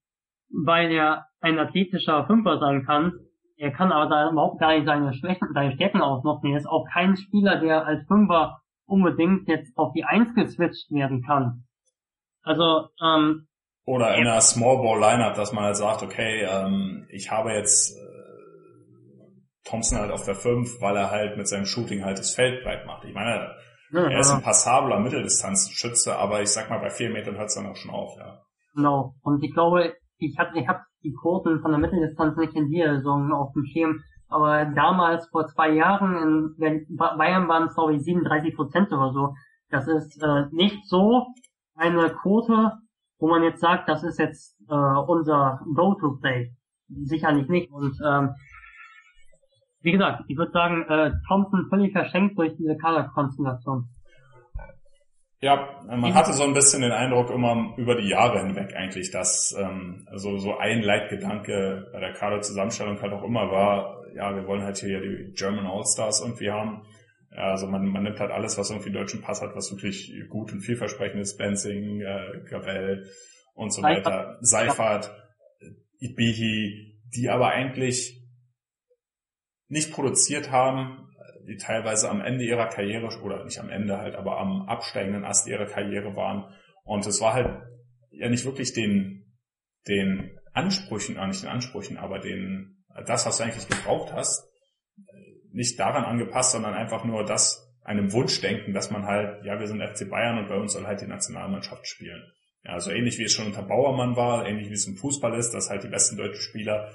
weil 0.50 0.90
er 0.90 1.26
ein 1.42 1.60
athletischer 1.60 2.26
Fünfer 2.28 2.60
sein 2.60 2.86
kann. 2.86 3.12
Er 3.58 3.72
kann 3.72 3.92
aber 3.92 4.10
da 4.10 4.32
überhaupt 4.32 4.58
gar 4.62 4.74
nicht 4.74 4.86
seine 4.86 5.14
Schwächen, 5.14 5.50
seine 5.54 5.74
Stärken 5.74 6.00
ausnutzen. 6.00 6.52
Er 6.52 6.58
ist 6.60 6.66
auch 6.66 6.86
kein 6.94 7.18
Spieler, 7.18 7.60
der 7.60 7.86
als 7.86 8.08
Fünfer 8.08 8.62
unbedingt 8.86 9.50
jetzt 9.50 9.78
auf 9.78 9.92
die 9.92 10.06
Eins 10.06 10.34
geswitcht 10.34 10.90
werden 10.90 11.24
kann. 11.24 11.66
Also, 12.42 12.88
ähm, 13.04 13.50
oder 13.84 14.16
in 14.16 14.28
einer 14.28 14.40
Small 14.40 14.78
Ball 14.78 14.98
Lineup, 14.98 15.36
dass 15.36 15.52
man 15.52 15.66
halt 15.66 15.76
sagt, 15.76 16.04
okay, 16.04 16.48
ähm, 16.50 17.06
ich 17.10 17.30
habe 17.30 17.52
jetzt 17.52 17.98
Thompson 19.66 20.00
halt 20.00 20.12
auf 20.12 20.26
der 20.26 20.36
5, 20.36 20.82
weil 20.82 20.96
er 20.96 21.12
halt 21.12 21.38
mit 21.38 21.48
seinem 21.48 21.66
Shooting 21.66 22.04
halt 22.04 22.20
das 22.20 22.34
Feld 22.34 22.64
breit 22.64 22.86
macht. 22.86 23.06
Ich 23.06 23.14
meine, 23.14 23.56
ja, 23.92 24.10
er 24.10 24.20
ist 24.20 24.32
ein 24.32 24.42
passabler 24.42 25.00
Mitteldistanzschütze, 25.00 26.18
aber 26.18 26.42
ich 26.42 26.50
sag 26.50 26.70
mal, 26.70 26.80
bei 26.80 26.90
vier 26.90 27.10
Metern 27.10 27.38
hört 27.38 27.48
es 27.48 27.56
dann 27.56 27.68
auch 27.68 27.76
schon 27.76 27.92
auf, 27.92 28.18
ja. 28.18 28.40
Genau. 28.76 29.16
Und 29.22 29.44
ich 29.44 29.54
glaube, 29.54 29.94
ich 30.18 30.38
habe 30.38 30.60
ich 30.60 30.68
hab 30.68 30.82
die 31.04 31.14
Quoten 31.14 31.62
von 31.62 31.72
der 31.72 31.80
Mitteldistanz 31.80 32.36
nicht 32.38 32.56
in 32.56 32.70
dieser 32.70 32.96
Saison 32.96 33.32
auf 33.34 33.54
dem 33.54 33.66
Schirm, 33.66 34.00
aber 34.34 34.66
damals, 34.66 35.28
vor 35.30 35.48
zwei 35.48 35.70
Jahren, 35.70 36.56
in 36.58 36.98
Bayern 36.98 37.48
waren 37.48 37.68
es, 37.68 37.76
glaube 37.76 37.94
ich, 37.94 38.04
37 38.04 38.56
Prozent 38.56 38.92
oder 38.92 39.14
so. 39.14 39.36
Das 39.70 39.88
ist 39.88 40.22
äh, 40.24 40.46
nicht 40.52 40.88
so 40.88 41.28
eine 41.76 42.10
Quote, 42.10 42.72
wo 43.20 43.28
man 43.28 43.44
jetzt 43.44 43.62
sagt, 43.62 43.88
das 43.88 44.04
ist 44.04 44.18
jetzt 44.18 44.60
äh, 44.70 44.74
unser 44.74 45.60
Go-to-Play. 45.76 46.52
Sicherlich 47.04 47.48
nicht. 47.48 47.72
Und 47.72 47.96
ähm, 48.04 48.32
wie 49.84 49.92
gesagt, 49.92 50.24
ich 50.28 50.38
würde 50.38 50.52
sagen, 50.52 50.86
äh, 50.88 51.12
Thompson 51.28 51.68
völlig 51.70 51.92
verschenkt 51.92 52.38
durch 52.38 52.56
diese 52.58 52.78
Kaderkonstellation. 52.78 53.90
Ja, 55.42 55.82
man 55.86 56.14
hatte 56.14 56.32
so 56.32 56.44
ein 56.44 56.54
bisschen 56.54 56.84
den 56.84 56.94
Eindruck 56.94 57.30
immer 57.30 57.74
über 57.76 57.96
die 57.96 58.08
Jahre 58.08 58.40
hinweg 58.40 58.74
eigentlich, 58.78 59.12
dass 59.12 59.54
ähm, 59.60 60.08
so, 60.16 60.38
so 60.38 60.58
ein 60.58 60.82
Leitgedanke 60.82 61.90
bei 61.92 62.00
der 62.00 62.14
Kaderzusammenstellung 62.14 63.02
halt 63.02 63.12
auch 63.12 63.24
immer 63.24 63.52
war, 63.52 64.06
ja, 64.16 64.34
wir 64.34 64.48
wollen 64.48 64.64
halt 64.64 64.78
hier 64.78 65.02
die 65.02 65.34
German 65.34 65.68
All-Stars 65.68 66.22
irgendwie 66.22 66.50
haben. 66.50 66.84
Ja, 67.36 67.52
also 67.52 67.68
man, 67.68 67.86
man 67.88 68.04
nimmt 68.04 68.22
halt 68.22 68.32
alles, 68.32 68.58
was 68.58 68.70
irgendwie 68.70 68.94
deutschen 68.94 69.22
Pass 69.22 69.42
hat, 69.42 69.54
was 69.54 69.70
wirklich 69.70 70.14
gut 70.30 70.54
und 70.54 70.62
vielversprechend 70.62 71.20
ist, 71.20 71.38
Benzing, 71.38 72.00
äh, 72.00 72.42
Gavel 72.50 73.06
und 73.54 73.74
so 73.74 73.82
weiter, 73.82 74.38
Seifert, 74.40 75.12
Ibihi, 76.00 77.02
die 77.14 77.30
aber 77.30 77.50
eigentlich 77.50 78.23
nicht 79.74 79.92
produziert 79.92 80.52
haben, 80.52 81.10
die 81.48 81.58
teilweise 81.58 82.10
am 82.10 82.22
Ende 82.22 82.46
ihrer 82.46 82.70
Karriere, 82.70 83.10
oder 83.22 83.44
nicht 83.44 83.60
am 83.60 83.70
Ende 83.70 83.98
halt, 83.98 84.16
aber 84.16 84.40
am 84.40 84.70
absteigenden 84.70 85.26
Ast 85.26 85.48
ihrer 85.48 85.66
Karriere 85.66 86.16
waren. 86.16 86.54
Und 86.84 87.06
es 87.06 87.20
war 87.20 87.34
halt 87.34 87.50
ja 88.12 88.30
nicht 88.30 88.46
wirklich 88.46 88.74
den, 88.74 89.26
den 89.88 90.38
Ansprüchen, 90.54 91.18
äh, 91.18 91.28
nicht 91.28 91.42
den 91.42 91.50
Ansprüchen, 91.50 91.98
aber 91.98 92.20
den, 92.20 92.86
das, 93.06 93.26
was 93.26 93.38
du 93.38 93.44
eigentlich 93.44 93.68
gebraucht 93.68 94.14
hast, 94.14 94.48
nicht 95.52 95.80
daran 95.80 96.06
angepasst, 96.06 96.52
sondern 96.52 96.76
einfach 96.76 97.04
nur 97.04 97.26
das, 97.26 97.60
einem 97.84 98.14
Wunschdenken, 98.14 98.74
dass 98.74 98.92
man 98.92 99.06
halt, 99.06 99.44
ja, 99.44 99.60
wir 99.60 99.68
sind 99.68 99.82
FC 99.82 100.10
Bayern 100.10 100.38
und 100.38 100.48
bei 100.48 100.56
uns 100.56 100.74
soll 100.74 100.86
halt 100.86 101.02
die 101.02 101.08
Nationalmannschaft 101.08 101.86
spielen. 101.88 102.24
Ja, 102.64 102.74
also 102.74 102.92
ähnlich 102.92 103.18
wie 103.18 103.24
es 103.24 103.34
schon 103.34 103.48
unter 103.48 103.64
Bauermann 103.64 104.16
war, 104.16 104.48
ähnlich 104.48 104.70
wie 104.70 104.74
es 104.74 104.88
im 104.88 104.96
Fußball 104.96 105.38
ist, 105.38 105.52
dass 105.52 105.70
halt 105.70 105.84
die 105.84 105.90
besten 105.90 106.16
deutschen 106.16 106.42
Spieler 106.42 106.94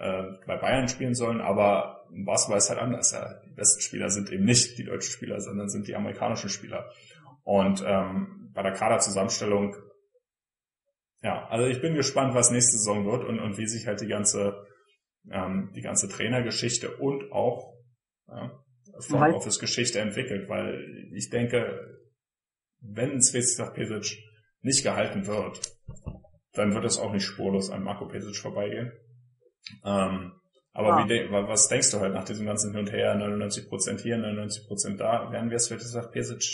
äh, 0.00 0.22
bei 0.46 0.56
Bayern 0.56 0.88
spielen 0.88 1.14
sollen, 1.14 1.40
aber 1.40 2.06
im 2.12 2.24
Basketball 2.24 2.58
ist 2.58 2.70
halt 2.70 2.80
anders. 2.80 3.12
Ja. 3.12 3.40
Die 3.44 3.54
besten 3.54 3.82
Spieler 3.82 4.08
sind 4.08 4.32
eben 4.32 4.44
nicht 4.44 4.78
die 4.78 4.84
deutschen 4.84 5.12
Spieler, 5.12 5.40
sondern 5.40 5.68
sind 5.68 5.86
die 5.86 5.94
amerikanischen 5.94 6.48
Spieler. 6.48 6.90
Und 7.44 7.84
ähm, 7.86 8.50
bei 8.54 8.62
der 8.62 8.72
Kaderzusammenstellung, 8.72 9.76
ja, 11.22 11.46
also 11.48 11.66
ich 11.66 11.80
bin 11.82 11.94
gespannt, 11.94 12.34
was 12.34 12.50
nächste 12.50 12.78
Saison 12.78 13.04
wird 13.06 13.24
und, 13.24 13.38
und 13.38 13.58
wie 13.58 13.66
sich 13.66 13.86
halt 13.86 14.00
die 14.00 14.08
ganze, 14.08 14.66
ähm, 15.30 15.70
die 15.76 15.82
ganze 15.82 16.08
Trainergeschichte 16.08 16.96
und 16.96 17.30
auch 17.30 17.74
ja, 18.26 18.58
Front 19.00 19.34
Office 19.34 19.58
Geschichte 19.58 20.00
entwickelt, 20.00 20.48
weil 20.48 21.10
ich 21.14 21.28
denke, 21.28 22.00
wenn 22.80 23.20
Svetislav 23.20 23.74
Pesic 23.74 24.18
nicht 24.62 24.82
gehalten 24.82 25.26
wird, 25.26 25.60
dann 26.52 26.74
wird 26.74 26.84
es 26.84 26.98
auch 26.98 27.12
nicht 27.12 27.24
spurlos 27.24 27.70
an 27.70 27.84
Marco 27.84 28.06
Pesic 28.06 28.36
vorbeigehen. 28.36 28.92
Ähm, 29.84 30.32
aber 30.72 31.00
ja. 31.00 31.08
wie, 31.08 31.32
was 31.32 31.68
denkst 31.68 31.90
du 31.90 32.00
halt 32.00 32.14
nach 32.14 32.24
diesem 32.24 32.46
ganzen 32.46 32.72
Hin 32.72 32.80
und 32.80 32.92
Her, 32.92 33.16
99% 33.16 34.00
hier, 34.02 34.16
99% 34.16 34.96
da, 34.96 35.30
werden 35.32 35.50
wir 35.50 35.58
Svetislav 35.58 36.10
Pesic 36.12 36.44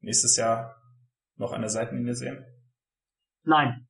nächstes 0.00 0.36
Jahr 0.36 0.76
noch 1.36 1.52
an 1.52 1.60
der 1.60 1.70
Seitenlinie 1.70 2.14
sehen? 2.14 2.44
Nein. 3.44 3.86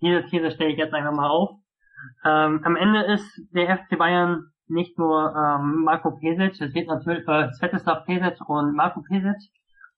Diese 0.00 0.24
These 0.26 0.52
stelle 0.52 0.72
ich 0.72 0.78
jetzt 0.78 0.94
einfach 0.94 1.12
mal 1.12 1.28
auf. 1.28 1.50
Ähm, 2.24 2.60
am 2.64 2.76
Ende 2.76 3.02
ist 3.12 3.40
der 3.52 3.78
FC 3.78 3.98
Bayern 3.98 4.52
nicht 4.68 4.98
nur 4.98 5.34
ähm, 5.34 5.82
Marco 5.84 6.12
Pesic, 6.12 6.60
es 6.60 6.74
wird 6.74 6.88
natürlich 6.88 7.26
äh, 7.26 7.50
Svetislav 7.52 8.04
Pesic 8.04 8.40
und 8.48 8.74
Marco 8.74 9.02
Pesic. 9.02 9.36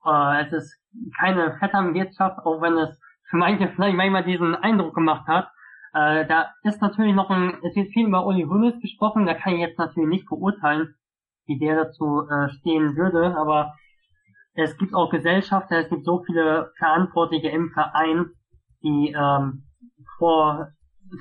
Äh, 0.04 0.46
es 0.46 0.52
ist 0.52 0.78
keine 1.18 1.56
Vetternwirtschaft, 1.58 2.38
auch 2.38 2.60
wenn 2.60 2.78
es 2.78 3.00
für 3.28 3.36
manche 3.36 3.68
vielleicht 3.68 3.96
manchmal 3.96 4.24
diesen 4.24 4.54
Eindruck 4.54 4.94
gemacht 4.94 5.26
hat. 5.26 5.48
Äh, 5.92 6.26
da 6.26 6.52
ist 6.62 6.80
natürlich 6.80 7.14
noch 7.14 7.30
ein, 7.30 7.54
es 7.64 7.74
wird 7.74 7.92
viel 7.92 8.06
über 8.06 8.26
Uli 8.26 8.44
Hoeneß 8.44 8.80
gesprochen, 8.80 9.26
da 9.26 9.34
kann 9.34 9.54
ich 9.54 9.60
jetzt 9.60 9.78
natürlich 9.78 10.08
nicht 10.08 10.28
beurteilen, 10.28 10.94
wie 11.46 11.58
der 11.58 11.84
dazu 11.84 12.28
äh, 12.28 12.48
stehen 12.50 12.96
würde, 12.96 13.36
aber 13.36 13.74
es 14.54 14.76
gibt 14.76 14.94
auch 14.94 15.10
Gesellschafter, 15.10 15.78
es 15.78 15.88
gibt 15.88 16.04
so 16.04 16.22
viele 16.24 16.72
Verantwortliche 16.78 17.48
im 17.48 17.70
Verein, 17.70 18.26
die 18.82 19.14
ähm, 19.16 19.64
vor 20.18 20.68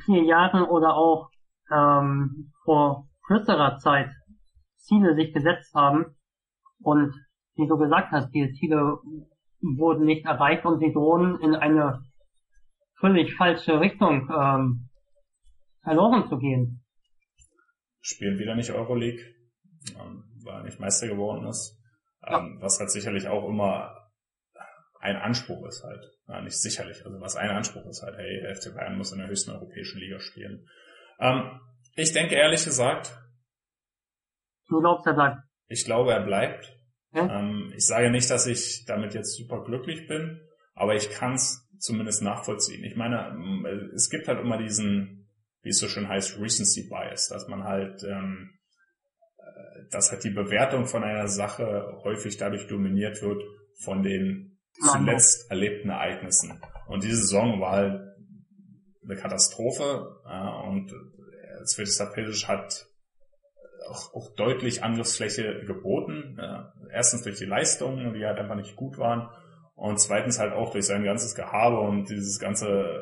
vier 0.06 0.24
Jahren 0.24 0.64
oder 0.64 0.96
auch 0.96 1.30
ähm, 1.72 2.52
vor 2.64 3.08
kürzerer 3.26 3.78
Zeit 3.78 4.12
Ziele 4.78 5.16
sich 5.16 5.34
gesetzt 5.34 5.74
haben 5.74 6.16
und 6.82 7.14
wie 7.56 7.68
du 7.68 7.78
gesagt 7.78 8.12
hast, 8.12 8.32
diese 8.32 8.52
Ziele 8.54 9.00
wurden 9.62 10.06
nicht 10.06 10.26
erreicht 10.26 10.66
und 10.66 10.80
sie 10.80 10.94
drohen 10.94 11.40
in 11.42 11.56
eine 11.56 12.02
völlig 13.00 13.36
falsche 13.36 13.80
Richtung 13.80 14.30
ähm, 14.30 14.90
verloren 15.84 16.28
zu 16.28 16.38
gehen. 16.38 16.84
Spielt 18.02 18.40
wieder 18.40 18.56
nicht 18.56 18.72
Euroleague, 18.72 19.24
ähm, 20.00 20.24
weil 20.44 20.56
er 20.56 20.64
nicht 20.64 20.80
Meister 20.80 21.08
geworden 21.08 21.46
ist. 21.48 21.78
Ähm, 22.26 22.58
ja. 22.58 22.62
Was 22.64 22.80
halt 22.80 22.92
sicherlich 22.92 23.28
auch 23.28 23.48
immer 23.48 23.96
ein 25.00 25.16
Anspruch 25.16 25.66
ist 25.68 25.84
halt. 25.84 26.06
Ja, 26.28 26.42
nicht 26.42 26.60
sicherlich, 26.60 27.06
also 27.06 27.20
was 27.22 27.36
ein 27.36 27.50
Anspruch 27.50 27.86
ist 27.88 28.04
halt, 28.04 28.18
hey, 28.18 28.54
FC 28.54 28.76
Bayern 28.76 28.98
muss 28.98 29.12
in 29.12 29.20
der 29.20 29.28
höchsten 29.28 29.52
europäischen 29.52 30.00
Liga 30.00 30.20
spielen. 30.20 30.68
Ähm, 31.20 31.60
ich 31.96 32.12
denke 32.12 32.36
ehrlich 32.36 32.64
gesagt. 32.64 33.18
Du 34.68 34.80
glaubst, 34.80 35.08
er 35.08 35.14
bleibt? 35.14 35.38
Ich 35.68 35.86
glaube, 35.86 36.12
er 36.12 36.22
bleibt. 36.22 36.78
Hm? 37.12 37.30
Ähm, 37.30 37.74
ich 37.76 37.86
sage 37.86 38.12
nicht, 38.12 38.30
dass 38.30 38.46
ich 38.46 38.86
damit 38.86 39.14
jetzt 39.16 39.36
super 39.36 39.64
glücklich 39.64 40.08
bin, 40.08 40.42
aber 40.76 40.96
ich 40.96 41.10
kann 41.10 41.34
es 41.34 41.68
zumindest 41.80 42.22
nachvollziehen. 42.22 42.84
Ich 42.84 42.96
meine, 42.96 43.36
es 43.96 44.10
gibt 44.10 44.28
halt 44.28 44.40
immer 44.40 44.58
diesen, 44.58 45.30
wie 45.62 45.70
es 45.70 45.80
so 45.80 45.88
schön 45.88 46.08
heißt, 46.08 46.40
Recency 46.40 46.90
Bias, 46.90 47.30
dass 47.30 47.48
man 47.48 47.64
halt, 47.64 48.04
ähm, 48.04 48.52
äh, 49.38 49.90
dass 49.92 50.12
halt 50.12 50.24
die 50.24 50.30
Bewertung 50.30 50.86
von 50.86 51.04
einer 51.04 51.28
Sache 51.28 52.00
häufig 52.04 52.38
dadurch 52.38 52.68
dominiert 52.68 53.22
wird 53.22 53.42
von 53.84 54.04
den 54.04 54.60
zuletzt 54.74 55.50
erlebten 55.50 55.90
Ereignissen. 55.90 56.62
Und 56.88 57.04
diese 57.04 57.18
Saison 57.18 57.60
war 57.60 57.72
halt 57.72 58.02
eine 59.04 59.16
Katastrophe 59.16 60.22
äh, 60.26 60.68
und 60.68 60.94
Svetislav 61.66 62.14
Pesic 62.14 62.48
hat 62.48 62.86
auch, 63.90 64.14
auch 64.14 64.36
deutlich 64.36 64.84
Angriffsfläche 64.84 65.66
geboten. 65.66 66.38
Äh, 66.40 66.94
erstens 66.94 67.24
durch 67.24 67.38
die 67.38 67.46
Leistungen, 67.46 68.14
die 68.14 68.26
halt 68.26 68.38
einfach 68.38 68.56
nicht 68.56 68.76
gut 68.76 68.98
waren 68.98 69.30
und 69.80 69.98
zweitens 69.98 70.40
halt 70.40 70.52
auch 70.52 70.72
durch 70.72 70.86
sein 70.86 71.06
ganzes 71.06 71.36
Gehabe 71.36 71.80
und 71.80 72.10
dieses 72.10 72.38
ganze 72.38 73.02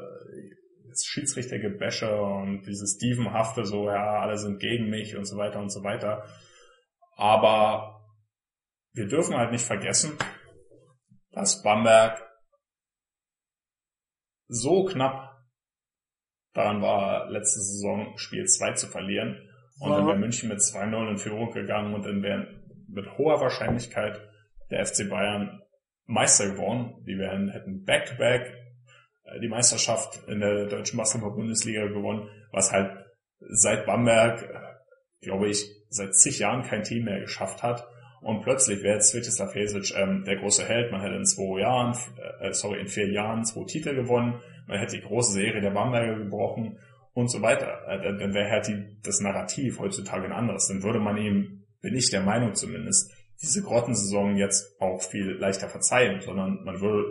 Schiedsrichtergebäsche 1.03 2.21
und 2.21 2.67
dieses 2.67 2.97
Stevenhafte, 2.97 3.65
so, 3.65 3.87
ja, 3.87 4.19
alle 4.19 4.37
sind 4.37 4.59
gegen 4.59 4.87
mich 4.89 5.17
und 5.17 5.25
so 5.25 5.37
weiter 5.37 5.59
und 5.59 5.71
so 5.71 5.83
weiter. 5.83 6.23
Aber 7.15 8.05
wir 8.93 9.07
dürfen 9.07 9.35
halt 9.35 9.51
nicht 9.51 9.65
vergessen, 9.65 10.19
dass 11.31 11.63
Bamberg 11.63 12.23
so 14.47 14.85
knapp 14.85 15.35
daran 16.53 16.83
war, 16.83 17.27
letzte 17.31 17.59
Saison 17.59 18.15
Spiel 18.17 18.45
2 18.45 18.73
zu 18.73 18.87
verlieren. 18.87 19.49
Und 19.79 19.91
dann 19.91 20.05
wäre 20.05 20.17
München 20.17 20.49
mit 20.49 20.59
2-0 20.59 21.09
in 21.09 21.17
Führung 21.17 21.51
gegangen 21.51 21.95
und 21.95 22.05
dann 22.05 22.21
wäre 22.21 22.47
mit 22.87 23.17
hoher 23.17 23.41
Wahrscheinlichkeit 23.41 24.21
der 24.69 24.85
FC 24.85 25.09
Bayern 25.09 25.61
Meister 26.07 26.51
geworden. 26.51 27.03
Die 27.05 27.17
wären, 27.17 27.49
hätten 27.49 27.83
Back-to-Back 27.83 28.41
-back 28.41 28.57
die 29.41 29.47
Meisterschaft 29.47 30.27
in 30.27 30.39
der 30.39 30.65
deutschen 30.65 30.97
Basketball-Bundesliga 30.97 31.87
gewonnen, 31.87 32.29
was 32.51 32.71
halt 32.71 32.91
seit 33.39 33.85
Bamberg, 33.85 34.47
glaube 35.21 35.49
ich, 35.49 35.69
seit 35.89 36.15
zig 36.15 36.39
Jahren 36.39 36.63
kein 36.63 36.83
Team 36.83 37.05
mehr 37.05 37.19
geschafft 37.19 37.63
hat. 37.63 37.87
Und 38.21 38.41
plötzlich 38.41 38.81
wäre 38.81 38.95
jetzt 38.95 39.09
Svetislav 39.09 39.53
Hesic 39.53 39.95
ähm, 39.95 40.23
der 40.25 40.37
große 40.37 40.65
Held. 40.65 40.91
Man 40.91 41.01
hätte 41.01 41.15
in 41.15 41.25
zwei 41.25 41.61
Jahren, 41.61 41.95
äh, 42.39 42.51
sorry, 42.51 42.79
in 42.79 42.87
vier 42.87 43.11
Jahren 43.11 43.45
zwei 43.45 43.63
Titel 43.65 43.93
gewonnen. 43.93 44.41
Man 44.65 44.79
hätte 44.79 44.95
die 44.95 45.03
große 45.03 45.33
Serie 45.33 45.61
der 45.61 45.69
Bamberger 45.71 46.17
gebrochen 46.17 46.79
und 47.13 47.29
so 47.29 47.41
weiter. 47.41 47.87
Äh, 47.87 48.17
dann 48.17 48.33
wäre 48.33 48.49
halt 48.49 48.67
die, 48.67 48.97
das 49.03 49.21
Narrativ 49.21 49.79
heutzutage 49.79 50.25
ein 50.25 50.31
anderes. 50.31 50.67
Dann 50.67 50.83
würde 50.83 50.99
man 50.99 51.17
ihm, 51.17 51.63
bin 51.81 51.95
ich 51.95 52.09
der 52.09 52.21
Meinung 52.21 52.55
zumindest, 52.55 53.13
diese 53.41 53.61
Grottensaison 53.61 54.35
jetzt 54.35 54.79
auch 54.79 55.01
viel 55.01 55.31
leichter 55.33 55.69
verzeihen, 55.69 56.21
sondern 56.21 56.63
man 56.63 56.81
würde, 56.81 57.05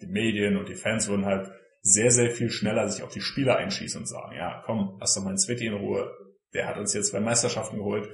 die 0.00 0.06
Medien 0.06 0.56
und 0.56 0.68
die 0.68 0.74
Fans 0.74 1.08
würden 1.08 1.26
halt 1.26 1.50
sehr, 1.80 2.10
sehr 2.10 2.30
viel 2.30 2.50
schneller 2.50 2.88
sich 2.88 3.02
auf 3.02 3.12
die 3.12 3.20
Spieler 3.20 3.56
einschießen 3.56 4.00
und 4.00 4.06
sagen, 4.06 4.36
ja, 4.36 4.62
komm, 4.64 4.96
lass 5.00 5.14
doch 5.14 5.22
mal 5.22 5.30
einen 5.30 5.60
in 5.60 5.74
Ruhe. 5.74 6.10
Der 6.54 6.66
hat 6.66 6.78
uns 6.78 6.94
jetzt 6.94 7.10
zwei 7.10 7.20
Meisterschaften 7.20 7.78
geholt. 7.78 8.08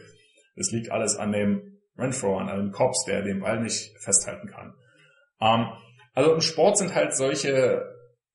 Es 0.57 0.71
liegt 0.71 0.91
alles 0.91 1.17
an 1.17 1.33
dem 1.33 1.79
Renfro, 1.97 2.39
an 2.39 2.49
einem 2.49 2.73
Cops, 2.73 3.05
der 3.05 3.23
den 3.23 3.41
Ball 3.41 3.61
nicht 3.61 3.97
festhalten 3.99 4.49
kann. 4.49 4.75
Ähm, 5.41 5.69
also 6.15 6.35
im 6.35 6.41
Sport 6.41 6.79
sind 6.79 6.95
halt 6.95 7.15
solche, 7.15 7.85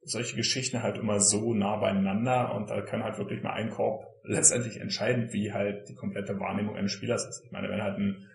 solche 0.04 0.36
Geschichten 0.36 0.84
halt 0.84 0.98
immer 0.98 1.20
so 1.20 1.54
nah 1.54 1.78
beieinander 1.78 2.54
und 2.56 2.70
da 2.70 2.82
kann 2.82 3.04
halt 3.04 3.18
wirklich 3.18 3.42
mal 3.42 3.54
ein 3.54 3.70
Korb 3.70 4.06
letztendlich 4.24 4.80
entscheiden, 4.80 5.34
wie 5.34 5.52
halt 5.52 5.90
die 5.90 5.96
komplette 5.96 6.40
Wahrnehmung 6.40 6.76
eines 6.76 6.92
Spielers 6.92 7.28
ist. 7.28 7.44
Ich 7.46 7.52
meine, 7.52 7.70
wenn 7.70 7.82
halt 7.82 7.98
ein, 7.98 8.28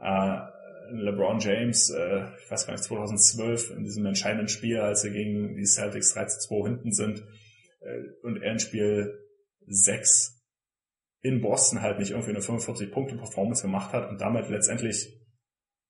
äh, 0.00 0.38
LeBron 0.90 1.38
James, 1.38 1.90
äh, 1.90 2.24
ich 2.42 2.50
weiß 2.50 2.66
gar 2.66 2.74
nicht, 2.74 2.84
2012 2.84 3.70
in 3.76 3.84
diesem 3.84 4.06
entscheidenden 4.06 4.48
Spiel, 4.48 4.78
als 4.80 5.04
er 5.04 5.10
gegen 5.10 5.56
die 5.56 5.66
Celtics 5.66 6.14
3 6.14 6.24
zu 6.26 6.48
2 6.48 6.68
hinten 6.68 6.92
sind 6.92 7.24
äh, 7.80 8.02
und 8.22 8.42
er 8.42 8.52
in 8.52 8.58
Spiel 8.58 9.18
6 9.66 10.38
in 11.20 11.40
Boston 11.40 11.82
halt 11.82 11.98
nicht 11.98 12.12
irgendwie 12.12 12.30
eine 12.30 12.40
45-Punkte-Performance 12.40 13.62
gemacht 13.62 13.92
hat 13.92 14.08
und 14.08 14.20
damit 14.20 14.48
letztendlich 14.48 15.20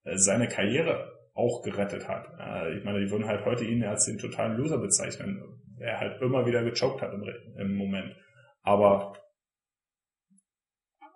äh, 0.03 0.17
seine 0.17 0.47
Karriere 0.47 1.11
auch 1.33 1.61
gerettet 1.61 2.07
hat. 2.07 2.27
Äh, 2.39 2.77
ich 2.77 2.83
meine, 2.83 2.99
die 2.99 3.11
würden 3.11 3.27
halt 3.27 3.45
heute 3.45 3.63
ihn 3.63 3.83
als 3.83 4.05
den 4.05 4.17
totalen 4.17 4.57
Loser 4.57 4.79
bezeichnen, 4.79 5.41
der 5.79 5.99
halt 5.99 6.21
immer 6.21 6.45
wieder 6.45 6.63
gechoked 6.63 7.01
hat 7.01 7.13
im, 7.13 7.23
im 7.57 7.75
Moment. 7.75 8.15
Aber 8.63 9.13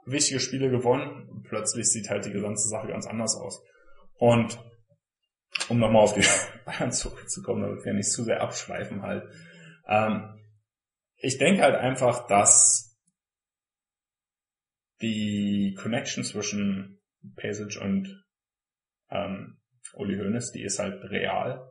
wichtige 0.05 0.39
Spiele 0.39 0.69
gewonnen, 0.69 1.43
plötzlich 1.47 1.87
sieht 1.89 2.09
halt 2.09 2.25
die 2.25 2.31
gesamte 2.31 2.61
Sache 2.61 2.87
ganz 2.87 3.07
anders 3.07 3.35
aus. 3.35 3.61
Und 4.15 4.59
um 5.69 5.79
nochmal 5.79 6.03
auf 6.03 6.13
die 6.13 6.25
Bayern 6.65 6.91
zurückzukommen, 6.91 7.61
damit 7.61 7.85
wir 7.85 7.93
nicht 7.93 8.11
zu 8.11 8.23
sehr 8.23 8.41
abschweifen 8.41 9.01
halt. 9.01 9.23
Ähm, 9.87 10.39
ich 11.17 11.37
denke 11.37 11.61
halt 11.61 11.75
einfach, 11.75 12.27
dass 12.27 12.99
die 15.01 15.75
Connection 15.79 16.23
zwischen 16.23 17.01
Pesic 17.35 17.79
und 17.81 18.23
ähm, 19.09 19.59
Uli 19.93 20.17
Hoeneß, 20.17 20.51
die 20.51 20.63
ist 20.63 20.79
halt 20.79 21.03
real. 21.09 21.69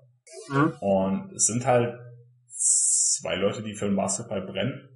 Mhm. 0.48 0.72
Und 0.80 1.32
es 1.32 1.46
sind 1.46 1.66
halt 1.66 1.98
zwei 2.48 3.36
Leute, 3.36 3.62
die 3.62 3.74
für 3.74 3.86
den 3.86 3.96
Basketball 3.96 4.42
brennen 4.42 4.88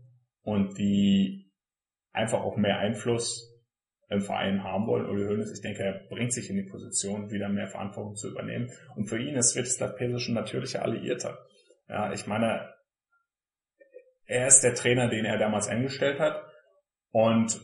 und 0.43 0.79
die 0.79 1.46
einfach 2.17 2.41
auch 2.41 2.57
mehr 2.57 2.79
Einfluss 2.79 3.53
im 4.09 4.21
Verein 4.21 4.65
haben 4.65 4.87
wollen. 4.87 5.07
Uli 5.07 5.27
Hoeneß, 5.27 5.53
ich 5.53 5.63
denke, 5.63 5.83
er 5.83 6.01
bringt 6.09 6.33
sich 6.33 6.49
in 6.49 6.57
die 6.57 6.71
Position, 6.71 7.31
wieder 7.31 7.49
mehr 7.49 7.67
Verantwortung 7.67 8.17
zu 8.17 8.31
übernehmen. 8.31 8.71
Und 8.95 9.07
für 9.07 9.21
ihn 9.21 9.37
ist 9.37 9.51
Svetislav 9.51 9.97
Pesic 9.97 10.29
ein 10.29 10.35
natürlicher 10.35 10.83
Alliierter. 10.83 11.39
Ja, 11.89 12.13
ich 12.13 12.27
meine, 12.27 12.73
er 14.27 14.47
ist 14.47 14.63
der 14.63 14.75
Trainer, 14.75 15.09
den 15.09 15.25
er 15.25 15.39
damals 15.39 15.69
eingestellt 15.69 16.19
hat. 16.19 16.43
Und 17.11 17.61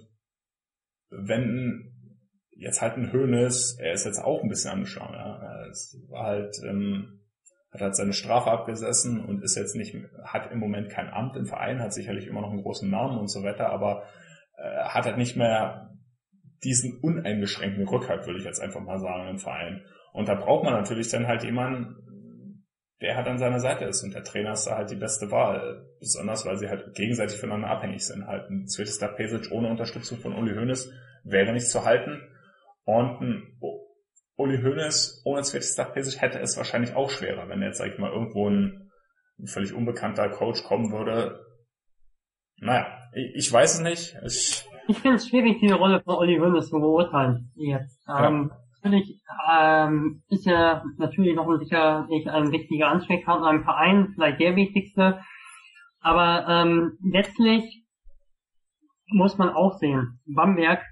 wenn 1.10 1.92
jetzt 2.50 2.80
halt 2.80 2.96
ein 2.96 3.12
Hönes, 3.12 3.78
er 3.78 3.92
ist 3.92 4.04
jetzt 4.04 4.20
auch 4.20 4.42
ein 4.42 4.48
bisschen 4.48 4.70
angeschlagen, 4.70 5.14
ja. 5.14 5.66
Es 5.70 5.96
war 6.08 6.26
halt, 6.26 6.56
ähm, 6.64 7.20
hat 7.70 7.80
halt 7.80 7.96
seine 7.96 8.12
Strafe 8.12 8.50
abgesessen 8.50 9.24
und 9.24 9.42
ist 9.42 9.56
jetzt 9.56 9.74
nicht, 9.74 9.96
hat 10.24 10.52
im 10.52 10.58
Moment 10.58 10.90
kein 10.90 11.08
Amt 11.08 11.36
im 11.36 11.46
Verein, 11.46 11.80
hat 11.80 11.94
sicherlich 11.94 12.26
immer 12.26 12.42
noch 12.42 12.50
einen 12.50 12.62
großen 12.62 12.90
Namen 12.90 13.18
und 13.18 13.28
so 13.28 13.42
weiter, 13.42 13.70
aber 13.70 14.04
äh, 14.62 14.84
hat 14.84 15.04
halt 15.04 15.18
nicht 15.18 15.36
mehr 15.36 15.90
diesen 16.62 17.00
uneingeschränkten 17.00 17.88
Rückhalt, 17.88 18.26
würde 18.26 18.38
ich 18.38 18.44
jetzt 18.44 18.60
einfach 18.60 18.80
mal 18.80 19.00
sagen, 19.00 19.28
im 19.28 19.38
Verein. 19.38 19.84
Und 20.12 20.28
da 20.28 20.34
braucht 20.34 20.64
man 20.64 20.74
natürlich 20.74 21.08
dann 21.08 21.26
halt 21.26 21.42
jemanden, 21.42 22.66
der 23.00 23.16
halt 23.16 23.26
an 23.26 23.38
seiner 23.38 23.58
Seite 23.58 23.84
ist 23.86 24.04
und 24.04 24.14
der 24.14 24.22
Trainer 24.22 24.52
ist 24.52 24.66
da 24.66 24.76
halt 24.76 24.90
die 24.90 24.96
beste 24.96 25.32
Wahl. 25.32 25.84
Besonders, 25.98 26.46
weil 26.46 26.56
sie 26.56 26.68
halt 26.68 26.94
gegenseitig 26.94 27.38
voneinander 27.38 27.70
abhängig 27.70 28.06
sind. 28.06 28.26
Halt 28.26 28.48
ein 28.48 28.68
Svetislav 28.68 29.16
Pesic 29.16 29.50
ohne 29.50 29.68
Unterstützung 29.68 30.18
von 30.18 30.34
Uli 30.34 30.54
Hoeneß 30.54 30.92
wäre 31.24 31.52
nicht 31.52 31.68
zu 31.68 31.84
halten. 31.84 32.20
Und 32.84 33.20
ein 33.20 33.60
Uli 34.36 34.62
Hoeneß 34.62 35.22
ohne 35.24 35.42
Svetislav 35.42 35.92
Pesic 35.92 36.20
hätte 36.20 36.38
es 36.38 36.56
wahrscheinlich 36.56 36.94
auch 36.94 37.10
schwerer, 37.10 37.48
wenn 37.48 37.62
jetzt, 37.62 37.78
sag 37.78 37.88
ich 37.88 37.98
mal, 37.98 38.12
irgendwo 38.12 38.48
ein, 38.48 38.92
ein 39.40 39.46
völlig 39.48 39.72
unbekannter 39.72 40.28
Coach 40.28 40.62
kommen 40.62 40.92
würde. 40.92 41.44
Naja, 42.62 42.86
ich, 43.12 43.34
ich 43.34 43.52
weiß 43.52 43.74
es 43.74 43.80
nicht. 43.80 44.16
Ich, 44.24 44.64
ich 44.86 44.98
finde 44.98 45.16
es 45.16 45.28
schwierig, 45.28 45.58
die 45.60 45.72
Rolle 45.72 46.00
von 46.00 46.16
Uli 46.16 46.38
Hoeneß 46.38 46.68
zu 46.68 46.78
beurteilen 46.78 47.50
jetzt. 47.56 48.00
Ähm, 48.08 48.52
natürlich 48.76 49.20
ähm, 49.50 50.22
ist 50.28 50.46
er 50.46 50.84
natürlich 50.96 51.34
noch 51.34 51.48
ein 51.48 51.58
sicher 51.58 52.06
ein 52.08 52.52
wichtiger 52.52 52.88
Ansprechpartner 52.88 53.50
im 53.50 53.64
Verein, 53.64 54.12
vielleicht 54.14 54.38
der 54.38 54.54
wichtigste. 54.54 55.20
Aber 56.00 56.46
ähm, 56.48 56.98
letztlich 57.02 57.84
muss 59.08 59.38
man 59.38 59.50
auch 59.50 59.72
sehen, 59.78 60.20
Bamberg 60.26 60.82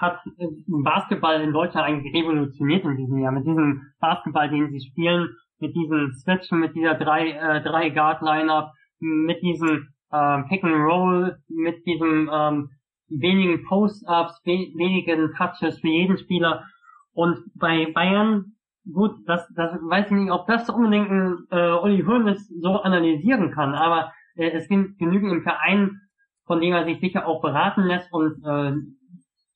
hat 0.00 0.20
Basketball 0.66 1.40
in 1.40 1.54
Deutschland 1.54 1.86
eigentlich 1.86 2.14
revolutioniert 2.14 2.84
in 2.84 2.98
diesem 2.98 3.18
Jahr. 3.20 3.32
Mit 3.32 3.46
diesem 3.46 3.80
Basketball, 4.00 4.50
den 4.50 4.70
sie 4.70 4.86
spielen, 4.86 5.30
mit 5.60 5.74
diesen 5.74 6.12
Switchen, 6.12 6.60
mit 6.60 6.74
dieser 6.74 6.94
drei, 6.94 7.30
äh, 7.30 7.62
drei 7.62 7.88
Guard 7.88 8.20
Lineup, 8.20 8.72
mit 9.02 9.42
diesem 9.42 9.88
äh, 10.10 10.42
Pick 10.48 10.62
and 10.64 10.84
Roll, 10.84 11.36
mit 11.48 11.84
diesem 11.84 12.30
ähm, 12.32 12.70
wenigen 13.08 13.64
Post-ups, 13.64 14.40
we 14.44 14.72
wenigen 14.76 15.32
Touches 15.36 15.80
für 15.80 15.88
jeden 15.88 16.16
Spieler. 16.16 16.64
Und 17.12 17.38
bei 17.54 17.90
Bayern, 17.92 18.54
gut, 18.90 19.16
das, 19.26 19.46
das 19.54 19.72
weiß 19.82 20.06
ich 20.06 20.12
nicht, 20.12 20.30
ob 20.30 20.46
das 20.46 20.70
unbedingt 20.70 21.10
ein 21.10 21.36
äh, 21.50 21.72
Uli 21.72 22.02
Hoeneß 22.02 22.48
so 22.60 22.80
analysieren 22.82 23.50
kann, 23.50 23.74
aber 23.74 24.12
äh, 24.36 24.50
es 24.50 24.68
gibt 24.68 24.98
genügend 24.98 25.32
im 25.32 25.42
Verein, 25.42 26.00
von 26.46 26.60
dem 26.60 26.72
er 26.72 26.84
sich 26.84 27.00
sicher 27.00 27.26
auch 27.26 27.42
beraten 27.42 27.82
lässt 27.82 28.12
und 28.12 28.42
äh, 28.44 28.72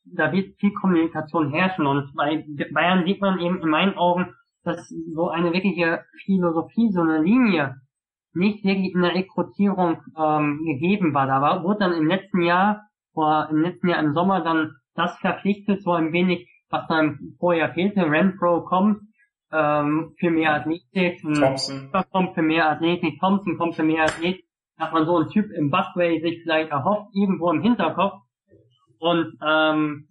da 0.04 0.32
wird 0.32 0.56
viel 0.58 0.72
Kommunikation 0.72 1.50
herrschen 1.50 1.86
und 1.86 2.12
bei 2.14 2.44
Bayern 2.72 3.04
sieht 3.04 3.20
man 3.20 3.40
eben 3.40 3.60
in 3.60 3.68
meinen 3.68 3.96
Augen, 3.96 4.34
dass 4.62 4.88
so 5.14 5.28
eine 5.28 5.52
wirkliche 5.52 6.04
Philosophie, 6.24 6.90
so 6.90 7.00
eine 7.00 7.22
Linie 7.22 7.76
nicht 8.36 8.64
wirklich 8.64 8.94
in 8.94 9.02
der 9.02 9.14
Rekrutierung 9.14 9.98
ähm, 10.18 10.60
gegeben 10.64 11.14
war. 11.14 11.26
Da 11.26 11.40
war, 11.40 11.64
wurde 11.64 11.80
dann 11.80 11.92
im 11.92 12.06
letzten 12.06 12.42
Jahr, 12.42 12.82
oder 13.14 13.48
im 13.50 13.62
letzten 13.62 13.88
Jahr 13.88 14.00
im 14.00 14.14
Sommer 14.14 14.42
dann 14.42 14.76
das 14.94 15.16
verpflichtet, 15.18 15.82
so 15.82 15.92
ein 15.92 16.12
wenig, 16.12 16.48
was 16.70 16.86
dann 16.88 17.18
vorher 17.38 17.72
fehlte. 17.72 18.02
Renfro 18.02 18.62
kommt 18.62 19.00
ähm, 19.52 20.14
für 20.18 20.30
mehr 20.30 20.54
Athletik, 20.54 21.20
Thompson 21.22 21.90
kommt 22.12 22.34
für 22.34 22.42
mehr 22.42 22.70
Athletik, 22.70 23.18
Thompson 23.20 23.56
kommt 23.56 23.74
für 23.74 23.82
mehr 23.82 24.04
Athletik. 24.04 24.44
Hat 24.78 24.92
man 24.92 25.06
so 25.06 25.16
einen 25.16 25.30
Typ 25.30 25.50
im 25.52 25.70
Busway 25.70 26.20
sich 26.20 26.42
vielleicht 26.42 26.70
erhofft, 26.70 27.08
irgendwo 27.14 27.50
im 27.50 27.62
Hinterkopf. 27.62 28.20
Und 28.98 29.38
ähm, 29.46 30.08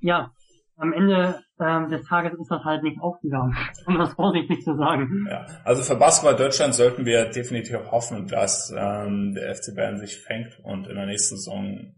ja, 0.00 0.32
am 0.78 0.92
Ende 0.92 1.40
ähm, 1.60 1.88
des 1.88 2.06
Tages 2.06 2.38
ist 2.38 2.50
das 2.50 2.64
halt 2.64 2.82
nicht 2.82 3.00
aufgegangen, 3.00 3.56
um 3.86 3.98
das 3.98 4.14
vorsichtig 4.14 4.62
zu 4.62 4.76
sagen. 4.76 5.26
Ja, 5.28 5.46
also 5.64 5.82
für 5.82 5.98
Basketball 5.98 6.36
Deutschland 6.36 6.74
sollten 6.74 7.04
wir 7.04 7.26
definitiv 7.26 7.90
hoffen, 7.90 8.26
dass 8.28 8.72
ähm, 8.76 9.34
der 9.34 9.54
FC 9.54 9.74
Bayern 9.74 9.98
sich 9.98 10.18
fängt 10.18 10.58
und 10.62 10.86
in 10.86 10.94
der 10.94 11.06
nächsten 11.06 11.36
Saison 11.36 11.94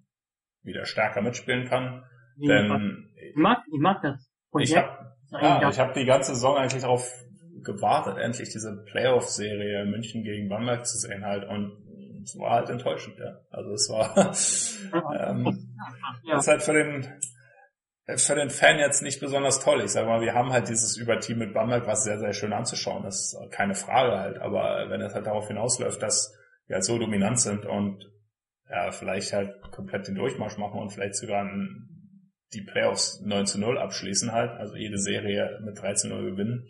wieder 0.63 0.85
stärker 0.87 1.23
mitspielen 1.23 1.69
kann. 1.69 2.05
Ich 2.39 2.49
Denn 2.49 2.69
mag, 3.35 3.59
ich 3.71 3.81
mag 3.81 4.03
das 4.03 4.31
ich 4.59 4.77
habe 4.77 4.89
ja, 5.31 5.69
ich 5.69 5.79
hab 5.79 5.95
die 5.95 6.05
ganze 6.05 6.35
Saison 6.35 6.57
eigentlich 6.57 6.83
darauf 6.83 7.09
gewartet, 7.63 8.19
endlich 8.19 8.49
diese 8.51 8.85
Playoff-Serie 8.91 9.85
München 9.85 10.25
gegen 10.25 10.49
Bamberg 10.49 10.87
zu 10.87 10.99
sehen 10.99 11.25
halt 11.25 11.49
und 11.49 11.77
es 12.25 12.37
war 12.39 12.51
halt 12.51 12.71
enttäuschend, 12.71 13.17
ja. 13.19 13.39
Also 13.51 13.71
es 13.73 13.89
war 13.91 14.17
ähm, 15.31 15.69
ja. 16.25 16.39
ist 16.39 16.49
halt 16.49 16.63
für 16.63 16.73
den 16.73 17.07
für 18.17 18.35
den 18.35 18.51
Fan 18.51 18.79
jetzt 18.79 19.03
nicht 19.03 19.21
besonders 19.21 19.61
toll. 19.61 19.83
Ich 19.83 19.93
sag 19.93 20.07
mal, 20.07 20.21
wir 20.21 20.35
haben 20.35 20.53
halt 20.53 20.69
dieses 20.69 20.97
Überteam 20.97 21.39
mit 21.39 21.55
Bamberg, 21.55 21.87
was 21.87 22.05
sehr, 22.05 22.19
sehr 22.19 22.33
schön 22.33 22.53
anzuschauen 22.53 23.05
ist. 23.05 23.37
Keine 23.51 23.75
Frage 23.75 24.19
halt. 24.19 24.39
Aber 24.39 24.89
wenn 24.89 25.01
es 25.01 25.15
halt 25.15 25.27
darauf 25.27 25.49
hinausläuft, 25.49 26.03
dass 26.03 26.35
wir 26.67 26.77
halt 26.77 26.85
so 26.85 26.99
dominant 26.99 27.41
sind 27.41 27.67
und 27.67 28.11
ja, 28.69 28.91
vielleicht 28.93 29.33
halt 29.33 29.61
komplett 29.73 30.07
den 30.07 30.15
Durchmarsch 30.15 30.57
machen 30.57 30.81
und 30.81 30.91
vielleicht 30.91 31.17
sogar 31.17 31.45
die 32.53 32.63
Playoffs 32.63 33.21
9 33.25 33.47
zu 33.47 33.61
0 33.61 33.79
abschließen 33.79 34.33
halt, 34.33 34.53
also 34.53 34.77
jede 34.77 34.99
Serie 34.99 35.59
mit 35.65 35.81
13 35.81 36.11
0 36.11 36.31
gewinnen, 36.31 36.69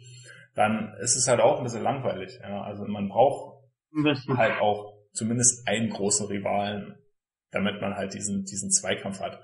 dann 0.55 0.95
ist 1.01 1.17
es 1.17 1.29
halt 1.29 1.41
auch 1.41 1.59
ein 1.59 1.65
bisschen 1.65 1.83
langweilig. 1.83 2.39
Ja. 2.43 2.63
Also 2.63 2.85
man 2.85 3.09
braucht 3.09 3.65
halt 4.37 4.61
auch 4.61 4.95
zumindest 5.13 5.67
einen 5.69 5.91
großen 5.91 6.27
Rivalen, 6.27 6.97
damit 7.51 7.81
man 7.81 7.97
halt 7.97 8.15
diesen, 8.15 8.45
diesen 8.45 8.71
Zweikampf 8.71 9.21
hat. 9.21 9.41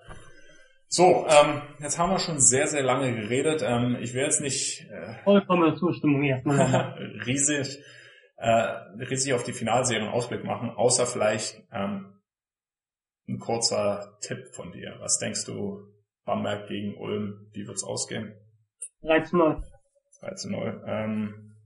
So, 0.88 1.26
ähm, 1.28 1.62
jetzt 1.80 1.98
haben 1.98 2.10
wir 2.10 2.18
schon 2.18 2.40
sehr, 2.40 2.68
sehr 2.68 2.82
lange 2.82 3.14
geredet. 3.14 3.62
Ähm, 3.64 3.96
ich 4.00 4.14
will 4.14 4.22
jetzt 4.22 4.40
nicht 4.40 4.88
äh, 4.88 5.14
vollkommene 5.24 5.74
Zustimmung 5.74 6.22
erstmal 6.22 6.94
riesig, 7.26 7.82
äh, 8.36 8.50
riesig 9.10 9.34
auf 9.34 9.42
die 9.42 9.52
Finalserien 9.52 10.08
Ausblick 10.08 10.44
machen, 10.44 10.70
außer 10.70 11.06
vielleicht 11.06 11.60
ähm, 11.72 12.20
ein 13.28 13.38
kurzer 13.40 14.16
Tipp 14.20 14.54
von 14.54 14.70
dir. 14.72 14.96
Was 15.00 15.18
denkst 15.18 15.44
du, 15.44 15.92
Bamberg 16.24 16.68
gegen 16.68 16.96
Ulm, 16.96 17.50
wie 17.52 17.66
wird's 17.66 17.84
ausgehen? 17.84 18.34
3 19.02 19.20
zu 19.22 19.36
0. 19.36 19.62
3 20.20 20.34
zu 20.34 20.50
0. 20.50 20.84
Ähm, 20.86 21.56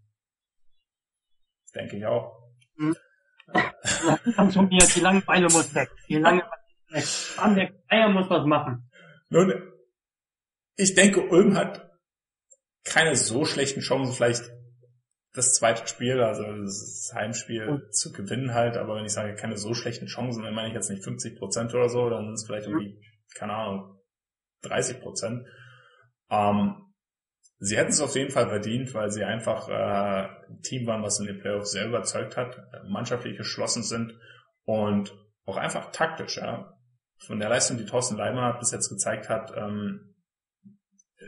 denke 1.74 1.96
ich 1.98 2.06
auch. 2.06 2.38
Hm. 2.76 2.96
Schon 4.52 4.70
wieder, 4.70 4.86
die 4.86 5.00
Langeweile 5.00 5.44
muss 5.44 5.74
weg. 5.74 5.90
Die 6.08 6.16
Langeweile 6.16 6.50
muss 6.90 7.36
weg. 7.36 7.36
Bamberg 7.36 7.74
Eier 7.88 8.08
muss 8.08 8.30
was 8.30 8.46
machen. 8.46 8.89
Nun, 9.30 9.72
ich 10.76 10.94
denke, 10.94 11.22
Ulm 11.28 11.56
hat 11.56 11.88
keine 12.84 13.14
so 13.14 13.44
schlechten 13.44 13.80
Chancen, 13.80 14.14
vielleicht 14.14 14.50
das 15.32 15.54
zweite 15.54 15.86
Spiel, 15.86 16.20
also 16.20 16.42
das 16.42 17.12
Heimspiel 17.14 17.70
mhm. 17.70 17.92
zu 17.92 18.12
gewinnen 18.12 18.52
halt, 18.52 18.76
aber 18.76 18.96
wenn 18.96 19.04
ich 19.04 19.12
sage, 19.12 19.34
keine 19.34 19.56
so 19.56 19.74
schlechten 19.74 20.06
Chancen, 20.06 20.42
dann 20.42 20.54
meine 20.54 20.68
ich 20.68 20.74
jetzt 20.74 20.90
nicht 20.90 21.04
50 21.04 21.38
Prozent 21.38 21.72
oder 21.72 21.88
so, 21.88 22.10
dann 22.10 22.24
sind 22.24 22.34
es 22.34 22.46
vielleicht 22.46 22.66
irgendwie, 22.66 23.00
keine 23.36 23.54
Ahnung, 23.54 24.00
30 24.62 25.00
Prozent. 25.00 25.46
Ähm, 26.30 26.92
sie 27.58 27.76
hätten 27.76 27.90
es 27.90 28.00
auf 28.00 28.16
jeden 28.16 28.32
Fall 28.32 28.48
verdient, 28.48 28.92
weil 28.94 29.10
sie 29.10 29.22
einfach 29.22 29.68
äh, 29.68 30.48
ein 30.48 30.60
Team 30.62 30.88
waren, 30.88 31.04
was 31.04 31.20
in 31.20 31.26
den 31.26 31.38
Playoffs 31.38 31.70
sehr 31.70 31.86
überzeugt 31.86 32.36
hat, 32.36 32.60
mannschaftlich 32.88 33.36
geschlossen 33.36 33.84
sind 33.84 34.18
und 34.64 35.16
auch 35.44 35.56
einfach 35.56 35.92
taktisch, 35.92 36.38
ja 36.38 36.76
von 37.26 37.38
der 37.38 37.48
Leistung, 37.48 37.76
die 37.76 37.84
Thorsten 37.84 38.16
Leimer 38.16 38.58
bis 38.58 38.72
jetzt 38.72 38.88
gezeigt 38.88 39.28
hat, 39.28 39.52
ähm, 39.56 40.14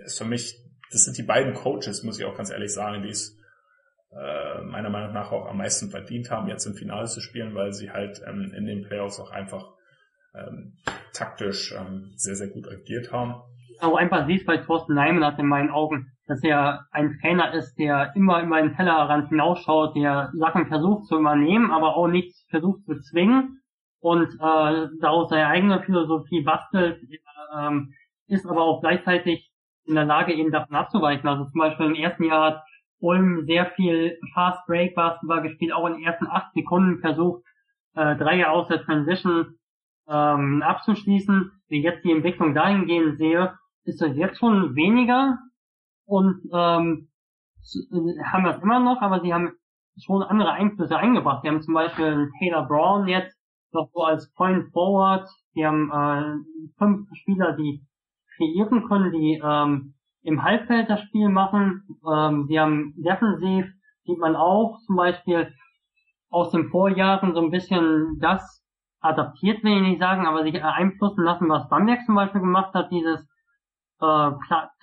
ist 0.05 0.19
für 0.19 0.25
mich, 0.25 0.57
das 0.91 1.05
sind 1.05 1.19
die 1.19 1.23
beiden 1.23 1.55
Coaches, 1.55 2.03
muss 2.03 2.19
ich 2.19 2.25
auch 2.25 2.37
ganz 2.37 2.51
ehrlich 2.51 2.73
sagen, 2.73 3.03
die 3.03 3.11
es 3.11 3.39
äh, 4.11 4.63
meiner 4.63 4.91
Meinung 4.91 5.13
nach 5.13 5.33
auch 5.33 5.47
am 5.47 5.59
meisten 5.59 5.91
verdient 5.91 6.31
haben, 6.31 6.49
jetzt 6.49 6.67
im 6.67 6.75
Finale 6.75 7.07
zu 7.07 7.21
spielen, 7.21 7.55
weil 7.55 7.73
sie 7.73 7.91
halt 7.91 8.23
ähm, 8.27 8.53
in 8.55 8.67
den 8.67 8.83
Playoffs 8.83 9.21
auch 9.21 9.31
einfach 9.31 9.71
ähm, 10.35 10.77
taktisch 11.13 11.73
ähm, 11.73 12.13
sehr, 12.17 12.37
sehr 12.37 12.49
gut 12.49 12.69
agiert 12.69 13.13
haben. 13.13 13.43
Aber 13.81 13.99
einfach 13.99 14.27
siehst 14.27 14.47
bei 14.47 14.59
Thorsten 14.59 14.95
Leimer 14.95 15.27
hat 15.27 15.39
in 15.39 15.47
meinen 15.47 15.71
Augen, 15.71 16.13
dass 16.27 16.43
er 16.43 16.87
ein 16.91 17.19
Trainer 17.21 17.53
ist, 17.53 17.75
der 17.77 18.13
immer 18.15 18.43
über 18.43 18.63
den 18.63 18.75
Tellerrand 18.77 19.29
hinausschaut, 19.29 19.97
der 19.97 20.31
Sachen 20.35 20.69
versucht 20.69 21.07
zu 21.07 21.19
übernehmen, 21.19 21.71
aber 21.71 21.97
auch 21.97 22.07
nichts 22.07 22.47
versucht 22.49 22.85
zu 22.85 22.99
zwingen 23.01 23.62
und 24.03 24.35
äh, 24.35 24.89
daraus 25.01 25.31
seine 25.31 25.47
eigene 25.47 25.81
Philosophie 25.85 26.43
bastelt, 26.43 27.01
ähm, 27.57 27.95
ist 28.27 28.47
aber 28.47 28.63
auch 28.63 28.81
gleichzeitig 28.81 29.53
in 29.85 29.95
der 29.95 30.05
Lage, 30.05 30.35
eben 30.35 30.51
davon 30.51 30.75
abzuweichen. 30.77 31.29
Also 31.29 31.45
zum 31.45 31.59
Beispiel 31.61 31.87
im 31.87 31.95
ersten 31.95 32.25
Jahr 32.25 32.47
hat 32.47 32.65
Ulm 33.01 33.45
sehr 33.47 33.67
viel 33.71 34.19
Fast 34.35 34.67
Break 34.67 34.95
Basketball 34.95 35.43
gespielt, 35.43 35.73
auch 35.73 35.87
in 35.87 35.95
den 35.95 36.05
ersten 36.05 36.27
acht 36.27 36.53
Sekunden 36.53 37.01
versucht, 37.01 37.45
äh, 37.95 38.17
Dreier 38.17 38.51
aus 38.51 38.69
der 38.69 38.83
Transition 38.83 39.55
ähm, 40.09 40.63
abzuschließen. 40.63 41.53
Wie 41.69 41.83
jetzt 41.83 42.05
die 42.05 42.13
Entwicklung 42.13 42.55
dahingehend 42.55 43.19
sehe, 43.19 43.57
ist 43.85 44.03
das 44.03 44.17
jetzt 44.17 44.39
schon 44.39 44.75
weniger 44.75 45.39
und 46.07 46.41
ähm, 46.53 47.09
haben 48.25 48.45
das 48.45 48.61
immer 48.63 48.81
noch, 48.81 49.01
aber 49.01 49.21
sie 49.21 49.33
haben 49.33 49.53
schon 50.01 50.23
andere 50.23 50.53
Einflüsse 50.53 50.97
eingebracht. 50.97 51.43
Sie 51.43 51.49
haben 51.49 51.63
zum 51.63 51.75
Beispiel 51.75 52.31
Taylor 52.39 52.67
Brown 52.67 53.07
jetzt, 53.07 53.37
noch 53.73 53.91
so 53.93 54.03
als 54.03 54.33
Point 54.35 54.73
Forward. 54.73 55.29
Die 55.55 55.67
haben 55.67 55.91
äh, 55.91 56.69
fünf 56.79 57.09
Spieler, 57.15 57.53
die 57.53 57.85
kreieren 58.37 58.89
können, 58.89 59.13
die 59.13 59.41
ähm, 59.43 59.95
im 60.23 60.43
Halbfeld 60.43 60.89
das 60.89 61.01
Spiel 61.03 61.29
machen. 61.29 61.83
Ähm, 62.11 62.47
die 62.49 62.59
haben 62.59 62.95
defensiv, 62.97 63.67
sieht 64.05 64.19
man 64.19 64.37
auch 64.37 64.79
zum 64.87 64.97
Beispiel 64.97 65.53
aus 66.31 66.51
den 66.51 66.71
Vorjahren 66.71 67.35
so 67.35 67.41
ein 67.41 67.51
bisschen 67.51 68.19
das 68.21 68.63
adaptiert, 69.01 69.63
will 69.65 69.77
ich 69.77 69.83
nicht 69.83 70.01
sagen, 70.01 70.27
aber 70.27 70.45
sich 70.45 70.63
einflussen 70.63 71.25
lassen, 71.25 71.49
was 71.49 71.69
Bamberg 71.69 72.01
zum 72.07 72.15
Beispiel 72.15 72.41
gemacht 72.41 72.73
hat, 72.73 72.91
dieses 72.91 73.29
äh, 74.01 74.31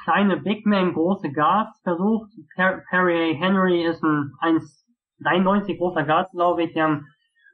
kleine 0.04 0.38
Big 0.38 0.66
Man, 0.66 0.94
große 0.94 1.32
Guards 1.32 1.80
versucht. 1.82 2.32
Perry 2.56 3.36
Henry 3.40 3.84
ist 3.84 4.04
ein 4.04 4.34
1,93 5.22 5.78
großer 5.78 6.04
Guard, 6.04 6.32
glaube 6.32 6.64
ich. 6.64 6.74
Die 6.74 6.82
haben 6.82 7.08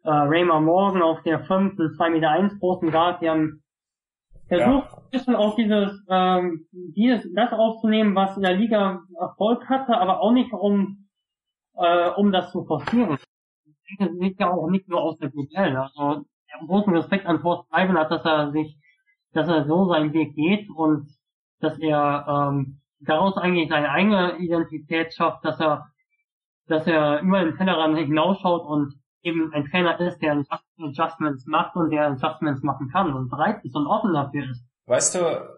äh, 0.06 0.10
Raymar 0.10 0.62
Morgan 0.62 1.02
auf 1.02 1.22
der 1.24 1.42
5, 1.42 1.76
2 1.98 2.10
Meter 2.10 2.30
1 2.30 2.60
großen 2.60 2.92
Guard, 2.92 3.22
die 3.22 3.30
haben 3.30 3.64
versucht, 4.48 4.92
ja. 4.92 4.98
ein 4.98 5.10
bisschen 5.12 5.36
auch 5.36 5.56
dieses, 5.56 6.06
ähm, 6.10 6.68
dieses, 6.72 7.34
das 7.34 7.52
aufzunehmen, 7.52 8.16
was 8.16 8.38
in 8.38 8.44
der 8.44 8.54
Liga 8.54 9.02
Erfolg 9.20 9.68
hatte, 9.68 9.98
aber 9.98 10.22
auch 10.22 10.32
nicht 10.32 10.54
um, 10.54 11.08
äh, 11.76 12.10
um 12.12 12.32
das 12.32 12.52
zu 12.52 12.64
forcieren. 12.66 13.18
Ich 13.66 13.98
denke, 13.98 14.14
das 14.14 14.22
liegt 14.22 14.40
ja 14.40 14.52
auch 14.52 14.70
nicht 14.70 14.88
nur 14.88 15.02
aus 15.02 15.18
der 15.18 15.30
BBL. 15.30 15.76
Also, 15.76 16.26
großen 16.68 16.96
Respekt 16.96 17.26
an 17.26 17.42
Thorsten 17.42 17.98
hat, 17.98 18.12
dass 18.12 18.24
er 18.24 18.52
sich, 18.52 18.80
dass 19.34 19.48
er 19.48 19.66
so 19.66 19.90
seinen 19.90 20.14
Weg 20.14 20.36
geht 20.36 20.70
und 20.70 21.10
dass 21.60 21.78
er, 21.80 22.26
ähm, 22.28 22.80
daraus 23.00 23.38
eigentlich 23.38 23.70
seine 23.70 23.90
eigene 23.90 24.38
Identität 24.38 25.14
schafft, 25.14 25.44
dass 25.44 25.60
er, 25.60 25.88
dass 26.68 26.88
er 26.88 27.22
über 27.22 27.44
den 27.44 27.58
Tellerrand 27.58 27.98
hinausschaut 27.98 28.66
und 28.66 28.94
eben 29.26 29.52
ein 29.54 29.66
Trainer 29.66 30.00
ist, 30.00 30.20
der 30.22 30.44
Adjustments 30.78 31.46
macht 31.46 31.76
und 31.76 31.90
der 31.90 32.12
Adjustments 32.12 32.62
machen 32.64 32.90
kann 32.92 33.14
und 33.14 33.30
bereit 33.30 33.64
ist 33.64 33.76
und 33.76 33.88
offen 33.88 34.14
dafür 34.14 34.50
ist. 34.52 34.64
Weißt 34.86 35.16
du, 35.16 35.50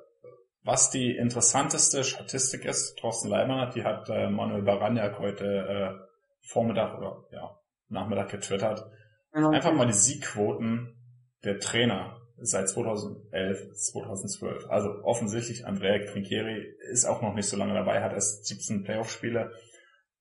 was 0.64 0.90
die 0.90 1.16
interessanteste 1.16 2.04
Statistik 2.04 2.66
ist? 2.66 2.98
Thorsten 2.98 3.30
Leimer, 3.30 3.70
die 3.70 3.84
hat 3.84 4.10
äh, 4.10 4.30
Manuel 4.30 4.64
Baranjak 4.64 5.20
heute 5.20 5.46
äh, 5.46 6.08
Vormittag 6.42 6.98
oder 6.98 7.24
ja, 7.32 7.58
Nachmittag 7.90 8.30
getwittert. 8.30 8.86
Genau. 9.32 9.52
Einfach 9.52 9.74
mal 9.74 9.88
die 9.88 9.94
Siegquoten 9.94 10.96
der 11.44 11.60
Trainer 11.60 12.18
seit 12.38 12.70
2011, 12.70 13.74
2012. 13.74 14.70
Also 14.70 14.90
offensichtlich 15.04 15.66
Andrea 15.66 16.06
Trinchieri 16.06 16.66
ist 16.92 17.06
auch 17.06 17.22
noch 17.22 17.34
nicht 17.34 17.50
so 17.50 17.58
lange 17.58 17.74
dabei, 17.74 18.02
hat 18.02 18.14
erst 18.14 18.46
17 18.46 18.84
Playoff-Spiele, 18.84 19.52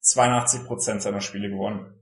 82 0.00 0.64
Prozent 0.64 1.02
seiner 1.02 1.20
Spiele 1.20 1.50
gewonnen. 1.50 1.94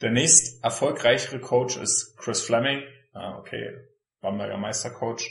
Der 0.00 0.10
nächst 0.10 0.64
erfolgreichere 0.64 1.40
Coach 1.40 1.76
ist 1.76 2.16
Chris 2.16 2.42
Fleming. 2.42 2.82
Ah, 3.12 3.36
okay, 3.38 3.76
Bamberger 4.20 4.56
Meistercoach. 4.56 5.28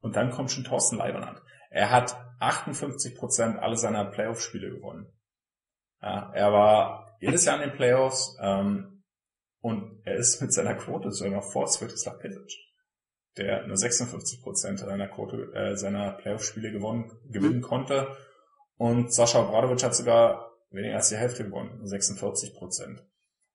Und 0.00 0.16
dann 0.16 0.30
kommt 0.30 0.50
schon 0.50 0.64
Thorsten 0.64 0.96
Leibernand. 0.96 1.40
Er 1.70 1.90
hat 1.90 2.16
58 2.40 3.16
Prozent 3.16 3.58
alle 3.58 3.76
seiner 3.76 4.04
Playoff-Spiele 4.04 4.70
gewonnen. 4.70 5.06
Ja, 6.02 6.32
er 6.34 6.52
war 6.52 7.16
jedes 7.20 7.44
Jahr 7.44 7.62
in 7.62 7.68
den 7.70 7.76
Playoffs 7.76 8.36
ähm, 8.40 9.04
und 9.60 10.02
er 10.04 10.16
ist 10.16 10.42
mit 10.42 10.52
seiner 10.52 10.74
Quote 10.74 11.12
sogar 11.12 11.42
vor 11.42 11.68
Svetislav 11.68 12.18
Petic, 12.18 12.52
der 13.36 13.66
nur 13.68 13.76
56 13.76 14.42
Prozent 14.42 14.80
seiner 14.80 15.08
Quote 15.08 15.52
äh, 15.54 15.76
seiner 15.76 16.12
Playoff-Spiele 16.12 16.72
gewonnen 16.72 17.12
gewinnen 17.30 17.58
mhm. 17.58 17.62
konnte 17.62 18.16
und 18.76 19.14
Sascha 19.14 19.40
Obradovic 19.40 19.84
hat 19.84 19.94
sogar 19.94 20.50
weniger 20.70 20.96
als 20.96 21.10
die 21.10 21.16
Hälfte 21.16 21.44
gewonnen, 21.44 21.86
46 21.86 22.54
Prozent. 22.54 23.04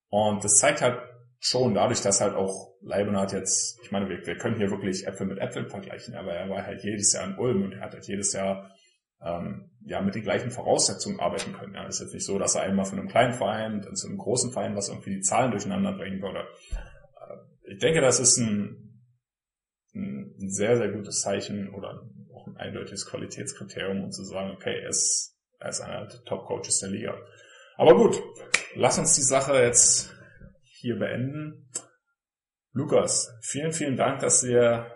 Und 0.10 0.44
das 0.44 0.58
zeigt 0.58 0.82
halt 0.82 1.00
schon 1.40 1.74
dadurch, 1.74 2.02
dass 2.02 2.22
halt 2.22 2.36
auch 2.36 2.74
Leibniz 2.82 3.32
jetzt, 3.32 3.80
ich 3.84 3.92
meine, 3.92 4.10
wir, 4.10 4.26
wir 4.26 4.38
können 4.38 4.58
hier 4.58 4.72
wirklich 4.72 5.06
Äpfel 5.08 5.28
mit 5.28 5.40
Äpfeln 5.40 5.70
vergleichen, 5.70 6.16
aber 6.16 6.34
er 6.34 6.50
war 6.50 6.66
halt 6.66 6.84
jedes 6.84 7.14
Jahr 7.14 7.26
in 7.26 7.38
Ulm 7.38 7.64
und 7.64 7.74
er 7.74 7.82
hat 7.82 7.94
halt 7.94 8.08
jedes 8.08 8.34
Jahr 8.34 8.72
ähm, 9.22 9.72
ja 9.86 10.02
mit 10.02 10.16
den 10.16 10.24
gleichen 10.24 10.52
Voraussetzungen 10.52 11.20
arbeiten 11.20 11.54
können. 11.54 11.74
Ja, 11.74 11.88
ist 11.88 12.02
jetzt 12.02 12.14
nicht 12.14 12.26
so, 12.26 12.38
dass 12.40 12.56
er 12.56 12.64
einmal 12.64 12.86
von 12.86 13.00
einem 13.00 13.08
kleinen 13.08 13.34
Verein 13.34 13.84
zu 13.94 14.08
einem 14.08 14.18
großen 14.18 14.52
Verein 14.52 14.76
was 14.76 14.90
irgendwie 14.90 15.16
die 15.16 15.22
Zahlen 15.22 15.52
durcheinander 15.52 15.94
bringen 15.94 16.22
würde. 16.22 16.40
Äh, 16.40 17.72
ich 17.74 17.80
denke, 17.80 18.02
das 18.02 18.20
ist 18.20 18.38
ein, 18.38 19.04
ein 19.96 20.50
sehr, 20.50 20.78
sehr 20.78 20.90
gutes 20.90 21.22
Zeichen 21.22 21.74
oder 21.74 22.04
auch 22.34 22.48
ein 22.48 22.58
eindeutiges 22.58 23.06
Qualitätskriterium, 23.08 24.04
um 24.04 24.12
zu 24.12 24.24
sagen, 24.24 24.52
okay, 24.52 24.82
er 24.82 24.90
ist, 24.90 25.36
er 25.60 25.70
ist 25.70 25.82
einer 25.82 26.08
der 26.08 26.24
Top-Coaches 26.24 26.80
der 26.80 26.90
Liga. 26.90 27.16
Aber 27.78 27.96
gut, 27.96 28.22
lass 28.78 29.00
uns 29.00 29.16
die 29.16 29.22
Sache 29.22 29.54
jetzt 29.54 30.14
hier 30.62 30.98
beenden. 30.98 31.70
Lukas, 32.72 33.30
vielen, 33.42 33.72
vielen 33.72 33.98
Dank, 33.98 34.20
dass 34.20 34.42
du 34.42 34.48
dir 34.48 34.92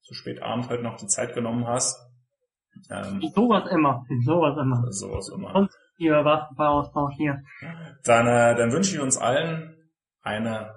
so 0.00 0.14
spät 0.14 0.42
abend 0.42 0.68
heute 0.68 0.82
noch 0.82 0.96
die 0.96 1.06
Zeit 1.06 1.34
genommen 1.34 1.66
hast. 1.66 1.98
Ähm, 2.90 3.20
sowas 3.34 3.64
immer, 3.70 4.04
sowas 4.24 4.56
immer. 4.60 4.92
Sowas 4.92 5.28
immer. 5.34 5.54
Und 5.54 5.70
hier 5.96 6.22
Basketballaustausch 6.22 7.14
hier. 7.16 7.42
Dann, 8.04 8.26
äh, 8.26 8.56
dann 8.56 8.72
wünsche 8.72 8.94
ich 8.94 9.00
uns 9.00 9.16
allen 9.16 9.76
eine 10.22 10.74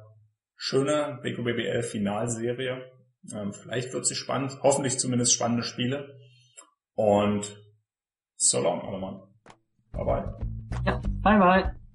schöne 0.55 1.19
BQBBL 1.23 1.84
Finalserie. 1.84 2.91
Ähm, 3.34 3.53
vielleicht 3.53 3.93
wird 3.93 4.05
sie 4.05 4.15
spannend, 4.15 4.57
hoffentlich 4.63 4.99
zumindest 4.99 5.34
spannende 5.34 5.63
Spiele. 5.63 6.17
Und 6.95 7.55
so 8.35 8.61
long, 8.61 8.81
alle 8.81 8.99
Mann. 8.99 9.21
Bye 9.91 10.05
bye. 10.05 10.38
Ja, 10.85 11.01
bye 11.21 11.39
bye. 11.39 11.86